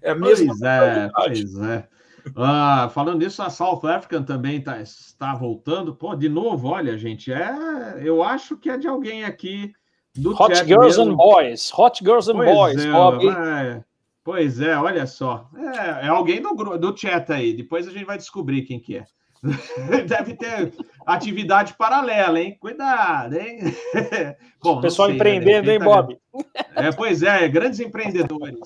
É 0.00 0.10
a 0.10 0.14
mesma 0.14 0.54
pois 0.56 0.62
é, 0.62 1.10
pois 1.12 1.58
é. 1.58 1.88
Ah, 2.36 2.88
falando 2.94 3.18
nisso, 3.18 3.42
a 3.42 3.50
South 3.50 3.80
African 3.84 4.22
também 4.22 4.60
tá, 4.60 4.80
está 4.80 5.34
voltando. 5.34 5.92
Pô, 5.92 6.14
de 6.14 6.28
novo, 6.28 6.68
olha, 6.68 6.96
gente, 6.96 7.32
é, 7.32 7.50
eu 8.00 8.22
acho 8.22 8.56
que 8.56 8.70
é 8.70 8.78
de 8.78 8.86
alguém 8.86 9.24
aqui 9.24 9.74
do 10.14 10.30
Hot 10.40 10.54
Girls 10.64 10.98
mesmo. 10.98 11.12
and 11.12 11.16
Boys. 11.16 11.72
Hot 11.76 11.98
Girls 12.00 12.30
and 12.30 12.36
pois 12.36 12.54
Boys, 12.54 12.84
é, 12.84 12.92
Bob. 12.92 13.28
É, 13.28 13.84
pois 14.22 14.60
é, 14.60 14.76
olha 14.76 15.04
só. 15.04 15.50
É, 15.56 16.06
é 16.06 16.08
alguém 16.08 16.40
do, 16.40 16.54
do 16.78 16.96
chat 16.96 17.32
aí. 17.32 17.52
Depois 17.52 17.88
a 17.88 17.90
gente 17.90 18.04
vai 18.04 18.16
descobrir 18.16 18.62
quem 18.62 18.78
que 18.78 18.98
é. 18.98 19.04
Deve 20.08 20.34
ter 20.34 20.72
atividade 21.04 21.74
paralela, 21.74 22.40
hein? 22.40 22.56
Cuidado, 22.58 23.36
hein? 23.36 23.60
Bom, 24.62 24.80
Pessoal 24.80 25.08
sei, 25.08 25.14
né? 25.14 25.16
empreendendo, 25.16 25.66
né? 25.66 25.74
hein, 25.74 25.78
Bob? 25.80 26.18
É, 26.74 26.90
pois 26.92 27.22
é, 27.22 27.46
grandes 27.48 27.80
empreendedores. 27.80 28.58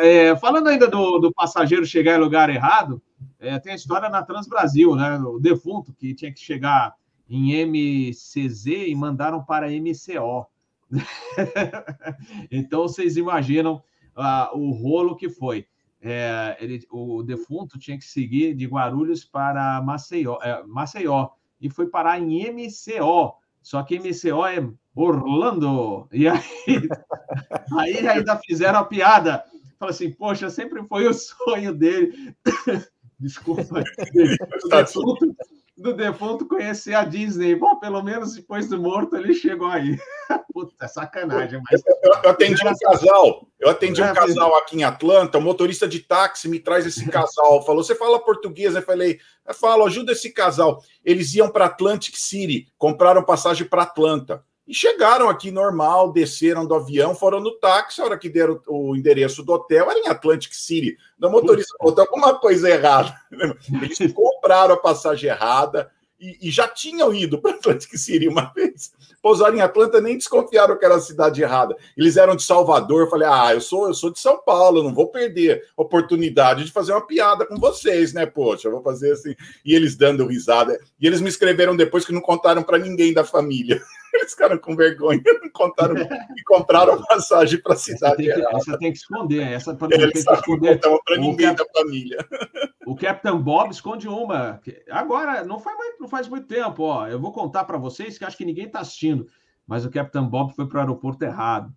É, 0.00 0.36
falando 0.36 0.68
ainda 0.68 0.88
do, 0.88 1.18
do, 1.18 1.32
passageiro 1.32 1.86
chegar 1.86 2.16
em 2.16 2.20
lugar 2.20 2.50
errado, 2.50 3.00
é, 3.38 3.58
tem 3.58 3.72
a 3.72 3.76
história 3.76 4.08
na 4.08 4.22
Transbrasil, 4.22 4.94
né? 4.96 5.18
O 5.18 5.38
defunto 5.38 5.92
que 5.92 6.14
tinha 6.14 6.32
que 6.32 6.40
chegar 6.40 6.94
em 7.28 7.64
MCZ 7.64 8.66
e 8.66 8.94
mandaram 8.94 9.42
para 9.42 9.68
MCO. 9.68 10.46
então 12.50 12.82
vocês 12.82 13.16
imaginam 13.16 13.82
uh, 14.16 14.56
o 14.58 14.70
rolo 14.72 15.16
que 15.16 15.30
foi 15.30 15.66
é, 16.02 16.56
ele, 16.60 16.84
o 16.90 17.22
defunto 17.22 17.78
tinha 17.78 17.96
que 17.96 18.04
seguir 18.04 18.54
de 18.54 18.66
Guarulhos 18.66 19.24
para 19.24 19.80
Maceió, 19.80 20.38
é, 20.42 20.62
Maceió 20.66 21.28
e 21.60 21.70
foi 21.70 21.86
parar 21.86 22.18
em 22.18 22.50
MCO. 22.50 23.34
Só 23.62 23.80
que 23.84 24.00
MCO 24.00 24.44
é 24.44 24.68
Orlando. 24.96 26.08
E 26.10 26.26
aí, 26.26 26.42
aí 27.78 28.08
ainda 28.08 28.36
fizeram 28.44 28.80
a 28.80 28.84
piada. 28.84 29.44
Fala 29.78 29.92
assim, 29.92 30.10
poxa, 30.10 30.50
sempre 30.50 30.82
foi 30.88 31.06
o 31.06 31.14
sonho 31.14 31.72
dele. 31.72 32.34
Desculpa. 33.20 33.84
Defunto, 34.12 35.36
do 35.76 35.94
defunto 35.94 36.46
conhecer 36.46 36.94
a 36.94 37.04
Disney. 37.04 37.54
Bom, 37.54 37.76
pelo 37.76 38.02
menos 38.02 38.34
depois 38.34 38.68
do 38.68 38.80
morto 38.80 39.16
ele 39.16 39.32
chegou 39.32 39.68
aí. 39.68 39.98
Puta, 40.52 40.86
sacanagem. 40.86 41.60
Mas... 41.70 41.82
Eu, 42.02 42.12
eu 42.24 42.30
atendi 42.30 42.66
um 42.66 42.74
casal, 42.74 43.48
eu 43.58 43.70
atendi 43.70 44.02
um 44.02 44.06
é, 44.06 44.14
casal 44.14 44.54
aqui 44.56 44.76
em 44.76 44.84
Atlanta, 44.84 45.38
o 45.38 45.42
motorista 45.42 45.88
de 45.88 46.00
táxi 46.00 46.48
me 46.48 46.60
traz 46.60 46.86
esse 46.86 47.04
casal. 47.10 47.64
Falou: 47.64 47.82
você 47.82 47.94
fala 47.94 48.22
português? 48.22 48.74
Eu 48.74 48.82
falei, 48.82 49.18
eu 49.46 49.54
falo, 49.54 49.86
ajuda 49.86 50.12
esse 50.12 50.30
casal. 50.30 50.82
Eles 51.04 51.34
iam 51.34 51.50
para 51.50 51.66
Atlantic 51.66 52.16
City, 52.16 52.68
compraram 52.76 53.24
passagem 53.24 53.66
para 53.66 53.82
Atlanta. 53.82 54.44
E 54.66 54.72
chegaram 54.72 55.28
aqui 55.28 55.50
normal, 55.50 56.12
desceram 56.12 56.64
do 56.64 56.74
avião, 56.74 57.14
foram 57.14 57.40
no 57.40 57.58
táxi, 57.58 58.00
a 58.00 58.04
hora 58.04 58.18
que 58.18 58.28
deram 58.28 58.60
o 58.68 58.94
endereço 58.94 59.42
do 59.42 59.52
hotel, 59.52 59.90
era 59.90 59.98
em 59.98 60.08
Atlantic 60.08 60.52
City. 60.52 60.96
O 61.20 61.28
motorista 61.28 61.74
botou 61.80 62.04
alguma 62.04 62.38
coisa 62.38 62.70
errada. 62.70 63.12
Eles 63.82 64.12
compraram 64.12 64.74
a 64.74 64.78
passagem 64.78 65.28
errada 65.28 65.90
e, 66.22 66.38
e 66.40 66.50
já 66.52 66.68
tinham 66.68 67.12
ido 67.12 67.40
para 67.40 67.56
Atlantic 67.56 67.96
City 67.96 68.28
uma 68.28 68.52
vez. 68.54 68.92
Pousaram 69.20 69.56
em 69.56 69.60
Atlanta, 69.60 70.00
nem 70.00 70.16
desconfiaram 70.16 70.78
que 70.78 70.84
era 70.84 70.94
a 70.94 71.00
cidade 71.00 71.42
errada. 71.42 71.76
Eles 71.96 72.16
eram 72.16 72.36
de 72.36 72.44
Salvador. 72.44 73.02
Eu 73.02 73.10
falei, 73.10 73.26
ah, 73.28 73.52
eu 73.52 73.60
sou, 73.60 73.88
eu 73.88 73.94
sou 73.94 74.12
de 74.12 74.20
São 74.20 74.38
Paulo, 74.38 74.84
não 74.84 74.94
vou 74.94 75.08
perder 75.08 75.64
a 75.76 75.82
oportunidade 75.82 76.64
de 76.64 76.70
fazer 76.70 76.92
uma 76.92 77.04
piada 77.04 77.44
com 77.44 77.56
vocês, 77.56 78.12
né? 78.12 78.24
Poxa, 78.26 78.68
eu 78.68 78.72
vou 78.72 78.82
fazer 78.82 79.12
assim. 79.12 79.34
E 79.64 79.74
eles 79.74 79.96
dando 79.96 80.26
risada. 80.26 80.78
E 81.00 81.06
eles 81.06 81.20
me 81.20 81.28
escreveram 81.28 81.74
depois 81.74 82.04
que 82.04 82.12
não 82.12 82.20
contaram 82.20 82.62
para 82.62 82.78
ninguém 82.78 83.12
da 83.12 83.24
família. 83.24 83.82
Eles 84.14 84.32
ficaram 84.32 84.58
com 84.58 84.76
vergonha, 84.76 85.22
não 85.42 85.50
contaram 85.50 85.94
e 86.36 86.42
compraram 86.44 87.02
passagem 87.02 87.60
para 87.60 87.74
a 87.74 87.76
cidade. 87.76 88.30
Essa 88.30 88.36
tem, 88.36 88.50
que, 88.50 88.56
essa 88.56 88.78
tem 88.78 88.92
que 88.92 88.98
esconder, 88.98 89.52
essa 89.52 89.74
para 89.74 89.88
não 89.88 89.98
ter 89.98 90.12
que 90.12 90.18
esconder. 90.18 90.80
para 90.80 91.16
ninguém 91.18 91.54
da 91.54 91.64
família. 91.74 92.18
O 92.84 92.96
Capitão 92.96 93.40
Bob 93.40 93.70
esconde 93.70 94.08
uma. 94.08 94.60
Agora, 94.90 95.44
não 95.44 95.60
faz, 95.60 95.76
muito, 95.76 96.00
não 96.00 96.08
faz 96.08 96.28
muito 96.28 96.48
tempo, 96.48 96.82
ó. 96.82 97.06
Eu 97.06 97.20
vou 97.20 97.32
contar 97.32 97.62
para 97.62 97.78
vocês 97.78 98.18
que 98.18 98.24
acho 98.24 98.36
que 98.36 98.44
ninguém 98.44 98.66
está 98.66 98.80
assistindo, 98.80 99.28
mas 99.64 99.84
o 99.84 99.90
Capitão 99.90 100.28
Bob 100.28 100.52
foi 100.52 100.66
para 100.66 100.78
o 100.78 100.80
aeroporto 100.80 101.24
errado. 101.24 101.72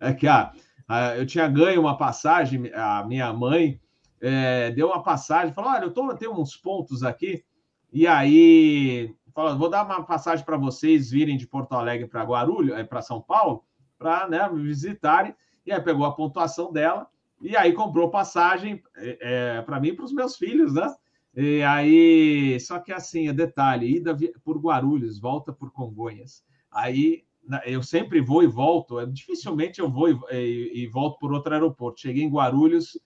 é 0.00 0.14
que 0.14 0.26
ah, 0.26 0.52
eu 1.18 1.26
tinha 1.26 1.46
ganho 1.46 1.82
uma 1.82 1.98
passagem, 1.98 2.72
a 2.74 3.04
minha 3.04 3.30
mãe 3.30 3.78
é, 4.22 4.70
deu 4.70 4.88
uma 4.88 5.02
passagem, 5.02 5.52
falou: 5.52 5.70
olha, 5.70 5.84
eu 5.84 5.92
tô, 5.92 6.14
tenho 6.14 6.32
uns 6.32 6.56
pontos 6.56 7.02
aqui, 7.02 7.44
e 7.92 8.06
aí 8.06 9.14
falou: 9.38 9.56
vou 9.56 9.70
dar 9.70 9.84
uma 9.84 10.02
passagem 10.02 10.44
para 10.44 10.56
vocês 10.56 11.10
virem 11.10 11.36
de 11.36 11.46
Porto 11.46 11.72
Alegre 11.74 12.08
para 12.08 12.24
Guarulhos, 12.24 12.76
é, 12.76 12.82
para 12.82 13.00
São 13.00 13.20
Paulo, 13.20 13.64
para 13.96 14.28
né, 14.28 14.50
visitarem. 14.52 15.32
E 15.64 15.70
aí 15.70 15.80
pegou 15.80 16.04
a 16.04 16.12
pontuação 16.12 16.72
dela 16.72 17.06
e 17.40 17.56
aí 17.56 17.72
comprou 17.72 18.10
passagem 18.10 18.82
é, 18.96 19.18
é 19.58 19.62
para 19.62 19.78
mim 19.78 19.88
e 19.88 19.92
para 19.92 20.04
os 20.04 20.12
meus 20.12 20.36
filhos, 20.36 20.74
né? 20.74 20.92
E 21.36 21.62
aí, 21.62 22.58
só 22.58 22.80
que 22.80 22.92
assim, 22.92 23.28
é 23.28 23.32
detalhe, 23.32 23.96
ida 23.96 24.16
por 24.42 24.58
Guarulhos, 24.58 25.20
volta 25.20 25.52
por 25.52 25.70
Congonhas. 25.70 26.42
Aí 26.68 27.22
eu 27.64 27.82
sempre 27.82 28.20
vou 28.20 28.42
e 28.42 28.46
volto, 28.46 29.06
dificilmente 29.06 29.78
eu 29.78 29.88
vou 29.88 30.08
e, 30.08 30.18
e, 30.32 30.82
e 30.82 30.86
volto 30.88 31.18
por 31.20 31.32
outro 31.32 31.52
aeroporto. 31.52 32.00
Cheguei 32.00 32.24
em 32.24 32.30
Guarulhos, 32.30 32.98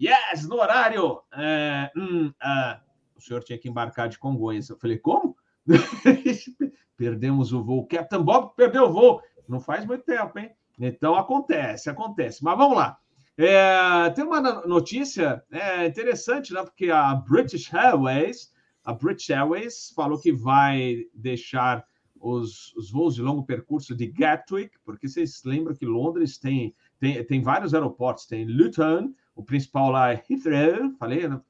yes, 0.00 0.46
no 0.46 0.60
horário. 0.60 1.20
É, 1.32 1.90
hum, 1.96 2.32
ah, 2.40 2.80
o 3.16 3.20
senhor 3.20 3.42
tinha 3.42 3.58
que 3.58 3.68
embarcar 3.68 4.08
de 4.08 4.18
Congonhas. 4.18 4.68
Eu 4.68 4.78
falei, 4.78 4.96
como? 4.96 5.36
Perdemos 6.96 7.52
o 7.52 7.62
voo. 7.62 7.86
Captain 7.86 8.22
Bob 8.22 8.52
perdeu 8.56 8.84
o 8.84 8.92
voo. 8.92 9.22
Não 9.48 9.60
faz 9.60 9.86
muito 9.86 10.04
tempo, 10.04 10.38
hein? 10.38 10.50
Então 10.78 11.14
acontece, 11.14 11.88
acontece. 11.88 12.44
Mas 12.44 12.56
vamos 12.56 12.76
lá. 12.76 12.98
É, 13.36 14.10
tem 14.10 14.24
uma 14.24 14.40
notícia 14.66 15.42
é, 15.50 15.86
interessante, 15.86 16.52
né? 16.52 16.62
Porque 16.62 16.90
a 16.90 17.14
British 17.14 17.72
Airways, 17.72 18.52
a 18.84 18.92
British 18.92 19.30
Airways 19.30 19.92
falou 19.96 20.20
que 20.20 20.32
vai 20.32 21.06
deixar 21.14 21.84
os, 22.20 22.74
os 22.76 22.90
voos 22.90 23.14
de 23.14 23.22
longo 23.22 23.42
percurso 23.42 23.94
de 23.94 24.06
Gatwick, 24.06 24.78
porque 24.84 25.08
vocês 25.08 25.42
lembram 25.44 25.74
que 25.74 25.86
Londres 25.86 26.36
tem, 26.36 26.74
tem, 26.98 27.24
tem 27.24 27.42
vários 27.42 27.72
aeroportos, 27.72 28.26
tem 28.26 28.44
Luton, 28.44 29.14
o 29.34 29.42
principal 29.42 29.90
lá 29.90 30.12
é 30.12 30.22
Heathrow, 30.28 30.92
falei, 30.98 31.26
né? 31.26 31.40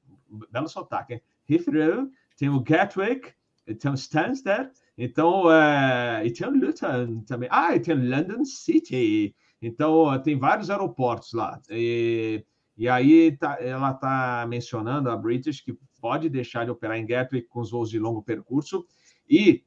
belo 0.51 0.69
sotaque, 0.69 1.15
hein? 1.15 1.23
Heathrow, 1.49 2.09
tem 2.37 2.49
o 2.49 2.61
Gatwick, 2.61 3.33
tem 3.75 3.91
o 3.91 3.95
Stansted, 3.95 4.71
então, 4.97 5.51
é, 5.51 6.27
e 6.27 6.33
tem 6.33 6.47
o 6.47 6.51
Luton 6.51 7.23
também. 7.23 7.49
Ah, 7.51 7.75
e 7.75 7.81
tem 7.81 7.95
London 7.95 8.45
City, 8.45 9.35
então, 9.63 10.21
tem 10.23 10.39
vários 10.39 10.71
aeroportos 10.71 11.33
lá. 11.33 11.61
E, 11.71 12.45
e 12.77 12.89
aí 12.89 13.37
tá, 13.37 13.59
ela 13.61 13.91
está 13.93 14.47
mencionando, 14.49 15.11
a 15.11 15.17
British, 15.17 15.61
que 15.61 15.77
pode 16.01 16.29
deixar 16.29 16.65
de 16.65 16.71
operar 16.71 16.97
em 16.99 17.07
Gatwick 17.07 17.49
com 17.49 17.61
os 17.61 17.71
voos 17.71 17.91
de 17.91 17.99
longo 17.99 18.23
percurso. 18.23 18.87
E, 19.29 19.65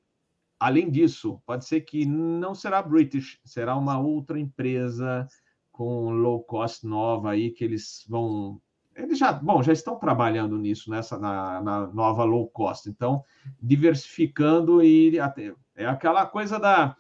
além 0.60 0.90
disso, 0.90 1.42
pode 1.46 1.66
ser 1.66 1.82
que 1.82 2.06
não 2.06 2.56
será 2.56 2.82
British, 2.82 3.40
será 3.46 3.76
uma 3.76 4.00
outra 4.00 4.40
empresa 4.40 5.28
com 5.72 6.12
low 6.12 6.44
cost 6.44 6.86
nova 6.86 7.32
aí 7.32 7.52
que 7.52 7.64
eles 7.64 8.06
vão. 8.08 8.62
Eles 8.96 9.18
já, 9.18 9.32
bom, 9.34 9.62
já 9.64 9.74
estão 9.74 9.98
trabalhando 9.98 10.58
nisso, 10.58 10.90
nessa 10.90 11.18
na, 11.18 11.62
na 11.62 11.88
nova 11.88 12.24
low 12.24 12.48
cost. 12.48 12.90
Então, 12.90 13.24
diversificando 13.62 14.84
e 14.84 15.20
até, 15.20 15.54
é 15.76 15.86
aquela 15.86 16.26
coisa 16.26 16.60
da, 16.60 16.96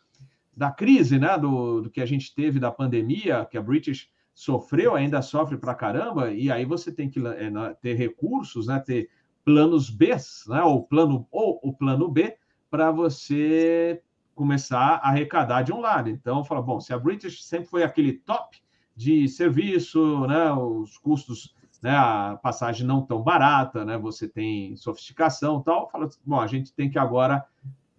da 0.55 0.71
crise, 0.71 1.19
né? 1.19 1.37
Do, 1.37 1.81
do 1.81 1.89
que 1.89 2.01
a 2.01 2.05
gente 2.05 2.33
teve 2.33 2.59
da 2.59 2.71
pandemia, 2.71 3.45
que 3.45 3.57
a 3.57 3.61
British 3.61 4.09
sofreu, 4.33 4.95
ainda 4.95 5.21
sofre 5.21 5.57
para 5.57 5.75
caramba, 5.75 6.31
e 6.31 6.51
aí 6.51 6.65
você 6.65 6.91
tem 6.91 7.09
que 7.09 7.19
é, 7.25 7.51
ter 7.81 7.93
recursos, 7.93 8.67
né? 8.67 8.79
Ter 8.79 9.09
planos 9.45 9.89
B, 9.89 10.15
né? 10.47 10.63
Ou 10.63 10.83
plano 10.83 11.27
ou 11.31 11.59
o 11.63 11.73
plano 11.73 12.09
B 12.09 12.37
para 12.69 12.91
você 12.91 14.01
começar 14.33 14.95
a 14.95 15.09
arrecadar 15.09 15.61
de 15.61 15.71
um 15.71 15.79
lado. 15.79 16.09
Então, 16.09 16.43
fala, 16.43 16.61
bom, 16.61 16.79
se 16.79 16.93
a 16.93 16.97
British 16.97 17.43
sempre 17.43 17.69
foi 17.69 17.83
aquele 17.83 18.13
top 18.13 18.57
de 18.95 19.27
serviço, 19.27 20.25
né, 20.27 20.51
os 20.53 20.97
custos, 20.97 21.55
né, 21.83 21.91
a 21.91 22.39
passagem 22.41 22.87
não 22.87 23.01
tão 23.01 23.21
barata, 23.21 23.83
né, 23.83 23.97
você 23.97 24.25
tem 24.25 24.73
sofisticação 24.77 25.61
tal, 25.61 25.89
fala, 25.89 26.07
bom, 26.25 26.39
a 26.39 26.47
gente 26.47 26.73
tem 26.73 26.89
que 26.89 26.97
agora 26.97 27.45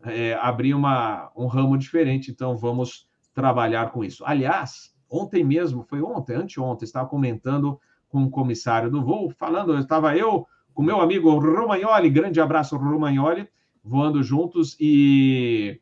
é, 0.02 0.32
abrir 0.40 0.73
uma, 0.73 1.31
um 1.36 1.47
ramo 1.47 1.77
diferente, 1.77 2.31
então 2.31 2.56
vamos 2.56 3.06
trabalhar 3.35 3.90
com 3.90 4.02
isso. 4.02 4.24
Aliás, 4.24 4.94
ontem 5.09 5.44
mesmo, 5.44 5.82
foi 5.82 6.01
ontem, 6.01 6.35
anteontem, 6.35 6.86
estava 6.86 7.06
comentando 7.06 7.78
com 8.09 8.24
o 8.24 8.31
comissário 8.31 8.90
do 8.90 9.05
voo, 9.05 9.28
falando, 9.39 9.78
estava 9.78 10.16
eu 10.16 10.47
com 10.73 10.82
meu 10.82 11.01
amigo 11.01 11.31
Romagnoli, 11.39 12.09
grande 12.09 12.40
abraço, 12.40 12.78
Romagnoli, 12.78 13.47
voando 13.85 14.23
juntos, 14.23 14.77
e, 14.81 15.78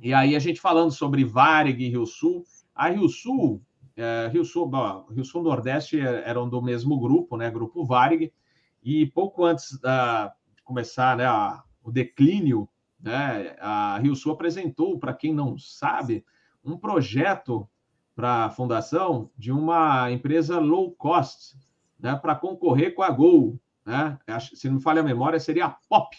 e 0.00 0.12
aí 0.12 0.34
a 0.34 0.38
gente 0.40 0.60
falando 0.60 0.90
sobre 0.90 1.24
Varig 1.24 1.82
e 1.82 1.88
Rio 1.88 2.06
Sul. 2.06 2.42
A 2.74 2.88
Rio 2.88 3.08
Sul 3.08 3.62
é, 4.00 4.28
Rio 4.28 4.44
Sul, 4.44 4.66
bom, 4.66 5.06
Rio 5.10 5.24
Sul 5.24 5.42
Nordeste 5.42 6.00
eram 6.00 6.48
do 6.48 6.62
mesmo 6.62 6.98
grupo, 6.98 7.36
né? 7.36 7.50
Grupo 7.50 7.84
Varig, 7.84 8.32
e 8.82 9.06
pouco 9.06 9.44
antes 9.44 9.78
da, 9.78 10.28
de 10.54 10.62
começar 10.62 11.16
né, 11.16 11.26
a, 11.26 11.62
o 11.82 11.90
declínio, 11.90 12.68
né, 12.98 13.56
a 13.60 13.98
Rio 13.98 14.14
Sul 14.14 14.32
apresentou, 14.32 14.98
para 14.98 15.12
quem 15.12 15.34
não 15.34 15.58
sabe, 15.58 16.24
um 16.64 16.76
projeto 16.76 17.68
para 18.14 18.46
a 18.46 18.50
fundação 18.50 19.30
de 19.36 19.52
uma 19.52 20.10
empresa 20.10 20.58
low 20.58 20.92
cost, 20.92 21.56
né, 21.98 22.16
para 22.16 22.34
concorrer 22.34 22.94
com 22.94 23.02
a 23.02 23.10
Gol. 23.10 23.58
Né? 23.84 24.18
Se 24.54 24.68
não 24.68 24.76
me 24.76 24.82
falha 24.82 25.00
a 25.00 25.04
memória, 25.04 25.38
seria 25.38 25.66
a 25.66 25.76
POP. 25.88 26.16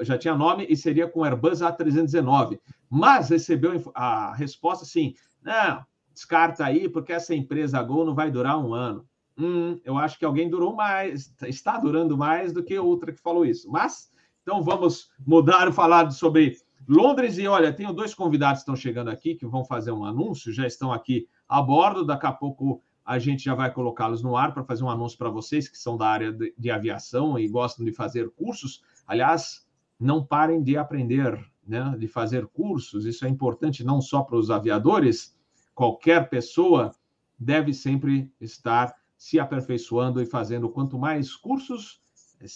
Já 0.00 0.16
tinha 0.16 0.34
nome 0.34 0.66
e 0.68 0.76
seria 0.76 1.06
com 1.06 1.24
Airbus 1.24 1.60
A319. 1.60 2.58
Mas 2.88 3.28
recebeu 3.28 3.72
a 3.94 4.34
resposta 4.34 4.84
assim: 4.84 5.14
não, 5.42 5.84
descarta 6.16 6.64
aí, 6.64 6.88
porque 6.88 7.12
essa 7.12 7.34
empresa 7.34 7.82
Gol 7.82 8.06
não 8.06 8.14
vai 8.14 8.30
durar 8.30 8.58
um 8.58 8.72
ano. 8.72 9.06
Hum, 9.38 9.78
eu 9.84 9.98
acho 9.98 10.18
que 10.18 10.24
alguém 10.24 10.48
durou 10.48 10.74
mais, 10.74 11.30
está 11.42 11.76
durando 11.76 12.16
mais 12.16 12.54
do 12.54 12.64
que 12.64 12.78
outra 12.78 13.12
que 13.12 13.20
falou 13.20 13.44
isso. 13.44 13.70
Mas, 13.70 14.10
então 14.42 14.62
vamos 14.62 15.10
mudar 15.26 15.68
e 15.68 15.72
falar 15.72 16.10
sobre 16.10 16.56
Londres. 16.88 17.36
E 17.36 17.46
olha, 17.46 17.70
tenho 17.70 17.92
dois 17.92 18.14
convidados 18.14 18.60
que 18.60 18.62
estão 18.62 18.74
chegando 18.74 19.10
aqui 19.10 19.34
que 19.34 19.46
vão 19.46 19.62
fazer 19.62 19.92
um 19.92 20.06
anúncio, 20.06 20.54
já 20.54 20.66
estão 20.66 20.90
aqui 20.90 21.28
a 21.46 21.60
bordo. 21.60 22.02
Daqui 22.02 22.26
a 22.26 22.32
pouco 22.32 22.82
a 23.04 23.18
gente 23.18 23.44
já 23.44 23.54
vai 23.54 23.70
colocá-los 23.70 24.22
no 24.22 24.36
ar 24.36 24.54
para 24.54 24.64
fazer 24.64 24.84
um 24.84 24.90
anúncio 24.90 25.18
para 25.18 25.28
vocês 25.28 25.68
que 25.68 25.76
são 25.76 25.98
da 25.98 26.08
área 26.08 26.32
de, 26.32 26.54
de 26.56 26.70
aviação 26.70 27.38
e 27.38 27.46
gostam 27.46 27.84
de 27.84 27.92
fazer 27.92 28.30
cursos. 28.30 28.82
Aliás, 29.06 29.66
não 30.00 30.24
parem 30.24 30.62
de 30.62 30.78
aprender, 30.78 31.38
né, 31.66 31.94
de 31.98 32.08
fazer 32.08 32.46
cursos. 32.46 33.04
Isso 33.04 33.26
é 33.26 33.28
importante 33.28 33.84
não 33.84 34.00
só 34.00 34.22
para 34.22 34.36
os 34.36 34.50
aviadores, 34.50 35.35
qualquer 35.76 36.30
pessoa 36.30 36.90
deve 37.38 37.74
sempre 37.74 38.32
estar 38.40 38.96
se 39.16 39.38
aperfeiçoando 39.38 40.22
e 40.22 40.26
fazendo 40.26 40.70
quanto 40.70 40.98
mais 40.98 41.36
cursos 41.36 42.00
é 42.40 42.46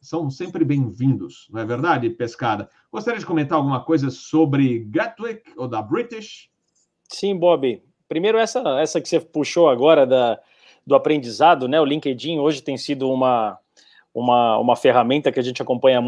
são 0.00 0.28
sempre 0.30 0.64
bem-vindos, 0.64 1.48
não 1.50 1.60
é 1.60 1.64
verdade, 1.64 2.10
Pescada? 2.10 2.68
Gostaria 2.90 3.20
de 3.20 3.26
comentar 3.26 3.56
alguma 3.56 3.84
coisa 3.84 4.10
sobre 4.10 4.80
Gatwick 4.80 5.52
ou 5.56 5.68
da 5.68 5.80
British? 5.80 6.50
Sim, 7.08 7.36
Bob. 7.36 7.80
Primeiro, 8.08 8.36
essa, 8.36 8.60
essa 8.80 9.00
que 9.00 9.08
você 9.08 9.20
puxou 9.20 9.68
agora 9.68 10.04
da, 10.04 10.40
do 10.84 10.96
aprendizado, 10.96 11.68
né? 11.68 11.80
O 11.80 11.84
LinkedIn 11.84 12.38
hoje 12.38 12.62
tem 12.62 12.76
sido 12.76 13.08
uma, 13.10 13.58
uma, 14.12 14.58
uma 14.58 14.76
ferramenta 14.76 15.30
que 15.30 15.38
a 15.38 15.42
gente 15.42 15.62
acompanha 15.62 16.00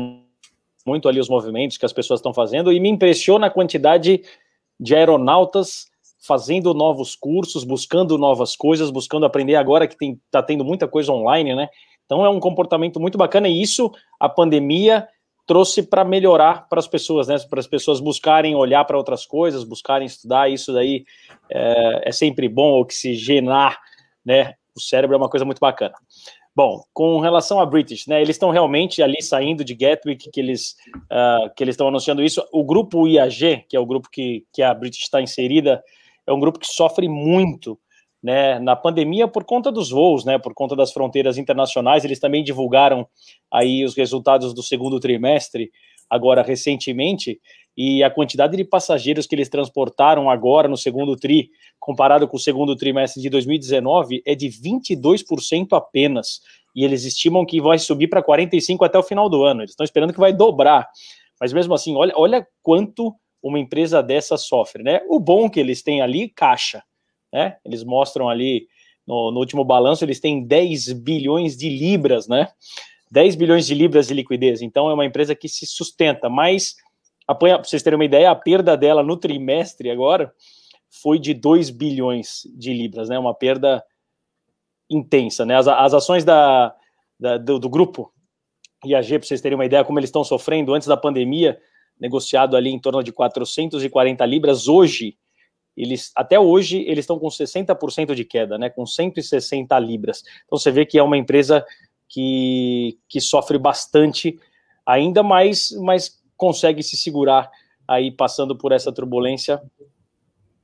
muito 0.84 1.09
ali 1.09 1.20
os 1.20 1.28
movimentos 1.28 1.78
que 1.78 1.86
as 1.86 1.92
pessoas 1.92 2.18
estão 2.18 2.34
fazendo 2.34 2.72
e 2.72 2.80
me 2.80 2.88
impressiona 2.88 3.47
a 3.47 3.51
quantidade 3.51 4.22
de 4.78 4.94
aeronautas 4.94 5.89
fazendo 6.20 6.74
novos 6.74 7.16
cursos, 7.16 7.64
buscando 7.64 8.18
novas 8.18 8.55
coisas, 8.55 8.90
buscando 8.90 9.24
aprender 9.24 9.56
agora 9.56 9.88
que 9.88 9.97
está 10.26 10.42
tendo 10.42 10.64
muita 10.64 10.86
coisa 10.86 11.12
online, 11.12 11.55
né? 11.55 11.68
Então 12.05 12.24
é 12.24 12.28
um 12.28 12.40
comportamento 12.40 13.01
muito 13.01 13.16
bacana 13.16 13.48
e 13.48 13.62
isso 13.62 13.90
a 14.18 14.28
pandemia 14.28 15.09
trouxe 15.47 15.82
para 15.82 16.05
melhorar 16.05 16.68
para 16.68 16.78
as 16.78 16.86
pessoas, 16.86 17.26
né? 17.26 17.36
Para 17.48 17.60
as 17.60 17.66
pessoas 17.66 18.01
buscarem 18.01 18.55
olhar 18.55 18.84
para 18.84 18.97
outras 18.97 19.24
coisas, 19.24 19.64
buscarem 19.64 20.06
estudar. 20.06 20.51
Isso 20.51 20.72
daí 20.72 21.05
é, 21.51 22.02
é, 22.05 22.12
sempre 22.12 22.48
bom 22.48 22.80
oxigenar, 22.80 23.78
né? 24.24 24.55
O 24.76 24.80
cérebro 24.80 25.14
é 25.14 25.18
uma 25.18 25.28
coisa 25.28 25.44
muito 25.44 25.59
bacana. 25.59 25.94
Bom, 26.55 26.82
com 26.92 27.20
relação 27.20 27.60
a 27.60 27.66
British, 27.66 28.06
né? 28.06 28.20
Eles 28.20 28.36
estão 28.36 28.51
realmente 28.51 29.02
ali 29.02 29.22
saindo 29.22 29.64
de 29.64 29.74
Gatwick, 29.74 30.30
que 30.30 30.40
eles 30.40 30.76
uh, 30.97 31.52
que 31.56 31.64
eles 31.64 31.72
estão 31.72 31.88
anunciando 31.88 32.22
isso. 32.22 32.47
O 32.52 32.62
grupo 32.62 33.09
IAG, 33.09 33.64
que 33.68 33.76
é 33.76 33.80
o 33.80 33.86
grupo 33.86 34.09
que, 34.10 34.44
que 34.52 34.62
a 34.62 34.74
British 34.74 35.02
está 35.02 35.22
inserida, 35.22 35.82
é 36.26 36.32
um 36.32 36.40
grupo 36.40 36.59
que 36.59 36.66
sofre 36.66 37.09
muito 37.09 37.78
né, 38.22 38.59
na 38.59 38.76
pandemia 38.76 39.26
por 39.26 39.44
conta 39.44 39.72
dos 39.72 39.90
voos, 39.90 40.24
né, 40.24 40.38
por 40.38 40.55
conta 40.55 40.76
das 40.76 40.92
fronteiras 40.92 41.38
internacionais. 41.38 42.05
Eles 42.05 42.18
também 42.18 42.44
divulgaram 42.44 43.06
aí 43.51 43.84
os 43.84 43.97
resultados 43.97 44.55
do 44.55 44.62
segundo 44.62 45.01
trimestre 45.01 45.70
agora 46.09 46.42
recentemente 46.42 47.40
e 47.76 48.02
a 48.02 48.10
quantidade 48.10 48.56
de 48.56 48.64
passageiros 48.64 49.26
que 49.26 49.34
eles 49.34 49.48
transportaram 49.48 50.28
agora 50.28 50.68
no 50.68 50.76
segundo 50.76 51.16
tri, 51.16 51.51
comparado 51.78 52.26
com 52.28 52.36
o 52.36 52.40
segundo 52.40 52.76
trimestre 52.76 53.22
de 53.22 53.30
2019, 53.30 54.22
é 54.26 54.34
de 54.34 54.48
22% 54.48 55.68
apenas. 55.72 56.40
E 56.74 56.84
eles 56.84 57.05
estimam 57.05 57.47
que 57.47 57.60
vai 57.60 57.78
subir 57.78 58.09
para 58.09 58.22
45 58.22 58.84
até 58.84 58.98
o 58.98 59.02
final 59.02 59.28
do 59.28 59.44
ano. 59.44 59.62
Eles 59.62 59.70
estão 59.70 59.84
esperando 59.84 60.12
que 60.12 60.20
vai 60.20 60.32
dobrar. 60.32 60.88
Mas 61.40 61.52
mesmo 61.52 61.72
assim, 61.72 61.97
olha, 61.97 62.12
olha 62.16 62.47
quanto 62.62 63.14
uma 63.42 63.58
empresa 63.58 64.02
dessa 64.02 64.36
sofre, 64.36 64.82
né? 64.82 65.00
O 65.08 65.18
bom 65.18 65.48
que 65.48 65.58
eles 65.58 65.82
têm 65.82 66.02
ali, 66.02 66.28
caixa, 66.28 66.82
né? 67.32 67.56
Eles 67.64 67.82
mostram 67.84 68.28
ali 68.28 68.66
no, 69.06 69.30
no, 69.30 69.40
último 69.40 69.64
balanço, 69.64 70.04
eles 70.04 70.20
têm 70.20 70.44
10 70.44 70.92
bilhões 70.92 71.56
de 71.56 71.68
libras, 71.68 72.28
né? 72.28 72.48
10 73.10 73.34
bilhões 73.34 73.66
de 73.66 73.74
libras 73.74 74.06
de 74.06 74.14
liquidez. 74.14 74.62
Então 74.62 74.88
é 74.90 74.94
uma 74.94 75.06
empresa 75.06 75.34
que 75.34 75.48
se 75.48 75.66
sustenta, 75.66 76.28
mas 76.28 76.76
para 77.26 77.58
vocês 77.58 77.82
terem 77.82 77.96
uma 77.96 78.04
ideia, 78.04 78.30
a 78.30 78.36
perda 78.36 78.76
dela 78.76 79.02
no 79.02 79.16
trimestre 79.16 79.90
agora 79.90 80.32
foi 81.02 81.18
de 81.18 81.32
2 81.32 81.70
bilhões 81.70 82.42
de 82.56 82.72
libras, 82.72 83.08
né? 83.08 83.18
Uma 83.18 83.34
perda 83.34 83.82
intensa, 84.90 85.46
né? 85.46 85.56
As, 85.56 85.68
as 85.68 85.94
ações 85.94 86.24
da, 86.24 86.74
da 87.18 87.38
do, 87.38 87.58
do 87.58 87.68
grupo 87.68 88.12
IAG, 88.84 89.18
para 89.18 89.28
vocês 89.28 89.40
terem 89.40 89.56
uma 89.56 89.64
ideia 89.64 89.84
como 89.84 89.98
eles 89.98 90.08
estão 90.08 90.24
sofrendo 90.24 90.74
antes 90.74 90.88
da 90.88 90.96
pandemia, 90.96 91.58
negociado 92.01 92.56
ali 92.56 92.70
em 92.70 92.78
torno 92.78 93.02
de 93.02 93.12
440 93.12 94.24
libras. 94.24 94.66
Hoje, 94.66 95.16
eles 95.77 96.10
até 96.16 96.39
hoje 96.39 96.81
eles 96.81 97.01
estão 97.05 97.18
com 97.18 97.28
60% 97.28 98.14
de 98.14 98.24
queda, 98.24 98.59
né, 98.59 98.70
com 98.70 98.86
160 98.86 99.78
libras. 99.78 100.24
Então 100.47 100.59
você 100.59 100.70
vê 100.70 100.85
que 100.85 100.98
é 100.98 101.02
uma 101.02 101.16
empresa 101.16 101.64
que, 102.09 102.98
que 103.09 103.20
sofre 103.20 103.59
bastante 103.59 104.39
ainda 104.85 105.22
mais, 105.22 105.70
mas 105.81 106.20
consegue 106.36 106.82
se 106.82 106.97
segurar 106.97 107.51
aí 107.86 108.10
passando 108.10 108.56
por 108.56 108.72
essa 108.72 108.93
turbulência. 108.93 109.62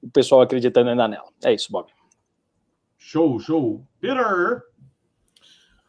O 0.03 0.11
pessoal 0.11 0.41
acreditando 0.41 0.91
ainda 0.91 1.09
nela. 1.09 1.29
É 1.45 1.53
isso, 1.53 1.71
Bob. 1.71 1.89
Show, 2.99 3.39
show. 3.39 3.85
Peter. 4.01 4.63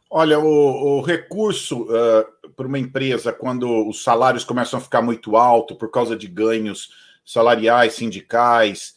Olha, 0.09 0.39
o, 0.39 0.97
o 0.97 1.01
recurso 1.01 1.83
uh, 1.83 2.51
para 2.55 2.67
uma 2.67 2.79
empresa, 2.79 3.33
quando 3.33 3.87
os 3.87 4.03
salários 4.03 4.43
começam 4.43 4.79
a 4.79 4.81
ficar 4.81 5.01
muito 5.01 5.35
alto 5.35 5.75
por 5.75 5.91
causa 5.91 6.15
de 6.15 6.27
ganhos 6.27 6.89
salariais, 7.25 7.93
sindicais, 7.93 8.95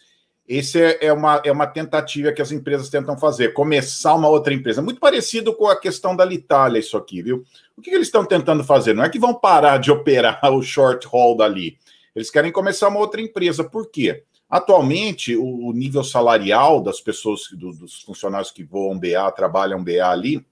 esse 0.51 0.83
é, 0.83 1.07
é, 1.07 1.13
uma, 1.13 1.41
é 1.45 1.53
uma 1.53 1.67
tentativa 1.67 2.33
que 2.33 2.43
as 2.43 2.51
empresas 2.51 2.89
tentam 2.89 3.17
fazer, 3.17 3.53
começar 3.53 4.15
uma 4.15 4.29
outra 4.29 4.53
empresa. 4.53 4.83
Muito 4.83 4.99
parecido 4.99 5.55
com 5.55 5.69
a 5.69 5.79
questão 5.79 6.17
da 6.17 6.27
Itália, 6.27 6.81
isso 6.81 6.97
aqui, 6.97 7.23
viu? 7.23 7.45
O 7.77 7.81
que, 7.81 7.89
que 7.91 7.97
eles 7.97 8.09
estão 8.09 8.25
tentando 8.25 8.65
fazer? 8.65 8.93
Não 8.93 9.05
é 9.05 9.09
que 9.09 9.19
vão 9.19 9.33
parar 9.33 9.79
de 9.79 9.91
operar 9.93 10.41
o 10.53 10.61
short 10.61 11.07
haul 11.13 11.37
dali. 11.37 11.79
Eles 12.17 12.31
querem 12.31 12.51
começar 12.51 12.89
uma 12.89 12.99
outra 12.99 13.21
empresa. 13.21 13.63
Por 13.63 13.89
quê? 13.91 14.25
Atualmente, 14.49 15.37
o, 15.37 15.73
nível 15.73 16.03
salarial 16.03 16.83
das 16.83 17.01
pessoas, 17.01 17.43
do, 17.53 17.73
dos 17.73 18.03
funcionários 18.03 18.51
que 18.51 18.65
voam 18.65 18.99
BA, 18.99 19.31
trabalham 19.31 19.85
BA 19.85 20.05
ali, 20.05 20.45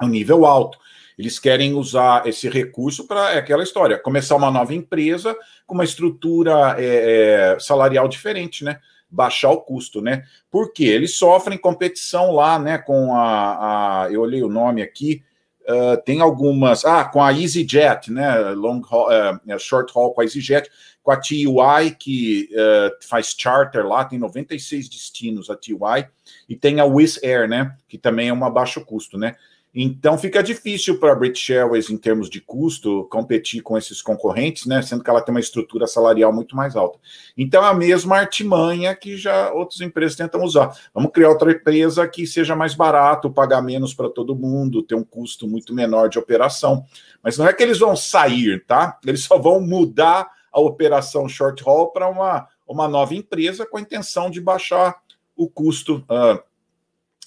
um 0.00 0.08
nível 0.08 0.46
alto. 0.46 0.78
Eles 1.18 1.38
querem 1.38 1.74
usar 1.74 2.26
esse 2.26 2.48
recurso 2.48 3.06
para 3.06 3.32
é 3.32 3.38
aquela 3.38 3.62
história, 3.62 3.98
começar 3.98 4.34
uma 4.34 4.50
nova 4.50 4.74
empresa 4.74 5.36
com 5.66 5.74
uma 5.74 5.84
estrutura 5.84 6.76
é, 6.78 7.54
é, 7.54 7.60
salarial 7.60 8.08
diferente, 8.08 8.64
né? 8.64 8.80
Baixar 9.10 9.50
o 9.50 9.60
custo, 9.60 10.00
né? 10.00 10.24
Porque 10.50 10.84
eles 10.84 11.16
sofrem 11.16 11.58
competição 11.58 12.32
lá, 12.32 12.58
né? 12.58 12.78
Com 12.78 13.14
a, 13.14 14.04
a 14.04 14.12
eu 14.12 14.22
olhei 14.22 14.42
o 14.42 14.48
nome 14.48 14.82
aqui, 14.82 15.22
uh, 15.68 16.02
tem 16.02 16.20
algumas, 16.20 16.84
ah, 16.84 17.04
com 17.04 17.22
a 17.22 17.30
EasyJet, 17.32 18.10
né? 18.10 18.38
Long 18.52 18.80
haul, 18.90 19.08
uh, 19.08 19.58
short 19.58 19.92
haul 19.94 20.14
com 20.14 20.22
a 20.22 20.24
EasyJet, 20.24 20.70
com 21.02 21.10
a 21.10 21.16
TUI 21.16 21.94
que 21.98 22.48
uh, 22.52 23.06
faz 23.06 23.34
charter 23.36 23.86
lá, 23.86 24.04
tem 24.04 24.18
96 24.18 24.88
destinos 24.88 25.50
a 25.50 25.56
TUI 25.56 26.06
e 26.48 26.56
tem 26.56 26.80
a 26.80 26.84
Wizz 26.84 27.22
Air, 27.22 27.48
né? 27.48 27.76
Que 27.88 27.98
também 27.98 28.28
é 28.28 28.32
uma 28.32 28.50
baixo 28.50 28.84
custo, 28.84 29.18
né? 29.18 29.36
Então 29.74 30.18
fica 30.18 30.42
difícil 30.42 31.00
para 31.00 31.12
a 31.12 31.14
British 31.14 31.48
Airways, 31.48 31.88
em 31.88 31.96
termos 31.96 32.28
de 32.28 32.42
custo, 32.42 33.06
competir 33.10 33.62
com 33.62 33.78
esses 33.78 34.02
concorrentes, 34.02 34.66
né? 34.66 34.82
Sendo 34.82 35.02
que 35.02 35.08
ela 35.08 35.22
tem 35.22 35.34
uma 35.34 35.40
estrutura 35.40 35.86
salarial 35.86 36.30
muito 36.30 36.54
mais 36.54 36.76
alta. 36.76 36.98
Então 37.36 37.64
é 37.64 37.68
a 37.68 37.74
mesma 37.74 38.18
artimanha 38.18 38.94
que 38.94 39.16
já 39.16 39.50
outras 39.50 39.80
empresas 39.80 40.14
tentam 40.14 40.42
usar. 40.42 40.76
Vamos 40.92 41.10
criar 41.10 41.30
outra 41.30 41.52
empresa 41.52 42.06
que 42.06 42.26
seja 42.26 42.54
mais 42.54 42.74
barato, 42.74 43.32
pagar 43.32 43.62
menos 43.62 43.94
para 43.94 44.10
todo 44.10 44.36
mundo, 44.36 44.82
ter 44.82 44.94
um 44.94 45.04
custo 45.04 45.48
muito 45.48 45.74
menor 45.74 46.10
de 46.10 46.18
operação. 46.18 46.84
Mas 47.22 47.38
não 47.38 47.46
é 47.46 47.52
que 47.54 47.62
eles 47.62 47.78
vão 47.78 47.96
sair, 47.96 48.64
tá? 48.66 48.98
Eles 49.06 49.24
só 49.24 49.38
vão 49.38 49.58
mudar 49.58 50.30
a 50.52 50.60
operação 50.60 51.26
short 51.26 51.62
haul 51.66 51.88
para 51.88 52.06
uma, 52.08 52.46
uma 52.68 52.86
nova 52.86 53.14
empresa 53.14 53.64
com 53.64 53.78
a 53.78 53.80
intenção 53.80 54.30
de 54.30 54.38
baixar 54.38 55.00
o 55.34 55.48
custo 55.48 56.04
uh, 56.10 56.42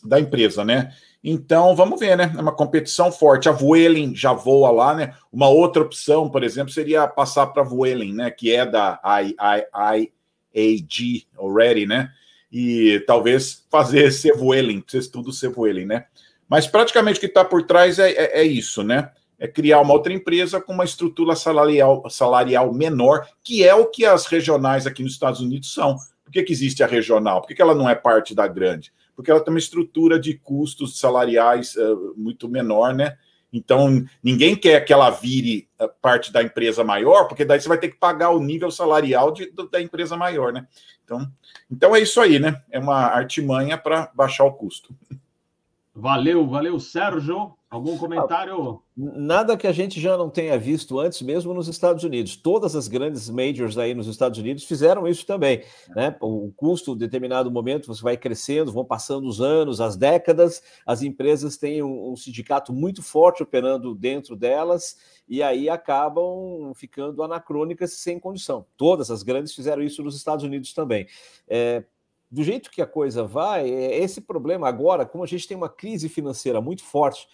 da 0.07 0.19
empresa, 0.19 0.63
né? 0.63 0.93
Então, 1.27 1.75
vamos 1.75 1.99
ver, 1.99 2.15
né? 2.15 2.31
É 2.37 2.39
uma 2.39 2.55
competição 2.55 3.11
forte. 3.11 3.49
A 3.49 3.51
Vueling 3.51 4.15
já 4.15 4.31
voa 4.31 4.69
lá, 4.69 4.93
né? 4.93 5.15
Uma 5.33 5.49
outra 5.49 5.81
opção, 5.81 6.29
por 6.29 6.43
exemplo, 6.43 6.71
seria 6.71 7.07
passar 7.07 7.47
para 7.47 7.63
a 7.63 7.65
Vueling, 7.65 8.13
né? 8.13 8.29
Que 8.29 8.53
é 8.53 8.63
da 8.63 9.01
IAG 10.53 11.25
already, 11.35 11.87
né? 11.87 12.11
E 12.51 13.03
talvez 13.07 13.65
fazer 13.71 14.11
ser 14.11 14.37
Vueling, 14.37 14.83
vocês 14.85 15.07
tudo 15.07 15.33
ser 15.33 15.49
Vueling, 15.49 15.85
né? 15.85 16.05
Mas 16.47 16.67
praticamente 16.67 17.17
o 17.17 17.19
que 17.19 17.25
está 17.25 17.43
por 17.43 17.63
trás 17.63 17.97
é, 17.97 18.11
é, 18.11 18.41
é, 18.41 18.43
isso, 18.43 18.83
né? 18.83 19.09
É 19.39 19.47
criar 19.47 19.81
uma 19.81 19.93
outra 19.93 20.13
empresa 20.13 20.61
com 20.61 20.73
uma 20.73 20.85
estrutura 20.85 21.35
salarial, 21.35 22.07
salarial 22.07 22.71
menor, 22.71 23.27
que 23.43 23.67
é 23.67 23.73
o 23.73 23.87
que 23.87 24.05
as 24.05 24.27
regionais 24.27 24.85
aqui 24.85 25.01
nos 25.01 25.13
Estados 25.13 25.41
Unidos 25.41 25.73
são. 25.73 25.95
Por 26.23 26.31
que, 26.31 26.43
que 26.43 26.53
existe 26.53 26.83
a 26.83 26.87
regional? 26.87 27.41
Por 27.41 27.47
que, 27.47 27.55
que 27.55 27.61
ela 27.63 27.73
não 27.73 27.89
é 27.89 27.95
parte 27.95 28.35
da 28.35 28.47
grande? 28.47 28.93
Porque 29.15 29.31
ela 29.31 29.39
tem 29.39 29.53
uma 29.53 29.59
estrutura 29.59 30.19
de 30.19 30.33
custos 30.35 30.99
salariais 30.99 31.75
uh, 31.75 32.13
muito 32.17 32.49
menor, 32.49 32.93
né? 32.93 33.17
Então, 33.51 34.03
ninguém 34.21 34.55
quer 34.55 34.81
que 34.81 34.91
ela 34.91 35.09
vire 35.09 35.69
uh, 35.79 35.87
parte 36.01 36.31
da 36.31 36.43
empresa 36.43 36.83
maior, 36.83 37.27
porque 37.27 37.45
daí 37.45 37.59
você 37.59 37.69
vai 37.69 37.77
ter 37.77 37.89
que 37.89 37.97
pagar 37.97 38.31
o 38.31 38.39
nível 38.39 38.69
salarial 38.69 39.31
de, 39.31 39.51
da 39.71 39.81
empresa 39.81 40.17
maior, 40.17 40.51
né? 40.51 40.67
Então, 41.03 41.31
então 41.71 41.95
é 41.95 41.99
isso 41.99 42.19
aí, 42.19 42.39
né? 42.39 42.61
É 42.69 42.79
uma 42.79 43.05
artimanha 43.05 43.77
para 43.77 44.11
baixar 44.13 44.43
o 44.43 44.53
custo. 44.53 44.93
Valeu, 45.97 46.45
valeu, 46.45 46.77
Sérgio. 46.77 47.53
Algum 47.69 47.97
comentário? 47.97 48.81
Nada 48.95 49.55
que 49.55 49.65
a 49.65 49.71
gente 49.71 49.99
já 49.99 50.17
não 50.17 50.29
tenha 50.29 50.57
visto 50.57 50.99
antes, 50.99 51.21
mesmo 51.21 51.53
nos 51.53 51.69
Estados 51.69 52.03
Unidos. 52.03 52.35
Todas 52.35 52.75
as 52.75 52.89
grandes 52.89 53.29
majors 53.29 53.77
aí 53.77 53.93
nos 53.93 54.07
Estados 54.07 54.37
Unidos 54.37 54.65
fizeram 54.65 55.07
isso 55.07 55.25
também. 55.25 55.63
Né? 55.95 56.15
O 56.21 56.51
custo, 56.53 56.93
em 56.93 56.97
determinado 56.97 57.49
momento, 57.49 57.87
você 57.87 58.01
vai 58.01 58.17
crescendo, 58.17 58.73
vão 58.73 58.83
passando 58.83 59.25
os 59.25 59.39
anos, 59.41 59.79
as 59.79 59.95
décadas, 59.95 60.61
as 60.85 61.01
empresas 61.01 61.55
têm 61.55 61.81
um, 61.81 62.11
um 62.11 62.15
sindicato 62.17 62.73
muito 62.73 63.01
forte 63.01 63.41
operando 63.41 63.95
dentro 63.95 64.35
delas 64.35 64.97
e 65.27 65.41
aí 65.41 65.69
acabam 65.69 66.73
ficando 66.75 67.23
anacrônicas 67.23 67.93
sem 67.93 68.19
condição. 68.19 68.65
Todas 68.77 69.09
as 69.09 69.23
grandes 69.23 69.55
fizeram 69.55 69.81
isso 69.81 70.03
nos 70.03 70.15
Estados 70.15 70.43
Unidos 70.43 70.73
também. 70.73 71.07
É, 71.47 71.83
do 72.29 72.43
jeito 72.43 72.71
que 72.71 72.81
a 72.81 72.87
coisa 72.87 73.23
vai, 73.23 73.69
é 73.69 73.97
esse 73.99 74.21
problema 74.21 74.67
agora, 74.67 75.05
como 75.05 75.23
a 75.23 75.27
gente 75.27 75.47
tem 75.47 75.55
uma 75.55 75.69
crise 75.69 76.09
financeira 76.09 76.59
muito 76.59 76.83
forte, 76.83 77.27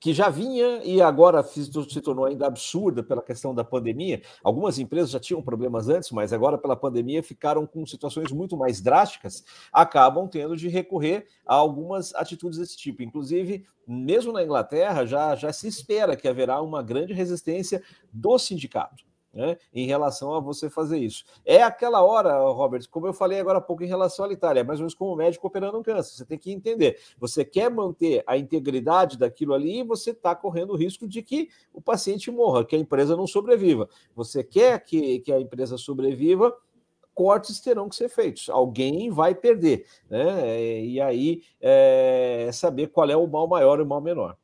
que 0.00 0.12
já 0.12 0.28
vinha 0.28 0.80
e 0.84 1.02
agora 1.02 1.42
se 1.42 2.00
tornou 2.00 2.24
ainda 2.24 2.46
absurda 2.46 3.02
pela 3.02 3.22
questão 3.22 3.54
da 3.54 3.64
pandemia. 3.64 4.22
Algumas 4.44 4.78
empresas 4.78 5.10
já 5.10 5.18
tinham 5.18 5.42
problemas 5.42 5.88
antes, 5.88 6.10
mas 6.10 6.32
agora 6.32 6.56
pela 6.56 6.76
pandemia 6.76 7.22
ficaram 7.22 7.66
com 7.66 7.84
situações 7.84 8.30
muito 8.30 8.56
mais 8.56 8.80
drásticas, 8.80 9.44
acabam 9.72 10.28
tendo 10.28 10.56
de 10.56 10.68
recorrer 10.68 11.26
a 11.44 11.54
algumas 11.54 12.14
atitudes 12.14 12.58
desse 12.58 12.76
tipo. 12.76 13.02
Inclusive, 13.02 13.66
mesmo 13.86 14.32
na 14.32 14.42
Inglaterra, 14.42 15.04
já, 15.04 15.34
já 15.34 15.52
se 15.52 15.66
espera 15.66 16.16
que 16.16 16.28
haverá 16.28 16.62
uma 16.62 16.82
grande 16.82 17.12
resistência 17.12 17.82
do 18.12 18.38
sindicato 18.38 19.07
né, 19.38 19.56
em 19.72 19.86
relação 19.86 20.34
a 20.34 20.40
você 20.40 20.68
fazer 20.68 20.98
isso. 20.98 21.24
É 21.44 21.62
aquela 21.62 22.02
hora, 22.02 22.36
Robert, 22.50 22.82
como 22.90 23.06
eu 23.06 23.12
falei 23.12 23.38
agora 23.38 23.58
há 23.58 23.60
pouco 23.60 23.84
em 23.84 23.86
relação 23.86 24.24
à 24.24 24.32
Itália, 24.32 24.64
mais 24.64 24.80
ou 24.80 24.82
menos 24.82 24.94
como 24.94 25.12
o 25.12 25.16
médico 25.16 25.46
operando 25.46 25.78
um 25.78 25.82
câncer. 25.82 26.16
Você 26.16 26.24
tem 26.24 26.36
que 26.36 26.50
entender. 26.50 26.98
Você 27.20 27.44
quer 27.44 27.70
manter 27.70 28.24
a 28.26 28.36
integridade 28.36 29.16
daquilo 29.16 29.54
ali 29.54 29.78
e 29.78 29.84
você 29.84 30.10
está 30.10 30.34
correndo 30.34 30.72
o 30.72 30.76
risco 30.76 31.06
de 31.06 31.22
que 31.22 31.48
o 31.72 31.80
paciente 31.80 32.32
morra, 32.32 32.64
que 32.64 32.74
a 32.74 32.78
empresa 32.80 33.16
não 33.16 33.28
sobreviva. 33.28 33.88
Você 34.12 34.42
quer 34.42 34.82
que, 34.82 35.20
que 35.20 35.32
a 35.32 35.40
empresa 35.40 35.78
sobreviva, 35.78 36.52
cortes 37.14 37.60
terão 37.60 37.88
que 37.88 37.94
ser 37.94 38.08
feitos. 38.08 38.48
Alguém 38.50 39.08
vai 39.08 39.36
perder, 39.36 39.86
né? 40.10 40.82
E 40.82 41.00
aí 41.00 41.42
é 41.60 42.50
saber 42.52 42.88
qual 42.88 43.08
é 43.08 43.16
o 43.16 43.28
mal 43.28 43.46
maior 43.46 43.78
e 43.78 43.82
o 43.82 43.86
mal 43.86 44.00
menor. 44.00 44.36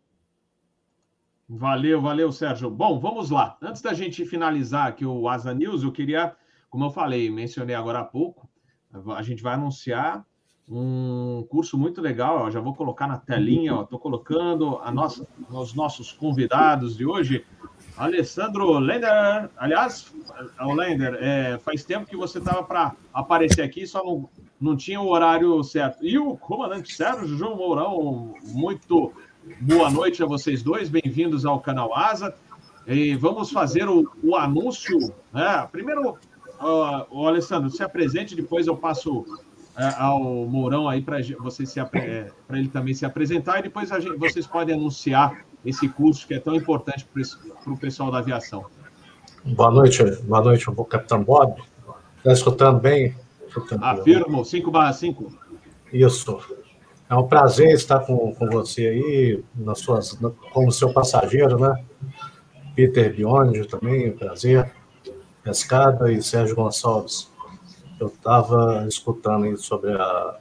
Valeu, 1.57 2.01
valeu, 2.01 2.33
Sérgio. 2.33 2.69
Bom, 2.69 2.99
vamos 2.99 3.31
lá. 3.31 3.57
Antes 3.63 3.81
da 3.81 3.95
gente 3.95 4.27
finalizar 4.27 4.89
aqui 4.89 5.07
o 5.07 5.29
Asa 5.29 5.55
News, 5.55 5.85
eu 5.85 5.93
queria, 5.93 6.35
como 6.69 6.87
eu 6.87 6.91
falei, 6.91 7.31
mencionei 7.31 7.77
agora 7.77 8.01
há 8.01 8.05
pouco, 8.05 8.51
a 9.17 9.23
gente 9.23 9.41
vai 9.41 9.55
anunciar 9.55 10.27
um 10.69 11.47
curso 11.49 11.79
muito 11.79 12.01
legal. 12.01 12.51
Já 12.51 12.59
vou 12.59 12.75
colocar 12.75 13.07
na 13.07 13.19
telinha, 13.19 13.83
estou 13.83 14.01
colocando 14.01 14.79
a 14.83 14.91
nossa, 14.91 15.25
os 15.49 15.75
nossos 15.75 16.11
convidados 16.11 16.97
de 16.97 17.07
hoje. 17.07 17.47
Alessandro 17.97 18.77
Lender, 18.81 19.49
aliás, 19.57 20.13
Lender, 20.59 21.17
é, 21.21 21.57
faz 21.59 21.85
tempo 21.85 22.07
que 22.07 22.17
você 22.17 22.39
estava 22.39 22.65
para 22.65 22.97
aparecer 23.13 23.63
aqui, 23.63 23.87
só 23.87 24.03
não, 24.03 24.29
não 24.61 24.77
tinha 24.77 25.01
o 25.01 25.09
horário 25.09 25.63
certo. 25.63 26.05
E 26.05 26.19
o 26.19 26.37
comandante 26.37 26.93
Sérgio 26.93 27.37
João 27.37 27.57
Mourão, 27.57 28.35
muito 28.43 29.13
Boa 29.61 29.91
noite 29.91 30.23
a 30.23 30.27
vocês 30.27 30.63
dois, 30.63 30.89
bem-vindos 30.89 31.45
ao 31.45 31.61
canal 31.61 31.95
Asa. 31.95 32.35
E 32.87 33.15
vamos 33.15 33.51
fazer 33.51 33.87
o, 33.87 34.11
o 34.23 34.37
anúncio. 34.37 34.99
Né? 35.33 35.69
Primeiro, 35.71 36.13
uh, 36.13 37.07
o 37.11 37.27
Alessandro, 37.27 37.69
se 37.69 37.83
apresente, 37.83 38.35
depois 38.35 38.67
eu 38.67 38.75
passo 38.75 39.19
uh, 39.19 39.27
ao 39.99 40.23
Mourão 40.47 40.89
aí 40.89 41.03
para 41.03 41.19
você 41.41 41.67
se 41.67 41.79
para 41.85 42.59
ele 42.59 42.69
também 42.69 42.95
se 42.95 43.05
apresentar 43.05 43.59
e 43.59 43.65
depois 43.65 43.91
gente, 43.91 44.17
vocês 44.17 44.47
podem 44.47 44.75
anunciar 44.75 45.45
esse 45.65 45.89
curso 45.91 46.27
que 46.27 46.35
é 46.35 46.39
tão 46.39 46.55
importante 46.55 47.07
para 47.13 47.73
o 47.73 47.77
pessoal 47.77 48.11
da 48.11 48.19
aviação. 48.19 48.65
Boa 49.45 49.71
noite, 49.71 50.03
boa 50.23 50.43
noite, 50.43 50.71
o 50.71 50.85
Capitão 50.87 51.23
Bob. 51.23 51.63
Está 52.19 52.33
escutando 52.33 52.81
bem? 52.81 53.15
Afirmo, 53.81 54.43
5 54.43 54.71
barra 54.71 54.93
5. 54.95 55.33
Isso. 55.93 56.64
É 57.09 57.15
um 57.15 57.27
prazer 57.27 57.73
estar 57.75 58.01
com, 58.01 58.35
com 58.35 58.47
você 58.49 58.87
aí, 58.87 59.45
nas 59.55 59.81
suas, 59.81 60.19
como 60.53 60.73
seu 60.73 60.93
passageiro, 60.93 61.59
né? 61.59 61.85
Peter 62.75 63.15
Biondi 63.15 63.67
também, 63.67 64.13
prazer. 64.13 64.73
Pescada 65.43 66.11
e 66.11 66.23
Sérgio 66.23 66.57
Gonçalves. 66.57 67.31
Eu 68.01 68.09
estava 68.09 68.87
escutando 68.89 69.45
aí 69.45 69.57
sobre 69.57 69.93
a, 69.93 70.37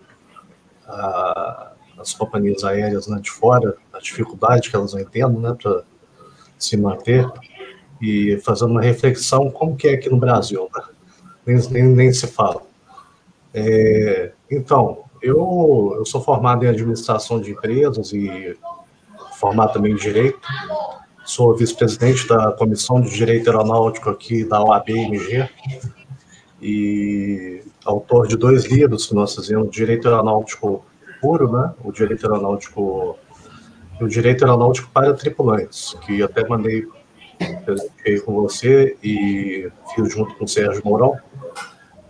a, 0.88 1.72
as 1.98 2.14
companhias 2.14 2.64
aéreas 2.64 3.07
né, 3.07 3.19
de 3.19 3.30
fora, 3.30 3.76
a 3.91 3.99
dificuldade 3.99 4.69
que 4.69 4.76
elas 4.76 4.94
entendem 4.94 5.40
né, 5.40 5.56
para 5.61 5.84
se 6.57 6.77
manter 6.77 7.27
e 8.02 8.40
fazendo 8.44 8.72
uma 8.72 8.81
reflexão 8.81 9.52
como 9.52 9.76
que 9.76 9.88
é 9.88 9.94
aqui 9.94 10.10
no 10.10 10.18
Brasil, 10.18 10.69
né? 10.73 10.84
nem, 11.45 11.57
nem, 11.69 11.84
nem 11.84 12.14
se 12.14 12.27
fala. 12.27 12.61
É, 13.53 14.31
então, 14.49 15.03
eu, 15.24 15.95
eu 15.98 16.06
sou 16.06 16.22
formado 16.22 16.66
em 16.66 16.68
administração 16.68 17.40
de 17.40 17.52
empresas 17.52 18.12
e 18.12 18.58
formado 19.40 19.74
também 19.74 19.94
em 19.94 19.95
direito. 19.95 20.40
Sou 21.24 21.56
vice-presidente 21.56 22.28
da 22.28 22.52
Comissão 22.52 23.00
de 23.00 23.10
Direito 23.10 23.50
Aeronáutico 23.50 24.10
aqui 24.10 24.44
da 24.44 24.62
OAB-MG 24.62 25.50
e 26.62 27.62
autor 27.86 28.28
de 28.28 28.36
dois 28.36 28.66
livros 28.66 29.08
que 29.08 29.16
nós 29.16 29.34
fizemos, 29.34 29.72
Direito 29.72 30.10
Aeronáutico 30.10 30.86
Puro, 31.22 31.50
né? 31.50 31.74
o 31.82 31.91
Direito 31.94 32.30
Aeronáutico 32.30 33.18
o 34.02 34.08
Direito 34.08 34.44
Aeronáutico 34.44 34.90
para 34.94 35.14
Tripulantes, 35.14 35.95
que 36.06 36.22
até 36.22 36.45
mandei 36.45 36.86
com 38.26 38.34
você 38.34 38.98
e 39.02 39.72
fiz 39.95 40.12
junto 40.12 40.36
com 40.36 40.44
o 40.44 40.48
Sérgio 40.48 40.82
Mourão. 40.84 41.16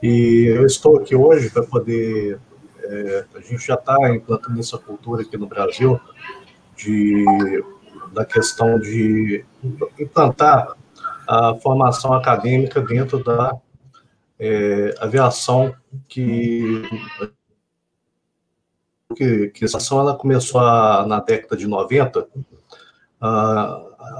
E 0.02 0.45
eu 0.48 0.65
estou 0.65 0.98
aqui 0.98 1.15
hoje 1.15 1.52
para 1.52 1.61
poder 1.64 2.40
é, 2.84 3.26
a 3.35 3.39
gente 3.39 3.65
já 3.65 3.76
está 3.76 3.97
implantando 4.14 4.60
essa 4.60 4.77
cultura 4.77 5.22
aqui 5.22 5.38
no 5.38 5.47
Brasil 5.47 5.99
de, 6.76 7.26
da 8.11 8.26
questão 8.26 8.80
de 8.80 9.45
implantar 9.99 10.76
a 11.27 11.55
formação 11.55 12.14
acadêmica 12.14 12.81
dentro 12.81 13.23
da 13.23 13.55
é, 14.39 14.95
aviação 14.99 15.73
que 16.07 16.84
que, 19.15 19.49
que 19.49 19.65
a 19.65 19.77
ação 19.77 19.99
ela 19.99 20.15
começou 20.15 20.60
a, 20.60 21.05
na 21.05 21.19
década 21.19 21.55
de 21.55 21.68
90, 21.68 22.27
a, 23.22 23.27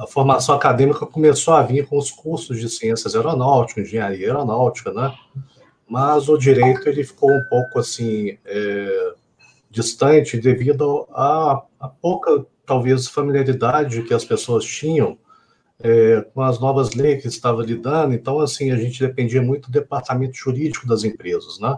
a, 0.04 0.06
formação 0.08 0.56
acadêmica 0.56 1.06
começou 1.06 1.54
a 1.54 1.64
vir 1.64 1.88
com 1.88 1.98
os 1.98 2.12
cursos 2.12 2.60
de 2.60 2.70
ciências 2.70 3.16
aeronáuticas, 3.16 3.88
engenharia 3.88 4.28
aeronáutica, 4.28 4.92
né? 4.94 5.14
Mas 5.88 6.30
o 6.30 6.38
direito 6.38 6.88
ele 6.88 7.04
ficou 7.04 7.32
um 7.32 7.44
pouco 7.50 7.80
assim 7.80 8.38
é, 8.46 9.14
distante 9.70 10.38
devido 10.38 11.08
a 11.12 11.64
pouca 12.02 12.46
talvez 12.66 13.08
familiaridade 13.08 14.04
que 14.04 14.14
as 14.14 14.24
pessoas 14.24 14.64
tinham 14.64 15.18
é, 15.84 16.22
com 16.34 16.42
as 16.42 16.60
novas 16.60 16.94
leis 16.94 17.22
que 17.22 17.28
estavam 17.28 17.62
lidando, 17.62 18.14
então, 18.14 18.40
assim, 18.40 18.72
a 18.72 18.78
gente 18.78 19.06
dependia 19.06 19.42
muito 19.42 19.70
do 19.70 19.74
departamento 19.74 20.36
jurídico 20.36 20.88
das 20.88 21.04
empresas, 21.04 21.60
né? 21.60 21.78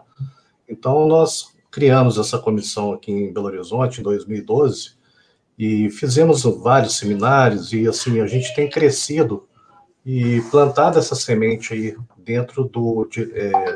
Então, 0.70 1.08
nós 1.08 1.56
criamos 1.72 2.18
essa 2.18 2.38
comissão 2.38 2.94
aqui 2.94 3.12
em 3.12 3.34
Belo 3.34 3.48
Horizonte, 3.48 4.00
em 4.00 4.04
2012, 4.04 4.92
e 5.58 5.90
fizemos 5.90 6.44
vários 6.44 6.98
seminários, 6.98 7.74
e, 7.74 7.88
assim, 7.88 8.22
a 8.22 8.28
gente 8.28 8.54
tem 8.56 8.70
crescido 8.70 9.48
e 10.06 10.40
plantado 10.52 11.00
essa 11.00 11.16
semente 11.16 11.74
aí 11.74 11.98
dentro 12.16 12.66
do, 12.66 13.10
é, 13.34 13.75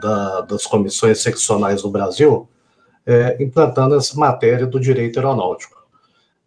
da, 0.00 0.42
das 0.42 0.66
comissões 0.66 1.20
seccionais 1.20 1.82
do 1.82 1.90
Brasil, 1.90 2.48
é, 3.06 3.42
implantando 3.42 3.94
essa 3.96 4.18
matéria 4.18 4.66
do 4.66 4.80
direito 4.80 5.18
aeronáutico. 5.18 5.84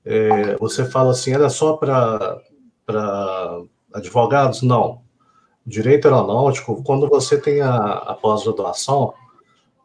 É, 0.03 0.55
você 0.57 0.85
fala 0.85 1.11
assim, 1.11 1.33
era 1.33 1.49
só 1.49 1.73
para 1.73 2.41
advogados? 3.93 4.61
Não. 4.61 5.01
Direito 5.65 6.07
aeronáutico, 6.07 6.81
quando 6.83 7.09
você 7.09 7.37
tem 7.37 7.61
a, 7.61 7.75
a 7.75 8.13
pós-graduação, 8.13 9.13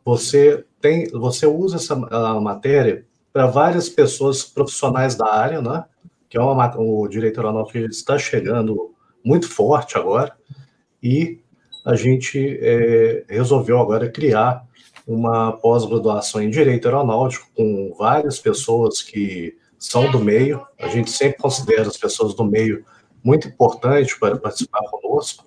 você 0.04 0.64
tem, 0.80 1.08
você 1.10 1.46
usa 1.46 1.76
essa 1.76 1.96
matéria 2.40 3.04
para 3.32 3.46
várias 3.46 3.88
pessoas 3.88 4.44
profissionais 4.44 5.14
da 5.14 5.32
área, 5.32 5.60
né? 5.60 5.84
Que 6.28 6.38
é 6.38 6.40
uma, 6.40 6.76
o 6.78 7.06
direito 7.08 7.38
aeronáutico 7.38 7.78
está 7.78 8.18
chegando 8.18 8.94
muito 9.24 9.48
forte 9.48 9.96
agora 9.96 10.36
e 11.02 11.41
a 11.84 11.94
gente 11.94 12.58
é, 12.60 13.24
resolveu 13.28 13.78
agora 13.78 14.10
criar 14.10 14.64
uma 15.06 15.52
pós-graduação 15.52 16.40
em 16.40 16.50
direito 16.50 16.86
aeronáutico 16.86 17.48
com 17.56 17.94
várias 17.98 18.38
pessoas 18.38 19.02
que 19.02 19.56
são 19.78 20.10
do 20.10 20.20
meio. 20.20 20.64
A 20.78 20.88
gente 20.88 21.10
sempre 21.10 21.38
considera 21.38 21.88
as 21.88 21.96
pessoas 21.96 22.34
do 22.34 22.44
meio 22.44 22.84
muito 23.22 23.48
importantes 23.48 24.14
para 24.18 24.38
participar 24.38 24.82
conosco. 24.90 25.44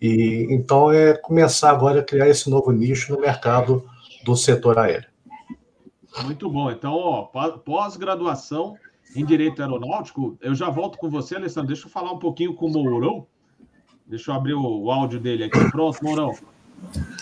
E 0.00 0.46
então 0.50 0.90
é 0.90 1.14
começar 1.14 1.70
agora 1.70 2.00
a 2.00 2.04
criar 2.04 2.28
esse 2.28 2.48
novo 2.48 2.72
nicho 2.72 3.12
no 3.12 3.20
mercado 3.20 3.84
do 4.24 4.34
setor 4.34 4.78
aéreo. 4.78 5.08
Muito 6.24 6.50
bom. 6.50 6.70
Então, 6.70 7.30
pós-graduação 7.64 8.76
em 9.14 9.24
Direito 9.24 9.62
Aeronáutico, 9.62 10.36
eu 10.40 10.54
já 10.54 10.68
volto 10.68 10.98
com 10.98 11.08
você, 11.08 11.36
Alessandro. 11.36 11.68
Deixa 11.68 11.86
eu 11.86 11.90
falar 11.90 12.12
um 12.12 12.18
pouquinho 12.18 12.54
com 12.54 12.66
o 12.66 12.70
Mourão. 12.70 13.26
Deixa 14.10 14.32
eu 14.32 14.34
abrir 14.34 14.54
o, 14.54 14.82
o 14.82 14.90
áudio 14.90 15.20
dele 15.20 15.44
aqui. 15.44 15.70
Pronto, 15.70 16.02
Mourão. 16.02 16.36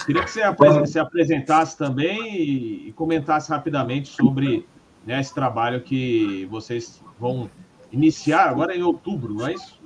Queria 0.06 0.24
que 0.24 0.30
você 0.30 0.86
se 0.86 0.98
apresentasse 0.98 1.76
também 1.76 2.34
e, 2.34 2.88
e 2.88 2.92
comentasse 2.92 3.50
rapidamente 3.50 4.08
sobre 4.08 4.66
né, 5.04 5.20
esse 5.20 5.34
trabalho 5.34 5.82
que 5.82 6.46
vocês 6.46 7.04
vão 7.20 7.50
iniciar 7.92 8.48
agora 8.48 8.74
em 8.74 8.82
outubro, 8.82 9.34
não 9.34 9.46
é 9.46 9.52
isso? 9.52 9.78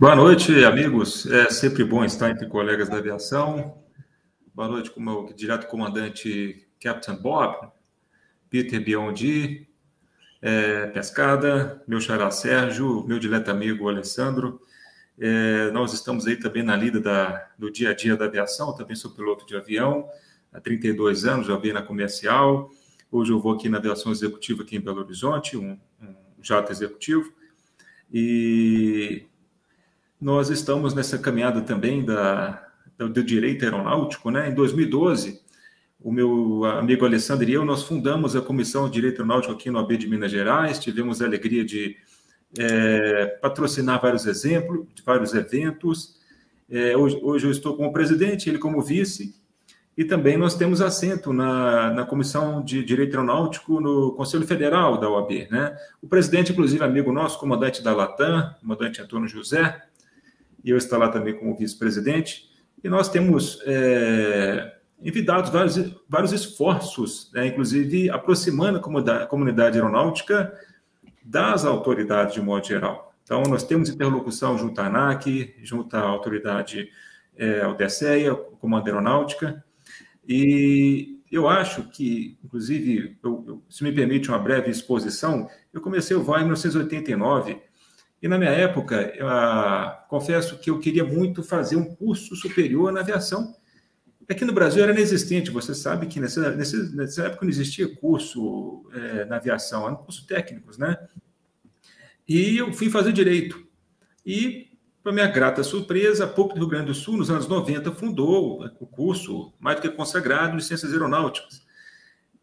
Boa 0.00 0.16
noite, 0.16 0.64
amigos. 0.64 1.26
É 1.26 1.50
sempre 1.50 1.84
bom 1.84 2.02
estar 2.02 2.30
entre 2.30 2.46
colegas 2.46 2.88
da 2.88 2.96
aviação. 2.96 3.74
Boa 4.54 4.68
noite 4.68 4.90
com 4.90 4.98
o 4.98 5.02
meu 5.02 5.34
direto 5.34 5.66
comandante 5.66 6.66
Captain 6.82 7.16
Bob, 7.16 7.68
Peter 8.48 8.82
Biondi, 8.82 9.68
é, 10.40 10.86
Pescada, 10.86 11.82
meu 11.86 12.00
xará 12.00 12.30
Sérgio, 12.30 13.04
meu 13.06 13.18
dileto 13.18 13.50
amigo 13.50 13.90
Alessandro. 13.90 14.58
É, 15.18 15.70
nós 15.70 15.92
estamos 15.92 16.26
aí 16.26 16.36
também 16.36 16.62
na 16.62 16.76
lida 16.76 17.00
da, 17.00 17.48
do 17.58 17.70
dia 17.70 17.90
a 17.90 17.94
dia 17.94 18.16
da 18.16 18.24
aviação, 18.24 18.74
também 18.74 18.96
sou 18.96 19.10
piloto 19.10 19.46
de 19.46 19.56
avião, 19.56 20.08
há 20.52 20.60
32 20.60 21.24
anos, 21.24 21.46
já 21.46 21.56
vi 21.56 21.72
na 21.72 21.82
comercial. 21.82 22.70
Hoje 23.10 23.32
eu 23.32 23.38
vou 23.38 23.52
aqui 23.52 23.68
na 23.68 23.78
aviação 23.78 24.10
executiva 24.10 24.62
aqui 24.62 24.76
em 24.76 24.80
Belo 24.80 25.00
Horizonte, 25.00 25.56
um, 25.56 25.78
um 26.00 26.42
jato 26.42 26.72
executivo. 26.72 27.32
E 28.12 29.26
nós 30.20 30.50
estamos 30.50 30.94
nessa 30.94 31.18
caminhada 31.18 31.60
também 31.62 32.04
da, 32.04 32.68
do 32.96 33.22
direito 33.22 33.64
aeronáutico, 33.64 34.30
né? 34.30 34.48
Em 34.48 34.54
2012, 34.54 35.42
o 36.00 36.10
meu 36.10 36.64
amigo 36.64 37.04
Alessandro 37.04 37.48
e 37.48 37.52
eu, 37.52 37.64
nós 37.64 37.82
fundamos 37.82 38.34
a 38.34 38.40
Comissão 38.40 38.86
de 38.86 38.94
Direito 38.94 39.20
Aeronáutico 39.20 39.52
aqui 39.52 39.70
no 39.70 39.78
AB 39.78 39.96
de 39.96 40.08
Minas 40.08 40.30
Gerais, 40.30 40.78
tivemos 40.78 41.22
a 41.22 41.26
alegria 41.26 41.64
de 41.64 41.96
é, 42.58 43.26
patrocinar 43.40 44.00
vários 44.00 44.26
exemplos, 44.26 44.86
vários 45.04 45.34
eventos. 45.34 46.16
É, 46.70 46.96
hoje, 46.96 47.18
hoje 47.22 47.46
eu 47.46 47.50
estou 47.50 47.76
como 47.76 47.92
presidente, 47.92 48.48
ele 48.48 48.58
como 48.58 48.82
vice, 48.82 49.34
e 49.96 50.04
também 50.04 50.38
nós 50.38 50.54
temos 50.54 50.80
assento 50.80 51.32
na, 51.32 51.92
na 51.92 52.06
Comissão 52.06 52.62
de 52.64 52.82
Direito 52.82 53.14
Aeronáutico 53.14 53.78
no 53.78 54.12
Conselho 54.12 54.46
Federal 54.46 54.98
da 54.98 55.08
OAB. 55.08 55.48
Né? 55.50 55.76
O 56.00 56.08
presidente, 56.08 56.52
inclusive, 56.52 56.82
amigo 56.82 57.12
nosso, 57.12 57.38
comandante 57.38 57.82
da 57.82 57.94
Latam, 57.94 58.54
comandante 58.60 59.02
Antônio 59.02 59.28
José, 59.28 59.82
e 60.64 60.70
eu 60.70 60.78
estou 60.78 60.98
lá 60.98 61.08
também 61.08 61.34
como 61.34 61.56
vice-presidente. 61.56 62.50
E 62.82 62.88
nós 62.88 63.10
temos 63.10 63.60
é, 63.66 64.72
vários, 65.52 65.94
vários 66.08 66.32
esforços, 66.32 67.30
né? 67.34 67.48
inclusive 67.48 68.08
aproximando 68.08 68.78
a 68.78 69.26
comunidade 69.26 69.76
aeronáutica 69.76 70.52
das 71.24 71.64
autoridades 71.64 72.34
de 72.34 72.40
modo 72.40 72.66
geral. 72.66 73.14
Então, 73.22 73.42
nós 73.42 73.62
temos 73.62 73.88
interlocução 73.88 74.58
junto 74.58 74.80
à 74.80 74.86
ANAC, 74.86 75.54
junto 75.62 75.96
à 75.96 76.00
autoridade, 76.00 76.90
é, 77.36 77.62
ao 77.62 77.74
DSEA, 77.74 78.34
Comando 78.34 78.86
Aeronáutica, 78.86 79.64
e 80.28 81.18
eu 81.30 81.48
acho 81.48 81.84
que, 81.84 82.38
inclusive, 82.44 83.16
eu, 83.22 83.44
eu, 83.46 83.62
se 83.68 83.82
me 83.82 83.92
permite 83.92 84.28
uma 84.28 84.38
breve 84.38 84.70
exposição, 84.70 85.48
eu 85.72 85.80
comecei 85.80 86.14
o 86.14 86.22
VAI 86.22 86.40
em 86.40 86.44
1989, 86.44 87.60
e 88.20 88.28
na 88.28 88.38
minha 88.38 88.50
época, 88.50 89.12
eu, 89.16 89.26
ah, 89.26 90.04
confesso 90.08 90.58
que 90.58 90.70
eu 90.70 90.78
queria 90.78 91.04
muito 91.04 91.42
fazer 91.42 91.76
um 91.76 91.94
curso 91.94 92.36
superior 92.36 92.92
na 92.92 93.00
aviação. 93.00 93.54
Aqui 94.28 94.44
no 94.44 94.52
Brasil 94.52 94.82
era 94.82 94.92
inexistente, 94.92 95.50
você 95.50 95.74
sabe 95.74 96.06
que 96.06 96.20
nessa, 96.20 96.54
nessa 96.54 97.24
época 97.24 97.44
não 97.44 97.50
existia 97.50 97.94
curso 97.96 98.88
é, 98.92 99.24
na 99.24 99.36
aviação, 99.36 99.86
eram 99.86 99.96
cursos 99.96 100.24
técnicos, 100.24 100.78
né? 100.78 100.96
E 102.28 102.56
eu 102.56 102.72
fui 102.72 102.88
fazer 102.88 103.12
direito. 103.12 103.66
E 104.24 104.72
para 105.02 105.12
minha 105.12 105.26
grata 105.26 105.64
surpresa, 105.64 106.24
a 106.24 106.28
PUC 106.28 106.54
do 106.54 106.60
Rio 106.60 106.68
Grande 106.68 106.86
do 106.86 106.94
Sul, 106.94 107.16
nos 107.16 107.28
anos 107.28 107.48
90, 107.48 107.90
fundou 107.92 108.64
o 108.78 108.86
curso 108.86 109.52
mais 109.58 109.76
do 109.76 109.82
que 109.82 109.88
consagrado 109.88 110.56
de 110.56 110.64
Ciências 110.64 110.92
Aeronáuticas. 110.92 111.62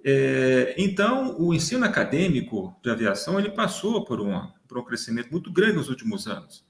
É, 0.04 0.76
então, 0.78 1.40
o 1.40 1.54
ensino 1.54 1.86
acadêmico 1.86 2.76
de 2.84 2.90
aviação 2.90 3.40
ele 3.40 3.52
passou 3.52 4.04
por, 4.04 4.20
uma, 4.20 4.54
por 4.68 4.78
um 4.78 4.84
crescimento 4.84 5.32
muito 5.32 5.52
grande 5.52 5.78
nos 5.78 5.90
últimos 5.90 6.28
anos. 6.28 6.66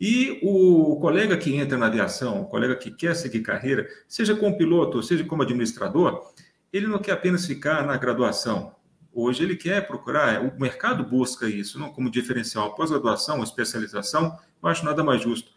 E 0.00 0.38
o 0.42 0.96
colega 0.96 1.36
que 1.36 1.54
entra 1.54 1.76
na 1.76 1.86
aviação, 1.86 2.40
o 2.40 2.46
colega 2.46 2.74
que 2.74 2.90
quer 2.90 3.14
seguir 3.14 3.40
carreira, 3.40 3.86
seja 4.08 4.34
como 4.34 4.56
piloto, 4.56 5.02
seja 5.02 5.24
como 5.24 5.42
administrador, 5.42 6.32
ele 6.72 6.86
não 6.86 6.98
quer 6.98 7.12
apenas 7.12 7.44
ficar 7.44 7.84
na 7.84 7.98
graduação. 7.98 8.74
Hoje 9.12 9.42
ele 9.42 9.56
quer 9.56 9.86
procurar, 9.86 10.42
o 10.42 10.58
mercado 10.58 11.04
busca 11.04 11.46
isso, 11.48 11.78
não 11.78 11.90
como 11.90 12.10
diferencial, 12.10 12.74
pós-graduação, 12.74 13.42
especialização, 13.42 14.38
eu 14.62 14.68
acho 14.68 14.84
nada 14.86 15.04
mais 15.04 15.20
justo. 15.20 15.50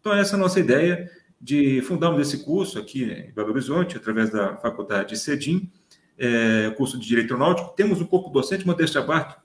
Então, 0.00 0.14
essa 0.14 0.36
é 0.36 0.36
a 0.36 0.40
nossa 0.40 0.58
ideia 0.58 1.10
de 1.38 1.82
fundarmos 1.82 2.20
esse 2.20 2.44
curso 2.44 2.78
aqui 2.78 3.04
em 3.04 3.32
Belo 3.32 3.50
Horizonte, 3.50 3.96
através 3.96 4.30
da 4.30 4.56
faculdade 4.56 5.18
CEDIM, 5.18 5.70
é, 6.16 6.70
curso 6.76 6.98
de 6.98 7.06
Direito 7.06 7.34
Aeronáutico. 7.34 7.74
Temos 7.76 8.00
um 8.00 8.06
corpo 8.06 8.30
docente, 8.30 8.66
modéstia 8.66 9.02
parte, 9.02 9.36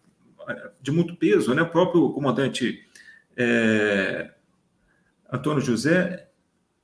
de 0.82 0.92
muito 0.92 1.16
peso, 1.16 1.54
né? 1.54 1.64
O 1.64 1.70
próprio 1.70 2.12
comandante 2.12 2.88
é, 3.36 4.32
Antônio 5.32 5.62
José, 5.62 6.30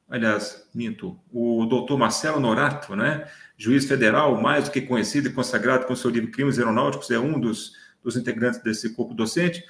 aliás, 0.10 0.68
minto, 0.74 1.20
o 1.32 1.66
doutor 1.66 1.98
Marcelo 1.98 2.40
Norato, 2.40 2.96
né? 2.96 3.28
Juiz 3.58 3.86
federal, 3.86 4.42
mais 4.42 4.66
do 4.66 4.72
que 4.72 4.82
conhecido 4.82 5.30
e 5.30 5.34
consagrado 5.34 5.86
com 5.86 5.96
seu 5.96 6.10
livro 6.10 6.32
Crimes 6.32 6.58
Aeronáuticos, 6.58 7.10
é 7.12 7.20
um 7.20 7.40
dos, 7.40 7.74
dos 8.04 8.18
integrantes 8.18 8.62
desse 8.62 8.94
corpo 8.94 9.14
docente 9.14 9.64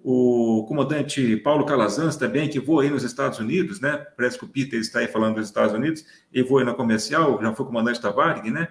o 0.00 0.64
comandante 0.68 1.36
Paulo 1.38 1.66
Calazans 1.66 2.16
também, 2.16 2.48
que 2.48 2.60
voa 2.60 2.82
aí 2.82 2.90
nos 2.90 3.02
Estados 3.02 3.38
Unidos, 3.38 3.80
né? 3.80 3.96
Parece 4.16 4.38
que 4.38 4.44
o 4.44 4.48
Peter 4.48 4.78
está 4.78 5.00
aí 5.00 5.08
falando 5.08 5.36
dos 5.36 5.46
Estados 5.46 5.74
Unidos, 5.74 6.04
ele 6.32 6.46
voa 6.46 6.64
na 6.64 6.74
comercial, 6.74 7.40
já 7.42 7.54
foi 7.54 7.66
comandante 7.66 8.00
da 8.00 8.10
Varig, 8.10 8.50
né? 8.50 8.68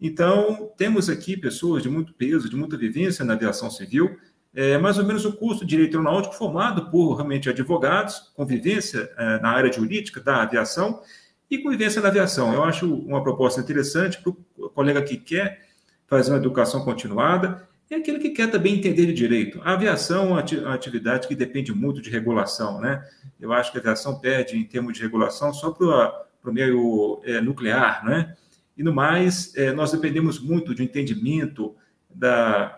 Então, 0.00 0.70
temos 0.76 1.08
aqui 1.08 1.36
pessoas 1.36 1.82
de 1.82 1.88
muito 1.88 2.12
peso, 2.12 2.48
de 2.48 2.54
muita 2.54 2.76
vivência 2.76 3.24
na 3.24 3.32
aviação 3.32 3.70
civil, 3.70 4.16
é 4.60 4.76
mais 4.76 4.98
ou 4.98 5.04
menos 5.04 5.24
o 5.24 5.32
curso 5.32 5.60
de 5.60 5.66
Direito 5.66 5.96
Aeronáutico 5.96 6.34
formado 6.34 6.90
por 6.90 7.14
realmente 7.14 7.48
advogados, 7.48 8.32
convivência 8.34 9.08
é, 9.16 9.38
na 9.38 9.50
área 9.50 9.72
jurídica 9.72 10.20
da 10.20 10.42
aviação 10.42 11.00
e 11.48 11.58
convivência 11.58 12.02
na 12.02 12.08
aviação. 12.08 12.52
Eu 12.52 12.64
acho 12.64 12.92
uma 12.92 13.22
proposta 13.22 13.60
interessante 13.60 14.20
para 14.20 14.30
o 14.30 14.68
colega 14.70 15.00
que 15.02 15.16
quer 15.16 15.64
fazer 16.08 16.32
uma 16.32 16.38
educação 16.38 16.84
continuada 16.84 17.68
e 17.88 17.94
aquele 17.94 18.18
que 18.18 18.30
quer 18.30 18.50
também 18.50 18.74
entender 18.74 19.06
de 19.06 19.12
direito. 19.12 19.60
A 19.62 19.74
aviação 19.74 20.36
é 20.36 20.44
uma 20.56 20.74
atividade 20.74 21.28
que 21.28 21.36
depende 21.36 21.72
muito 21.72 22.02
de 22.02 22.10
regulação, 22.10 22.80
né? 22.80 23.06
Eu 23.40 23.52
acho 23.52 23.70
que 23.70 23.78
a 23.78 23.80
aviação 23.80 24.18
perde 24.18 24.58
em 24.58 24.64
termos 24.64 24.92
de 24.94 25.00
regulação 25.00 25.54
só 25.54 25.70
para 25.70 26.24
o 26.44 26.52
meio 26.52 27.20
é, 27.24 27.40
nuclear, 27.40 28.04
né? 28.04 28.34
E 28.76 28.82
no 28.82 28.92
mais, 28.92 29.54
é, 29.56 29.72
nós 29.72 29.92
dependemos 29.92 30.40
muito 30.40 30.74
do 30.74 30.82
entendimento 30.82 31.76
da, 32.12 32.77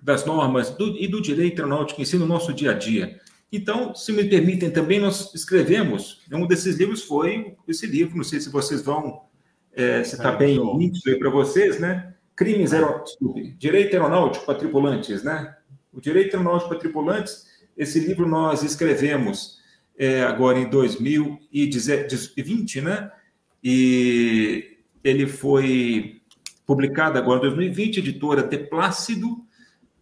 das 0.00 0.24
normas 0.24 0.70
do, 0.70 0.96
e 0.96 1.08
do 1.08 1.20
direito 1.20 1.60
aeronáutico 1.60 2.00
em 2.00 2.04
si 2.04 2.16
no 2.16 2.26
nosso 2.26 2.52
dia 2.52 2.70
a 2.70 2.74
dia. 2.74 3.20
Então, 3.50 3.94
se 3.94 4.12
me 4.12 4.24
permitem 4.24 4.70
também, 4.70 5.00
nós 5.00 5.34
escrevemos, 5.34 6.22
um 6.30 6.46
desses 6.46 6.76
livros 6.76 7.02
foi 7.02 7.56
esse 7.66 7.86
livro, 7.86 8.14
não 8.16 8.24
sei 8.24 8.40
se 8.40 8.50
vocês 8.50 8.82
vão, 8.82 9.22
é, 9.72 10.04
se 10.04 10.16
está 10.16 10.32
bem 10.32 10.58
nítido 10.76 11.10
aí 11.10 11.18
para 11.18 11.30
vocês, 11.30 11.80
né? 11.80 12.12
Crimes, 12.36 12.74
aer... 12.74 13.02
Desculpe, 13.02 13.56
Direito 13.58 13.94
Aeronáutico 13.94 14.44
para 14.44 14.58
Tripulantes, 14.58 15.24
né? 15.24 15.56
O 15.92 16.00
Direito 16.00 16.36
Aeronáutico 16.36 16.68
para 16.68 16.78
Tripulantes, 16.78 17.46
esse 17.76 17.98
livro 17.98 18.28
nós 18.28 18.62
escrevemos 18.62 19.58
é, 19.96 20.22
agora 20.22 20.58
em 20.58 20.68
2020, 20.68 22.80
né? 22.82 23.10
E 23.64 24.76
ele 25.02 25.26
foi 25.26 26.20
publicado 26.66 27.16
agora 27.18 27.38
em 27.38 27.42
2020, 27.42 27.98
editora 27.98 28.42
De 28.42 28.58
Plácido, 28.58 29.47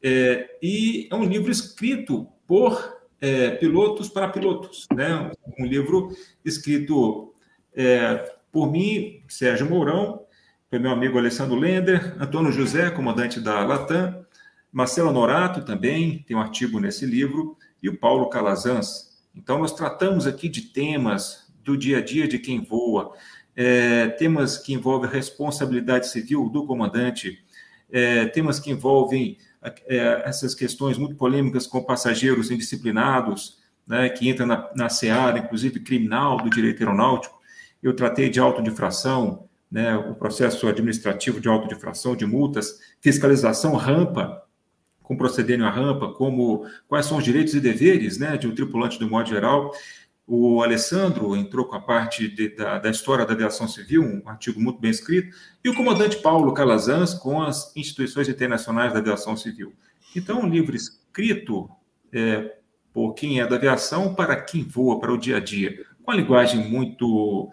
é, 0.02 0.56
e 0.62 1.08
é 1.10 1.14
um 1.14 1.24
livro 1.24 1.50
escrito 1.50 2.28
por 2.46 2.96
é, 3.20 3.50
pilotos 3.52 4.08
para 4.08 4.28
pilotos, 4.28 4.86
né? 4.94 5.30
Um 5.58 5.64
livro 5.64 6.10
escrito 6.44 7.34
é, 7.74 8.32
por 8.52 8.70
mim, 8.70 9.22
Sérgio 9.28 9.68
Mourão, 9.68 10.22
pelo 10.68 10.82
meu 10.82 10.92
amigo 10.92 11.18
Alessandro 11.18 11.56
Lender, 11.56 12.16
Antônio 12.20 12.52
José, 12.52 12.90
comandante 12.90 13.40
da 13.40 13.64
Latam, 13.64 14.24
Marcelo 14.72 15.12
Norato 15.12 15.64
também 15.64 16.18
tem 16.26 16.36
um 16.36 16.40
artigo 16.40 16.78
nesse 16.78 17.06
livro, 17.06 17.56
e 17.82 17.88
o 17.88 17.96
Paulo 17.96 18.28
Calazans. 18.28 19.16
Então, 19.34 19.58
nós 19.58 19.72
tratamos 19.72 20.26
aqui 20.26 20.48
de 20.48 20.62
temas 20.62 21.46
do 21.62 21.76
dia 21.76 21.98
a 21.98 22.00
dia 22.02 22.26
de 22.26 22.38
quem 22.38 22.62
voa, 22.62 23.14
é, 23.54 24.08
temas 24.08 24.58
que 24.58 24.72
envolvem 24.72 25.10
responsabilidade 25.10 26.08
civil 26.08 26.48
do 26.48 26.66
comandante, 26.66 27.42
é, 27.90 28.26
temas 28.26 28.60
que 28.60 28.70
envolvem 28.70 29.38
é, 29.86 30.22
essas 30.24 30.54
questões 30.54 30.98
muito 30.98 31.16
polêmicas 31.16 31.66
com 31.66 31.82
passageiros 31.82 32.50
indisciplinados, 32.50 33.58
né, 33.86 34.08
que 34.08 34.28
entra 34.28 34.44
na, 34.44 34.70
na 34.74 34.88
seara, 34.88 35.38
inclusive 35.38 35.80
criminal 35.80 36.38
do 36.38 36.50
direito 36.50 36.82
aeronáutico. 36.82 37.40
Eu 37.82 37.94
tratei 37.94 38.28
de 38.28 38.40
autodifração, 38.40 39.48
né, 39.70 39.96
o 39.96 40.14
processo 40.14 40.66
administrativo 40.68 41.40
de 41.40 41.48
autodifração, 41.48 42.16
de 42.16 42.26
multas, 42.26 42.80
fiscalização 43.00 43.74
rampa, 43.74 44.42
com 45.02 45.16
procedendo 45.16 45.64
a 45.64 45.70
rampa, 45.70 46.12
como 46.14 46.66
quais 46.88 47.06
são 47.06 47.18
os 47.18 47.24
direitos 47.24 47.54
e 47.54 47.60
deveres 47.60 48.18
né, 48.18 48.36
de 48.36 48.48
um 48.48 48.54
tripulante 48.54 48.98
do 48.98 49.08
modo 49.08 49.28
geral. 49.28 49.72
O 50.26 50.60
Alessandro 50.60 51.36
entrou 51.36 51.66
com 51.66 51.76
a 51.76 51.80
parte 51.80 52.28
de, 52.28 52.48
da, 52.48 52.80
da, 52.80 52.90
história 52.90 53.24
da 53.24 53.32
aviação 53.32 53.68
civil, 53.68 54.02
um 54.02 54.28
artigo 54.28 54.60
muito 54.60 54.80
bem 54.80 54.90
escrito, 54.90 55.36
e 55.64 55.68
o 55.68 55.74
comandante 55.74 56.16
Paulo 56.16 56.52
Calazans 56.52 57.14
com 57.14 57.40
as 57.40 57.74
instituições 57.76 58.28
internacionais 58.28 58.92
da 58.92 58.98
aviação 58.98 59.36
civil. 59.36 59.72
Então, 60.16 60.40
um 60.40 60.48
livro 60.48 60.74
escrito 60.74 61.70
é, 62.12 62.56
por 62.92 63.14
quem 63.14 63.40
é 63.40 63.46
da 63.46 63.54
aviação 63.54 64.14
para 64.14 64.34
quem 64.34 64.64
voa, 64.64 64.98
para 64.98 65.12
o 65.12 65.18
dia 65.18 65.36
a 65.36 65.40
dia, 65.40 65.84
com 66.02 66.10
uma 66.10 66.16
linguagem 66.16 66.68
muito 66.68 67.50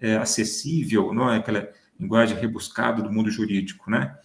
é, 0.00 0.16
acessível, 0.16 1.12
não 1.12 1.30
é 1.30 1.36
aquela 1.36 1.68
linguagem 2.00 2.38
rebuscada 2.38 3.02
do 3.02 3.12
mundo 3.12 3.30
jurídico, 3.30 3.90
né? 3.90 4.16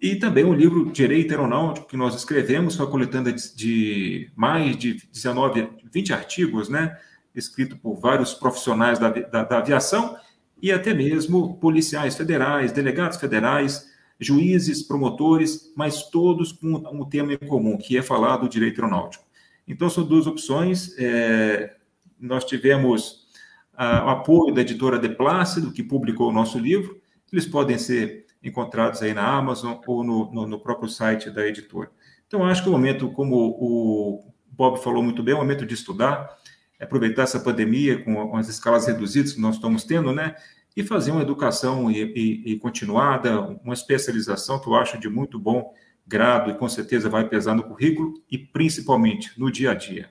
E 0.00 0.16
também 0.16 0.44
um 0.44 0.54
livro 0.54 0.90
Direito 0.90 1.30
Aeronáutico 1.30 1.86
que 1.86 1.96
nós 1.96 2.14
escrevemos, 2.14 2.74
foi 2.74 2.88
coletando 2.88 3.32
de, 3.32 3.54
de 3.54 4.30
mais 4.34 4.76
de 4.76 4.94
19, 5.12 5.70
20 5.92 6.12
artigos, 6.12 6.68
né? 6.68 6.98
Escrito 7.34 7.76
por 7.76 7.94
vários 7.94 8.34
profissionais 8.34 8.98
da, 8.98 9.10
da, 9.10 9.44
da 9.44 9.58
aviação 9.58 10.16
e 10.60 10.70
até 10.70 10.94
mesmo 10.94 11.56
policiais 11.56 12.16
federais, 12.16 12.70
delegados 12.72 13.18
federais, 13.18 13.90
juízes, 14.18 14.82
promotores, 14.82 15.72
mas 15.76 16.04
todos 16.10 16.52
com 16.52 16.74
um 16.92 17.04
tema 17.08 17.32
em 17.32 17.38
comum, 17.38 17.76
que 17.76 17.98
é 17.98 18.02
falar 18.02 18.36
do 18.36 18.48
direito 18.48 18.80
aeronáutico. 18.80 19.24
Então, 19.66 19.90
são 19.90 20.04
duas 20.04 20.26
opções. 20.26 20.94
É, 20.98 21.74
nós 22.18 22.44
tivemos 22.44 23.26
a, 23.74 24.04
o 24.06 24.08
apoio 24.10 24.54
da 24.54 24.60
editora 24.60 24.98
De 24.98 25.08
Plácido, 25.08 25.72
que 25.72 25.82
publicou 25.82 26.28
o 26.28 26.32
nosso 26.32 26.58
livro. 26.58 27.00
Eles 27.32 27.46
podem 27.46 27.78
ser 27.78 28.26
encontrados 28.42 29.02
aí 29.02 29.14
na 29.14 29.26
Amazon 29.26 29.78
ou 29.86 30.04
no, 30.04 30.32
no, 30.32 30.46
no 30.46 30.60
próprio 30.60 30.88
site 30.88 31.30
da 31.30 31.46
editora. 31.46 31.90
Então, 32.26 32.44
acho 32.44 32.62
que 32.62 32.68
o 32.68 32.72
momento, 32.72 33.10
como 33.10 33.36
o 33.36 34.32
Bob 34.50 34.78
falou 34.82 35.02
muito 35.02 35.22
bem, 35.22 35.32
é 35.32 35.36
o 35.36 35.40
momento 35.40 35.66
de 35.66 35.74
estudar, 35.74 36.36
aproveitar 36.82 37.22
essa 37.22 37.40
pandemia 37.40 38.02
com 38.02 38.36
as 38.36 38.48
escalas 38.48 38.86
reduzidas 38.86 39.32
que 39.32 39.40
nós 39.40 39.54
estamos 39.54 39.84
tendo, 39.84 40.12
né? 40.12 40.34
E 40.76 40.82
fazer 40.82 41.12
uma 41.12 41.22
educação 41.22 41.90
e, 41.90 42.02
e, 42.02 42.52
e 42.52 42.58
continuada, 42.58 43.40
uma 43.62 43.74
especialização 43.74 44.58
que 44.58 44.68
eu 44.68 44.74
acho 44.74 44.98
de 44.98 45.08
muito 45.08 45.38
bom 45.38 45.72
grado 46.06 46.50
e 46.50 46.54
com 46.54 46.68
certeza 46.68 47.08
vai 47.08 47.28
pesar 47.28 47.54
no 47.54 47.62
currículo 47.62 48.14
e 48.30 48.36
principalmente 48.36 49.38
no 49.38 49.50
dia 49.50 49.70
a 49.70 49.74
dia. 49.74 50.10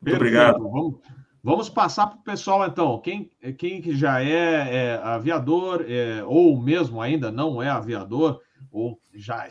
Muito 0.00 0.16
obrigado. 0.16 0.58
Vamos, 0.58 1.00
vamos 1.42 1.68
passar 1.70 2.08
para 2.08 2.18
o 2.18 2.22
pessoal, 2.22 2.66
então. 2.66 3.00
Quem, 3.00 3.30
quem 3.56 3.80
que 3.80 3.94
já 3.94 4.22
é, 4.22 4.74
é 4.74 5.00
aviador, 5.02 5.84
é, 5.88 6.22
ou 6.24 6.60
mesmo 6.60 7.00
ainda 7.00 7.30
não 7.30 7.62
é 7.62 7.68
aviador, 7.68 8.40
ou 8.70 9.00
já 9.14 9.46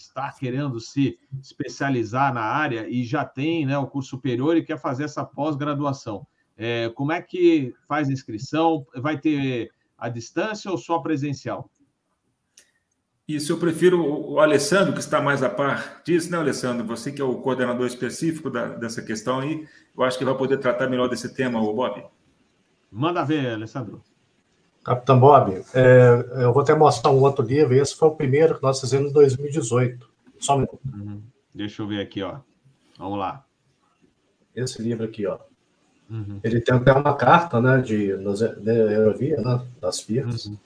está 0.00 0.30
querendo 0.32 0.78
se 0.78 1.18
especializar 1.40 2.32
na 2.32 2.42
área 2.42 2.88
e 2.88 3.04
já 3.04 3.24
tem 3.24 3.66
né, 3.66 3.76
o 3.76 3.86
curso 3.86 4.10
superior 4.10 4.56
e 4.56 4.64
quer 4.64 4.78
fazer 4.78 5.04
essa 5.04 5.24
pós-graduação. 5.24 6.26
É, 6.56 6.88
como 6.90 7.12
é 7.12 7.20
que 7.20 7.74
faz 7.86 8.08
a 8.08 8.12
inscrição? 8.12 8.86
Vai 8.96 9.18
ter 9.18 9.70
a 9.98 10.08
distância 10.08 10.70
ou 10.70 10.78
só 10.78 10.98
presencial? 10.98 11.70
Isso, 13.28 13.52
eu 13.52 13.58
prefiro 13.58 14.00
o 14.04 14.38
Alessandro, 14.38 14.92
que 14.92 15.00
está 15.00 15.20
mais 15.20 15.42
a 15.42 15.50
par 15.50 16.00
disso, 16.04 16.30
né, 16.30 16.38
Alessandro? 16.38 16.86
Você 16.86 17.10
que 17.10 17.20
é 17.20 17.24
o 17.24 17.40
coordenador 17.40 17.86
específico 17.86 18.48
da, 18.48 18.68
dessa 18.68 19.02
questão 19.02 19.40
aí, 19.40 19.66
eu 19.96 20.04
acho 20.04 20.16
que 20.16 20.24
vai 20.24 20.36
poder 20.36 20.58
tratar 20.58 20.88
melhor 20.88 21.08
desse 21.08 21.34
tema, 21.34 21.60
o 21.60 21.74
Bob. 21.74 22.04
Manda 22.90 23.24
ver, 23.24 23.54
Alessandro. 23.54 24.00
Capitão 24.86 25.18
Bob, 25.18 25.64
é, 25.74 26.44
eu 26.44 26.52
vou 26.52 26.62
até 26.62 26.72
mostrar 26.72 27.10
um 27.10 27.20
outro 27.20 27.44
livro. 27.44 27.74
Esse 27.74 27.96
foi 27.96 28.06
o 28.06 28.14
primeiro 28.14 28.54
que 28.54 28.62
nós 28.62 28.80
fizemos 28.80 29.10
em 29.10 29.12
2018. 29.12 30.08
Só 30.38 30.54
um 30.54 30.58
minuto. 30.58 30.78
Uhum. 30.94 31.20
Deixa 31.52 31.82
eu 31.82 31.88
ver 31.88 32.00
aqui, 32.00 32.22
ó. 32.22 32.36
Vamos 32.96 33.18
lá. 33.18 33.44
Esse 34.54 34.80
livro 34.80 35.04
aqui, 35.04 35.26
ó. 35.26 35.38
Uhum. 36.08 36.38
Ele 36.44 36.60
tem 36.60 36.76
até 36.76 36.92
uma 36.92 37.16
carta, 37.16 37.60
né, 37.60 37.78
de, 37.78 38.16
de 38.16 38.70
aerovia, 38.70 39.38
né, 39.38 39.60
das 39.80 39.98
firmas. 39.98 40.46
Uhum. 40.46 40.56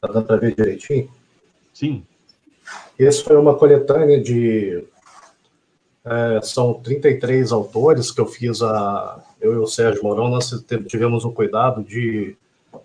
Tá 0.00 0.08
dando 0.08 0.24
para 0.24 0.36
ver 0.38 0.54
direitinho? 0.54 1.10
Sim. 1.74 2.06
Esse 2.98 3.22
foi 3.22 3.36
uma 3.36 3.54
coletânea 3.54 4.18
de. 4.18 4.82
É, 6.06 6.40
são 6.42 6.72
33 6.72 7.52
autores 7.52 8.10
que 8.10 8.20
eu 8.22 8.26
fiz 8.26 8.62
a. 8.62 9.22
Eu 9.38 9.52
e 9.52 9.56
o 9.58 9.66
Sérgio 9.66 10.02
Mourão, 10.02 10.30
nós 10.30 10.48
tivemos 10.88 11.26
o 11.26 11.32
cuidado 11.32 11.84
de 11.84 12.34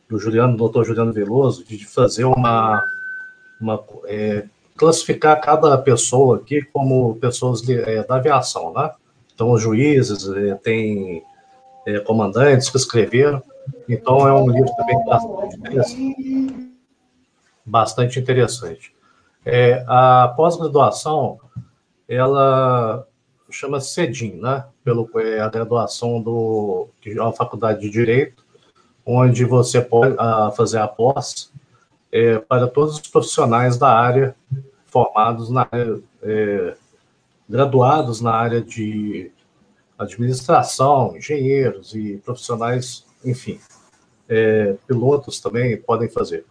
do 0.09 0.19
Juliano, 0.19 0.57
doutor 0.57 0.85
Juliano 0.85 1.14
Veloso, 1.14 1.64
de 1.65 1.85
fazer 1.85 2.26
uma, 2.26 2.84
uma 3.59 3.84
é, 4.05 4.45
classificar 4.76 5.39
cada 5.41 5.77
pessoa 5.77 6.38
aqui 6.38 6.61
como 6.61 7.15
pessoas 7.15 7.68
é, 7.68 8.03
da 8.03 8.15
aviação, 8.15 8.73
né? 8.73 8.91
Então, 9.34 9.51
os 9.51 9.61
juízes, 9.61 10.27
é, 10.30 10.55
tem 10.55 11.23
é, 11.85 11.99
comandantes 11.99 12.69
que 12.69 12.77
escreveram. 12.77 13.41
Então, 13.88 14.27
é 14.27 14.34
um 14.34 14.49
livro 14.49 14.72
também 14.76 15.05
bastante 15.05 15.55
interessante. 15.57 16.72
Bastante 17.65 18.19
interessante. 18.19 18.95
É, 19.45 19.84
a 19.88 20.34
pós-graduação, 20.35 21.39
ela 22.07 23.05
chama 23.49 23.80
CEDIM, 23.80 24.38
né? 24.38 24.65
Pelo, 24.84 25.09
é, 25.19 25.39
a 25.39 25.49
graduação 25.49 26.22
do, 26.22 26.88
de 27.01 27.19
uma 27.19 27.31
faculdade 27.31 27.81
de 27.81 27.89
Direito, 27.89 28.43
onde 29.08 29.46
você 29.46 29.82
pode 29.82 30.16
uh, 30.16 30.52
fazer 30.52 30.80
a 30.80 30.88
pós 30.88 31.50
é, 32.12 32.38
para 32.40 32.68
todos 32.68 32.96
os 32.96 33.08
profissionais 33.08 33.78
da 33.78 33.90
área 33.90 34.36
formados 34.86 35.50
na 35.50 35.68
é, 36.22 36.76
graduados 37.48 38.20
na 38.20 38.34
área 38.34 38.62
de 38.62 39.32
administração, 39.98 41.16
engenheiros 41.16 41.96
e 41.96 42.18
profissionais, 42.18 43.06
enfim, 43.24 43.60
é, 44.28 44.76
pilotos 44.86 45.40
também 45.40 45.78
podem 45.78 46.10
fazer. 46.10 46.46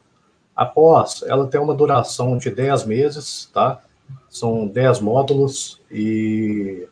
A 0.55 0.65
pós, 0.65 1.23
ela 1.27 1.47
tem 1.47 1.61
uma 1.61 1.75
duração 1.75 2.39
de 2.39 2.51
10 2.51 2.87
meses, 2.87 3.51
tá? 3.53 3.83
São 4.31 4.67
10 4.67 5.01
módulos 5.01 5.81
e 5.91 6.89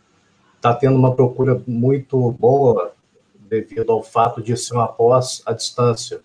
está 0.56 0.74
tendo 0.74 0.96
uma 0.96 1.14
procura 1.14 1.62
muito 1.66 2.30
boa 2.32 2.93
devido 3.60 3.92
ao 3.92 4.02
fato 4.02 4.42
de 4.42 4.56
ser 4.56 4.74
uma 4.74 4.88
pós 4.88 5.42
à 5.46 5.52
distância. 5.52 6.20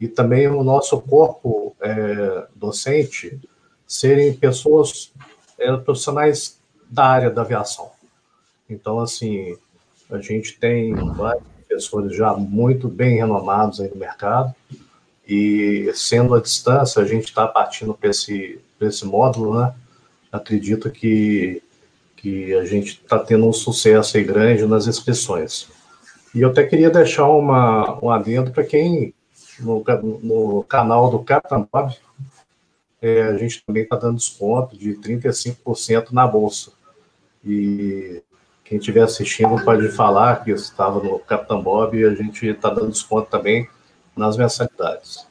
E 0.00 0.06
também 0.06 0.46
o 0.46 0.62
nosso 0.62 1.00
corpo 1.00 1.74
é, 1.80 2.46
docente 2.54 3.38
serem 3.86 4.32
pessoas 4.34 5.12
é, 5.58 5.74
profissionais 5.76 6.58
da 6.88 7.04
área 7.04 7.30
da 7.30 7.42
aviação. 7.42 7.90
Então, 8.68 9.00
assim, 9.00 9.56
a 10.10 10.18
gente 10.18 10.58
tem 10.58 10.94
vários 10.94 11.44
professores 11.66 12.16
já 12.16 12.34
muito 12.34 12.88
bem 12.88 13.16
renomados 13.16 13.80
aí 13.80 13.88
no 13.88 13.96
mercado, 13.96 14.54
e 15.26 15.90
sendo 15.94 16.34
à 16.34 16.40
distância, 16.40 17.02
a 17.02 17.04
gente 17.04 17.24
está 17.24 17.46
partindo 17.46 17.92
para 17.92 18.08
esse, 18.08 18.58
esse 18.80 19.04
módulo, 19.04 19.60
né? 19.60 19.74
Acredito 20.32 20.90
que, 20.90 21.62
que 22.16 22.54
a 22.54 22.64
gente 22.64 23.00
está 23.02 23.18
tendo 23.18 23.46
um 23.46 23.52
sucesso 23.52 24.16
aí 24.16 24.24
grande 24.24 24.64
nas 24.64 24.86
inscrições. 24.86 25.68
E 26.34 26.40
eu 26.40 26.50
até 26.50 26.64
queria 26.64 26.90
deixar 26.90 27.26
uma, 27.28 27.98
um 28.02 28.10
adendo 28.10 28.50
para 28.50 28.64
quem, 28.64 29.14
no, 29.60 29.82
no 30.22 30.64
canal 30.64 31.10
do 31.10 31.20
Captain 31.20 31.66
Bob, 31.70 31.96
é, 33.00 33.22
a 33.22 33.36
gente 33.36 33.64
também 33.64 33.84
está 33.84 33.96
dando 33.96 34.16
desconto 34.16 34.76
de 34.76 34.94
35% 34.96 36.12
na 36.12 36.26
bolsa. 36.26 36.72
E 37.44 38.22
quem 38.64 38.78
estiver 38.78 39.02
assistindo 39.02 39.64
pode 39.64 39.88
falar 39.88 40.44
que 40.44 40.50
estava 40.50 41.02
no 41.02 41.18
Capitão 41.20 41.62
Bob 41.62 41.96
e 41.96 42.04
a 42.04 42.14
gente 42.14 42.46
está 42.46 42.68
dando 42.68 42.90
desconto 42.90 43.30
também 43.30 43.68
nas 44.16 44.36
mensalidades. 44.36 45.26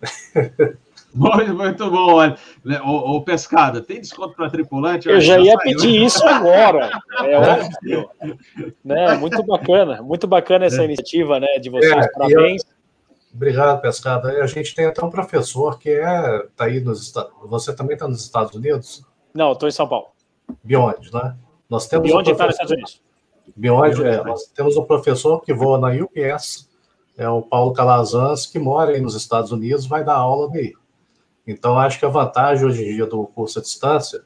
Muito, 1.14 1.54
muito 1.54 1.90
bom. 1.90 2.14
Olha, 2.14 2.36
né, 2.64 2.80
o, 2.82 3.16
o 3.16 3.24
Pescada, 3.24 3.80
tem 3.80 4.00
desconto 4.00 4.34
para 4.34 4.48
tripulante? 4.48 5.08
Eu, 5.08 5.20
já 5.20 5.38
ia 5.38 5.56
saiu. 5.56 5.58
pedir 5.58 6.04
isso 6.04 6.26
agora. 6.26 6.90
É 7.24 7.36
óbvio. 7.38 8.10
né, 8.84 9.14
muito 9.16 9.42
bacana, 9.42 10.02
muito 10.02 10.26
bacana 10.26 10.66
essa 10.66 10.82
é. 10.82 10.84
iniciativa 10.84 11.40
né, 11.40 11.58
de 11.60 11.68
vocês. 11.68 11.92
É, 11.92 12.08
Parabéns. 12.12 12.62
Eu... 12.62 12.80
Obrigado, 13.34 13.80
Pescada. 13.80 14.28
A 14.42 14.46
gente 14.46 14.74
tem 14.74 14.86
até 14.86 15.04
um 15.04 15.10
professor 15.10 15.78
que 15.78 15.90
é 15.90 16.46
tá 16.56 16.64
aí 16.64 16.80
nos 16.80 17.02
Estados 17.02 17.32
Você 17.44 17.74
também 17.74 17.94
está 17.94 18.08
nos 18.08 18.22
Estados 18.22 18.54
Unidos? 18.54 19.04
Não, 19.32 19.52
estou 19.52 19.68
em 19.68 19.72
São 19.72 19.88
Paulo. 19.88 20.08
Beyond, 20.64 21.12
né? 21.12 21.36
Nós 21.68 21.86
temos 21.86 22.08
Beyond 22.08 22.28
um 22.28 22.32
está 22.32 22.46
nos 22.46 22.54
Estados 22.54 22.72
Unidos. 22.72 23.02
Beyond, 23.56 24.04
é, 24.04 24.24
nós 24.24 24.46
temos 24.46 24.76
um 24.76 24.84
professor 24.84 25.40
que 25.42 25.52
voa 25.52 25.78
na 25.78 25.88
UPS, 25.88 26.68
é 27.16 27.28
o 27.28 27.42
Paulo 27.42 27.72
Calazans, 27.72 28.46
que 28.46 28.58
mora 28.58 28.92
aí 28.92 29.00
nos 29.00 29.14
Estados 29.14 29.52
Unidos, 29.52 29.86
vai 29.86 30.02
dar 30.04 30.14
aula 30.14 30.50
daí. 30.50 30.72
Então, 31.50 31.78
acho 31.78 31.98
que 31.98 32.04
a 32.04 32.08
vantagem 32.08 32.64
hoje 32.64 32.82
em 32.82 32.94
dia 32.94 33.06
do 33.06 33.26
curso 33.26 33.58
à 33.58 33.62
distância 33.62 34.22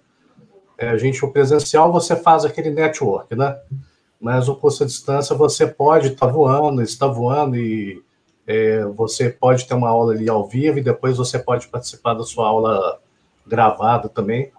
é 0.77 0.89
a 0.89 0.97
gente, 0.97 1.25
o 1.25 1.31
presencial, 1.31 1.93
você 1.93 2.17
faz 2.17 2.45
aquele 2.45 2.71
network, 2.71 3.35
né? 3.35 3.59
Mas 4.21 4.49
o 4.49 4.57
curso 4.57 4.83
à 4.83 4.87
distância, 4.87 5.35
você 5.37 5.67
pode 5.67 6.09
estar 6.09 6.27
tá 6.27 6.33
voando, 6.33 6.83
está 6.83 7.07
voando 7.07 7.57
e 7.57 8.03
é, 8.47 8.85
você 8.85 9.31
pode 9.31 9.67
ter 9.67 9.75
uma 9.75 9.89
aula 9.89 10.13
ali 10.13 10.29
ao 10.29 10.47
vivo 10.47 10.79
e 10.79 10.83
depois 10.83 11.17
você 11.17 11.39
pode 11.39 11.69
participar 11.69 12.15
da 12.15 12.25
sua 12.25 12.49
aula 12.49 13.01
gravada 13.47 14.09
também. 14.09 14.51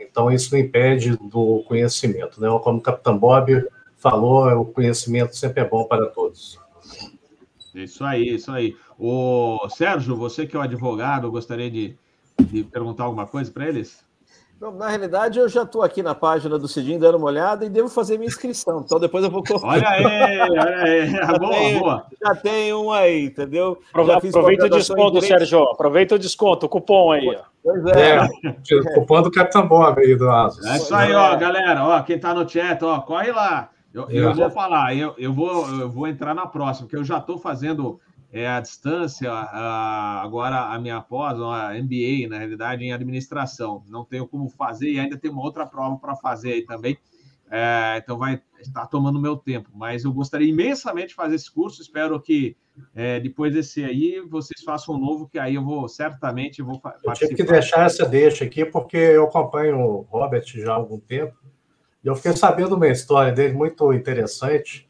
Então, 0.00 0.30
isso 0.30 0.52
não 0.52 0.60
impede 0.60 1.16
do 1.16 1.62
conhecimento. 1.66 2.40
Né? 2.40 2.48
Como 2.62 2.78
o 2.78 2.82
Capitão 2.82 3.16
Bob 3.16 3.66
falou, 3.96 4.46
o 4.60 4.64
conhecimento 4.64 5.36
sempre 5.36 5.62
é 5.62 5.68
bom 5.68 5.84
para 5.84 6.06
todos. 6.06 6.58
Isso 7.74 8.04
aí, 8.04 8.34
isso 8.34 8.50
aí. 8.50 8.76
O 8.98 9.68
Sérgio, 9.68 10.16
você 10.16 10.46
que 10.46 10.56
é 10.56 10.58
o 10.58 10.62
advogado, 10.62 11.30
gostaria 11.30 11.70
de, 11.70 11.96
de 12.42 12.64
perguntar 12.64 13.04
alguma 13.04 13.26
coisa 13.26 13.50
para 13.50 13.68
eles? 13.68 14.04
Não, 14.60 14.70
na 14.72 14.88
realidade, 14.88 15.38
eu 15.38 15.48
já 15.48 15.62
estou 15.62 15.82
aqui 15.82 16.02
na 16.02 16.14
página 16.14 16.58
do 16.58 16.68
Cidinho 16.68 17.00
dando 17.00 17.16
uma 17.16 17.28
olhada 17.28 17.64
e 17.64 17.70
devo 17.70 17.88
fazer 17.88 18.18
minha 18.18 18.28
inscrição. 18.28 18.82
Então 18.84 19.00
depois 19.00 19.24
eu 19.24 19.30
vou 19.30 19.42
colocar. 19.42 19.68
Olha 19.68 19.88
aí, 19.88 20.38
olha 20.38 20.76
aí. 20.82 21.06
Já 21.16 21.38
boa, 21.38 21.50
tem, 21.50 21.78
boa. 21.78 22.06
Já 22.22 22.34
tem 22.34 22.74
um 22.74 22.92
aí, 22.92 23.24
entendeu? 23.24 23.78
Aproveita 23.88 24.66
o 24.66 24.68
desconto, 24.68 25.22
Sérgio. 25.22 25.62
Aproveita 25.62 26.14
o 26.14 26.18
desconto, 26.18 26.66
o 26.66 26.68
cupom 26.68 27.10
aí. 27.10 27.38
Pois 27.62 27.86
é. 27.86 28.18
é. 28.18 28.94
Cupom 28.94 29.22
do 29.22 29.30
Capitão 29.30 29.66
Bob 29.66 29.98
aí 29.98 30.14
do 30.14 30.30
Asus. 30.30 30.66
É 30.66 30.76
isso 30.76 30.94
aí, 30.94 31.14
ó, 31.14 31.34
galera. 31.36 31.82
Ó, 31.82 32.02
quem 32.02 32.16
está 32.16 32.34
no 32.34 32.46
chat, 32.46 32.84
ó, 32.84 33.00
corre 33.00 33.32
lá. 33.32 33.70
Eu, 33.94 34.10
eu 34.10 34.34
vou 34.34 34.50
falar, 34.50 34.94
eu, 34.94 35.14
eu, 35.18 35.32
vou, 35.32 35.68
eu 35.68 35.90
vou 35.90 36.06
entrar 36.06 36.34
na 36.34 36.46
próxima, 36.46 36.86
porque 36.86 36.96
eu 36.96 37.04
já 37.04 37.16
estou 37.16 37.38
fazendo 37.38 37.98
é, 38.32 38.46
a 38.46 38.60
distância, 38.60 39.30
a, 39.32 40.22
agora 40.22 40.72
a 40.72 40.78
minha 40.78 41.00
pós, 41.00 41.38
a 41.40 41.74
MBA, 41.74 42.28
na 42.28 42.38
realidade, 42.38 42.84
em 42.84 42.92
administração. 42.92 43.82
Não 43.88 44.04
tenho 44.04 44.26
como 44.26 44.48
fazer 44.48 44.90
e 44.90 45.00
ainda 45.00 45.18
tem 45.18 45.30
uma 45.30 45.42
outra 45.42 45.66
prova 45.66 45.96
para 45.98 46.14
fazer 46.14 46.52
aí 46.52 46.62
também. 46.62 46.96
É, 47.50 47.96
então 47.98 48.16
vai 48.16 48.40
estar 48.60 48.86
tomando 48.86 49.20
meu 49.20 49.36
tempo, 49.36 49.70
mas 49.74 50.04
eu 50.04 50.12
gostaria 50.12 50.48
imensamente 50.48 51.08
de 51.08 51.14
fazer 51.14 51.34
esse 51.34 51.50
curso. 51.50 51.82
Espero 51.82 52.20
que 52.20 52.56
é, 52.94 53.18
depois 53.18 53.52
desse 53.52 53.84
aí 53.84 54.20
vocês 54.20 54.62
façam 54.64 54.94
um 54.94 54.98
novo, 54.98 55.28
que 55.28 55.36
aí 55.36 55.56
eu 55.56 55.64
vou 55.64 55.88
certamente 55.88 56.62
vou 56.62 56.80
Eu 57.02 57.12
tive 57.12 57.34
que 57.34 57.42
deixar 57.42 57.86
essa 57.86 58.06
deixa 58.06 58.44
aqui 58.44 58.64
porque 58.64 58.96
eu 58.96 59.24
acompanho 59.24 59.80
o 59.80 60.00
Robert 60.02 60.44
já 60.46 60.70
há 60.70 60.76
algum 60.76 61.00
tempo 61.00 61.36
e 62.04 62.06
eu 62.06 62.14
fiquei 62.14 62.36
sabendo 62.36 62.76
uma 62.76 62.86
história 62.86 63.32
dele 63.32 63.52
muito 63.52 63.92
interessante 63.92 64.88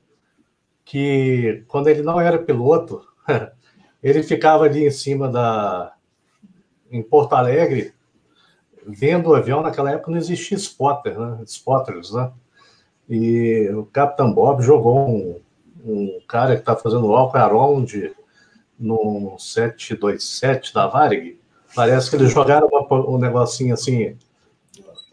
que 0.84 1.64
quando 1.66 1.88
ele 1.88 2.02
não 2.02 2.20
era 2.20 2.38
piloto 2.38 3.09
ele 4.02 4.22
ficava 4.22 4.64
ali 4.64 4.86
em 4.86 4.90
cima 4.90 5.28
da. 5.28 5.92
em 6.90 7.02
Porto 7.02 7.34
Alegre, 7.34 7.92
vendo 8.86 9.30
o 9.30 9.34
avião. 9.34 9.62
Naquela 9.62 9.90
época 9.90 10.10
não 10.10 10.18
existia 10.18 10.56
spotter, 10.56 11.18
né? 11.18 11.42
spotters, 11.46 12.12
né? 12.12 12.30
E 13.08 13.68
o 13.74 13.84
Capitão 13.86 14.32
Bob 14.32 14.62
jogou 14.62 15.08
um, 15.08 15.40
um 15.84 16.20
cara 16.28 16.54
que 16.54 16.60
está 16.60 16.76
fazendo 16.76 17.08
walk 17.08 17.36
around 17.36 18.14
no 18.78 19.36
727 19.38 20.72
da 20.72 20.86
Varig. 20.86 21.38
Parece 21.74 22.10
que 22.10 22.16
eles 22.16 22.32
jogaram 22.32 22.68
um 22.90 23.18
negocinho 23.18 23.74
assim, 23.74 24.16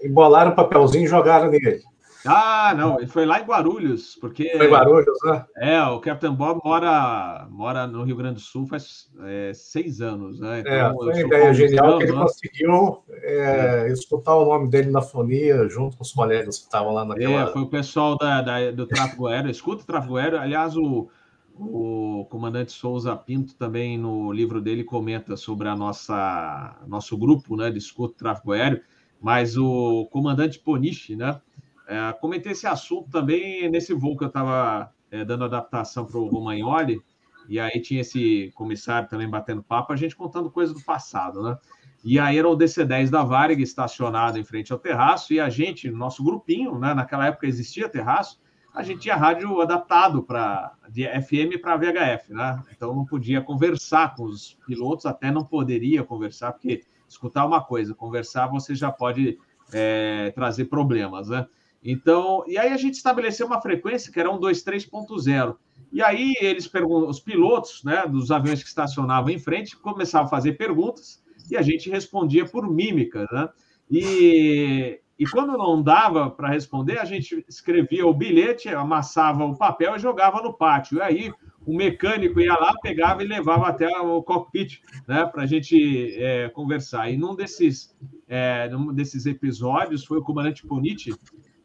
embolaram 0.01 0.51
o 0.51 0.55
papelzinho 0.55 1.05
e 1.05 1.07
jogaram 1.07 1.49
nele. 1.49 1.83
Ah, 2.27 2.73
não, 2.75 2.97
ele 2.97 3.07
foi 3.07 3.25
lá 3.25 3.39
em 3.39 3.45
Guarulhos, 3.45 4.15
porque. 4.15 4.49
Foi 4.57 4.67
em 4.67 4.69
Guarulhos, 4.69 5.17
né? 5.23 5.45
É, 5.57 5.81
o 5.83 5.99
Captain 5.99 6.33
Bob 6.33 6.61
mora, 6.63 7.47
mora 7.49 7.87
no 7.87 8.03
Rio 8.03 8.15
Grande 8.15 8.35
do 8.35 8.41
Sul 8.41 8.67
faz 8.67 9.09
é, 9.23 9.51
seis 9.53 10.01
anos, 10.01 10.39
né? 10.39 10.59
Então, 10.59 10.73
é, 10.73 10.93
foi 10.93 11.07
uma 11.07 11.21
ideia 11.21 11.53
genial 11.53 11.97
que 11.97 12.03
ele 12.03 12.11
né? 12.13 12.21
conseguiu 12.21 13.03
é, 13.09 13.87
é. 13.87 13.91
escutar 13.91 14.35
o 14.35 14.45
nome 14.45 14.69
dele 14.69 14.91
na 14.91 15.01
fonia 15.01 15.67
junto 15.69 15.97
com 15.97 16.03
os 16.03 16.11
colegas 16.11 16.57
que 16.57 16.65
estavam 16.65 16.93
lá 16.93 17.05
naquela. 17.05 17.49
É, 17.49 17.53
foi 17.53 17.61
o 17.61 17.69
pessoal 17.69 18.17
da, 18.17 18.41
da, 18.41 18.71
do 18.71 18.85
tráfego 18.85 19.27
aéreo, 19.27 19.49
escuta 19.49 19.83
o 19.83 19.85
tráfego 19.85 20.17
aéreo. 20.17 20.39
Aliás, 20.39 20.75
o, 20.75 21.09
o 21.55 22.25
comandante 22.29 22.71
Souza 22.71 23.15
Pinto 23.15 23.55
também 23.55 23.97
no 23.97 24.31
livro 24.31 24.61
dele 24.61 24.83
comenta 24.83 25.35
sobre 25.37 25.67
a 25.67 25.75
nossa 25.75 26.77
nosso 26.87 27.17
grupo, 27.17 27.55
né, 27.55 27.71
de 27.71 27.77
escuta 27.77 28.15
tráfego 28.17 28.51
aéreo. 28.51 28.81
Mas 29.19 29.57
o 29.57 30.07
comandante 30.11 30.59
Poniche, 30.59 31.15
né? 31.15 31.41
É, 31.87 32.13
comentei 32.19 32.51
esse 32.51 32.67
assunto 32.67 33.09
também 33.09 33.69
nesse 33.69 33.93
voo 33.93 34.17
que 34.17 34.25
eu 34.25 34.27
estava 34.27 34.91
é, 35.09 35.23
dando 35.23 35.45
adaptação 35.45 36.05
para 36.05 36.17
o 36.17 36.27
Romagnoli, 36.27 37.01
e 37.47 37.59
aí 37.59 37.81
tinha 37.81 38.01
esse 38.01 38.51
comissário 38.55 39.07
também 39.07 39.29
batendo 39.29 39.63
papo, 39.63 39.93
a 39.93 39.95
gente 39.95 40.15
contando 40.15 40.51
coisas 40.51 40.75
do 40.75 40.83
passado, 40.83 41.41
né? 41.41 41.57
E 42.03 42.19
aí 42.19 42.37
era 42.37 42.47
o 42.47 42.57
DC-10 42.57 43.09
da 43.09 43.23
Varig 43.23 43.61
estacionado 43.61 44.37
em 44.37 44.43
frente 44.43 44.71
ao 44.73 44.79
terraço, 44.79 45.33
e 45.33 45.39
a 45.39 45.49
gente, 45.49 45.89
nosso 45.89 46.23
grupinho, 46.23 46.77
né, 46.77 46.93
naquela 46.93 47.25
época 47.27 47.47
existia 47.47 47.89
terraço, 47.89 48.39
a 48.73 48.83
gente 48.83 48.99
tinha 48.99 49.15
rádio 49.15 49.59
adaptado 49.59 50.21
para 50.21 50.73
de 50.89 51.03
FM 51.07 51.59
para 51.59 51.77
VHF, 51.77 52.31
né? 52.31 52.61
Então 52.71 52.93
não 52.93 53.05
podia 53.05 53.41
conversar 53.41 54.13
com 54.13 54.25
os 54.25 54.57
pilotos, 54.67 55.05
até 55.05 55.31
não 55.31 55.43
poderia 55.43 56.03
conversar, 56.03 56.51
porque 56.51 56.83
escutar 57.07 57.45
uma 57.45 57.63
coisa, 57.63 57.95
conversar 57.95 58.47
você 58.47 58.75
já 58.75 58.91
pode 58.91 59.39
é, 59.73 60.31
trazer 60.35 60.65
problemas, 60.65 61.29
né? 61.29 61.47
Então, 61.89 62.43
e 62.45 62.57
aí 62.57 62.73
a 62.73 62.75
gente 62.75 62.95
estabeleceu 62.95 63.47
uma 63.47 63.61
frequência 63.61 64.11
que 64.11 64.19
era 64.19 64.29
um 64.29 64.37
23.0. 64.37 65.55
E 65.89 66.03
aí 66.03 66.33
eles 66.41 66.67
perguntam, 66.67 67.09
os 67.09 67.21
pilotos, 67.21 67.81
né, 67.81 68.05
dos 68.05 68.29
aviões 68.29 68.61
que 68.61 68.67
estacionavam 68.67 69.29
em 69.29 69.39
frente, 69.39 69.77
começavam 69.77 70.27
a 70.27 70.29
fazer 70.29 70.57
perguntas 70.57 71.23
e 71.49 71.55
a 71.55 71.61
gente 71.61 71.89
respondia 71.89 72.43
por 72.43 72.69
mímica, 72.69 73.25
né? 73.31 73.47
E, 73.89 74.99
e 75.17 75.25
quando 75.27 75.57
não 75.57 75.81
dava 75.81 76.29
para 76.29 76.49
responder, 76.49 76.99
a 76.99 77.05
gente 77.05 77.45
escrevia 77.47 78.05
o 78.05 78.13
bilhete, 78.13 78.67
amassava 78.67 79.45
o 79.45 79.57
papel 79.57 79.95
e 79.95 79.99
jogava 79.99 80.41
no 80.41 80.51
pátio. 80.51 80.97
E 80.97 81.01
aí 81.01 81.31
o 81.65 81.73
mecânico 81.73 82.41
ia 82.41 82.53
lá, 82.53 82.73
pegava 82.81 83.23
e 83.23 83.27
levava 83.27 83.65
até 83.65 83.87
o 83.97 84.21
cockpit, 84.21 84.81
né, 85.07 85.25
para 85.25 85.43
a 85.43 85.45
gente 85.45 86.13
é, 86.21 86.49
conversar. 86.49 87.09
E 87.09 87.15
num 87.15 87.33
desses, 87.33 87.95
é, 88.27 88.67
num 88.67 88.93
desses 88.93 89.25
episódios 89.25 90.03
foi 90.03 90.17
o 90.17 90.23
comandante 90.23 90.67
Ponite 90.67 91.13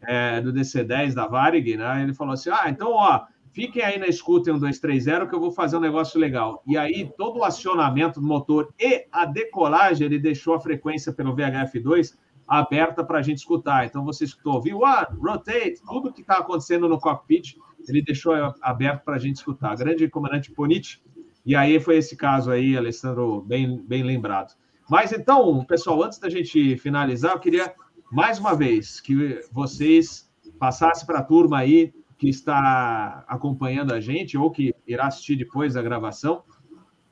é, 0.02 0.40
do 0.40 0.52
DC-10 0.52 1.14
da 1.14 1.26
Varig, 1.26 1.76
né? 1.76 2.02
Ele 2.02 2.14
falou 2.14 2.34
assim: 2.34 2.50
ah, 2.50 2.68
então, 2.68 2.92
ó, 2.92 3.22
fiquem 3.52 3.82
aí 3.82 3.98
na 3.98 4.06
escuta 4.06 4.50
em 4.50 4.52
1230 4.52 5.26
que 5.26 5.34
eu 5.34 5.40
vou 5.40 5.52
fazer 5.52 5.76
um 5.76 5.80
negócio 5.80 6.18
legal. 6.18 6.62
E 6.66 6.76
aí, 6.76 7.10
todo 7.16 7.38
o 7.38 7.44
acionamento 7.44 8.20
do 8.20 8.26
motor 8.26 8.72
e 8.78 9.06
a 9.12 9.24
decolagem, 9.24 10.06
ele 10.06 10.18
deixou 10.18 10.54
a 10.54 10.60
frequência 10.60 11.12
pelo 11.12 11.34
VHF2 11.34 12.14
aberta 12.46 13.04
para 13.04 13.18
a 13.18 13.22
gente 13.22 13.38
escutar. 13.38 13.86
Então, 13.86 14.04
você 14.04 14.24
escutou 14.24 14.62
V1, 14.62 15.16
Rotate, 15.18 15.80
tudo 15.86 16.12
que 16.12 16.20
está 16.20 16.38
acontecendo 16.38 16.88
no 16.88 16.98
cockpit, 16.98 17.56
ele 17.88 18.02
deixou 18.02 18.34
aberto 18.60 19.04
para 19.04 19.16
a 19.16 19.18
gente 19.18 19.36
escutar. 19.36 19.76
Grande 19.76 20.08
comandante 20.08 20.50
Ponite. 20.50 21.02
E 21.44 21.56
aí 21.56 21.80
foi 21.80 21.96
esse 21.96 22.16
caso 22.16 22.50
aí, 22.50 22.76
Alessandro, 22.76 23.42
bem, 23.42 23.82
bem 23.82 24.02
lembrado. 24.02 24.54
Mas 24.88 25.12
então, 25.12 25.64
pessoal, 25.64 26.02
antes 26.02 26.18
da 26.18 26.28
gente 26.28 26.76
finalizar, 26.76 27.32
eu 27.32 27.40
queria 27.40 27.74
mais 28.12 28.38
uma 28.38 28.54
vez 28.54 29.00
que 29.00 29.40
vocês 29.50 30.30
passassem 30.58 31.06
para 31.06 31.20
a 31.20 31.24
turma 31.24 31.58
aí 31.58 31.94
que 32.18 32.28
está 32.28 33.24
acompanhando 33.26 33.94
a 33.94 34.00
gente 34.00 34.36
ou 34.36 34.50
que 34.50 34.74
irá 34.86 35.06
assistir 35.06 35.34
depois 35.34 35.72
da 35.72 35.82
gravação 35.82 36.42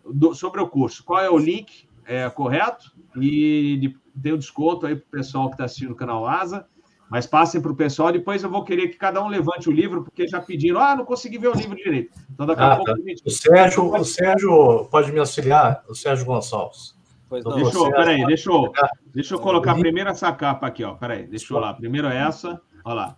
do, 0.05 0.35
sobre 0.35 0.61
o 0.61 0.69
curso. 0.69 1.03
Qual 1.03 1.19
é 1.19 1.31
o 1.31 1.39
link 1.39 1.89
é, 2.05 2.29
correto? 2.29 2.93
E 3.17 3.79
de, 3.81 3.97
tem 4.23 4.33
o 4.33 4.35
um 4.35 4.39
desconto 4.39 4.85
aí 4.85 4.95
para 4.95 5.07
o 5.07 5.11
pessoal 5.11 5.49
que 5.49 5.55
está 5.55 5.65
assistindo 5.65 5.93
o 5.93 5.97
canal 5.97 6.27
Asa. 6.27 6.67
Mas 7.11 7.27
passem 7.27 7.61
para 7.61 7.73
o 7.73 7.77
pessoal, 7.77 8.13
depois 8.13 8.43
eu 8.43 8.51
vou 8.51 8.63
querer 8.63 8.89
que 8.89 8.97
cada 8.97 9.25
um 9.25 9.27
levante 9.27 9.69
o 9.69 9.73
livro, 9.73 10.05
porque 10.05 10.29
já 10.29 10.41
pediram, 10.41 10.81
ah, 10.81 10.95
não 10.95 11.05
consegui 11.05 11.39
ver 11.39 11.49
o 11.49 11.55
livro 11.55 11.75
direito. 11.75 12.17
Então, 12.33 12.47
daqui 12.47 12.61
a 12.61 12.73
ah, 12.73 12.77
pouco 12.77 12.93
tá. 12.93 12.97
a 12.97 13.09
gente... 13.09 13.23
O 13.27 13.31
Sérgio, 13.31 13.93
o 13.93 14.05
Sérgio 14.05 14.85
pode 14.85 15.11
me 15.11 15.19
auxiliar, 15.19 15.83
o 15.89 15.95
Sérgio 15.95 16.25
Gonçalves. 16.25 17.00
Pois 17.31 17.43
não. 17.45 17.55
Deixa 17.55 17.79
eu, 17.79 17.91
peraí, 17.93 18.27
deixa 18.27 18.51
eu, 18.51 18.73
deixa 19.15 19.35
eu 19.37 19.39
colocar 19.39 19.77
primeiro 19.77 20.11
essa 20.11 20.33
capa 20.33 20.67
aqui, 20.67 20.83
ó. 20.83 20.95
Peraí, 20.95 21.29
deixa 21.29 21.55
eu 21.55 21.61
lá. 21.61 21.73
Primeiro 21.73 22.09
essa, 22.09 22.61
olha 22.85 22.95
lá. 22.95 23.17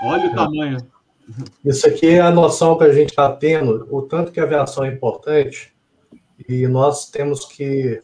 Olha 0.03 0.31
o 0.31 0.35
tamanho. 0.35 0.79
Isso 1.63 1.87
aqui 1.87 2.07
é 2.07 2.21
a 2.21 2.31
noção 2.31 2.79
que 2.79 2.85
a 2.85 2.93
gente 2.93 3.11
está 3.11 3.31
tendo, 3.31 3.87
o 3.91 4.01
tanto 4.01 4.33
que 4.33 4.41
a 4.41 4.45
aviação 4.45 4.83
é 4.83 4.89
importante, 4.89 5.77
e 6.49 6.67
nós 6.67 7.11
temos 7.11 7.45
que 7.45 8.01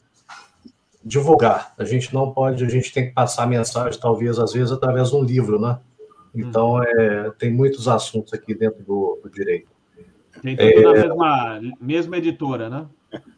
divulgar. 1.03 1.73
A 1.79 1.85
gente 1.85 2.13
não 2.13 2.31
pode, 2.31 2.63
a 2.65 2.69
gente 2.69 2.93
tem 2.93 3.07
que 3.07 3.15
passar 3.15 3.45
a 3.45 3.47
mensagem, 3.47 3.99
talvez, 3.99 4.39
às 4.39 4.53
vezes, 4.53 4.73
através 4.73 5.09
de 5.09 5.17
um 5.17 5.25
livro, 5.25 5.59
né? 5.59 5.79
Então, 6.35 6.75
hum. 6.75 6.83
é, 6.83 7.31
tem 7.39 7.51
muitos 7.51 7.89
assuntos 7.89 8.35
aqui 8.35 8.55
dentro 8.55 8.85
do, 8.85 9.21
do 9.23 9.31
direito. 9.31 9.69
Tem 10.43 10.55
tudo 10.55 10.69
é, 10.69 10.83
na 10.83 10.93
mesma, 10.93 11.61
mesma 11.81 12.17
editora, 12.19 12.69
né? 12.69 12.87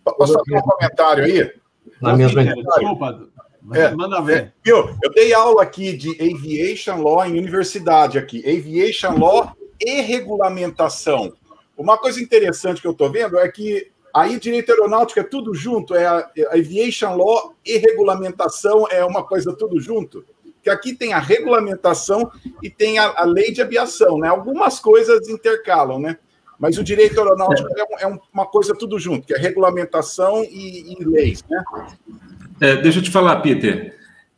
Posso 0.04 0.34
fazer 0.34 0.56
um 0.56 0.60
comentário 0.60 1.24
aí? 1.24 1.52
Na 2.00 2.16
mesma. 2.16 2.44
Desculpa, 2.44 3.28
é, 3.72 3.90
manda 3.94 4.20
ver. 4.20 4.38
É, 4.38 4.52
eu, 4.64 4.96
eu 5.02 5.10
dei 5.12 5.34
aula 5.34 5.62
aqui 5.62 5.96
de 5.96 6.10
Aviation 6.20 7.02
Law 7.02 7.24
em 7.26 7.38
universidade 7.38 8.18
aqui. 8.18 8.38
Aviation 8.38 9.18
Law 9.18 9.56
e 9.80 10.00
regulamentação. 10.00 11.32
Uma 11.76 11.98
coisa 11.98 12.20
interessante 12.20 12.80
que 12.80 12.86
eu 12.86 12.92
estou 12.92 13.10
vendo 13.10 13.38
é 13.38 13.48
que 13.48 13.90
Aí, 14.16 14.40
direito 14.40 14.72
aeronáutico 14.72 15.20
é 15.20 15.22
tudo 15.22 15.52
junto, 15.54 15.94
é 15.94 16.06
a, 16.06 16.30
é 16.34 16.44
a 16.44 16.54
aviation 16.54 17.14
law 17.14 17.54
e 17.62 17.76
regulamentação 17.76 18.88
é 18.90 19.04
uma 19.04 19.22
coisa 19.22 19.54
tudo 19.54 19.78
junto. 19.78 20.24
Que 20.62 20.70
aqui 20.70 20.94
tem 20.94 21.12
a 21.12 21.18
regulamentação 21.18 22.30
e 22.62 22.70
tem 22.70 22.98
a, 22.98 23.12
a, 23.14 23.24
lei 23.24 23.52
de 23.52 23.60
aviação, 23.60 24.16
né? 24.16 24.28
Algumas 24.28 24.80
coisas 24.80 25.28
intercalam, 25.28 25.98
né? 25.98 26.16
Mas 26.58 26.78
o 26.78 26.84
direito 26.84 27.18
aeronáutico 27.20 27.68
é, 27.76 28.04
é 28.04 28.18
uma 28.32 28.46
coisa 28.46 28.74
tudo 28.74 28.98
junto, 28.98 29.26
que 29.26 29.34
é 29.34 29.38
regulamentação 29.38 30.42
e, 30.44 30.94
e 30.98 31.04
leis, 31.04 31.44
né? 31.48 31.62
É, 32.60 32.76
deixa 32.76 32.98
eu 32.98 33.02
te 33.02 33.10
falar, 33.10 33.36
Peter. 33.40 33.94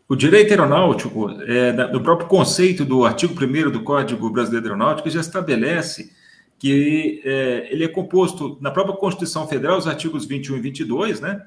O 0.08 0.16
direito 0.16 0.50
aeronáutico, 0.50 1.30
é, 1.42 1.72
no 1.92 2.02
próprio 2.02 2.28
conceito 2.28 2.84
do 2.84 3.04
artigo 3.04 3.34
1 3.34 3.70
do 3.70 3.82
Código 3.82 4.30
Brasileiro 4.30 4.64
de 4.64 4.72
Aeronáutica, 4.72 5.10
já 5.10 5.20
estabelece 5.20 6.10
que 6.58 7.22
é, 7.24 7.68
ele 7.70 7.84
é 7.84 7.88
composto 7.88 8.58
na 8.60 8.70
própria 8.70 8.96
Constituição 8.96 9.46
Federal, 9.46 9.78
os 9.78 9.86
artigos 9.86 10.24
21 10.24 10.56
e 10.56 10.60
22, 10.60 11.20
né, 11.20 11.46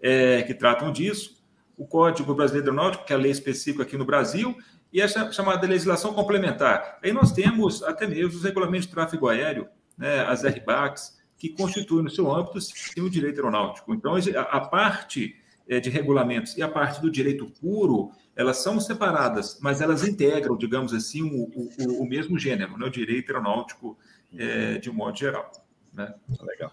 é, 0.00 0.42
que 0.42 0.54
tratam 0.54 0.92
disso, 0.92 1.42
o 1.76 1.86
Código 1.86 2.34
Brasileiro 2.34 2.70
Aeronáutico, 2.70 3.04
que 3.04 3.12
é 3.12 3.16
a 3.16 3.18
lei 3.18 3.32
específica 3.32 3.82
aqui 3.82 3.96
no 3.96 4.04
Brasil, 4.04 4.54
e 4.92 5.00
a 5.00 5.08
chamada 5.32 5.66
legislação 5.66 6.12
complementar. 6.12 6.98
Aí 7.02 7.12
nós 7.12 7.32
temos 7.32 7.82
até 7.82 8.06
mesmo 8.06 8.38
os 8.38 8.44
regulamentos 8.44 8.86
de 8.86 8.92
tráfego 8.92 9.26
aéreo, 9.26 9.66
né, 9.96 10.20
as 10.20 10.44
RBACs, 10.44 11.20
que 11.36 11.48
constituem 11.48 12.04
no 12.04 12.10
seu 12.10 12.32
âmbito 12.32 12.60
sim, 12.60 13.00
o 13.00 13.10
direito 13.10 13.38
aeronáutico. 13.38 13.92
Então, 13.92 14.14
a, 14.14 14.60
parte 14.60 15.34
é, 15.68 15.80
de 15.80 15.90
regulamentos 15.90 16.56
e 16.56 16.62
a 16.62 16.68
parte 16.68 17.00
do 17.00 17.10
direito 17.10 17.46
puro, 17.60 18.12
elas 18.36 18.58
são 18.58 18.78
separadas, 18.78 19.58
mas 19.60 19.80
elas 19.80 20.06
integram, 20.06 20.56
digamos 20.56 20.94
assim, 20.94 21.22
o, 21.22 21.50
o, 21.56 22.02
o 22.02 22.08
mesmo 22.08 22.38
gênero, 22.38 22.78
né, 22.78 22.86
o 22.86 22.90
direito 22.90 23.32
aeronáutico 23.32 23.98
é, 24.36 24.78
de 24.78 24.88
um 24.88 24.94
modo 24.94 25.18
geral. 25.18 25.50
Né? 25.92 26.14
Legal. 26.42 26.70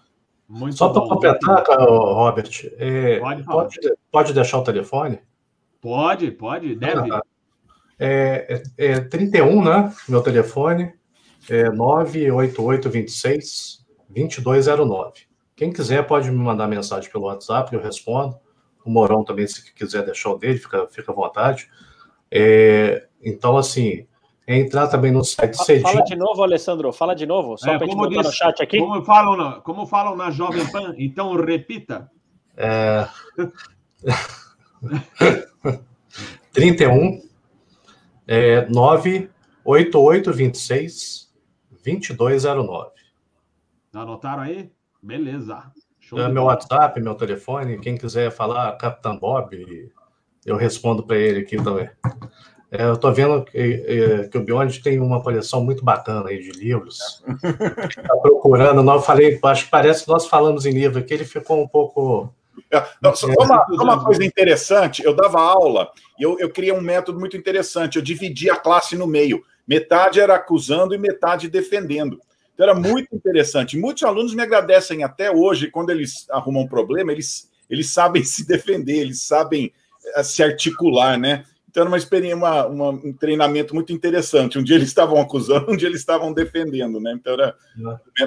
Muito 0.48 0.76
Só 0.76 0.88
para 0.88 1.02
completar, 1.02 1.64
Robert, 1.68 2.50
é, 2.78 3.18
pode, 3.18 3.44
pode, 3.44 3.78
pode, 4.10 4.32
deixar 4.32 4.58
o 4.58 4.64
telefone? 4.64 5.20
Pode, 5.80 6.30
pode, 6.32 6.74
deve. 6.74 7.12
Ah, 7.12 7.22
é, 7.98 8.62
é, 8.78 8.92
é 8.92 9.00
31, 9.00 9.64
né? 9.64 9.94
Meu 10.08 10.22
telefone 10.22 10.92
é 11.50 11.70
98826 11.70 13.84
2209. 14.08 15.28
Quem 15.54 15.70
quiser 15.72 16.06
pode 16.06 16.30
me 16.30 16.38
mandar 16.38 16.66
mensagem 16.66 17.10
pelo 17.10 17.26
WhatsApp, 17.26 17.74
eu 17.74 17.82
respondo. 17.82 18.38
O 18.84 18.90
Morão 18.90 19.22
também, 19.22 19.46
se 19.46 19.72
quiser 19.74 20.04
deixar 20.04 20.30
o 20.30 20.38
dele, 20.38 20.58
fica, 20.58 20.88
fica 20.88 21.12
à 21.12 21.14
vontade. 21.14 21.68
É, 22.30 23.06
então, 23.22 23.58
assim, 23.58 24.06
entrar 24.48 24.88
também 24.88 25.12
no 25.12 25.22
site 25.22 25.62
cedinho. 25.62 25.86
Fala 25.86 26.02
de 26.02 26.16
novo, 26.16 26.42
Alessandro, 26.42 26.90
fala 26.92 27.14
de 27.14 27.26
novo, 27.26 27.58
só 27.58 27.72
é, 27.72 27.76
para 27.76 27.86
a 27.86 27.90
gente 27.90 27.98
botar 27.98 28.22
no 28.22 28.32
chat 28.32 28.62
aqui. 28.62 28.78
Como 28.78 29.04
falam, 29.04 29.36
na, 29.36 29.60
como 29.60 29.86
falam 29.86 30.16
na 30.16 30.30
Jovem 30.30 30.66
Pan, 30.70 30.94
então 30.96 31.36
repita. 31.36 32.10
É... 32.56 33.06
31 36.52 37.22
é, 38.26 38.66
98826 38.70 41.19
2209. 41.84 42.90
Anotaram 43.92 44.42
aí? 44.42 44.70
Beleza. 45.02 45.62
é 46.12 46.28
meu 46.28 46.44
WhatsApp, 46.44 47.00
meu 47.00 47.14
telefone. 47.14 47.78
Quem 47.78 47.96
quiser 47.96 48.30
falar 48.30 48.76
Capitão 48.76 49.18
Bob, 49.18 49.90
eu 50.44 50.56
respondo 50.56 51.02
para 51.02 51.16
ele 51.16 51.40
aqui 51.40 51.56
também. 51.56 51.88
É, 52.70 52.84
eu 52.84 52.94
estou 52.94 53.12
vendo 53.12 53.44
que, 53.44 53.58
é, 53.58 54.28
que, 54.28 54.38
o 54.38 54.44
Beyond 54.44 54.80
tem 54.80 55.00
uma 55.00 55.20
coleção 55.20 55.64
muito 55.64 55.84
bacana 55.84 56.28
aí 56.28 56.38
de 56.38 56.52
livros. 56.52 57.20
Está 57.88 58.16
procurando, 58.22 58.88
eu 58.88 59.00
falei, 59.00 59.40
acho 59.42 59.64
que 59.64 59.70
parece 59.70 60.04
que 60.04 60.10
nós 60.10 60.26
falamos 60.26 60.64
em 60.64 60.70
livro 60.70 61.00
aqui, 61.00 61.12
ele 61.12 61.24
ficou 61.24 61.60
um 61.60 61.66
pouco. 61.66 62.32
É, 62.70 62.86
não, 63.02 63.14
só 63.16 63.26
uma, 63.26 63.66
uma, 63.70 64.04
coisa 64.04 64.24
interessante, 64.24 65.02
eu 65.02 65.14
dava 65.14 65.40
aula 65.40 65.90
e 66.18 66.22
eu, 66.22 66.38
eu 66.38 66.50
criei 66.50 66.72
um 66.72 66.80
método 66.80 67.18
muito 67.18 67.36
interessante. 67.36 67.96
Eu 67.96 68.02
dividi 68.02 68.48
a 68.48 68.56
classe 68.56 68.96
no 68.96 69.06
meio. 69.06 69.42
Metade 69.70 70.18
era 70.18 70.34
acusando 70.34 70.96
e 70.96 70.98
metade 70.98 71.48
defendendo. 71.48 72.20
Então 72.52 72.68
era 72.68 72.74
muito 72.74 73.14
interessante. 73.14 73.78
Muitos 73.78 74.02
alunos 74.02 74.34
me 74.34 74.42
agradecem 74.42 75.04
até 75.04 75.30
hoje, 75.30 75.70
quando 75.70 75.90
eles 75.90 76.28
arrumam 76.28 76.64
um 76.64 76.66
problema, 76.66 77.12
eles, 77.12 77.48
eles 77.70 77.88
sabem 77.88 78.24
se 78.26 78.44
defender, 78.44 78.96
eles 78.96 79.22
sabem 79.22 79.72
eh, 80.16 80.22
se 80.24 80.42
articular, 80.42 81.16
né? 81.16 81.44
Então, 81.70 81.82
era 81.82 81.90
uma 81.90 81.96
experiência, 81.96 82.36
uma, 82.36 82.66
uma, 82.66 82.88
um 82.90 83.12
treinamento 83.12 83.76
muito 83.76 83.92
interessante. 83.92 84.58
Um 84.58 84.62
dia 84.62 84.74
eles 84.74 84.88
estavam 84.88 85.20
acusando, 85.20 85.70
um 85.70 85.76
dia 85.76 85.88
eles 85.88 86.00
estavam 86.00 86.32
defendendo, 86.32 86.98
né? 86.98 87.12
Então, 87.14 87.32
era 87.32 87.54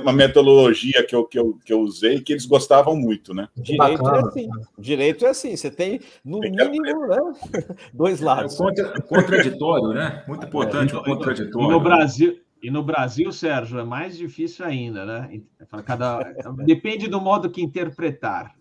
uma 0.02 0.14
metodologia 0.14 1.06
que 1.06 1.14
eu, 1.14 1.26
que 1.26 1.38
eu, 1.38 1.60
que 1.66 1.74
eu 1.74 1.82
usei 1.82 2.22
que 2.22 2.32
eles 2.32 2.46
gostavam 2.46 2.96
muito, 2.96 3.34
né? 3.34 3.50
Direito 3.58 4.08
é 4.08 4.20
assim. 4.20 4.50
Direito 4.80 5.26
é 5.26 5.30
assim. 5.30 5.58
Você 5.58 5.70
tem, 5.70 6.00
no 6.24 6.40
tem 6.40 6.52
mínimo, 6.52 7.06
né? 7.06 7.18
dois 7.94 8.22
lados. 8.22 8.54
É 8.54 8.58
contra, 8.58 9.02
contraditório, 9.02 9.90
né? 9.90 10.24
Muito 10.26 10.46
importante 10.46 10.96
é, 10.96 10.98
o 10.98 11.04
contraditório. 11.04 11.68
E 11.68 11.72
no 11.72 11.80
Brasil... 11.82 12.40
E 12.64 12.72
no 12.72 12.82
Brasil, 12.82 13.30
Sérgio, 13.34 13.78
é 13.78 13.84
mais 13.84 14.18
difícil 14.18 14.66
ainda, 14.66 15.04
né? 15.04 15.42
Cada... 15.86 16.20
Depende 16.66 17.10
do 17.10 17.20
modo 17.20 17.50
que 17.50 17.62
interpretar. 17.62 18.56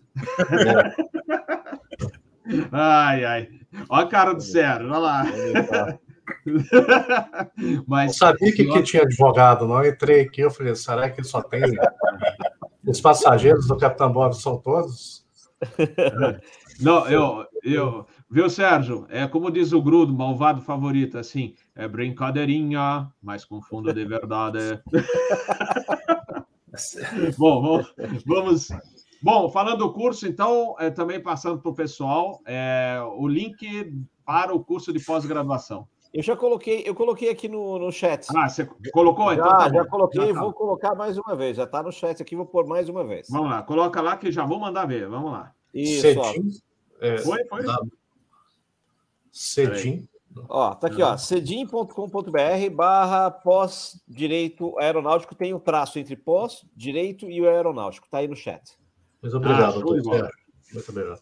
Ai, 2.71 3.25
ai. 3.25 3.49
Olha 3.89 4.05
a 4.05 4.07
cara 4.07 4.33
do 4.33 4.41
Sérgio, 4.41 4.89
olha 4.89 4.97
lá. 4.97 5.23
Mas, 7.87 8.07
não 8.07 8.13
sabia 8.13 8.53
que, 8.53 8.65
que 8.65 8.83
tinha 8.83 9.03
advogado, 9.03 9.67
não. 9.67 9.83
Eu 9.83 9.91
entrei 9.91 10.21
aqui, 10.21 10.41
eu 10.41 10.51
falei, 10.51 10.75
será 10.75 11.09
que 11.09 11.23
só 11.23 11.41
tem 11.41 11.61
os 12.85 13.01
passageiros 13.01 13.67
do 13.67 13.77
Capitão 13.77 14.11
Bob 14.11 14.33
são 14.33 14.57
todos. 14.57 15.25
Não, 16.79 17.07
eu, 17.07 17.45
eu, 17.63 18.05
viu, 18.29 18.49
Sérgio? 18.49 19.05
É 19.09 19.27
como 19.27 19.51
diz 19.51 19.73
o 19.73 19.81
Grudo, 19.81 20.13
malvado 20.13 20.61
favorito, 20.61 21.17
assim, 21.17 21.55
é 21.75 21.87
brincadeirinha, 21.87 23.09
mas 23.21 23.45
com 23.45 23.61
fundo 23.61 23.93
de 23.93 24.05
verdade. 24.05 24.81
Bom, 27.37 27.61
vamos, 27.61 27.93
vamos. 28.25 28.69
Bom, 29.23 29.49
falando 29.49 29.77
do 29.77 29.93
curso, 29.93 30.27
então, 30.27 30.75
é, 30.77 30.89
também 30.91 31.17
passando 31.17 31.57
para 31.61 31.71
o 31.71 31.73
pessoal, 31.73 32.41
é, 32.45 32.99
o 33.15 33.25
link 33.25 33.89
para 34.25 34.53
o 34.53 34.61
curso 34.61 34.91
de 34.91 34.99
pós-graduação. 34.99 35.87
Eu 36.13 36.21
já 36.21 36.35
coloquei, 36.35 36.83
eu 36.85 36.93
coloquei 36.93 37.29
aqui 37.29 37.47
no, 37.47 37.79
no 37.79 37.89
chat. 37.89 38.27
Ah, 38.35 38.49
você 38.49 38.65
colocou? 38.91 39.27
Já, 39.29 39.33
então 39.35 39.49
tá 39.49 39.69
já 39.71 39.83
bom. 39.83 39.89
coloquei, 39.89 40.27
Já 40.27 40.33
tá. 40.33 40.39
vou 40.41 40.51
colocar 40.53 40.93
mais 40.93 41.17
uma 41.17 41.35
vez. 41.37 41.55
Já 41.55 41.63
está 41.63 41.81
no 41.81 41.89
chat 41.89 42.21
aqui, 42.21 42.35
vou 42.35 42.45
pôr 42.45 42.67
mais 42.67 42.89
uma 42.89 43.05
vez. 43.05 43.27
Vamos 43.29 43.49
lá, 43.49 43.63
coloca 43.63 44.01
lá 44.01 44.17
que 44.17 44.29
já 44.29 44.45
vou 44.45 44.59
mandar 44.59 44.85
ver. 44.85 45.07
Vamos 45.07 45.31
lá. 45.31 45.53
Isso, 45.73 46.19
ó. 46.19 46.23
Cedim. 46.25 46.49
É, 46.99 47.17
Foi, 47.19 47.45
foi? 47.45 47.63
da- 47.63 47.79
Cedim. 49.31 50.05
Ó, 50.49 50.75
tá 50.75 50.87
aqui, 50.87 51.01
ó. 51.01 51.15
cedim.com.br 51.17 52.69
barra 52.75 53.31
pós-direito 53.31 54.77
aeronáutico. 54.79 55.33
Tem 55.33 55.53
o 55.53 55.59
traço 55.59 55.97
entre 55.97 56.17
pós-direito 56.17 57.29
e 57.29 57.39
o 57.41 57.47
aeronáutico. 57.47 58.07
Tá 58.09 58.17
aí 58.17 58.27
no 58.27 58.35
chat. 58.35 58.77
Muito 59.23 59.37
obrigado, 59.37 59.77
Ah, 59.77 59.81
show 59.81 59.95
de 59.95 60.01
bola. 60.01 60.17
Sérgio. 60.19 60.33
Muito 60.73 60.89
obrigado. 60.91 61.21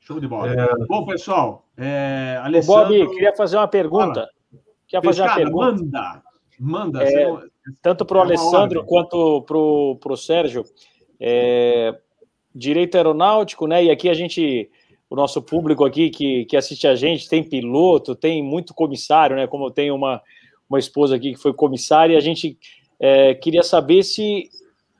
Show 0.00 0.20
de 0.20 0.26
bola. 0.28 0.48
Bom, 0.88 1.04
pessoal, 1.04 1.66
é, 1.76 2.36
Bob, 2.36 2.46
Alessandro... 2.46 3.10
queria 3.10 3.36
fazer 3.36 3.56
uma 3.58 3.68
pergunta. 3.68 4.26
Queria 4.86 5.02
fazer 5.02 5.20
uma 5.22 5.28
Pescada, 5.34 5.44
pergunta. 5.44 5.82
manda. 5.82 6.22
Manda. 6.58 7.04
É, 7.04 7.26
tanto 7.82 8.04
para 8.06 8.16
o 8.16 8.20
É 8.20 8.22
uma 8.22 8.26
Alessandro 8.30 8.80
ordem. 8.80 8.84
quanto 8.86 9.42
para 9.42 10.12
o 10.12 10.16
Sérgio, 10.16 10.64
é, 11.20 11.94
direito 12.54 12.94
aeronáutico, 12.96 13.66
né? 13.66 13.84
E 13.84 13.90
aqui 13.90 14.08
a 14.08 14.14
gente, 14.14 14.70
o 15.10 15.14
nosso 15.14 15.42
público 15.42 15.84
aqui 15.84 16.08
que, 16.10 16.46
que 16.46 16.56
assiste 16.56 16.86
a 16.86 16.94
gente, 16.94 17.28
tem 17.28 17.44
piloto, 17.44 18.14
tem 18.14 18.42
muito 18.42 18.72
comissário, 18.72 19.36
né? 19.36 19.46
Como 19.46 19.66
eu 19.66 19.70
tenho 19.70 19.94
uma, 19.94 20.22
uma 20.70 20.78
esposa 20.78 21.16
aqui 21.16 21.34
que 21.34 21.40
foi 21.40 21.52
comissária, 21.52 22.16
a 22.16 22.20
gente 22.20 22.58
é, 22.98 23.34
queria 23.34 23.62
saber 23.62 24.02
se 24.02 24.48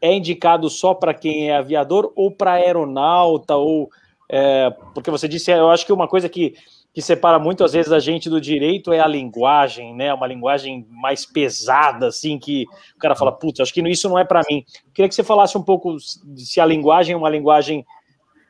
é 0.00 0.14
indicado 0.14 0.68
só 0.70 0.94
para 0.94 1.14
quem 1.14 1.50
é 1.50 1.56
aviador 1.56 2.12
ou 2.14 2.30
para 2.30 2.52
aeronauta, 2.52 3.56
ou 3.56 3.90
é, 4.28 4.70
porque 4.94 5.10
você 5.10 5.26
disse, 5.26 5.50
eu 5.50 5.70
acho 5.70 5.86
que 5.86 5.92
uma 5.92 6.06
coisa 6.06 6.28
que 6.28 6.54
que 6.98 7.02
separa 7.02 7.38
muito 7.38 7.62
às 7.62 7.74
vezes 7.74 7.92
a 7.92 8.00
gente 8.00 8.28
do 8.28 8.40
direito 8.40 8.92
é 8.92 8.98
a 8.98 9.06
linguagem, 9.06 9.94
né? 9.94 10.12
Uma 10.12 10.26
linguagem 10.26 10.84
mais 10.90 11.24
pesada, 11.24 12.08
assim, 12.08 12.38
que 12.40 12.64
o 12.96 12.98
cara 12.98 13.14
fala, 13.14 13.30
putz, 13.30 13.60
acho 13.60 13.72
que 13.72 13.80
isso 13.88 14.08
não 14.08 14.18
é 14.18 14.24
para 14.24 14.42
mim. 14.50 14.64
Queria 14.92 15.08
que 15.08 15.14
você 15.14 15.22
falasse 15.22 15.56
um 15.56 15.62
pouco 15.62 15.96
se 16.00 16.60
a 16.60 16.66
linguagem 16.66 17.14
é 17.14 17.16
uma 17.16 17.30
linguagem 17.30 17.86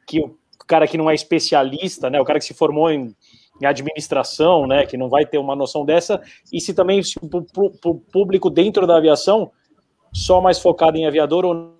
que 0.06 0.20
o 0.20 0.34
cara 0.66 0.86
que 0.86 0.96
não 0.96 1.10
é 1.10 1.14
especialista, 1.14 2.08
né? 2.08 2.18
O 2.20 2.24
cara 2.24 2.38
que 2.38 2.44
se 2.46 2.54
formou 2.54 2.90
em, 2.90 3.14
em 3.60 3.66
administração, 3.66 4.66
né? 4.66 4.86
Que 4.86 4.96
não 4.96 5.10
vai 5.10 5.26
ter 5.26 5.36
uma 5.36 5.54
noção 5.54 5.84
dessa, 5.84 6.18
e 6.50 6.58
se 6.58 6.72
também 6.72 7.02
o 7.02 8.00
público 8.10 8.48
dentro 8.48 8.86
da 8.86 8.96
aviação 8.96 9.50
só 10.12 10.40
mais 10.40 10.58
focado 10.58 10.96
em 10.96 11.06
aviador 11.06 11.44
ou 11.44 11.74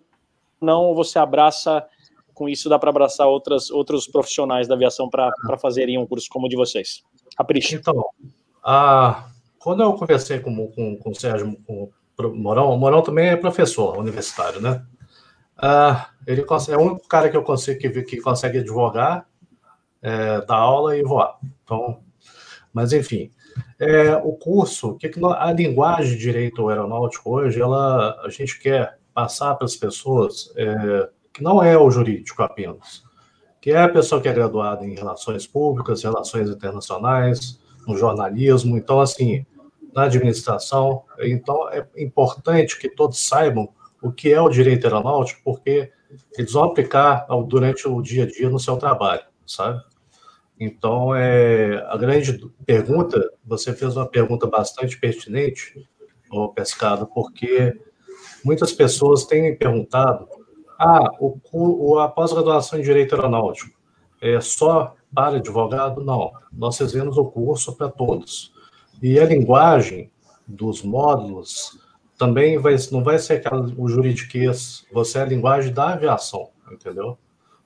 não, 0.61 0.85
ou 0.85 0.95
você 0.95 1.19
abraça 1.19 1.87
com 2.35 2.49
isso 2.49 2.69
dá 2.69 2.79
para 2.79 2.91
abraçar 2.91 3.27
outras, 3.27 3.69
outros 3.69 4.07
profissionais 4.07 4.69
da 4.69 4.75
aviação 4.77 5.11
para 5.11 5.59
fazerem 5.61 5.99
um 5.99 6.07
curso 6.07 6.29
como 6.31 6.47
o 6.47 6.49
de 6.49 6.55
vocês. 6.55 7.03
Capricha. 7.37 7.75
Então, 7.75 8.05
a, 8.63 9.29
quando 9.59 9.83
eu 9.83 9.93
conversei 9.95 10.39
com, 10.39 10.69
com, 10.69 10.97
com 10.97 11.11
o 11.11 11.15
Sérgio 11.15 11.57
com 11.67 11.91
o 12.17 12.37
Morão, 12.37 12.73
o 12.73 12.79
Morão 12.79 13.03
também 13.03 13.29
é 13.29 13.37
professor 13.37 13.99
universitário, 13.99 14.61
né? 14.61 14.85
Ah, 15.57 16.11
ele 16.25 16.45
cons- 16.45 16.69
é 16.69 16.77
o 16.77 16.81
único 16.81 17.09
cara 17.09 17.29
que 17.29 17.37
eu 17.37 17.43
consigo 17.43 17.81
que, 17.81 18.03
que 18.03 18.21
consegue 18.21 18.59
advogar, 18.59 19.27
é, 20.01 20.41
dar 20.43 20.59
aula 20.59 20.97
e 20.97 21.03
voar. 21.03 21.39
Então, 21.65 22.01
mas 22.73 22.93
enfim, 22.93 23.33
é, 23.79 24.17
o 24.17 24.33
curso, 24.33 24.95
que 24.95 25.19
nó- 25.19 25.33
a 25.33 25.53
linguagem 25.53 26.13
de 26.13 26.19
direito 26.19 26.69
aeronáutico 26.69 27.31
hoje, 27.31 27.61
ela 27.61 28.21
a 28.25 28.29
gente 28.29 28.59
quer 28.59 28.99
passar 29.15 29.55
para 29.55 29.65
as 29.65 29.77
pessoas 29.77 30.53
é, 30.57 31.09
que 31.33 31.43
não 31.43 31.63
é 31.63 31.77
o 31.77 31.91
jurídico 31.91 32.43
apenas, 32.43 33.03
que 33.61 33.71
é 33.71 33.83
a 33.83 33.89
pessoa 33.89 34.21
que 34.21 34.29
é 34.29 34.33
graduada 34.33 34.85
em 34.87 34.95
relações 34.95 35.47
públicas, 35.47 36.03
relações 36.03 36.49
internacionais, 36.49 37.61
no 37.87 37.97
jornalismo, 37.97 38.77
então 38.77 39.01
assim, 39.01 39.45
na 39.95 40.05
administração, 40.05 41.03
então 41.19 41.69
é 41.71 41.87
importante 41.97 42.79
que 42.79 42.89
todos 42.89 43.27
saibam 43.27 43.69
o 44.03 44.13
que 44.13 44.33
é 44.33 44.41
o 44.41 44.49
direito 44.49 44.85
aeronáutico, 44.85 45.41
porque 45.43 45.91
eles 46.37 46.53
vão 46.53 46.65
aplicar 46.65 47.27
durante 47.47 47.89
o 47.89 48.01
dia 48.01 48.25
a 48.25 48.27
dia 48.27 48.49
no 48.49 48.61
seu 48.61 48.77
trabalho, 48.77 49.23
sabe? 49.47 49.83
Então, 50.61 51.15
é, 51.15 51.77
a 51.89 51.97
grande 51.97 52.39
pergunta, 52.67 53.31
você 53.45 53.73
fez 53.73 53.97
uma 53.97 54.07
pergunta 54.07 54.47
bastante 54.47 54.99
pertinente, 54.99 55.89
ô 56.31 56.49
Pescado, 56.49 57.07
porque 57.07 57.79
muitas 58.45 58.73
pessoas 58.73 59.25
têm 59.25 59.43
me 59.43 59.55
perguntado, 59.57 60.29
ah, 60.79 61.11
o, 61.21 61.39
o- 61.53 61.99
a 61.99 62.09
pós-graduação 62.09 62.79
em 62.79 62.83
Direito 62.83 63.15
Aeronáutico 63.15 63.77
é 64.21 64.41
só 64.41 64.95
para 65.15 65.37
advogado? 65.37 66.05
Não, 66.05 66.33
nós 66.53 66.77
fizemos 66.77 67.17
o 67.17 67.25
curso 67.25 67.75
para 67.77 67.89
todos. 67.89 68.53
E 69.03 69.19
a 69.19 69.25
linguagem 69.25 70.11
dos 70.47 70.83
módulos 70.83 71.79
também 72.17 72.59
vai, 72.59 72.75
não 72.91 73.03
vai 73.05 73.19
ser 73.19 73.35
aquela, 73.35 73.63
o 73.77 73.89
juridiquês, 73.89 74.85
você 74.93 75.19
é 75.19 75.23
a 75.23 75.27
linguagem 75.27 75.73
da 75.73 75.91
aviação, 75.91 76.51
entendeu? 76.73 77.17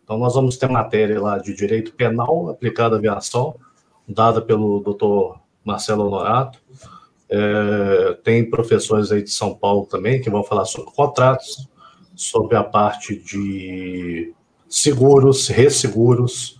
Então, 0.02 0.18
nós 0.18 0.34
vamos 0.34 0.56
ter 0.56 0.68
matéria 0.68 1.20
lá 1.20 1.38
de 1.38 1.54
direito 1.54 1.94
penal 1.94 2.50
aplicado 2.50 2.94
à 2.94 2.98
aviação, 2.98 3.54
dada 4.06 4.40
pelo 4.42 4.80
doutor 4.80 5.40
Marcelo 5.64 6.06
Honorato. 6.06 6.58
É, 7.28 8.18
tem 8.22 8.48
professores 8.48 9.10
aí 9.10 9.22
de 9.22 9.30
São 9.30 9.54
Paulo 9.54 9.86
também 9.86 10.20
que 10.20 10.28
vão 10.28 10.44
falar 10.44 10.64
sobre 10.64 10.92
contratos, 10.92 11.68
sobre 12.14 12.56
a 12.56 12.62
parte 12.64 13.16
de 13.16 14.34
seguros, 14.68 15.48
resseguros, 15.48 16.58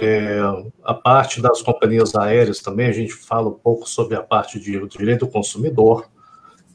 é, 0.00 0.38
a 0.84 0.94
parte 0.94 1.42
das 1.42 1.60
companhias 1.60 2.14
aéreas 2.14 2.60
também, 2.60 2.86
a 2.86 2.92
gente 2.92 3.12
fala 3.12 3.48
um 3.48 3.58
pouco 3.58 3.88
sobre 3.88 4.14
a 4.14 4.22
parte 4.22 4.60
de 4.60 4.86
direito 4.86 5.26
do 5.26 5.32
consumidor. 5.32 6.08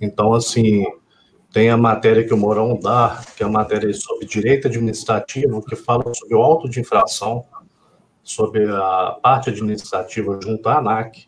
Então, 0.01 0.33
assim, 0.33 0.85
tem 1.53 1.69
a 1.69 1.77
matéria 1.77 2.23
que 2.25 2.33
o 2.33 2.37
Mourão 2.37 2.77
dá, 2.81 3.21
que 3.37 3.43
é 3.43 3.45
a 3.45 3.49
matéria 3.49 3.93
sobre 3.93 4.25
direito 4.25 4.67
administrativo, 4.67 5.63
que 5.63 5.75
fala 5.75 6.11
sobre 6.15 6.35
o 6.35 6.41
auto 6.41 6.67
de 6.67 6.79
infração, 6.79 7.45
sobre 8.23 8.67
a 8.67 9.15
parte 9.21 9.51
administrativa 9.51 10.39
junto 10.41 10.67
à 10.67 10.79
ANAC. 10.79 11.27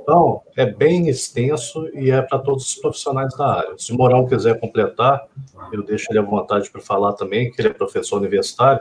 Então, 0.00 0.40
é 0.56 0.64
bem 0.64 1.08
extenso 1.08 1.86
e 1.94 2.10
é 2.10 2.22
para 2.22 2.38
todos 2.38 2.66
os 2.66 2.74
profissionais 2.76 3.36
da 3.36 3.58
área. 3.58 3.74
Se 3.76 3.92
o 3.92 3.96
Mourão 3.96 4.26
quiser 4.26 4.58
completar, 4.58 5.22
eu 5.70 5.82
deixo 5.84 6.06
ele 6.10 6.18
à 6.18 6.22
vontade 6.22 6.70
para 6.70 6.80
falar 6.80 7.12
também, 7.12 7.52
que 7.52 7.60
ele 7.60 7.68
é 7.68 7.72
professor 7.74 8.16
universitário, 8.16 8.80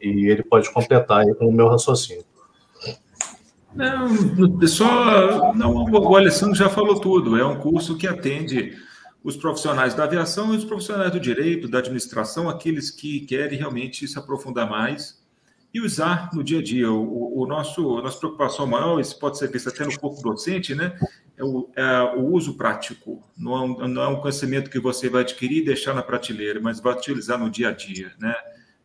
e 0.00 0.30
ele 0.30 0.42
pode 0.42 0.72
completar 0.72 1.20
aí 1.20 1.34
com 1.34 1.46
o 1.46 1.52
meu 1.52 1.68
raciocínio. 1.68 2.24
Não, 3.74 4.66
só, 4.66 5.54
não, 5.54 5.84
o 5.84 6.16
Alessandro 6.16 6.54
já 6.56 6.70
falou 6.70 6.98
tudo. 6.98 7.38
É 7.38 7.44
um 7.44 7.58
curso 7.58 7.98
que 7.98 8.08
atende 8.08 8.72
os 9.22 9.36
profissionais 9.36 9.94
da 9.94 10.04
aviação 10.04 10.54
e 10.54 10.56
os 10.56 10.64
profissionais 10.64 11.12
do 11.12 11.20
direito, 11.20 11.68
da 11.68 11.78
administração, 11.78 12.48
aqueles 12.48 12.90
que 12.90 13.20
querem 13.20 13.58
realmente 13.58 14.08
se 14.08 14.18
aprofundar 14.18 14.68
mais 14.68 15.20
e 15.72 15.80
usar 15.80 16.30
no 16.32 16.42
dia 16.42 16.58
a 16.58 16.62
dia. 16.62 16.90
O, 16.90 17.42
o 17.42 17.46
nosso, 17.46 17.98
a 17.98 18.02
nossa 18.02 18.18
preocupação 18.18 18.66
maior, 18.66 18.98
isso 19.00 19.18
pode 19.18 19.38
ser 19.38 19.50
visto 19.50 19.68
até 19.68 19.84
no 19.84 19.98
corpo 19.98 20.22
docente, 20.22 20.74
né? 20.74 20.98
É 21.36 21.44
o, 21.44 21.70
é 21.76 22.02
o 22.16 22.32
uso 22.32 22.54
prático. 22.56 23.22
Não 23.36 23.54
é, 23.54 23.60
um, 23.60 23.88
não 23.88 24.02
é 24.02 24.08
um 24.08 24.20
conhecimento 24.20 24.70
que 24.70 24.80
você 24.80 25.08
vai 25.08 25.22
adquirir 25.22 25.58
e 25.58 25.64
deixar 25.64 25.94
na 25.94 26.02
prateleira, 26.02 26.60
mas 26.60 26.80
vai 26.80 26.94
utilizar 26.94 27.38
no 27.38 27.50
dia 27.50 27.68
a 27.68 27.72
dia, 27.72 28.12
né? 28.18 28.34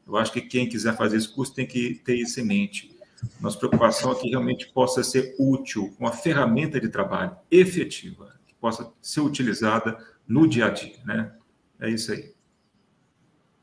Eu 0.08 0.16
acho 0.18 0.32
que 0.32 0.42
quem 0.42 0.70
quiser 0.70 0.96
fazer 0.96 1.18
esse 1.18 1.34
curso 1.34 1.54
tem 1.54 1.66
que 1.66 1.96
ter 2.06 2.16
isso 2.16 2.40
em 2.40 2.46
mente. 2.46 2.96
Nossa 3.42 3.58
preocupação 3.58 4.12
é 4.12 4.16
que 4.16 4.30
realmente 4.30 4.68
possa 4.68 5.04
ser 5.04 5.36
útil, 5.40 5.96
uma 6.00 6.12
ferramenta 6.12 6.80
de 6.80 6.90
trabalho 6.90 7.36
efetiva, 7.50 8.36
que 8.46 8.54
possa 8.54 8.92
ser 9.02 9.22
utilizada 9.22 9.98
no 10.28 10.48
dia 10.48 10.68
a 10.68 10.70
dia, 10.70 10.96
né? 11.06 11.32
É 11.80 11.90
isso 11.90 12.12
aí. 12.12 12.34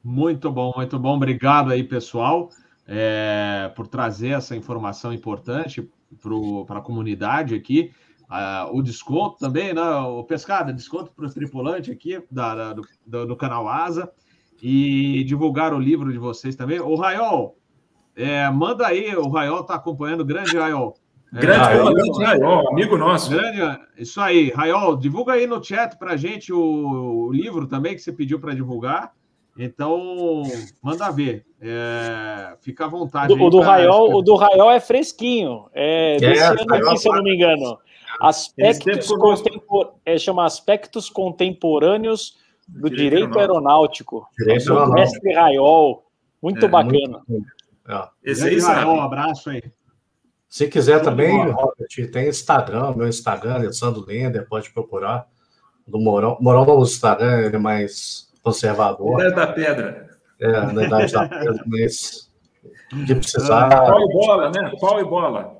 Muito 0.02 0.50
bom, 0.50 0.72
muito 0.76 0.98
bom. 0.98 1.16
Obrigado 1.16 1.70
aí, 1.70 1.84
pessoal, 1.84 2.50
é, 2.86 3.70
por 3.76 3.86
trazer 3.86 4.30
essa 4.30 4.56
informação 4.56 5.12
importante 5.12 5.88
para 6.66 6.78
a 6.78 6.82
comunidade 6.82 7.54
aqui. 7.54 7.92
Ah, 8.28 8.68
o 8.72 8.82
desconto 8.82 9.38
também, 9.38 9.72
né? 9.74 9.80
O 9.82 10.24
Pescada, 10.24 10.72
desconto 10.72 11.12
para 11.12 11.26
o 11.26 11.30
tripulante 11.32 11.90
aqui 11.90 12.22
da, 12.30 12.54
da- 12.54 12.72
do, 12.72 12.82
do- 13.06 13.26
do 13.26 13.36
canal 13.36 13.68
Asa 13.68 14.10
e 14.62 15.22
divulgar 15.24 15.74
o 15.74 15.78
livro 15.78 16.10
de 16.10 16.18
vocês 16.18 16.56
também. 16.56 16.80
O 16.80 16.94
Raiol, 16.94 17.58
é, 18.16 18.48
manda 18.50 18.86
aí, 18.86 19.14
o 19.14 19.28
Raiol 19.28 19.60
está 19.60 19.74
acompanhando, 19.74 20.24
grande 20.24 20.56
Raiol. 20.56 20.94
É, 21.34 21.40
Grande 21.40 21.58
Raiol. 21.60 21.86
comandante 21.86 22.22
Raiol, 22.22 22.68
amigo 22.68 22.98
nosso. 22.98 23.30
Grande, 23.30 23.80
isso 23.96 24.20
aí, 24.20 24.50
Raiol, 24.50 24.96
divulga 24.96 25.32
aí 25.32 25.46
no 25.46 25.62
chat 25.64 25.96
para 25.96 26.16
gente 26.16 26.52
o, 26.52 27.28
o 27.28 27.32
livro 27.32 27.66
também 27.66 27.94
que 27.94 28.02
você 28.02 28.12
pediu 28.12 28.38
para 28.38 28.54
divulgar. 28.54 29.12
Então, 29.58 30.42
manda 30.82 31.10
ver. 31.10 31.44
É, 31.60 32.56
fica 32.60 32.86
à 32.86 32.88
vontade. 32.88 33.32
O, 33.32 33.46
o 33.46 33.50
do 33.50 33.60
Raiol, 33.60 34.14
o 34.14 34.22
do 34.22 34.34
Raiol 34.34 34.70
é 34.70 34.80
fresquinho. 34.80 35.66
É, 35.72 36.16
é 36.16 36.18
desse 36.18 36.42
é, 36.42 36.46
ano 36.46 36.74
aqui, 36.74 36.96
se 36.98 37.08
eu 37.08 37.14
não 37.14 37.22
me 37.22 37.34
engano. 37.34 37.78
Aspectos 38.20 39.08
contempor... 39.08 39.94
é, 40.04 40.18
chama 40.18 40.44
Aspectos 40.44 41.08
Contemporâneos 41.10 42.38
do 42.68 42.88
Direito, 42.88 43.10
direito 43.10 43.38
Aeronáutico. 43.38 44.26
Direito 44.38 44.70
Aeronáutico. 44.70 44.94
Mestre 44.94 45.32
Raiol. 45.34 46.04
Muito 46.42 46.64
é, 46.64 46.68
bacana. 46.68 47.22
Muito... 47.28 47.46
É. 47.88 48.08
Esse 48.22 48.48
aí, 48.48 48.60
Raiol, 48.60 48.96
um 48.96 49.02
abraço 49.02 49.50
aí. 49.50 49.62
Se 50.52 50.68
quiser 50.68 51.00
também, 51.00 51.34
Robert, 51.50 52.10
tem 52.12 52.28
Instagram, 52.28 52.94
meu 52.94 53.08
Instagram, 53.08 53.54
Alessandro 53.54 54.04
Lender, 54.04 54.46
pode 54.46 54.70
procurar. 54.70 55.26
Do 55.88 55.98
Morão. 55.98 56.36
Morão 56.42 56.66
no 56.66 56.82
Instagram, 56.82 57.46
ele 57.46 57.56
é 57.56 57.58
mais 57.58 58.30
conservador. 58.42 59.18
Idade 59.18 59.34
da 59.34 59.46
Pedra. 59.46 60.10
É, 60.38 60.72
na 60.72 60.84
Idade 60.84 61.10
da 61.10 61.26
Pedra, 61.26 61.64
mas 61.66 62.30
de 62.92 63.14
precisar. 63.14 63.70
Pau 63.70 63.98
e 63.98 64.12
bola, 64.12 64.50
né? 64.50 64.72
Pau 64.78 65.00
e 65.00 65.04
bola. 65.04 65.56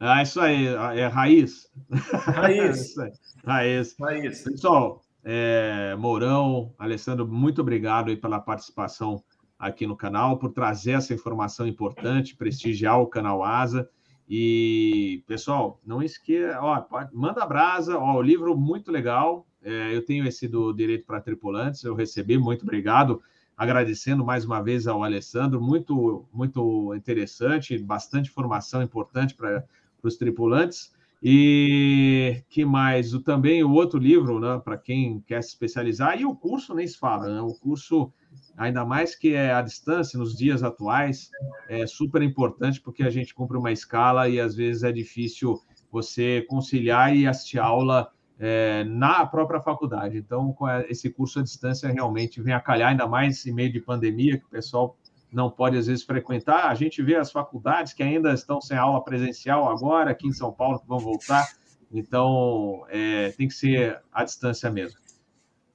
Ah, 0.00 0.20
isso 0.20 0.40
aí, 0.40 0.66
é 0.66 1.06
raiz. 1.06 1.70
Raiz. 2.12 2.94
raiz. 3.46 3.94
Raiz. 3.96 4.42
Pessoal, 4.42 5.02
é, 5.22 5.94
Mourão, 5.96 6.74
Alessandro, 6.80 7.28
muito 7.28 7.60
obrigado 7.60 8.08
aí 8.08 8.16
pela 8.16 8.40
participação 8.40 9.22
aqui 9.56 9.86
no 9.86 9.96
canal, 9.96 10.36
por 10.36 10.50
trazer 10.50 10.94
essa 10.94 11.14
informação 11.14 11.64
importante, 11.64 12.34
prestigiar 12.34 13.00
o 13.00 13.06
canal 13.06 13.44
Asa. 13.44 13.88
E, 14.28 15.22
pessoal, 15.26 15.80
não 15.86 16.02
esqueça, 16.02 16.58
ó, 16.60 16.84
manda 17.12 17.46
brasa, 17.46 17.96
ó, 17.96 18.16
o 18.16 18.22
livro 18.22 18.56
muito 18.56 18.90
legal. 18.90 19.46
É, 19.62 19.94
eu 19.94 20.04
tenho 20.04 20.26
esse 20.26 20.48
do 20.48 20.72
Direito 20.72 21.06
para 21.06 21.20
Tripulantes, 21.20 21.84
eu 21.84 21.94
recebi, 21.94 22.36
muito 22.36 22.62
obrigado. 22.62 23.22
Agradecendo 23.56 24.24
mais 24.24 24.44
uma 24.44 24.60
vez 24.60 24.86
ao 24.86 25.02
Alessandro, 25.02 25.60
muito, 25.60 26.26
muito 26.32 26.94
interessante, 26.94 27.78
bastante 27.78 28.30
informação 28.30 28.82
importante 28.82 29.34
para 29.34 29.64
os 30.02 30.16
tripulantes. 30.16 30.94
E 31.22 32.42
que 32.48 32.64
mais? 32.64 33.14
O, 33.14 33.20
também 33.20 33.64
o 33.64 33.72
outro 33.72 33.98
livro, 33.98 34.38
né, 34.38 34.60
para 34.62 34.76
quem 34.76 35.20
quer 35.20 35.42
se 35.42 35.48
especializar, 35.50 36.20
e 36.20 36.26
o 36.26 36.36
curso 36.36 36.74
nem 36.74 36.86
se 36.86 36.98
fala, 36.98 37.28
né? 37.28 37.40
O 37.40 37.54
curso 37.54 38.12
ainda 38.56 38.84
mais 38.84 39.14
que 39.14 39.34
é 39.34 39.52
à 39.52 39.60
distância, 39.60 40.18
nos 40.18 40.36
dias 40.36 40.62
atuais, 40.62 41.30
é 41.68 41.86
super 41.86 42.22
importante 42.22 42.80
porque 42.80 43.02
a 43.02 43.10
gente 43.10 43.34
cumpre 43.34 43.56
uma 43.56 43.72
escala 43.72 44.28
e 44.28 44.40
às 44.40 44.54
vezes 44.54 44.82
é 44.82 44.92
difícil 44.92 45.60
você 45.90 46.44
conciliar 46.48 47.14
e 47.14 47.26
assistir 47.26 47.58
aula 47.58 48.10
é, 48.38 48.84
na 48.84 49.26
própria 49.26 49.60
faculdade. 49.60 50.18
Então, 50.18 50.52
com 50.52 50.68
esse 50.88 51.10
curso 51.10 51.40
à 51.40 51.42
distância 51.42 51.90
realmente 51.90 52.40
vem 52.40 52.54
a 52.54 52.60
calhar, 52.60 52.90
ainda 52.90 53.06
mais 53.06 53.44
em 53.46 53.52
meio 53.52 53.72
de 53.72 53.80
pandemia, 53.80 54.38
que 54.38 54.44
o 54.44 54.50
pessoal 54.50 54.96
não 55.32 55.50
pode 55.50 55.76
às 55.76 55.86
vezes 55.86 56.04
frequentar. 56.04 56.70
A 56.70 56.74
gente 56.74 57.02
vê 57.02 57.16
as 57.16 57.30
faculdades 57.30 57.92
que 57.92 58.02
ainda 58.02 58.32
estão 58.32 58.60
sem 58.60 58.76
aula 58.76 59.02
presencial 59.02 59.68
agora, 59.68 60.10
aqui 60.10 60.26
em 60.26 60.32
São 60.32 60.52
Paulo, 60.52 60.80
que 60.80 60.86
vão 60.86 60.98
voltar. 60.98 61.46
Então, 61.92 62.84
é, 62.88 63.30
tem 63.32 63.48
que 63.48 63.54
ser 63.54 64.00
à 64.12 64.24
distância 64.24 64.70
mesmo. 64.70 64.98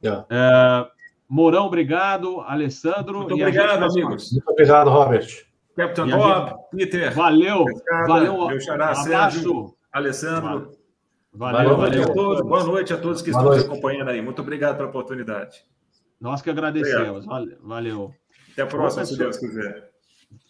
Yeah. 0.03 0.25
É, 0.29 1.00
Mourão, 1.31 1.67
obrigado. 1.67 2.41
Alessandro. 2.41 3.19
Muito 3.19 3.35
obrigado, 3.35 3.85
amigos. 3.85 4.33
Muito 4.33 4.51
obrigado, 4.51 4.89
Robert. 4.89 5.45
Capitão 5.77 6.05
Bob, 6.09 6.49
gente... 6.49 6.91
Peter. 6.91 7.13
Valeu. 7.13 7.63
valeu. 8.05 8.47
Meu 8.47 8.59
xará, 8.59 8.93
Sérgio, 8.95 9.73
Alessandro. 9.93 10.73
Valeu, 11.33 11.77
valeu. 11.77 11.77
valeu. 11.77 12.03
A 12.03 12.13
todos, 12.13 12.41
boa 12.41 12.63
noite 12.65 12.93
a 12.93 12.97
todos 12.97 13.21
que 13.21 13.31
boa 13.31 13.39
estão 13.39 13.53
noite. 13.53 13.65
nos 13.65 13.71
acompanhando 13.71 14.09
aí. 14.09 14.21
Muito 14.21 14.41
obrigado 14.41 14.75
pela 14.75 14.89
oportunidade. 14.89 15.63
Nós 16.19 16.41
que 16.41 16.49
agradecemos. 16.49 17.25
Obrigado. 17.25 17.61
Valeu. 17.65 18.13
Até 18.51 18.63
a 18.63 18.67
próxima, 18.67 19.05
se 19.05 19.17
Deus 19.17 19.37
quiser. 19.37 19.89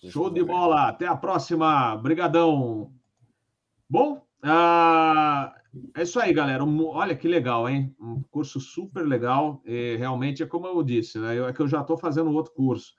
Show 0.10 0.32
de 0.32 0.44
bola. 0.44 0.88
Até 0.88 1.06
a 1.06 1.16
próxima. 1.16 1.94
Obrigadão. 1.94 2.92
Bom, 3.88 4.26
ah, 4.42 5.54
é 5.96 6.04
isso 6.04 6.20
aí, 6.20 6.34
galera. 6.34 6.64
Olha 6.64 7.16
que 7.16 7.28
legal, 7.28 7.70
hein? 7.70 7.96
Um 8.00 8.22
curso 8.30 8.60
super 8.60 9.06
legal. 9.06 9.62
E 9.66 9.96
realmente 9.98 10.44
é 10.44 10.46
como 10.46 10.68
eu 10.68 10.84
disse, 10.84 11.18
né? 11.20 11.38
Eu, 11.38 11.48
é 11.48 11.54
que 11.54 11.62
eu 11.62 11.68
já 11.68 11.82
estou 11.82 11.98
fazendo 11.98 12.32
outro 12.32 12.54
curso, 12.54 12.94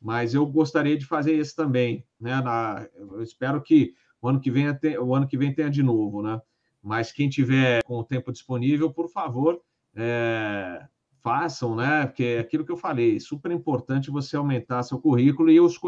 mas 0.00 0.34
eu 0.34 0.44
gostaria 0.46 0.96
de 0.98 1.06
fazer 1.06 1.34
esse 1.34 1.54
também, 1.54 2.04
né? 2.20 2.40
Na, 2.40 2.86
eu 2.94 3.22
espero 3.22 3.62
que 3.62 3.94
o 4.20 4.28
ano 4.28 4.40
que 4.40 4.50
vem 4.50 4.66
o 5.00 5.14
ano 5.14 5.26
que 5.28 5.38
vem 5.38 5.54
tenha 5.54 5.70
de 5.70 5.82
novo, 5.82 6.22
né? 6.22 6.40
Mas 6.82 7.12
quem 7.12 7.28
tiver 7.28 7.82
com 7.84 7.98
o 7.98 8.04
tempo 8.04 8.32
disponível, 8.32 8.92
por 8.92 9.08
favor, 9.08 9.60
é, 9.94 10.84
façam, 11.22 11.76
né? 11.76 12.06
Porque 12.06 12.24
é 12.24 12.38
aquilo 12.40 12.64
que 12.64 12.72
eu 12.72 12.76
falei, 12.76 13.20
super 13.20 13.50
importante 13.50 14.10
você 14.10 14.36
aumentar 14.36 14.82
seu 14.82 14.98
currículo 14.98 15.50
e, 15.50 15.60
os, 15.60 15.78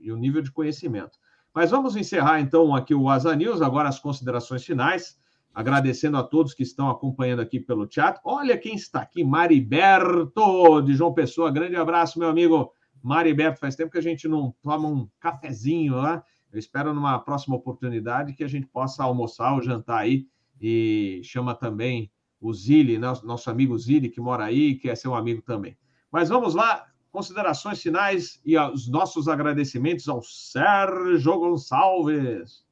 e 0.00 0.12
o 0.12 0.16
nível 0.16 0.42
de 0.42 0.52
conhecimento. 0.52 1.18
Mas 1.54 1.70
vamos 1.70 1.94
encerrar 1.94 2.40
então 2.40 2.74
aqui 2.74 2.94
o 2.94 3.08
Asa 3.08 3.34
News, 3.36 3.62
agora 3.62 3.88
as 3.88 3.98
considerações 3.98 4.64
finais. 4.64 5.18
Agradecendo 5.54 6.16
a 6.16 6.22
todos 6.24 6.52
que 6.52 6.64
estão 6.64 6.90
acompanhando 6.90 7.40
aqui 7.40 7.60
pelo 7.60 7.88
chat. 7.88 8.20
Olha 8.24 8.58
quem 8.58 8.74
está 8.74 9.00
aqui, 9.00 9.22
Mariberto, 9.22 10.82
de 10.82 10.94
João 10.94 11.14
Pessoa. 11.14 11.50
Grande 11.50 11.76
abraço, 11.76 12.18
meu 12.18 12.28
amigo 12.28 12.72
Mariberto. 13.00 13.60
Faz 13.60 13.76
tempo 13.76 13.92
que 13.92 13.98
a 13.98 14.02
gente 14.02 14.26
não 14.26 14.52
toma 14.60 14.88
um 14.88 15.08
cafezinho 15.20 15.94
lá. 15.94 16.24
Eu 16.52 16.58
espero 16.58 16.92
numa 16.92 17.18
próxima 17.20 17.54
oportunidade 17.54 18.32
que 18.32 18.42
a 18.42 18.48
gente 18.48 18.66
possa 18.66 19.04
almoçar 19.04 19.54
ou 19.54 19.62
jantar 19.62 19.98
aí. 19.98 20.26
E 20.60 21.20
chama 21.22 21.54
também 21.54 22.10
o 22.40 22.52
Zili, 22.52 22.98
nosso 22.98 23.48
amigo 23.48 23.78
Zili, 23.78 24.08
que 24.08 24.20
mora 24.20 24.44
aí, 24.44 24.74
que 24.74 24.90
é 24.90 24.94
seu 24.94 25.14
amigo 25.14 25.40
também. 25.40 25.76
Mas 26.10 26.28
vamos 26.28 26.54
lá, 26.54 26.86
considerações 27.10 27.80
finais 27.80 28.40
e 28.44 28.58
os 28.58 28.88
nossos 28.88 29.28
agradecimentos 29.28 30.08
ao 30.08 30.20
Sérgio 30.20 31.38
Gonçalves. 31.38 32.63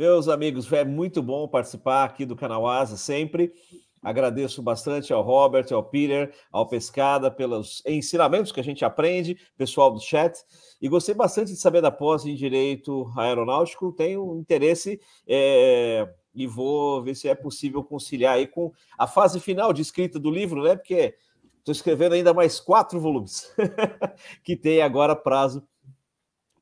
Meus 0.00 0.28
amigos, 0.28 0.72
é 0.72 0.82
muito 0.82 1.22
bom 1.22 1.46
participar 1.46 2.04
aqui 2.04 2.24
do 2.24 2.34
canal 2.34 2.66
Asa 2.66 2.96
sempre. 2.96 3.52
Agradeço 4.02 4.62
bastante 4.62 5.12
ao 5.12 5.22
Robert, 5.22 5.66
ao 5.74 5.84
Peter, 5.84 6.34
ao 6.50 6.66
Pescada 6.66 7.30
pelos 7.30 7.82
ensinamentos 7.84 8.50
que 8.50 8.58
a 8.58 8.64
gente 8.64 8.82
aprende, 8.82 9.36
pessoal 9.58 9.90
do 9.92 10.00
chat. 10.00 10.42
E 10.80 10.88
gostei 10.88 11.14
bastante 11.14 11.52
de 11.52 11.58
saber 11.58 11.82
da 11.82 11.90
pós 11.90 12.24
em 12.24 12.34
Direito 12.34 13.12
Aeronáutico. 13.14 13.92
Tenho 13.92 14.38
interesse 14.38 14.98
é, 15.28 16.08
e 16.34 16.46
vou 16.46 17.02
ver 17.02 17.14
se 17.14 17.28
é 17.28 17.34
possível 17.34 17.84
conciliar 17.84 18.36
aí 18.36 18.46
com 18.46 18.72
a 18.96 19.06
fase 19.06 19.38
final 19.38 19.70
de 19.70 19.82
escrita 19.82 20.18
do 20.18 20.30
livro, 20.30 20.62
né? 20.62 20.76
Porque 20.76 21.14
estou 21.58 21.72
escrevendo 21.72 22.14
ainda 22.14 22.32
mais 22.32 22.58
quatro 22.58 22.98
volumes, 22.98 23.54
que 24.42 24.56
tem 24.56 24.80
agora 24.80 25.14
prazo 25.14 25.62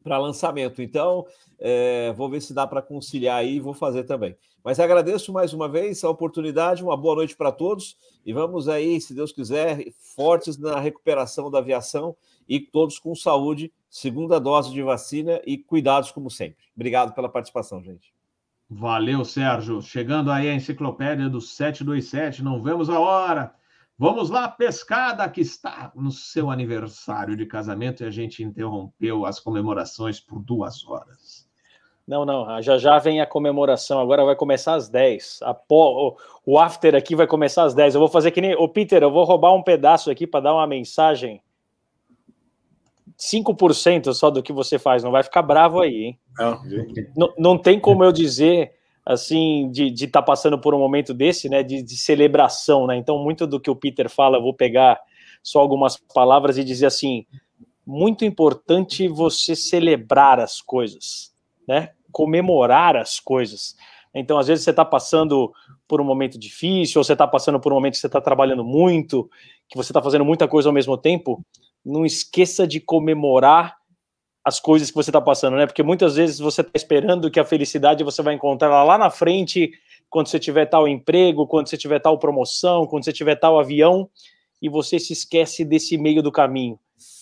para 0.02 0.18
lançamento. 0.18 0.80
Então, 0.82 1.26
é, 1.58 2.12
vou 2.12 2.28
ver 2.28 2.40
se 2.40 2.54
dá 2.54 2.66
para 2.66 2.82
conciliar 2.82 3.38
aí 3.38 3.56
e 3.56 3.60
vou 3.60 3.74
fazer 3.74 4.04
também. 4.04 4.36
Mas 4.64 4.78
agradeço 4.78 5.32
mais 5.32 5.52
uma 5.52 5.68
vez 5.68 6.02
a 6.04 6.10
oportunidade, 6.10 6.82
uma 6.82 6.96
boa 6.96 7.16
noite 7.16 7.36
para 7.36 7.50
todos 7.50 7.96
e 8.24 8.32
vamos 8.32 8.68
aí, 8.68 9.00
se 9.00 9.14
Deus 9.14 9.32
quiser, 9.32 9.84
fortes 10.14 10.58
na 10.58 10.78
recuperação 10.78 11.50
da 11.50 11.58
aviação 11.58 12.16
e 12.48 12.60
todos 12.60 12.98
com 12.98 13.14
saúde, 13.14 13.72
segunda 13.88 14.38
dose 14.38 14.72
de 14.72 14.82
vacina 14.82 15.40
e 15.46 15.56
cuidados 15.56 16.10
como 16.10 16.30
sempre. 16.30 16.64
Obrigado 16.74 17.14
pela 17.14 17.28
participação, 17.28 17.82
gente. 17.82 18.12
Valeu, 18.70 19.24
Sérgio. 19.24 19.80
Chegando 19.80 20.30
aí 20.30 20.48
a 20.48 20.54
enciclopédia 20.54 21.28
do 21.28 21.40
727, 21.40 22.42
não 22.42 22.62
vemos 22.62 22.90
a 22.90 23.00
hora. 23.00 23.54
Vamos 23.98 24.30
lá, 24.30 24.46
pescada 24.46 25.28
que 25.28 25.40
está 25.40 25.90
no 25.92 26.12
seu 26.12 26.52
aniversário 26.52 27.36
de 27.36 27.44
casamento 27.44 28.04
e 28.04 28.06
a 28.06 28.10
gente 28.10 28.44
interrompeu 28.44 29.26
as 29.26 29.40
comemorações 29.40 30.20
por 30.20 30.38
duas 30.38 30.86
horas. 30.86 31.48
Não, 32.06 32.24
não, 32.24 32.62
já 32.62 32.78
já 32.78 32.98
vem 33.00 33.20
a 33.20 33.26
comemoração, 33.26 33.98
agora 33.98 34.24
vai 34.24 34.36
começar 34.36 34.74
às 34.74 34.88
10. 34.88 35.40
A 35.42 35.52
po... 35.52 36.16
O 36.46 36.58
after 36.60 36.94
aqui 36.94 37.16
vai 37.16 37.26
começar 37.26 37.64
às 37.64 37.74
10. 37.74 37.96
Eu 37.96 37.98
vou 37.98 38.08
fazer 38.08 38.30
que 38.30 38.40
nem. 38.40 38.54
Ô, 38.54 38.68
Peter, 38.68 39.02
eu 39.02 39.10
vou 39.10 39.24
roubar 39.24 39.52
um 39.52 39.62
pedaço 39.62 40.10
aqui 40.10 40.26
para 40.26 40.44
dar 40.44 40.54
uma 40.54 40.66
mensagem. 40.66 41.42
5% 43.18 44.14
só 44.14 44.30
do 44.30 44.42
que 44.42 44.52
você 44.52 44.78
faz, 44.78 45.02
não 45.02 45.10
vai 45.10 45.24
ficar 45.24 45.42
bravo 45.42 45.80
aí, 45.80 46.04
hein? 46.04 46.18
Não, 46.38 46.62
não, 47.16 47.34
não 47.36 47.58
tem 47.58 47.80
como 47.80 48.04
eu 48.04 48.12
dizer 48.12 48.77
assim 49.08 49.70
de 49.70 49.86
estar 49.94 50.20
tá 50.20 50.22
passando 50.22 50.58
por 50.60 50.74
um 50.74 50.78
momento 50.78 51.14
desse, 51.14 51.48
né, 51.48 51.62
de, 51.62 51.82
de, 51.82 51.96
celebração, 51.96 52.86
né? 52.86 52.96
Então 52.96 53.18
muito 53.18 53.46
do 53.46 53.58
que 53.58 53.70
o 53.70 53.76
Peter 53.76 54.10
fala, 54.10 54.36
eu 54.36 54.42
vou 54.42 54.52
pegar 54.52 55.00
só 55.42 55.60
algumas 55.60 55.96
palavras 55.96 56.58
e 56.58 56.64
dizer 56.64 56.86
assim, 56.86 57.24
muito 57.86 58.22
importante 58.22 59.08
você 59.08 59.56
celebrar 59.56 60.38
as 60.38 60.60
coisas, 60.60 61.32
né? 61.66 61.90
comemorar 62.12 62.96
as 62.96 63.18
coisas. 63.18 63.74
Então, 64.14 64.38
às 64.38 64.46
vezes, 64.46 64.64
você 64.64 64.70
está 64.70 64.84
passando 64.84 65.52
por 65.86 66.00
um 66.00 66.04
momento 66.04 66.38
difícil, 66.38 66.98
ou 66.98 67.04
você 67.04 67.12
está 67.12 67.26
passando 67.26 67.60
por 67.60 67.72
um 67.72 67.76
momento 67.76 67.94
que 67.94 68.00
você 68.00 68.06
está 68.06 68.20
trabalhando 68.20 68.64
muito, 68.64 69.30
que 69.68 69.76
você 69.76 69.90
está 69.90 70.02
fazendo 70.02 70.24
muita 70.24 70.48
coisa 70.48 70.68
ao 70.68 70.72
mesmo 70.72 70.96
tempo, 70.96 71.42
não 71.84 72.04
esqueça 72.04 72.66
de 72.66 72.80
comemorar 72.80 73.77
as 74.44 74.58
coisas 74.60 74.90
que 74.90 74.96
você 74.96 75.10
está 75.10 75.20
passando, 75.20 75.56
né? 75.56 75.66
Porque 75.66 75.82
muitas 75.82 76.16
vezes 76.16 76.38
você 76.38 76.60
está 76.60 76.72
esperando 76.74 77.30
que 77.30 77.40
a 77.40 77.44
felicidade 77.44 78.04
você 78.04 78.22
vai 78.22 78.34
encontrar 78.34 78.82
lá 78.84 78.96
na 78.96 79.10
frente, 79.10 79.70
quando 80.08 80.28
você 80.28 80.38
tiver 80.38 80.66
tal 80.66 80.88
emprego, 80.88 81.46
quando 81.46 81.68
você 81.68 81.76
tiver 81.76 81.98
tal 81.98 82.18
promoção, 82.18 82.86
quando 82.86 83.04
você 83.04 83.12
tiver 83.12 83.36
tal 83.36 83.58
avião, 83.58 84.08
e 84.60 84.68
você 84.68 84.98
se 84.98 85.12
esquece 85.12 85.64
desse 85.64 85.96
meio 85.96 86.22
do 86.22 86.32
caminho. 86.32 86.78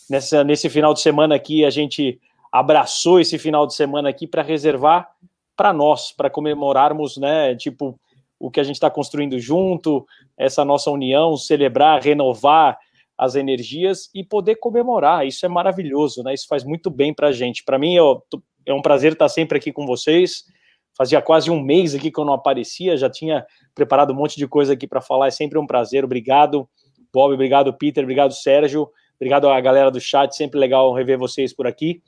Nessa, 0.08 0.44
nesse 0.44 0.70
final 0.70 0.94
de 0.94 1.00
semana 1.00 1.34
aqui, 1.34 1.64
a 1.64 1.70
gente 1.70 2.20
abraçou 2.52 3.20
esse 3.20 3.38
final 3.38 3.66
de 3.66 3.74
semana 3.74 4.08
aqui 4.08 4.26
para 4.26 4.42
reservar 4.42 5.10
para 5.56 5.72
nós, 5.72 6.12
para 6.12 6.30
comemorarmos, 6.30 7.16
né, 7.16 7.54
tipo, 7.56 7.98
o 8.38 8.50
que 8.50 8.60
a 8.60 8.62
gente 8.62 8.76
está 8.76 8.90
construindo 8.90 9.38
junto, 9.38 10.06
essa 10.36 10.64
nossa 10.64 10.90
união, 10.90 11.36
celebrar, 11.36 12.02
renovar 12.02 12.78
as 13.18 13.34
energias 13.34 14.10
e 14.14 14.22
poder 14.22 14.56
comemorar. 14.56 15.26
Isso 15.26 15.44
é 15.46 15.48
maravilhoso, 15.48 16.22
né? 16.22 16.34
Isso 16.34 16.46
faz 16.48 16.64
muito 16.64 16.90
bem 16.90 17.14
para 17.14 17.28
a 17.28 17.32
gente. 17.32 17.64
Para 17.64 17.78
mim, 17.78 17.94
eu, 17.94 18.22
é 18.66 18.74
um 18.74 18.82
prazer 18.82 19.12
estar 19.12 19.28
sempre 19.28 19.58
aqui 19.58 19.72
com 19.72 19.86
vocês. 19.86 20.44
Fazia 20.96 21.20
quase 21.22 21.50
um 21.50 21.60
mês 21.60 21.94
aqui 21.94 22.10
que 22.10 22.18
eu 22.18 22.24
não 22.24 22.32
aparecia, 22.32 22.96
já 22.96 23.10
tinha 23.10 23.44
preparado 23.74 24.12
um 24.12 24.16
monte 24.16 24.36
de 24.36 24.46
coisa 24.48 24.72
aqui 24.72 24.86
para 24.86 25.00
falar. 25.00 25.28
É 25.28 25.30
sempre 25.30 25.58
um 25.58 25.66
prazer. 25.66 26.04
Obrigado, 26.04 26.68
Bob. 27.12 27.34
Obrigado, 27.34 27.72
Peter. 27.72 28.02
Obrigado, 28.02 28.32
Sérgio. 28.32 28.88
Obrigado 29.16 29.48
à 29.48 29.60
galera 29.60 29.90
do 29.90 30.00
chat. 30.00 30.34
Sempre 30.34 30.58
legal 30.58 30.92
rever 30.92 31.18
vocês 31.18 31.54
por 31.54 31.66
aqui. 31.66 32.02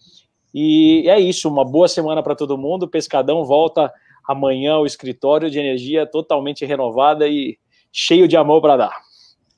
E 0.55 1.05
é 1.09 1.19
isso. 1.21 1.49
Uma 1.49 1.65
boa 1.65 1.89
semana 1.89 2.23
para 2.23 2.35
todo 2.35 2.59
mundo. 2.59 2.89
Pescadão 2.89 3.45
volta 3.45 3.93
amanhã 4.27 4.75
ao 4.75 4.87
escritório 4.87 5.51
de 5.51 5.59
energia 5.59 6.07
totalmente 6.07 6.65
renovada 6.65 7.27
e 7.29 7.59
cheio 7.93 8.29
de 8.29 8.37
amor 8.37 8.61
para 8.61 8.77
dar. 8.77 9.08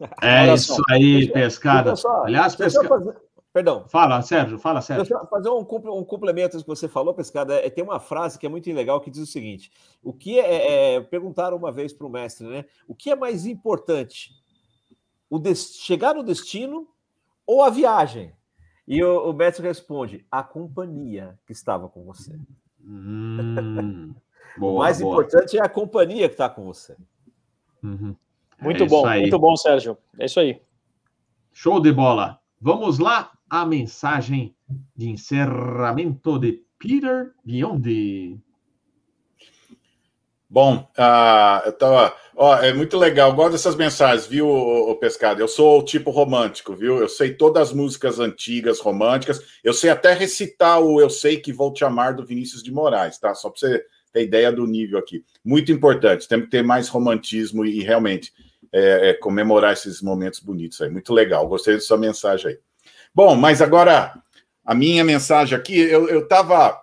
É 0.23 0.55
isso 0.55 0.81
aí, 0.91 1.31
pescada. 1.31 1.95
Aliás, 2.25 2.57
pescada. 2.57 3.21
Perdão. 3.53 3.85
Fala, 3.89 4.23
Sérgio, 4.23 4.59
fala, 4.59 4.81
Sérgio. 4.81 5.05
Deixa 5.05 5.23
eu 5.23 5.29
fazer 5.29 5.49
um, 5.49 5.59
um 5.99 6.05
complemento 6.05 6.57
que 6.57 6.67
você 6.67 6.89
falou, 6.89 7.13
pescada. 7.13 7.55
É, 7.55 7.69
tem 7.69 7.83
uma 7.83 7.99
frase 7.99 8.39
que 8.39 8.47
é 8.47 8.49
muito 8.49 8.73
legal 8.73 9.01
que 9.01 9.11
diz 9.11 9.21
o 9.21 9.27
seguinte: 9.27 9.73
o 10.03 10.13
que 10.13 10.39
é, 10.39 10.95
é, 10.95 11.01
perguntaram 11.01 11.57
uma 11.57 11.73
vez 11.73 11.93
para 11.93 12.07
o 12.07 12.11
mestre, 12.11 12.47
né? 12.47 12.65
O 12.87 12.95
que 12.95 13.11
é 13.11 13.17
mais 13.17 13.47
importante? 13.47 14.31
O 15.29 15.39
de, 15.39 15.55
chegar 15.55 16.15
no 16.15 16.23
destino 16.23 16.89
ou 17.45 17.65
a 17.65 17.71
viagem? 17.71 18.33
E 18.87 19.03
o, 19.03 19.31
o 19.31 19.33
mestre 19.33 19.67
responde: 19.67 20.25
a 20.31 20.45
companhia 20.45 21.37
que 21.45 21.53
estava 21.53 21.89
com 21.89 22.05
você. 22.05 22.39
Hum, 22.81 24.15
boa, 24.57 24.73
o 24.73 24.79
mais 24.79 25.01
boa. 25.01 25.13
importante 25.13 25.59
é 25.59 25.63
a 25.63 25.69
companhia 25.69 26.29
que 26.29 26.35
está 26.35 26.49
com 26.49 26.65
você. 26.65 26.97
Uhum. 27.83 28.15
Muito 28.61 28.85
é 28.85 28.87
bom, 28.87 29.09
muito 29.09 29.39
bom, 29.39 29.57
Sérgio. 29.57 29.97
É 30.19 30.27
isso 30.27 30.41
aí. 30.41 30.61
Show 31.53 31.81
de 31.81 31.93
bola. 31.93 32.39
Vamos 32.61 32.99
lá, 32.99 33.33
a 33.49 33.65
mensagem 33.65 34.55
de 34.95 35.09
encerramento 35.09 36.39
de 36.39 36.63
Peter 36.79 37.33
Biondi. 37.45 38.39
Bom, 40.49 40.79
uh, 40.99 41.67
eu 41.67 41.73
tava. 41.73 42.17
Ó, 42.35 42.57
é 42.57 42.73
muito 42.73 42.99
legal, 42.99 43.33
gosto 43.35 43.53
dessas 43.53 43.77
mensagens, 43.77 44.27
viu, 44.27 44.49
o, 44.49 44.97
Pescado? 44.97 45.41
Eu 45.41 45.47
sou 45.47 45.79
o 45.79 45.85
tipo 45.85 46.11
romântico, 46.11 46.75
viu? 46.75 46.99
Eu 46.99 47.09
sei 47.09 47.35
todas 47.35 47.69
as 47.69 47.75
músicas 47.75 48.19
antigas 48.19 48.81
românticas, 48.81 49.41
eu 49.63 49.73
sei 49.73 49.91
até 49.91 50.13
recitar 50.13 50.81
o 50.81 51.01
Eu 51.01 51.11
Sei 51.11 51.39
Que 51.39 51.53
Vou 51.53 51.73
Te 51.73 51.85
Amar 51.85 52.15
do 52.15 52.25
Vinícius 52.25 52.63
de 52.63 52.73
Moraes, 52.73 53.19
tá? 53.19 53.35
Só 53.35 53.51
para 53.51 53.61
você 53.61 53.85
ter 54.13 54.25
ideia 54.25 54.51
do 54.51 54.67
nível 54.67 54.99
aqui. 54.99 55.23
Muito 55.45 55.71
importante, 55.71 56.27
temos 56.27 56.47
que 56.47 56.51
ter 56.51 56.65
mais 56.65 56.89
romantismo 56.89 57.65
e, 57.65 57.83
realmente 57.83 58.33
é, 58.73 59.11
é, 59.11 59.15
comemorar 59.15 59.73
esses 59.73 60.01
momentos 60.01 60.41
bonitos 60.41 60.81
aí. 60.81 60.91
Muito 60.91 61.13
legal, 61.13 61.47
gostei 61.49 61.75
da 61.75 61.81
sua 61.81 61.99
mensagem 61.99 62.53
aí. 62.53 62.59
Bom, 63.15 63.35
mas 63.35 63.61
agora 63.61 64.15
a 64.65 64.75
minha 64.75 65.05
mensagem 65.05 65.57
aqui, 65.57 65.79
eu 65.79 66.21
estava 66.21 66.81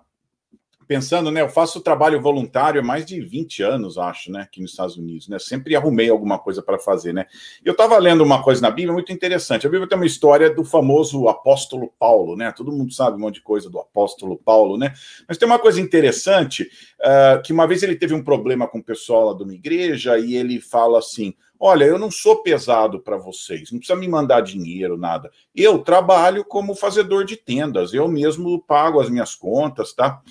pensando, 0.87 1.29
né? 1.29 1.41
Eu 1.41 1.49
faço 1.49 1.81
trabalho 1.81 2.21
voluntário 2.21 2.79
há 2.79 2.83
mais 2.83 3.05
de 3.05 3.19
20 3.19 3.61
anos, 3.61 3.97
acho, 3.97 4.31
né? 4.31 4.41
Aqui 4.41 4.61
nos 4.61 4.71
Estados 4.71 4.97
Unidos, 4.97 5.27
né? 5.27 5.37
Sempre 5.37 5.75
arrumei 5.75 6.09
alguma 6.09 6.39
coisa 6.39 6.61
para 6.63 6.79
fazer, 6.79 7.13
né? 7.13 7.25
Eu 7.63 7.73
estava 7.73 7.97
lendo 7.97 8.23
uma 8.23 8.41
coisa 8.41 8.61
na 8.61 8.71
Bíblia 8.71 8.93
muito 8.93 9.11
interessante. 9.11 9.67
A 9.67 9.69
Bíblia 9.69 9.87
tem 9.87 9.97
uma 9.97 10.05
história 10.05 10.49
do 10.49 10.63
famoso 10.63 11.27
apóstolo 11.27 11.91
Paulo, 11.99 12.35
né? 12.37 12.51
Todo 12.53 12.71
mundo 12.71 12.93
sabe 12.93 13.17
um 13.17 13.19
monte 13.19 13.35
de 13.35 13.41
coisa 13.41 13.69
do 13.69 13.79
apóstolo 13.79 14.37
Paulo, 14.37 14.77
né? 14.77 14.93
Mas 15.27 15.37
tem 15.37 15.45
uma 15.45 15.59
coisa 15.59 15.81
interessante, 15.81 16.63
uh, 17.01 17.41
que 17.43 17.51
uma 17.51 17.67
vez 17.67 17.83
ele 17.83 17.95
teve 17.95 18.13
um 18.13 18.23
problema 18.23 18.67
com 18.67 18.79
o 18.79 18.83
pessoal 18.83 19.31
lá 19.31 19.37
de 19.37 19.43
uma 19.43 19.53
igreja 19.53 20.17
e 20.17 20.35
ele 20.35 20.61
fala 20.61 20.99
assim: 20.99 21.33
Olha, 21.59 21.85
eu 21.85 21.97
não 21.97 22.11
sou 22.11 22.43
pesado 22.43 22.99
para 22.99 23.17
vocês, 23.17 23.71
não 23.71 23.79
precisa 23.79 23.97
me 23.97 24.07
mandar 24.07 24.41
dinheiro, 24.41 24.97
nada. 24.97 25.31
Eu 25.55 25.79
trabalho 25.79 26.45
como 26.45 26.75
fazedor 26.75 27.25
de 27.25 27.35
tendas, 27.35 27.93
eu 27.93 28.07
mesmo 28.07 28.61
pago 28.61 28.99
as 28.99 29.09
minhas 29.09 29.33
contas, 29.33 29.93
tá? 29.93 30.21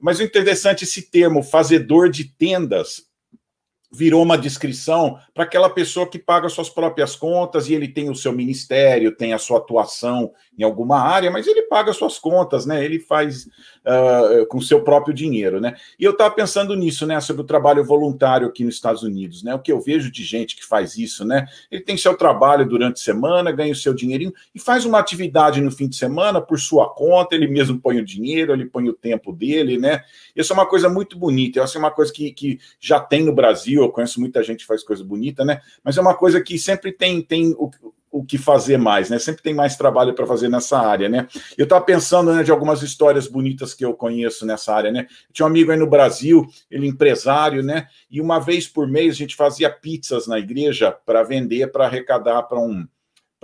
Mas 0.00 0.18
o 0.18 0.22
interessante, 0.22 0.84
esse 0.84 1.10
termo, 1.10 1.42
fazedor 1.42 2.10
de 2.10 2.24
tendas, 2.24 3.06
virou 3.94 4.22
uma 4.22 4.36
descrição 4.36 5.18
para 5.32 5.44
aquela 5.44 5.70
pessoa 5.70 6.06
que 6.06 6.18
paga 6.18 6.48
suas 6.48 6.68
próprias 6.68 7.14
contas 7.14 7.68
e 7.68 7.74
ele 7.74 7.88
tem 7.88 8.10
o 8.10 8.14
seu 8.14 8.32
ministério, 8.32 9.14
tem 9.14 9.32
a 9.32 9.38
sua 9.38 9.58
atuação 9.58 10.32
em 10.58 10.64
alguma 10.64 11.00
área, 11.00 11.30
mas 11.30 11.46
ele 11.46 11.62
paga 11.62 11.92
suas 11.92 12.18
contas, 12.18 12.66
né? 12.66 12.84
Ele 12.84 12.98
faz 12.98 13.46
uh, 13.46 14.46
com 14.48 14.60
seu 14.60 14.82
próprio 14.82 15.14
dinheiro, 15.14 15.60
né? 15.60 15.74
E 15.98 16.04
eu 16.04 16.12
estava 16.12 16.34
pensando 16.34 16.74
nisso, 16.74 17.06
né? 17.06 17.20
Sobre 17.20 17.42
o 17.42 17.46
trabalho 17.46 17.84
voluntário 17.84 18.48
aqui 18.48 18.64
nos 18.64 18.74
Estados 18.74 19.02
Unidos, 19.02 19.42
né? 19.42 19.54
O 19.54 19.58
que 19.58 19.72
eu 19.72 19.80
vejo 19.80 20.10
de 20.10 20.24
gente 20.24 20.56
que 20.56 20.64
faz 20.64 20.96
isso, 20.96 21.24
né? 21.24 21.46
Ele 21.70 21.82
tem 21.82 21.96
seu 21.96 22.16
trabalho 22.16 22.66
durante 22.66 23.00
a 23.00 23.04
semana, 23.04 23.52
ganha 23.52 23.72
o 23.72 23.76
seu 23.76 23.94
dinheirinho 23.94 24.32
e 24.54 24.58
faz 24.58 24.84
uma 24.84 24.98
atividade 24.98 25.60
no 25.60 25.70
fim 25.70 25.88
de 25.88 25.96
semana 25.96 26.40
por 26.40 26.58
sua 26.58 26.88
conta, 26.92 27.34
ele 27.34 27.46
mesmo 27.46 27.80
põe 27.80 27.98
o 27.98 28.04
dinheiro, 28.04 28.52
ele 28.52 28.66
põe 28.66 28.88
o 28.88 28.92
tempo 28.92 29.32
dele, 29.32 29.78
né? 29.78 30.02
Isso 30.34 30.52
é 30.52 30.54
uma 30.54 30.66
coisa 30.66 30.88
muito 30.88 31.18
bonita, 31.18 31.60
essa 31.60 31.78
é 31.78 31.80
uma 31.80 31.90
coisa 31.90 32.12
que, 32.12 32.30
que 32.32 32.58
já 32.80 32.98
tem 32.98 33.24
no 33.24 33.32
Brasil, 33.32 33.83
eu 33.84 33.92
conheço 33.92 34.20
muita 34.20 34.42
gente 34.42 34.60
que 34.60 34.66
faz 34.66 34.82
coisa 34.82 35.04
bonita, 35.04 35.44
né? 35.44 35.60
Mas 35.82 35.96
é 35.96 36.00
uma 36.00 36.14
coisa 36.14 36.40
que 36.40 36.58
sempre 36.58 36.92
tem, 36.92 37.22
tem 37.22 37.54
o, 37.58 37.70
o 38.14 38.24
que 38.24 38.38
fazer 38.38 38.76
mais, 38.76 39.10
né? 39.10 39.18
Sempre 39.18 39.42
tem 39.42 39.52
mais 39.52 39.74
trabalho 39.74 40.14
para 40.14 40.24
fazer 40.24 40.48
nessa 40.48 40.78
área, 40.78 41.08
né? 41.08 41.26
Eu 41.58 41.64
estava 41.64 41.84
pensando 41.84 42.32
né, 42.32 42.44
de 42.44 42.52
algumas 42.52 42.80
histórias 42.80 43.26
bonitas 43.26 43.74
que 43.74 43.84
eu 43.84 43.92
conheço 43.92 44.46
nessa 44.46 44.72
área, 44.72 44.92
né? 44.92 45.08
Tinha 45.32 45.44
um 45.44 45.48
amigo 45.48 45.72
aí 45.72 45.76
no 45.76 45.90
Brasil, 45.90 46.46
ele 46.70 46.86
empresário, 46.86 47.60
né? 47.60 47.88
E 48.08 48.20
uma 48.20 48.38
vez 48.38 48.68
por 48.68 48.86
mês 48.86 49.14
a 49.14 49.18
gente 49.18 49.34
fazia 49.34 49.68
pizzas 49.68 50.28
na 50.28 50.38
igreja 50.38 50.92
para 50.92 51.24
vender, 51.24 51.72
para 51.72 51.86
arrecadar 51.86 52.44
para 52.44 52.60
um 52.60 52.86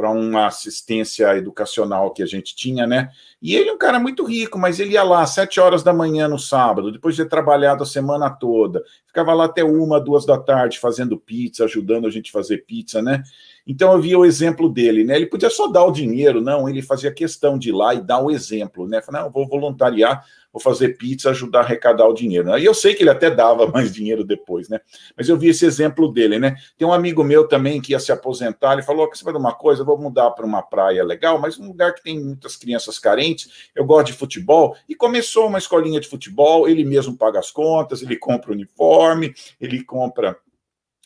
para 0.01 0.11
uma 0.11 0.47
assistência 0.47 1.37
educacional 1.37 2.11
que 2.11 2.23
a 2.23 2.27
gente 2.27 2.57
tinha, 2.57 2.87
né? 2.87 3.11
E 3.43 3.55
ele 3.55 3.69
é 3.69 3.73
um 3.75 3.77
cara 3.77 4.01
muito 4.01 4.25
rico, 4.25 4.59
mas 4.59 4.81
ele 4.81 4.95
ia 4.95 5.03
lá 5.03 5.21
às 5.21 5.35
sete 5.35 5.61
horas 5.61 5.83
da 5.83 5.93
manhã 5.93 6.27
no 6.27 6.39
sábado, 6.39 6.91
depois 6.91 7.15
de 7.15 7.23
ter 7.23 7.29
trabalhado 7.29 7.83
a 7.83 7.87
semana 7.87 8.31
toda, 8.31 8.83
ficava 9.07 9.35
lá 9.35 9.45
até 9.45 9.63
uma, 9.63 10.01
duas 10.01 10.25
da 10.25 10.39
tarde 10.39 10.79
fazendo 10.79 11.19
pizza, 11.19 11.65
ajudando 11.65 12.07
a 12.07 12.11
gente 12.11 12.31
a 12.31 12.33
fazer 12.33 12.65
pizza, 12.65 13.03
né? 13.03 13.23
Então 13.67 13.93
eu 13.93 14.01
via 14.01 14.19
o 14.19 14.25
exemplo 14.25 14.71
dele, 14.71 15.05
né? 15.05 15.17
Ele 15.17 15.27
podia 15.27 15.51
só 15.51 15.67
dar 15.67 15.85
o 15.85 15.93
dinheiro, 15.93 16.41
não, 16.41 16.67
ele 16.67 16.81
fazia 16.81 17.13
questão 17.13 17.59
de 17.59 17.69
ir 17.69 17.73
lá 17.73 17.93
e 17.93 18.01
dar 18.01 18.21
o 18.21 18.31
exemplo, 18.31 18.89
né? 18.89 19.03
Falei, 19.03 19.21
não, 19.21 19.31
vou 19.31 19.47
voluntariar, 19.47 20.25
vou 20.53 20.61
fazer 20.61 20.97
pizza, 20.97 21.31
ajudar 21.31 21.61
a 21.61 21.63
arrecadar 21.63 22.07
o 22.07 22.15
dinheiro. 22.15 22.53
Aí 22.53 22.65
eu 22.65 22.75
sei 22.75 22.95
que 22.95 23.03
ele 23.03 23.11
até 23.11 23.31
dava 23.31 23.67
mais 23.71 23.93
dinheiro 23.93 24.25
depois, 24.25 24.69
né? 24.69 24.81
Mas 25.17 25.29
eu 25.29 25.37
vi 25.37 25.49
esse 25.49 25.65
exemplo 25.65 26.13
dele, 26.13 26.39
né? 26.39 26.57
Tem 26.77 26.87
um 26.87 26.93
amigo 26.93 27.23
meu 27.23 27.47
também 27.47 27.81
que 27.81 27.93
ia 27.93 28.01
se 28.01 28.13
aposentar, 28.13 28.75
ele 28.75 28.83
falou: 28.83 29.09
você 29.09 29.25
vai 29.25 29.33
dar 29.33 29.39
uma 29.39 29.55
coisa, 29.55 29.83
eu 29.83 29.87
vou 29.87 29.99
mudar 29.99 30.31
para 30.33 30.47
uma 30.47 30.63
praia 30.63 31.05
legal, 31.05 31.39
mas 31.39 31.59
um 31.59 31.69
lugar 31.69 31.95
que 31.95 32.03
tem 32.03 32.19
muitas 32.19 32.57
crianças 32.57 32.99
carentes, 32.99 33.71
eu 33.75 33.85
gosto 33.85 34.09
de 34.09 34.13
futebol, 34.13 34.77
e 34.89 34.95
começou 34.95 35.47
uma 35.47 35.59
escolinha 35.59 36.01
de 36.01 36.09
futebol, 36.09 36.69
ele 36.69 36.85
mesmo 36.85 37.17
paga 37.17 37.39
as 37.39 37.51
contas, 37.51 38.03
ele 38.03 38.17
compra 38.17 38.53
uniforme, 38.53 39.35
ele 39.61 39.83
compra 39.85 40.37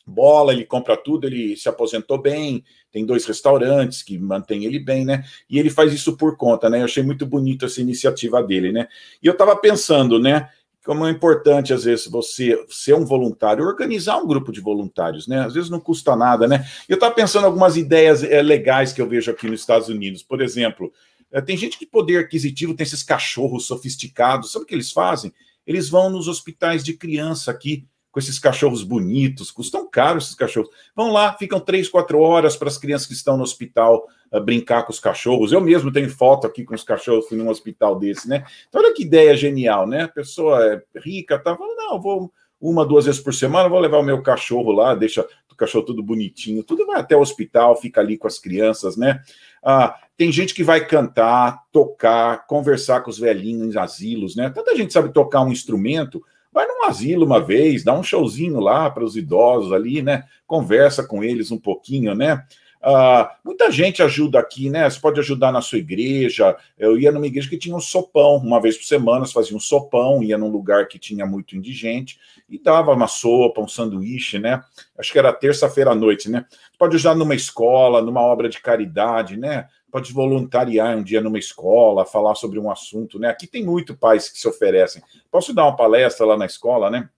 bola, 0.06 0.52
ele 0.52 0.64
compra 0.64 0.96
tudo, 0.96 1.26
ele 1.26 1.56
se 1.56 1.68
aposentou 1.68 2.20
bem, 2.20 2.62
tem 2.92 3.06
dois 3.06 3.24
restaurantes 3.24 4.02
que 4.02 4.18
mantém 4.18 4.64
ele 4.64 4.78
bem, 4.78 5.04
né? 5.04 5.24
E 5.48 5.58
ele 5.58 5.70
faz 5.70 5.92
isso 5.92 6.16
por 6.16 6.36
conta, 6.36 6.68
né? 6.68 6.80
Eu 6.80 6.84
achei 6.84 7.02
muito 7.02 7.24
bonito 7.24 7.64
essa 7.64 7.80
iniciativa 7.80 8.42
dele, 8.42 8.70
né? 8.70 8.86
E 9.22 9.26
eu 9.26 9.32
estava 9.32 9.56
pensando, 9.56 10.18
né? 10.18 10.48
Como 10.84 11.06
é 11.06 11.10
importante, 11.10 11.72
às 11.72 11.84
vezes, 11.84 12.06
você 12.06 12.62
ser 12.68 12.94
um 12.94 13.06
voluntário, 13.06 13.64
organizar 13.64 14.18
um 14.18 14.26
grupo 14.26 14.52
de 14.52 14.60
voluntários, 14.60 15.26
né? 15.26 15.40
Às 15.40 15.54
vezes 15.54 15.70
não 15.70 15.80
custa 15.80 16.14
nada, 16.14 16.46
né? 16.46 16.66
Eu 16.86 16.94
estava 16.94 17.14
pensando 17.14 17.46
algumas 17.46 17.76
ideias 17.76 18.22
é, 18.22 18.42
legais 18.42 18.92
que 18.92 19.00
eu 19.00 19.08
vejo 19.08 19.30
aqui 19.30 19.48
nos 19.48 19.60
Estados 19.60 19.88
Unidos. 19.88 20.22
Por 20.22 20.42
exemplo, 20.42 20.92
é, 21.32 21.40
tem 21.40 21.56
gente 21.56 21.78
que 21.78 21.86
poder 21.86 22.18
aquisitivo 22.18 22.74
tem 22.74 22.84
esses 22.84 23.02
cachorros 23.02 23.66
sofisticados. 23.66 24.52
Sabe 24.52 24.64
o 24.64 24.68
que 24.68 24.74
eles 24.74 24.92
fazem? 24.92 25.32
Eles 25.66 25.88
vão 25.88 26.10
nos 26.10 26.28
hospitais 26.28 26.84
de 26.84 26.92
criança 26.92 27.50
aqui 27.50 27.88
com 28.14 28.20
esses 28.20 28.38
cachorros 28.38 28.84
bonitos, 28.84 29.50
custam 29.50 29.90
caro 29.90 30.18
esses 30.18 30.36
cachorros. 30.36 30.70
Vão 30.94 31.10
lá, 31.10 31.32
ficam 31.36 31.58
três, 31.58 31.88
quatro 31.88 32.20
horas 32.20 32.56
para 32.56 32.68
as 32.68 32.78
crianças 32.78 33.08
que 33.08 33.12
estão 33.12 33.36
no 33.36 33.42
hospital 33.42 34.06
uh, 34.32 34.40
brincar 34.40 34.84
com 34.84 34.92
os 34.92 35.00
cachorros. 35.00 35.50
Eu 35.50 35.60
mesmo 35.60 35.92
tenho 35.92 36.08
foto 36.08 36.46
aqui 36.46 36.62
com 36.62 36.76
os 36.76 36.84
cachorros, 36.84 37.28
num 37.32 37.48
hospital 37.48 37.98
desse, 37.98 38.28
né? 38.28 38.44
Então, 38.68 38.80
olha 38.80 38.94
que 38.94 39.02
ideia 39.02 39.36
genial, 39.36 39.84
né? 39.84 40.04
A 40.04 40.08
pessoa 40.08 40.64
é 40.64 40.80
rica, 41.00 41.40
tá 41.40 41.56
falando, 41.56 41.76
não, 41.76 42.00
vou 42.00 42.32
uma, 42.60 42.86
duas 42.86 43.04
vezes 43.04 43.20
por 43.20 43.34
semana, 43.34 43.68
vou 43.68 43.80
levar 43.80 43.98
o 43.98 44.04
meu 44.04 44.22
cachorro 44.22 44.70
lá, 44.70 44.94
deixa 44.94 45.26
o 45.50 45.56
cachorro 45.56 45.84
tudo 45.84 46.00
bonitinho, 46.00 46.62
tudo 46.62 46.86
vai 46.86 47.00
até 47.00 47.16
o 47.16 47.20
hospital, 47.20 47.74
fica 47.74 48.00
ali 48.00 48.16
com 48.16 48.28
as 48.28 48.38
crianças, 48.38 48.96
né? 48.96 49.20
Ah, 49.60 49.98
tem 50.16 50.30
gente 50.30 50.54
que 50.54 50.62
vai 50.62 50.86
cantar, 50.86 51.64
tocar, 51.72 52.46
conversar 52.46 53.00
com 53.00 53.10
os 53.10 53.18
velhinhos 53.18 53.74
em 53.74 53.78
asilos, 53.78 54.36
né? 54.36 54.50
Tanta 54.50 54.76
gente 54.76 54.92
sabe 54.92 55.12
tocar 55.12 55.42
um 55.42 55.50
instrumento, 55.50 56.22
Vai 56.54 56.68
num 56.68 56.84
asilo 56.84 57.26
uma 57.26 57.40
vez, 57.40 57.82
dá 57.82 57.92
um 57.92 58.02
showzinho 58.04 58.60
lá 58.60 58.88
para 58.88 59.02
os 59.02 59.16
idosos 59.16 59.72
ali, 59.72 60.00
né? 60.00 60.22
Conversa 60.46 61.02
com 61.04 61.24
eles 61.24 61.50
um 61.50 61.58
pouquinho, 61.58 62.14
né? 62.14 62.44
Uh, 62.80 63.26
muita 63.42 63.72
gente 63.72 64.02
ajuda 64.02 64.38
aqui, 64.38 64.70
né? 64.70 64.88
Você 64.88 65.00
pode 65.00 65.18
ajudar 65.18 65.50
na 65.50 65.60
sua 65.60 65.78
igreja. 65.78 66.54
Eu 66.78 66.96
ia 66.96 67.10
numa 67.10 67.26
igreja 67.26 67.48
que 67.48 67.58
tinha 67.58 67.74
um 67.74 67.80
sopão, 67.80 68.36
uma 68.36 68.60
vez 68.60 68.76
por 68.76 68.84
semana, 68.84 69.26
você 69.26 69.32
fazia 69.32 69.56
um 69.56 69.60
sopão, 69.60 70.22
ia 70.22 70.38
num 70.38 70.50
lugar 70.50 70.86
que 70.86 70.98
tinha 70.98 71.26
muito 71.26 71.56
indigente 71.56 72.20
e 72.48 72.56
dava 72.56 72.92
uma 72.92 73.08
sopa, 73.08 73.60
um 73.60 73.66
sanduíche, 73.66 74.38
né? 74.38 74.62
Acho 74.96 75.10
que 75.10 75.18
era 75.18 75.32
terça-feira 75.32 75.90
à 75.90 75.94
noite, 75.94 76.30
né? 76.30 76.44
Você 76.50 76.78
pode 76.78 76.94
ajudar 76.94 77.16
numa 77.16 77.34
escola, 77.34 78.00
numa 78.00 78.20
obra 78.20 78.48
de 78.48 78.60
caridade, 78.60 79.36
né? 79.36 79.66
Pode 79.94 80.12
voluntariar 80.12 80.96
um 80.96 81.04
dia 81.04 81.20
numa 81.20 81.38
escola, 81.38 82.04
falar 82.04 82.34
sobre 82.34 82.58
um 82.58 82.68
assunto, 82.68 83.16
né? 83.16 83.28
Aqui 83.28 83.46
tem 83.46 83.64
muito 83.64 83.96
pais 83.96 84.28
que 84.28 84.40
se 84.40 84.48
oferecem. 84.48 85.00
Posso 85.30 85.54
dar 85.54 85.66
uma 85.66 85.76
palestra 85.76 86.26
lá 86.26 86.36
na 86.36 86.46
escola, 86.46 86.90
né? 86.90 87.08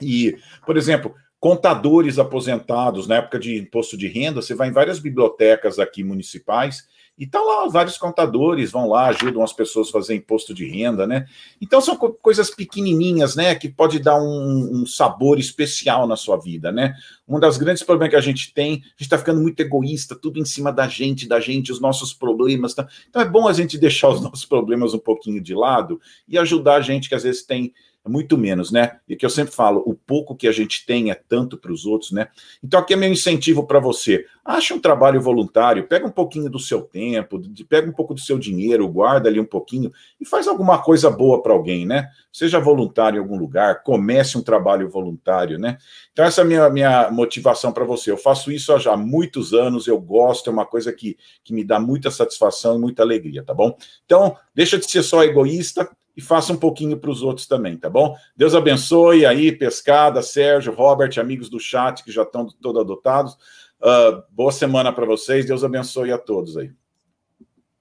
E, 0.00 0.38
por 0.64 0.76
exemplo, 0.76 1.12
contadores 1.40 2.16
aposentados 2.16 3.08
na 3.08 3.16
época 3.16 3.36
de 3.36 3.58
imposto 3.58 3.96
de 3.96 4.06
renda, 4.06 4.40
você 4.40 4.54
vai 4.54 4.68
em 4.68 4.72
várias 4.72 5.00
bibliotecas 5.00 5.80
aqui 5.80 6.04
municipais 6.04 6.86
e 7.18 7.26
tá 7.26 7.40
lá 7.40 7.66
vários 7.68 7.98
contadores 7.98 8.70
vão 8.70 8.88
lá 8.88 9.08
ajudam 9.08 9.42
as 9.42 9.52
pessoas 9.52 9.88
a 9.88 9.92
fazer 9.92 10.14
imposto 10.14 10.54
de 10.54 10.64
renda, 10.66 11.06
né? 11.06 11.26
Então 11.60 11.80
são 11.80 11.96
co 11.96 12.12
coisas 12.12 12.50
pequenininhas, 12.50 13.34
né, 13.34 13.54
que 13.54 13.68
pode 13.68 13.98
dar 13.98 14.20
um, 14.20 14.82
um, 14.82 14.86
sabor 14.86 15.38
especial 15.38 16.06
na 16.06 16.16
sua 16.16 16.36
vida, 16.36 16.70
né? 16.70 16.94
Um 17.28 17.40
dos 17.40 17.58
grandes 17.58 17.82
problemas 17.82 18.10
que 18.10 18.16
a 18.16 18.20
gente 18.20 18.54
tem, 18.54 18.72
a 18.72 18.74
gente 18.74 19.00
está 19.00 19.18
ficando 19.18 19.40
muito 19.40 19.60
egoísta, 19.60 20.14
tudo 20.14 20.38
em 20.38 20.44
cima 20.44 20.72
da 20.72 20.86
gente, 20.86 21.28
da 21.28 21.40
gente, 21.40 21.72
os 21.72 21.80
nossos 21.80 22.12
problemas. 22.12 22.72
Tá? 22.72 22.86
Então 23.08 23.20
é 23.20 23.28
bom 23.28 23.48
a 23.48 23.52
gente 23.52 23.76
deixar 23.78 24.08
os 24.10 24.20
nossos 24.20 24.44
problemas 24.44 24.94
um 24.94 24.98
pouquinho 24.98 25.42
de 25.42 25.54
lado 25.54 26.00
e 26.28 26.38
ajudar 26.38 26.76
a 26.76 26.80
gente 26.80 27.08
que 27.08 27.14
às 27.14 27.24
vezes 27.24 27.42
tem 27.42 27.72
muito 28.06 28.38
menos, 28.38 28.70
né? 28.72 28.98
E 29.08 29.16
que 29.16 29.24
eu 29.24 29.30
sempre 29.30 29.54
falo, 29.54 29.82
o 29.86 29.94
pouco 29.94 30.34
que 30.34 30.48
a 30.48 30.52
gente 30.52 30.84
tem 30.86 31.10
é 31.10 31.14
tanto 31.14 31.56
para 31.56 31.72
os 31.72 31.84
outros, 31.84 32.10
né? 32.10 32.28
Então 32.62 32.80
aqui 32.80 32.94
é 32.94 32.96
meu 32.96 33.10
incentivo 33.10 33.66
para 33.66 33.78
você. 33.78 34.24
Acha 34.44 34.74
um 34.74 34.80
trabalho 34.80 35.20
voluntário, 35.20 35.86
pega 35.86 36.06
um 36.06 36.10
pouquinho 36.10 36.48
do 36.48 36.58
seu 36.58 36.82
tempo, 36.82 37.40
pega 37.68 37.88
um 37.88 37.92
pouco 37.92 38.14
do 38.14 38.20
seu 38.20 38.38
dinheiro, 38.38 38.88
guarda 38.88 39.28
ali 39.28 39.38
um 39.38 39.44
pouquinho 39.44 39.92
e 40.18 40.24
faz 40.24 40.48
alguma 40.48 40.78
coisa 40.82 41.10
boa 41.10 41.42
para 41.42 41.52
alguém, 41.52 41.84
né? 41.84 42.08
Seja 42.32 42.58
voluntário 42.58 43.18
em 43.18 43.20
algum 43.20 43.36
lugar, 43.36 43.82
comece 43.82 44.38
um 44.38 44.42
trabalho 44.42 44.88
voluntário, 44.88 45.58
né? 45.58 45.76
Então 46.12 46.24
essa 46.24 46.40
é 46.40 46.44
a 46.44 46.46
minha, 46.46 46.70
minha 46.70 47.10
motivação 47.10 47.72
para 47.72 47.84
você. 47.84 48.10
Eu 48.10 48.16
faço 48.16 48.50
isso 48.50 48.72
há 48.72 48.78
já 48.78 48.96
muitos 48.96 49.52
anos, 49.52 49.86
eu 49.86 50.00
gosto, 50.00 50.48
é 50.48 50.52
uma 50.52 50.66
coisa 50.66 50.92
que, 50.92 51.16
que 51.44 51.52
me 51.52 51.64
dá 51.64 51.78
muita 51.78 52.10
satisfação 52.10 52.76
e 52.76 52.80
muita 52.80 53.02
alegria, 53.02 53.42
tá 53.42 53.52
bom? 53.52 53.76
Então, 54.06 54.36
deixa 54.54 54.78
de 54.78 54.90
ser 54.90 55.02
só 55.02 55.22
egoísta, 55.22 55.88
e 56.18 56.20
faça 56.20 56.52
um 56.52 56.56
pouquinho 56.56 56.98
para 56.98 57.10
os 57.10 57.22
outros 57.22 57.46
também, 57.46 57.76
tá 57.76 57.88
bom? 57.88 58.16
Deus 58.36 58.52
abençoe 58.52 59.24
aí, 59.24 59.52
Pescada, 59.52 60.20
Sérgio, 60.20 60.74
Robert, 60.74 61.16
amigos 61.16 61.48
do 61.48 61.60
chat 61.60 62.02
que 62.02 62.10
já 62.10 62.24
estão 62.24 62.44
todos 62.60 62.82
adotados. 62.82 63.34
Uh, 63.80 64.20
boa 64.28 64.50
semana 64.50 64.92
para 64.92 65.06
vocês, 65.06 65.46
Deus 65.46 65.62
abençoe 65.62 66.10
a 66.10 66.18
todos 66.18 66.56
aí. 66.56 66.72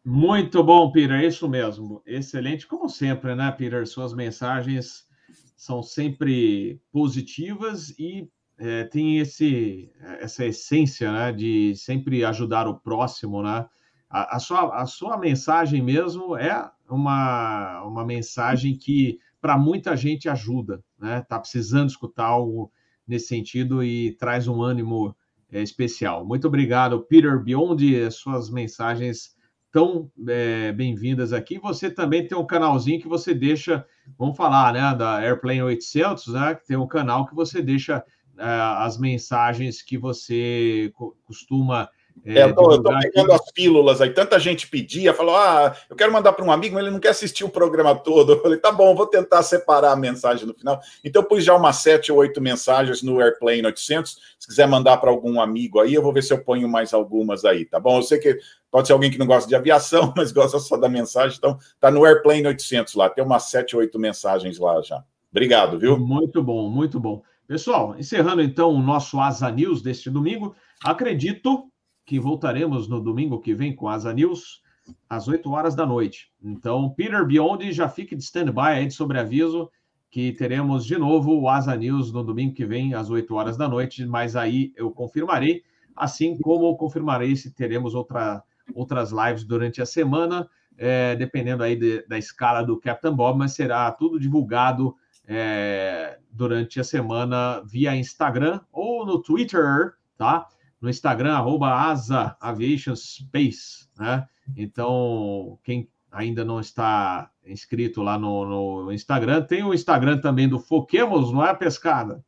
Muito 0.05 0.64
bom, 0.64 0.91
Peter, 0.91 1.19
é 1.19 1.26
isso 1.26 1.49
mesmo. 1.49 2.03
Excelente, 2.05 2.68
como 2.68 2.88
sempre, 2.88 3.34
né, 3.34 3.51
Peter? 3.51 3.88
Suas 3.88 4.14
mensagens 4.14 5.07
são 5.55 5.81
sempre 5.81 6.80
positivas 6.91 7.89
e 7.97 8.30
é, 8.59 8.84
tem 8.84 9.18
esse, 9.18 9.91
essa 10.19 10.45
essência 10.45 11.11
né, 11.11 11.31
de 11.31 11.76
sempre 11.76 12.23
ajudar 12.23 12.68
o 12.68 12.80
próximo, 12.80 13.41
né? 13.41 13.65
A, 14.07 14.35
a, 14.35 14.39
sua, 14.39 14.80
a 14.80 14.85
sua 14.85 15.18
mensagem 15.18 15.81
mesmo 15.81 16.38
é 16.38 16.69
uma, 16.89 17.84
uma 17.84 18.05
mensagem 18.05 18.77
que 18.77 19.19
para 19.39 19.57
muita 19.57 19.95
gente 19.95 20.27
ajuda, 20.27 20.84
né? 20.99 21.19
Está 21.19 21.39
precisando 21.39 21.89
escutar 21.89 22.26
algo 22.26 22.72
nesse 23.07 23.27
sentido 23.27 23.84
e 23.84 24.11
traz 24.14 24.47
um 24.47 24.61
ânimo 24.61 25.15
é, 25.51 25.61
especial. 25.61 26.26
Muito 26.26 26.47
obrigado, 26.47 27.01
Peter 27.01 27.41
Beyond, 27.41 28.11
suas 28.11 28.49
mensagens 28.49 29.35
tão 29.72 30.11
é, 30.27 30.72
bem-vindas 30.72 31.31
aqui. 31.31 31.59
Você 31.59 31.89
também 31.89 32.27
tem 32.27 32.38
um 32.38 32.45
canalzinho 32.45 32.99
que 32.99 33.07
você 33.07 33.34
deixa, 33.34 33.85
vamos 34.18 34.35
falar, 34.35 34.73
né, 34.73 34.95
da 34.95 35.18
Airplane 35.18 35.61
800, 35.61 36.27
né, 36.27 36.55
que 36.55 36.65
tem 36.65 36.77
um 36.77 36.88
canal 36.88 37.26
que 37.26 37.35
você 37.35 37.61
deixa 37.61 38.03
é, 38.38 38.43
as 38.43 38.97
mensagens 38.97 39.81
que 39.81 39.97
você 39.97 40.91
costuma 41.26 41.89
é, 42.26 42.44
eu, 42.44 42.56
tô, 42.56 42.72
eu 42.72 42.81
tô 42.81 42.91
pegando 42.99 43.31
as 43.31 43.52
pílulas 43.52 44.02
aí. 44.02 44.10
Tanta 44.10 44.39
gente 44.39 44.68
pedia, 44.68 45.14
falou: 45.14 45.35
ah, 45.35 45.76
eu 45.89 45.95
quero 45.95 46.11
mandar 46.11 46.34
para 46.34 46.44
um 46.44 46.52
amigo, 46.52 46.76
mas 46.76 46.84
ele 46.84 46.91
não 46.91 46.99
quer 46.99 47.10
assistir 47.10 47.44
o 47.44 47.49
programa 47.49 47.95
todo. 47.95 48.34
Eu 48.34 48.41
falei: 48.41 48.57
tá 48.57 48.72
bom, 48.72 48.95
vou 48.95 49.07
tentar 49.07 49.44
separar 49.44 49.91
a 49.91 49.95
mensagem 49.95 50.45
no 50.45 50.53
final. 50.53 50.80
Então, 51.03 51.23
pus 51.23 51.44
já 51.44 51.56
umas 51.56 51.77
sete 51.77 52.11
ou 52.11 52.19
oito 52.19 52.41
mensagens 52.41 53.02
no 53.02 53.19
Airplane 53.19 53.65
800. 53.65 54.18
Se 54.39 54.48
quiser 54.48 54.68
mandar 54.68 54.98
para 54.98 55.10
algum 55.10 55.39
amigo 55.39 55.80
aí, 55.80 55.94
eu 55.94 56.02
vou 56.02 56.14
ver 56.14 56.23
se 56.23 56.34
eu 56.34 56.44
ponho 56.44 56.68
mais 56.68 56.94
algumas 56.94 57.45
aí, 57.45 57.65
tá 57.65 57.80
bom? 57.80 57.98
Eu 57.98 58.03
sei 58.03 58.19
que 58.19 58.38
pode 58.72 58.88
ser 58.88 58.94
alguém 58.94 59.10
que 59.10 59.18
não 59.18 59.26
gosta 59.26 59.48
de 59.48 59.56
aviação, 59.56 60.14
mas 60.18 60.31
gosta 60.31 60.60
só 60.60 60.77
da 60.77 60.89
mensagem. 60.89 61.38
Então, 61.38 61.57
tá 61.80 61.89
no 61.89 62.06
Airplane 62.06 62.48
800 62.48 62.94
lá. 62.95 63.10
Tem 63.10 63.23
umas 63.23 63.44
sete 63.44 63.76
ou 63.76 63.81
oito 63.81 63.99
mensagens 63.99 64.57
lá 64.57 64.81
já. 64.81 65.03
Obrigado, 65.31 65.77
viu? 65.80 65.98
Muito 65.98 66.41
bom, 66.41 66.69
muito 66.69 66.99
bom. 66.99 67.22
Pessoal, 67.48 67.95
encerrando 67.98 68.41
então 68.41 68.72
o 68.72 68.81
nosso 68.81 69.19
Asa 69.19 69.49
News 69.49 69.81
deste 69.81 70.10
domingo, 70.10 70.53
acredito 70.84 71.72
que 72.07 72.17
voltaremos 72.21 72.88
no 72.88 73.01
domingo 73.01 73.41
que 73.41 73.53
vem 73.53 73.75
com 73.75 73.89
Asa 73.89 74.13
News, 74.13 74.63
às 75.09 75.27
8 75.27 75.51
horas 75.51 75.75
da 75.75 75.85
noite. 75.85 76.31
Então, 76.41 76.89
Peter 76.91 77.27
Beyond, 77.27 77.69
já 77.73 77.89
fique 77.89 78.15
de 78.15 78.23
stand-by 78.23 78.77
aí 78.77 78.88
de 78.88 78.93
sobreaviso, 78.93 79.69
que 80.09 80.31
teremos 80.31 80.85
de 80.85 80.97
novo 80.97 81.38
o 81.38 81.49
Asa 81.49 81.75
News 81.75 82.13
no 82.13 82.23
domingo 82.23 82.53
que 82.53 82.65
vem, 82.65 82.93
às 82.93 83.09
8 83.09 83.35
horas 83.35 83.57
da 83.57 83.67
noite, 83.67 84.05
mas 84.05 84.38
aí 84.38 84.71
eu 84.77 84.89
confirmarei, 84.89 85.63
assim 85.93 86.38
como 86.38 86.77
confirmarei 86.77 87.35
se 87.35 87.53
teremos 87.53 87.93
outra, 87.93 88.41
outras 88.73 89.11
lives 89.11 89.43
durante 89.43 89.81
a 89.81 89.85
semana, 89.85 90.47
é, 90.77 91.13
dependendo 91.17 91.61
aí 91.61 91.75
de, 91.75 92.07
da 92.07 92.17
escala 92.17 92.63
do 92.63 92.79
Captain 92.79 93.13
Bob, 93.13 93.38
mas 93.38 93.51
será 93.51 93.91
tudo 93.91 94.17
divulgado 94.17 94.95
é, 95.27 96.17
durante 96.31 96.79
a 96.79 96.85
semana 96.85 97.61
via 97.65 97.97
Instagram 97.97 98.61
ou 98.71 99.05
no 99.05 99.21
Twitter, 99.21 99.91
tá? 100.17 100.47
No 100.81 100.89
Instagram, 100.89 101.33
arroba 101.33 101.73
Asa 101.73 102.35
Aviation 102.39 102.95
Space, 102.95 103.87
né? 103.97 104.27
Então, 104.55 105.57
quem 105.63 105.89
ainda 106.11 106.45
não 106.45 106.59
está 106.59 107.29
inscrito 107.45 108.01
lá 108.01 108.17
no, 108.17 108.83
no 108.85 108.93
Instagram, 108.93 109.41
tem 109.41 109.63
o 109.63 109.73
Instagram 109.73 110.19
também 110.19 110.47
do 110.47 110.59
Foquemos, 110.59 111.31
não 111.31 111.45
é, 111.45 111.53
Pescada? 111.53 112.23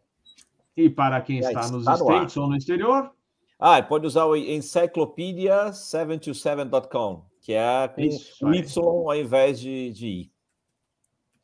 E 0.76 0.90
para 0.90 1.22
quem 1.22 1.38
está, 1.38 1.62
está 1.62 1.72
nos 1.72 1.86
States 1.86 2.36
ou 2.36 2.48
no 2.48 2.56
exterior? 2.56 3.10
Ah, 3.58 3.82
pode 3.82 4.06
usar 4.06 4.26
o 4.26 4.36
encyclopedia727.com, 4.36 7.24
que 7.40 7.54
é 7.54 7.88
com 7.88 8.02
Y 8.52 8.78
ao 8.78 9.16
invés 9.16 9.58
de, 9.58 9.90
de 9.92 10.06
I. 10.06 10.29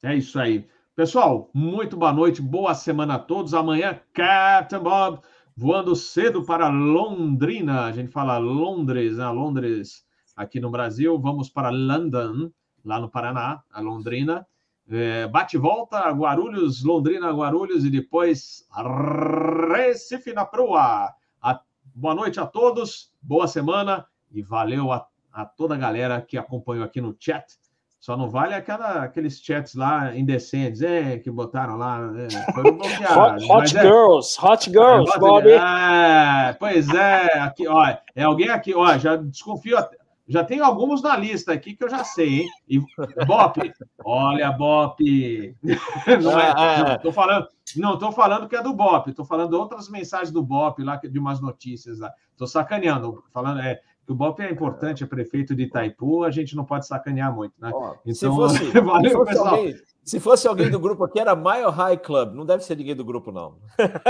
É 0.03 0.15
isso 0.15 0.39
aí. 0.39 0.69
Pessoal, 0.95 1.51
muito 1.53 1.97
boa 1.97 2.13
noite, 2.13 2.41
boa 2.41 2.75
semana 2.75 3.15
a 3.15 3.19
todos. 3.19 3.55
Amanhã, 3.55 4.01
Captain 4.13 4.81
Bob 4.81 5.21
voando 5.57 5.97
cedo 5.97 6.45
para 6.45 6.69
Londrina. 6.69 7.85
A 7.85 7.93
gente 7.93 8.11
fala 8.11 8.39
Londres, 8.39 9.17
né? 9.17 9.29
Londres 9.29 10.05
aqui 10.37 10.61
no 10.61 10.71
Brasil. 10.71 11.19
Vamos 11.19 11.49
para 11.49 11.71
London, 11.71 12.51
lá 12.85 13.01
no 13.01 13.11
Paraná, 13.11 13.63
a 13.73 13.81
Londrina. 13.81 14.47
É, 14.89 15.27
bate 15.27 15.59
volta, 15.59 16.11
Guarulhos, 16.11 16.85
Londrina, 16.85 17.33
Guarulhos 17.33 17.85
e 17.85 17.91
depois 17.91 18.67
Recife 19.73 20.33
na 20.33 20.45
proa. 20.45 21.13
A, 21.43 21.61
boa 21.95 22.15
noite 22.15 22.39
a 22.39 22.47
todos, 22.47 23.13
boa 23.21 23.49
semana 23.49 24.07
e 24.31 24.43
valeu 24.43 24.93
a 24.93 25.07
a 25.37 25.45
toda 25.45 25.75
a 25.75 25.79
galera 25.79 26.23
que 26.23 26.39
acompanhou 26.39 26.83
aqui 26.83 26.99
no 26.99 27.15
chat. 27.21 27.45
Só 27.99 28.17
não 28.17 28.29
vale 28.29 28.55
aquela, 28.55 29.03
aqueles 29.03 29.41
chats 29.41 29.75
lá 29.75 30.15
indecentes, 30.17 30.83
é, 30.83 31.19
que 31.19 31.31
botaram 31.31 31.77
lá. 31.77 32.01
É, 33.01 33.19
hot, 33.19 33.51
hot 33.51 33.77
é, 33.77 33.83
girls, 33.83 34.39
hot 34.41 34.71
girls, 34.71 35.13
é, 35.15 35.19
Bob. 35.19 35.49
É, 35.49 36.53
pois 36.59 36.89
é, 36.89 37.39
aqui, 37.39 37.67
ó, 37.67 37.85
é 38.15 38.23
alguém 38.23 38.49
aqui, 38.49 38.75
ó, 38.75 38.97
já 38.99 39.17
desconfio 39.17 39.77
até. 39.77 39.97
Já 40.29 40.43
tem 40.43 40.59
alguns 40.59 41.03
na 41.03 41.17
lista 41.17 41.53
aqui 41.53 41.77
que 41.77 41.85
eu 41.85 41.89
já 41.89 42.03
sei, 42.03 42.41
hein? 42.41 42.49
E, 42.69 42.81
Bop, 43.27 43.61
olha, 44.05 44.51
Bop. 44.51 44.97
Não 46.23 46.41
é, 46.41 46.51
é, 46.51 46.85
não, 46.85 46.99
tô 46.99 47.13
falando, 47.13 47.49
não 47.77 47.99
tô 47.99 48.11
falando 48.11 48.49
que 48.49 48.57
é 48.57 48.63
do 48.63 48.75
Bop, 48.75 49.13
tô 49.13 49.25
falando 49.25 49.55
outras 49.55 49.89
mensagens 49.89 50.33
do 50.33 50.43
Bop 50.43 50.83
lá, 50.83 50.97
de 50.97 51.19
umas 51.19 51.41
notícias 51.41 52.01
lá. 52.01 52.13
Tô 52.37 52.47
sacaneando, 52.47 53.23
falando, 53.33 53.61
é, 53.61 53.81
que 54.07 54.13
o 54.13 54.15
Bop 54.15 54.41
é 54.41 54.49
importante, 54.49 55.03
é 55.03 55.07
prefeito 55.07 55.55
de 55.55 55.65
Itaipu, 55.65 56.23
a 56.23 56.31
gente 56.31 56.55
não 56.55 56.65
pode 56.65 56.87
sacanear 56.87 57.35
muito, 57.35 57.55
né? 57.59 57.71
então, 57.71 57.99
se 58.15 58.27
fosse, 58.27 58.71
valeu, 58.81 59.11
se 59.11 59.17
fosse 59.17 59.31
pessoal. 59.33 59.55
Alguém, 59.55 59.75
se 60.05 60.21
fosse 60.21 60.49
alguém 60.49 60.71
do 60.71 60.79
grupo 60.79 61.03
aqui, 61.03 61.19
era 61.19 61.35
Mile 61.35 61.71
High 61.73 61.97
Club, 61.97 62.33
não 62.33 62.47
deve 62.47 62.63
ser 62.63 62.77
ninguém 62.77 62.95
do 62.95 63.05
grupo, 63.05 63.33
não. 63.33 63.57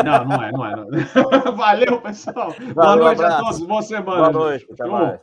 Não, 0.04 0.24
não 0.26 0.42
é, 0.42 0.52
não 0.52 0.66
é. 0.66 0.76
Não. 0.76 0.86
valeu, 1.56 2.00
pessoal. 2.02 2.50
Valeu, 2.50 2.74
Boa 2.74 2.96
noite 2.96 3.22
um 3.22 3.26
a 3.26 3.40
todos, 3.40 3.60
boa 3.60 3.82
semana. 3.82 4.30
Boa 4.30 4.32
noite, 4.32 4.66
até 4.70 4.84
mais. 4.84 5.20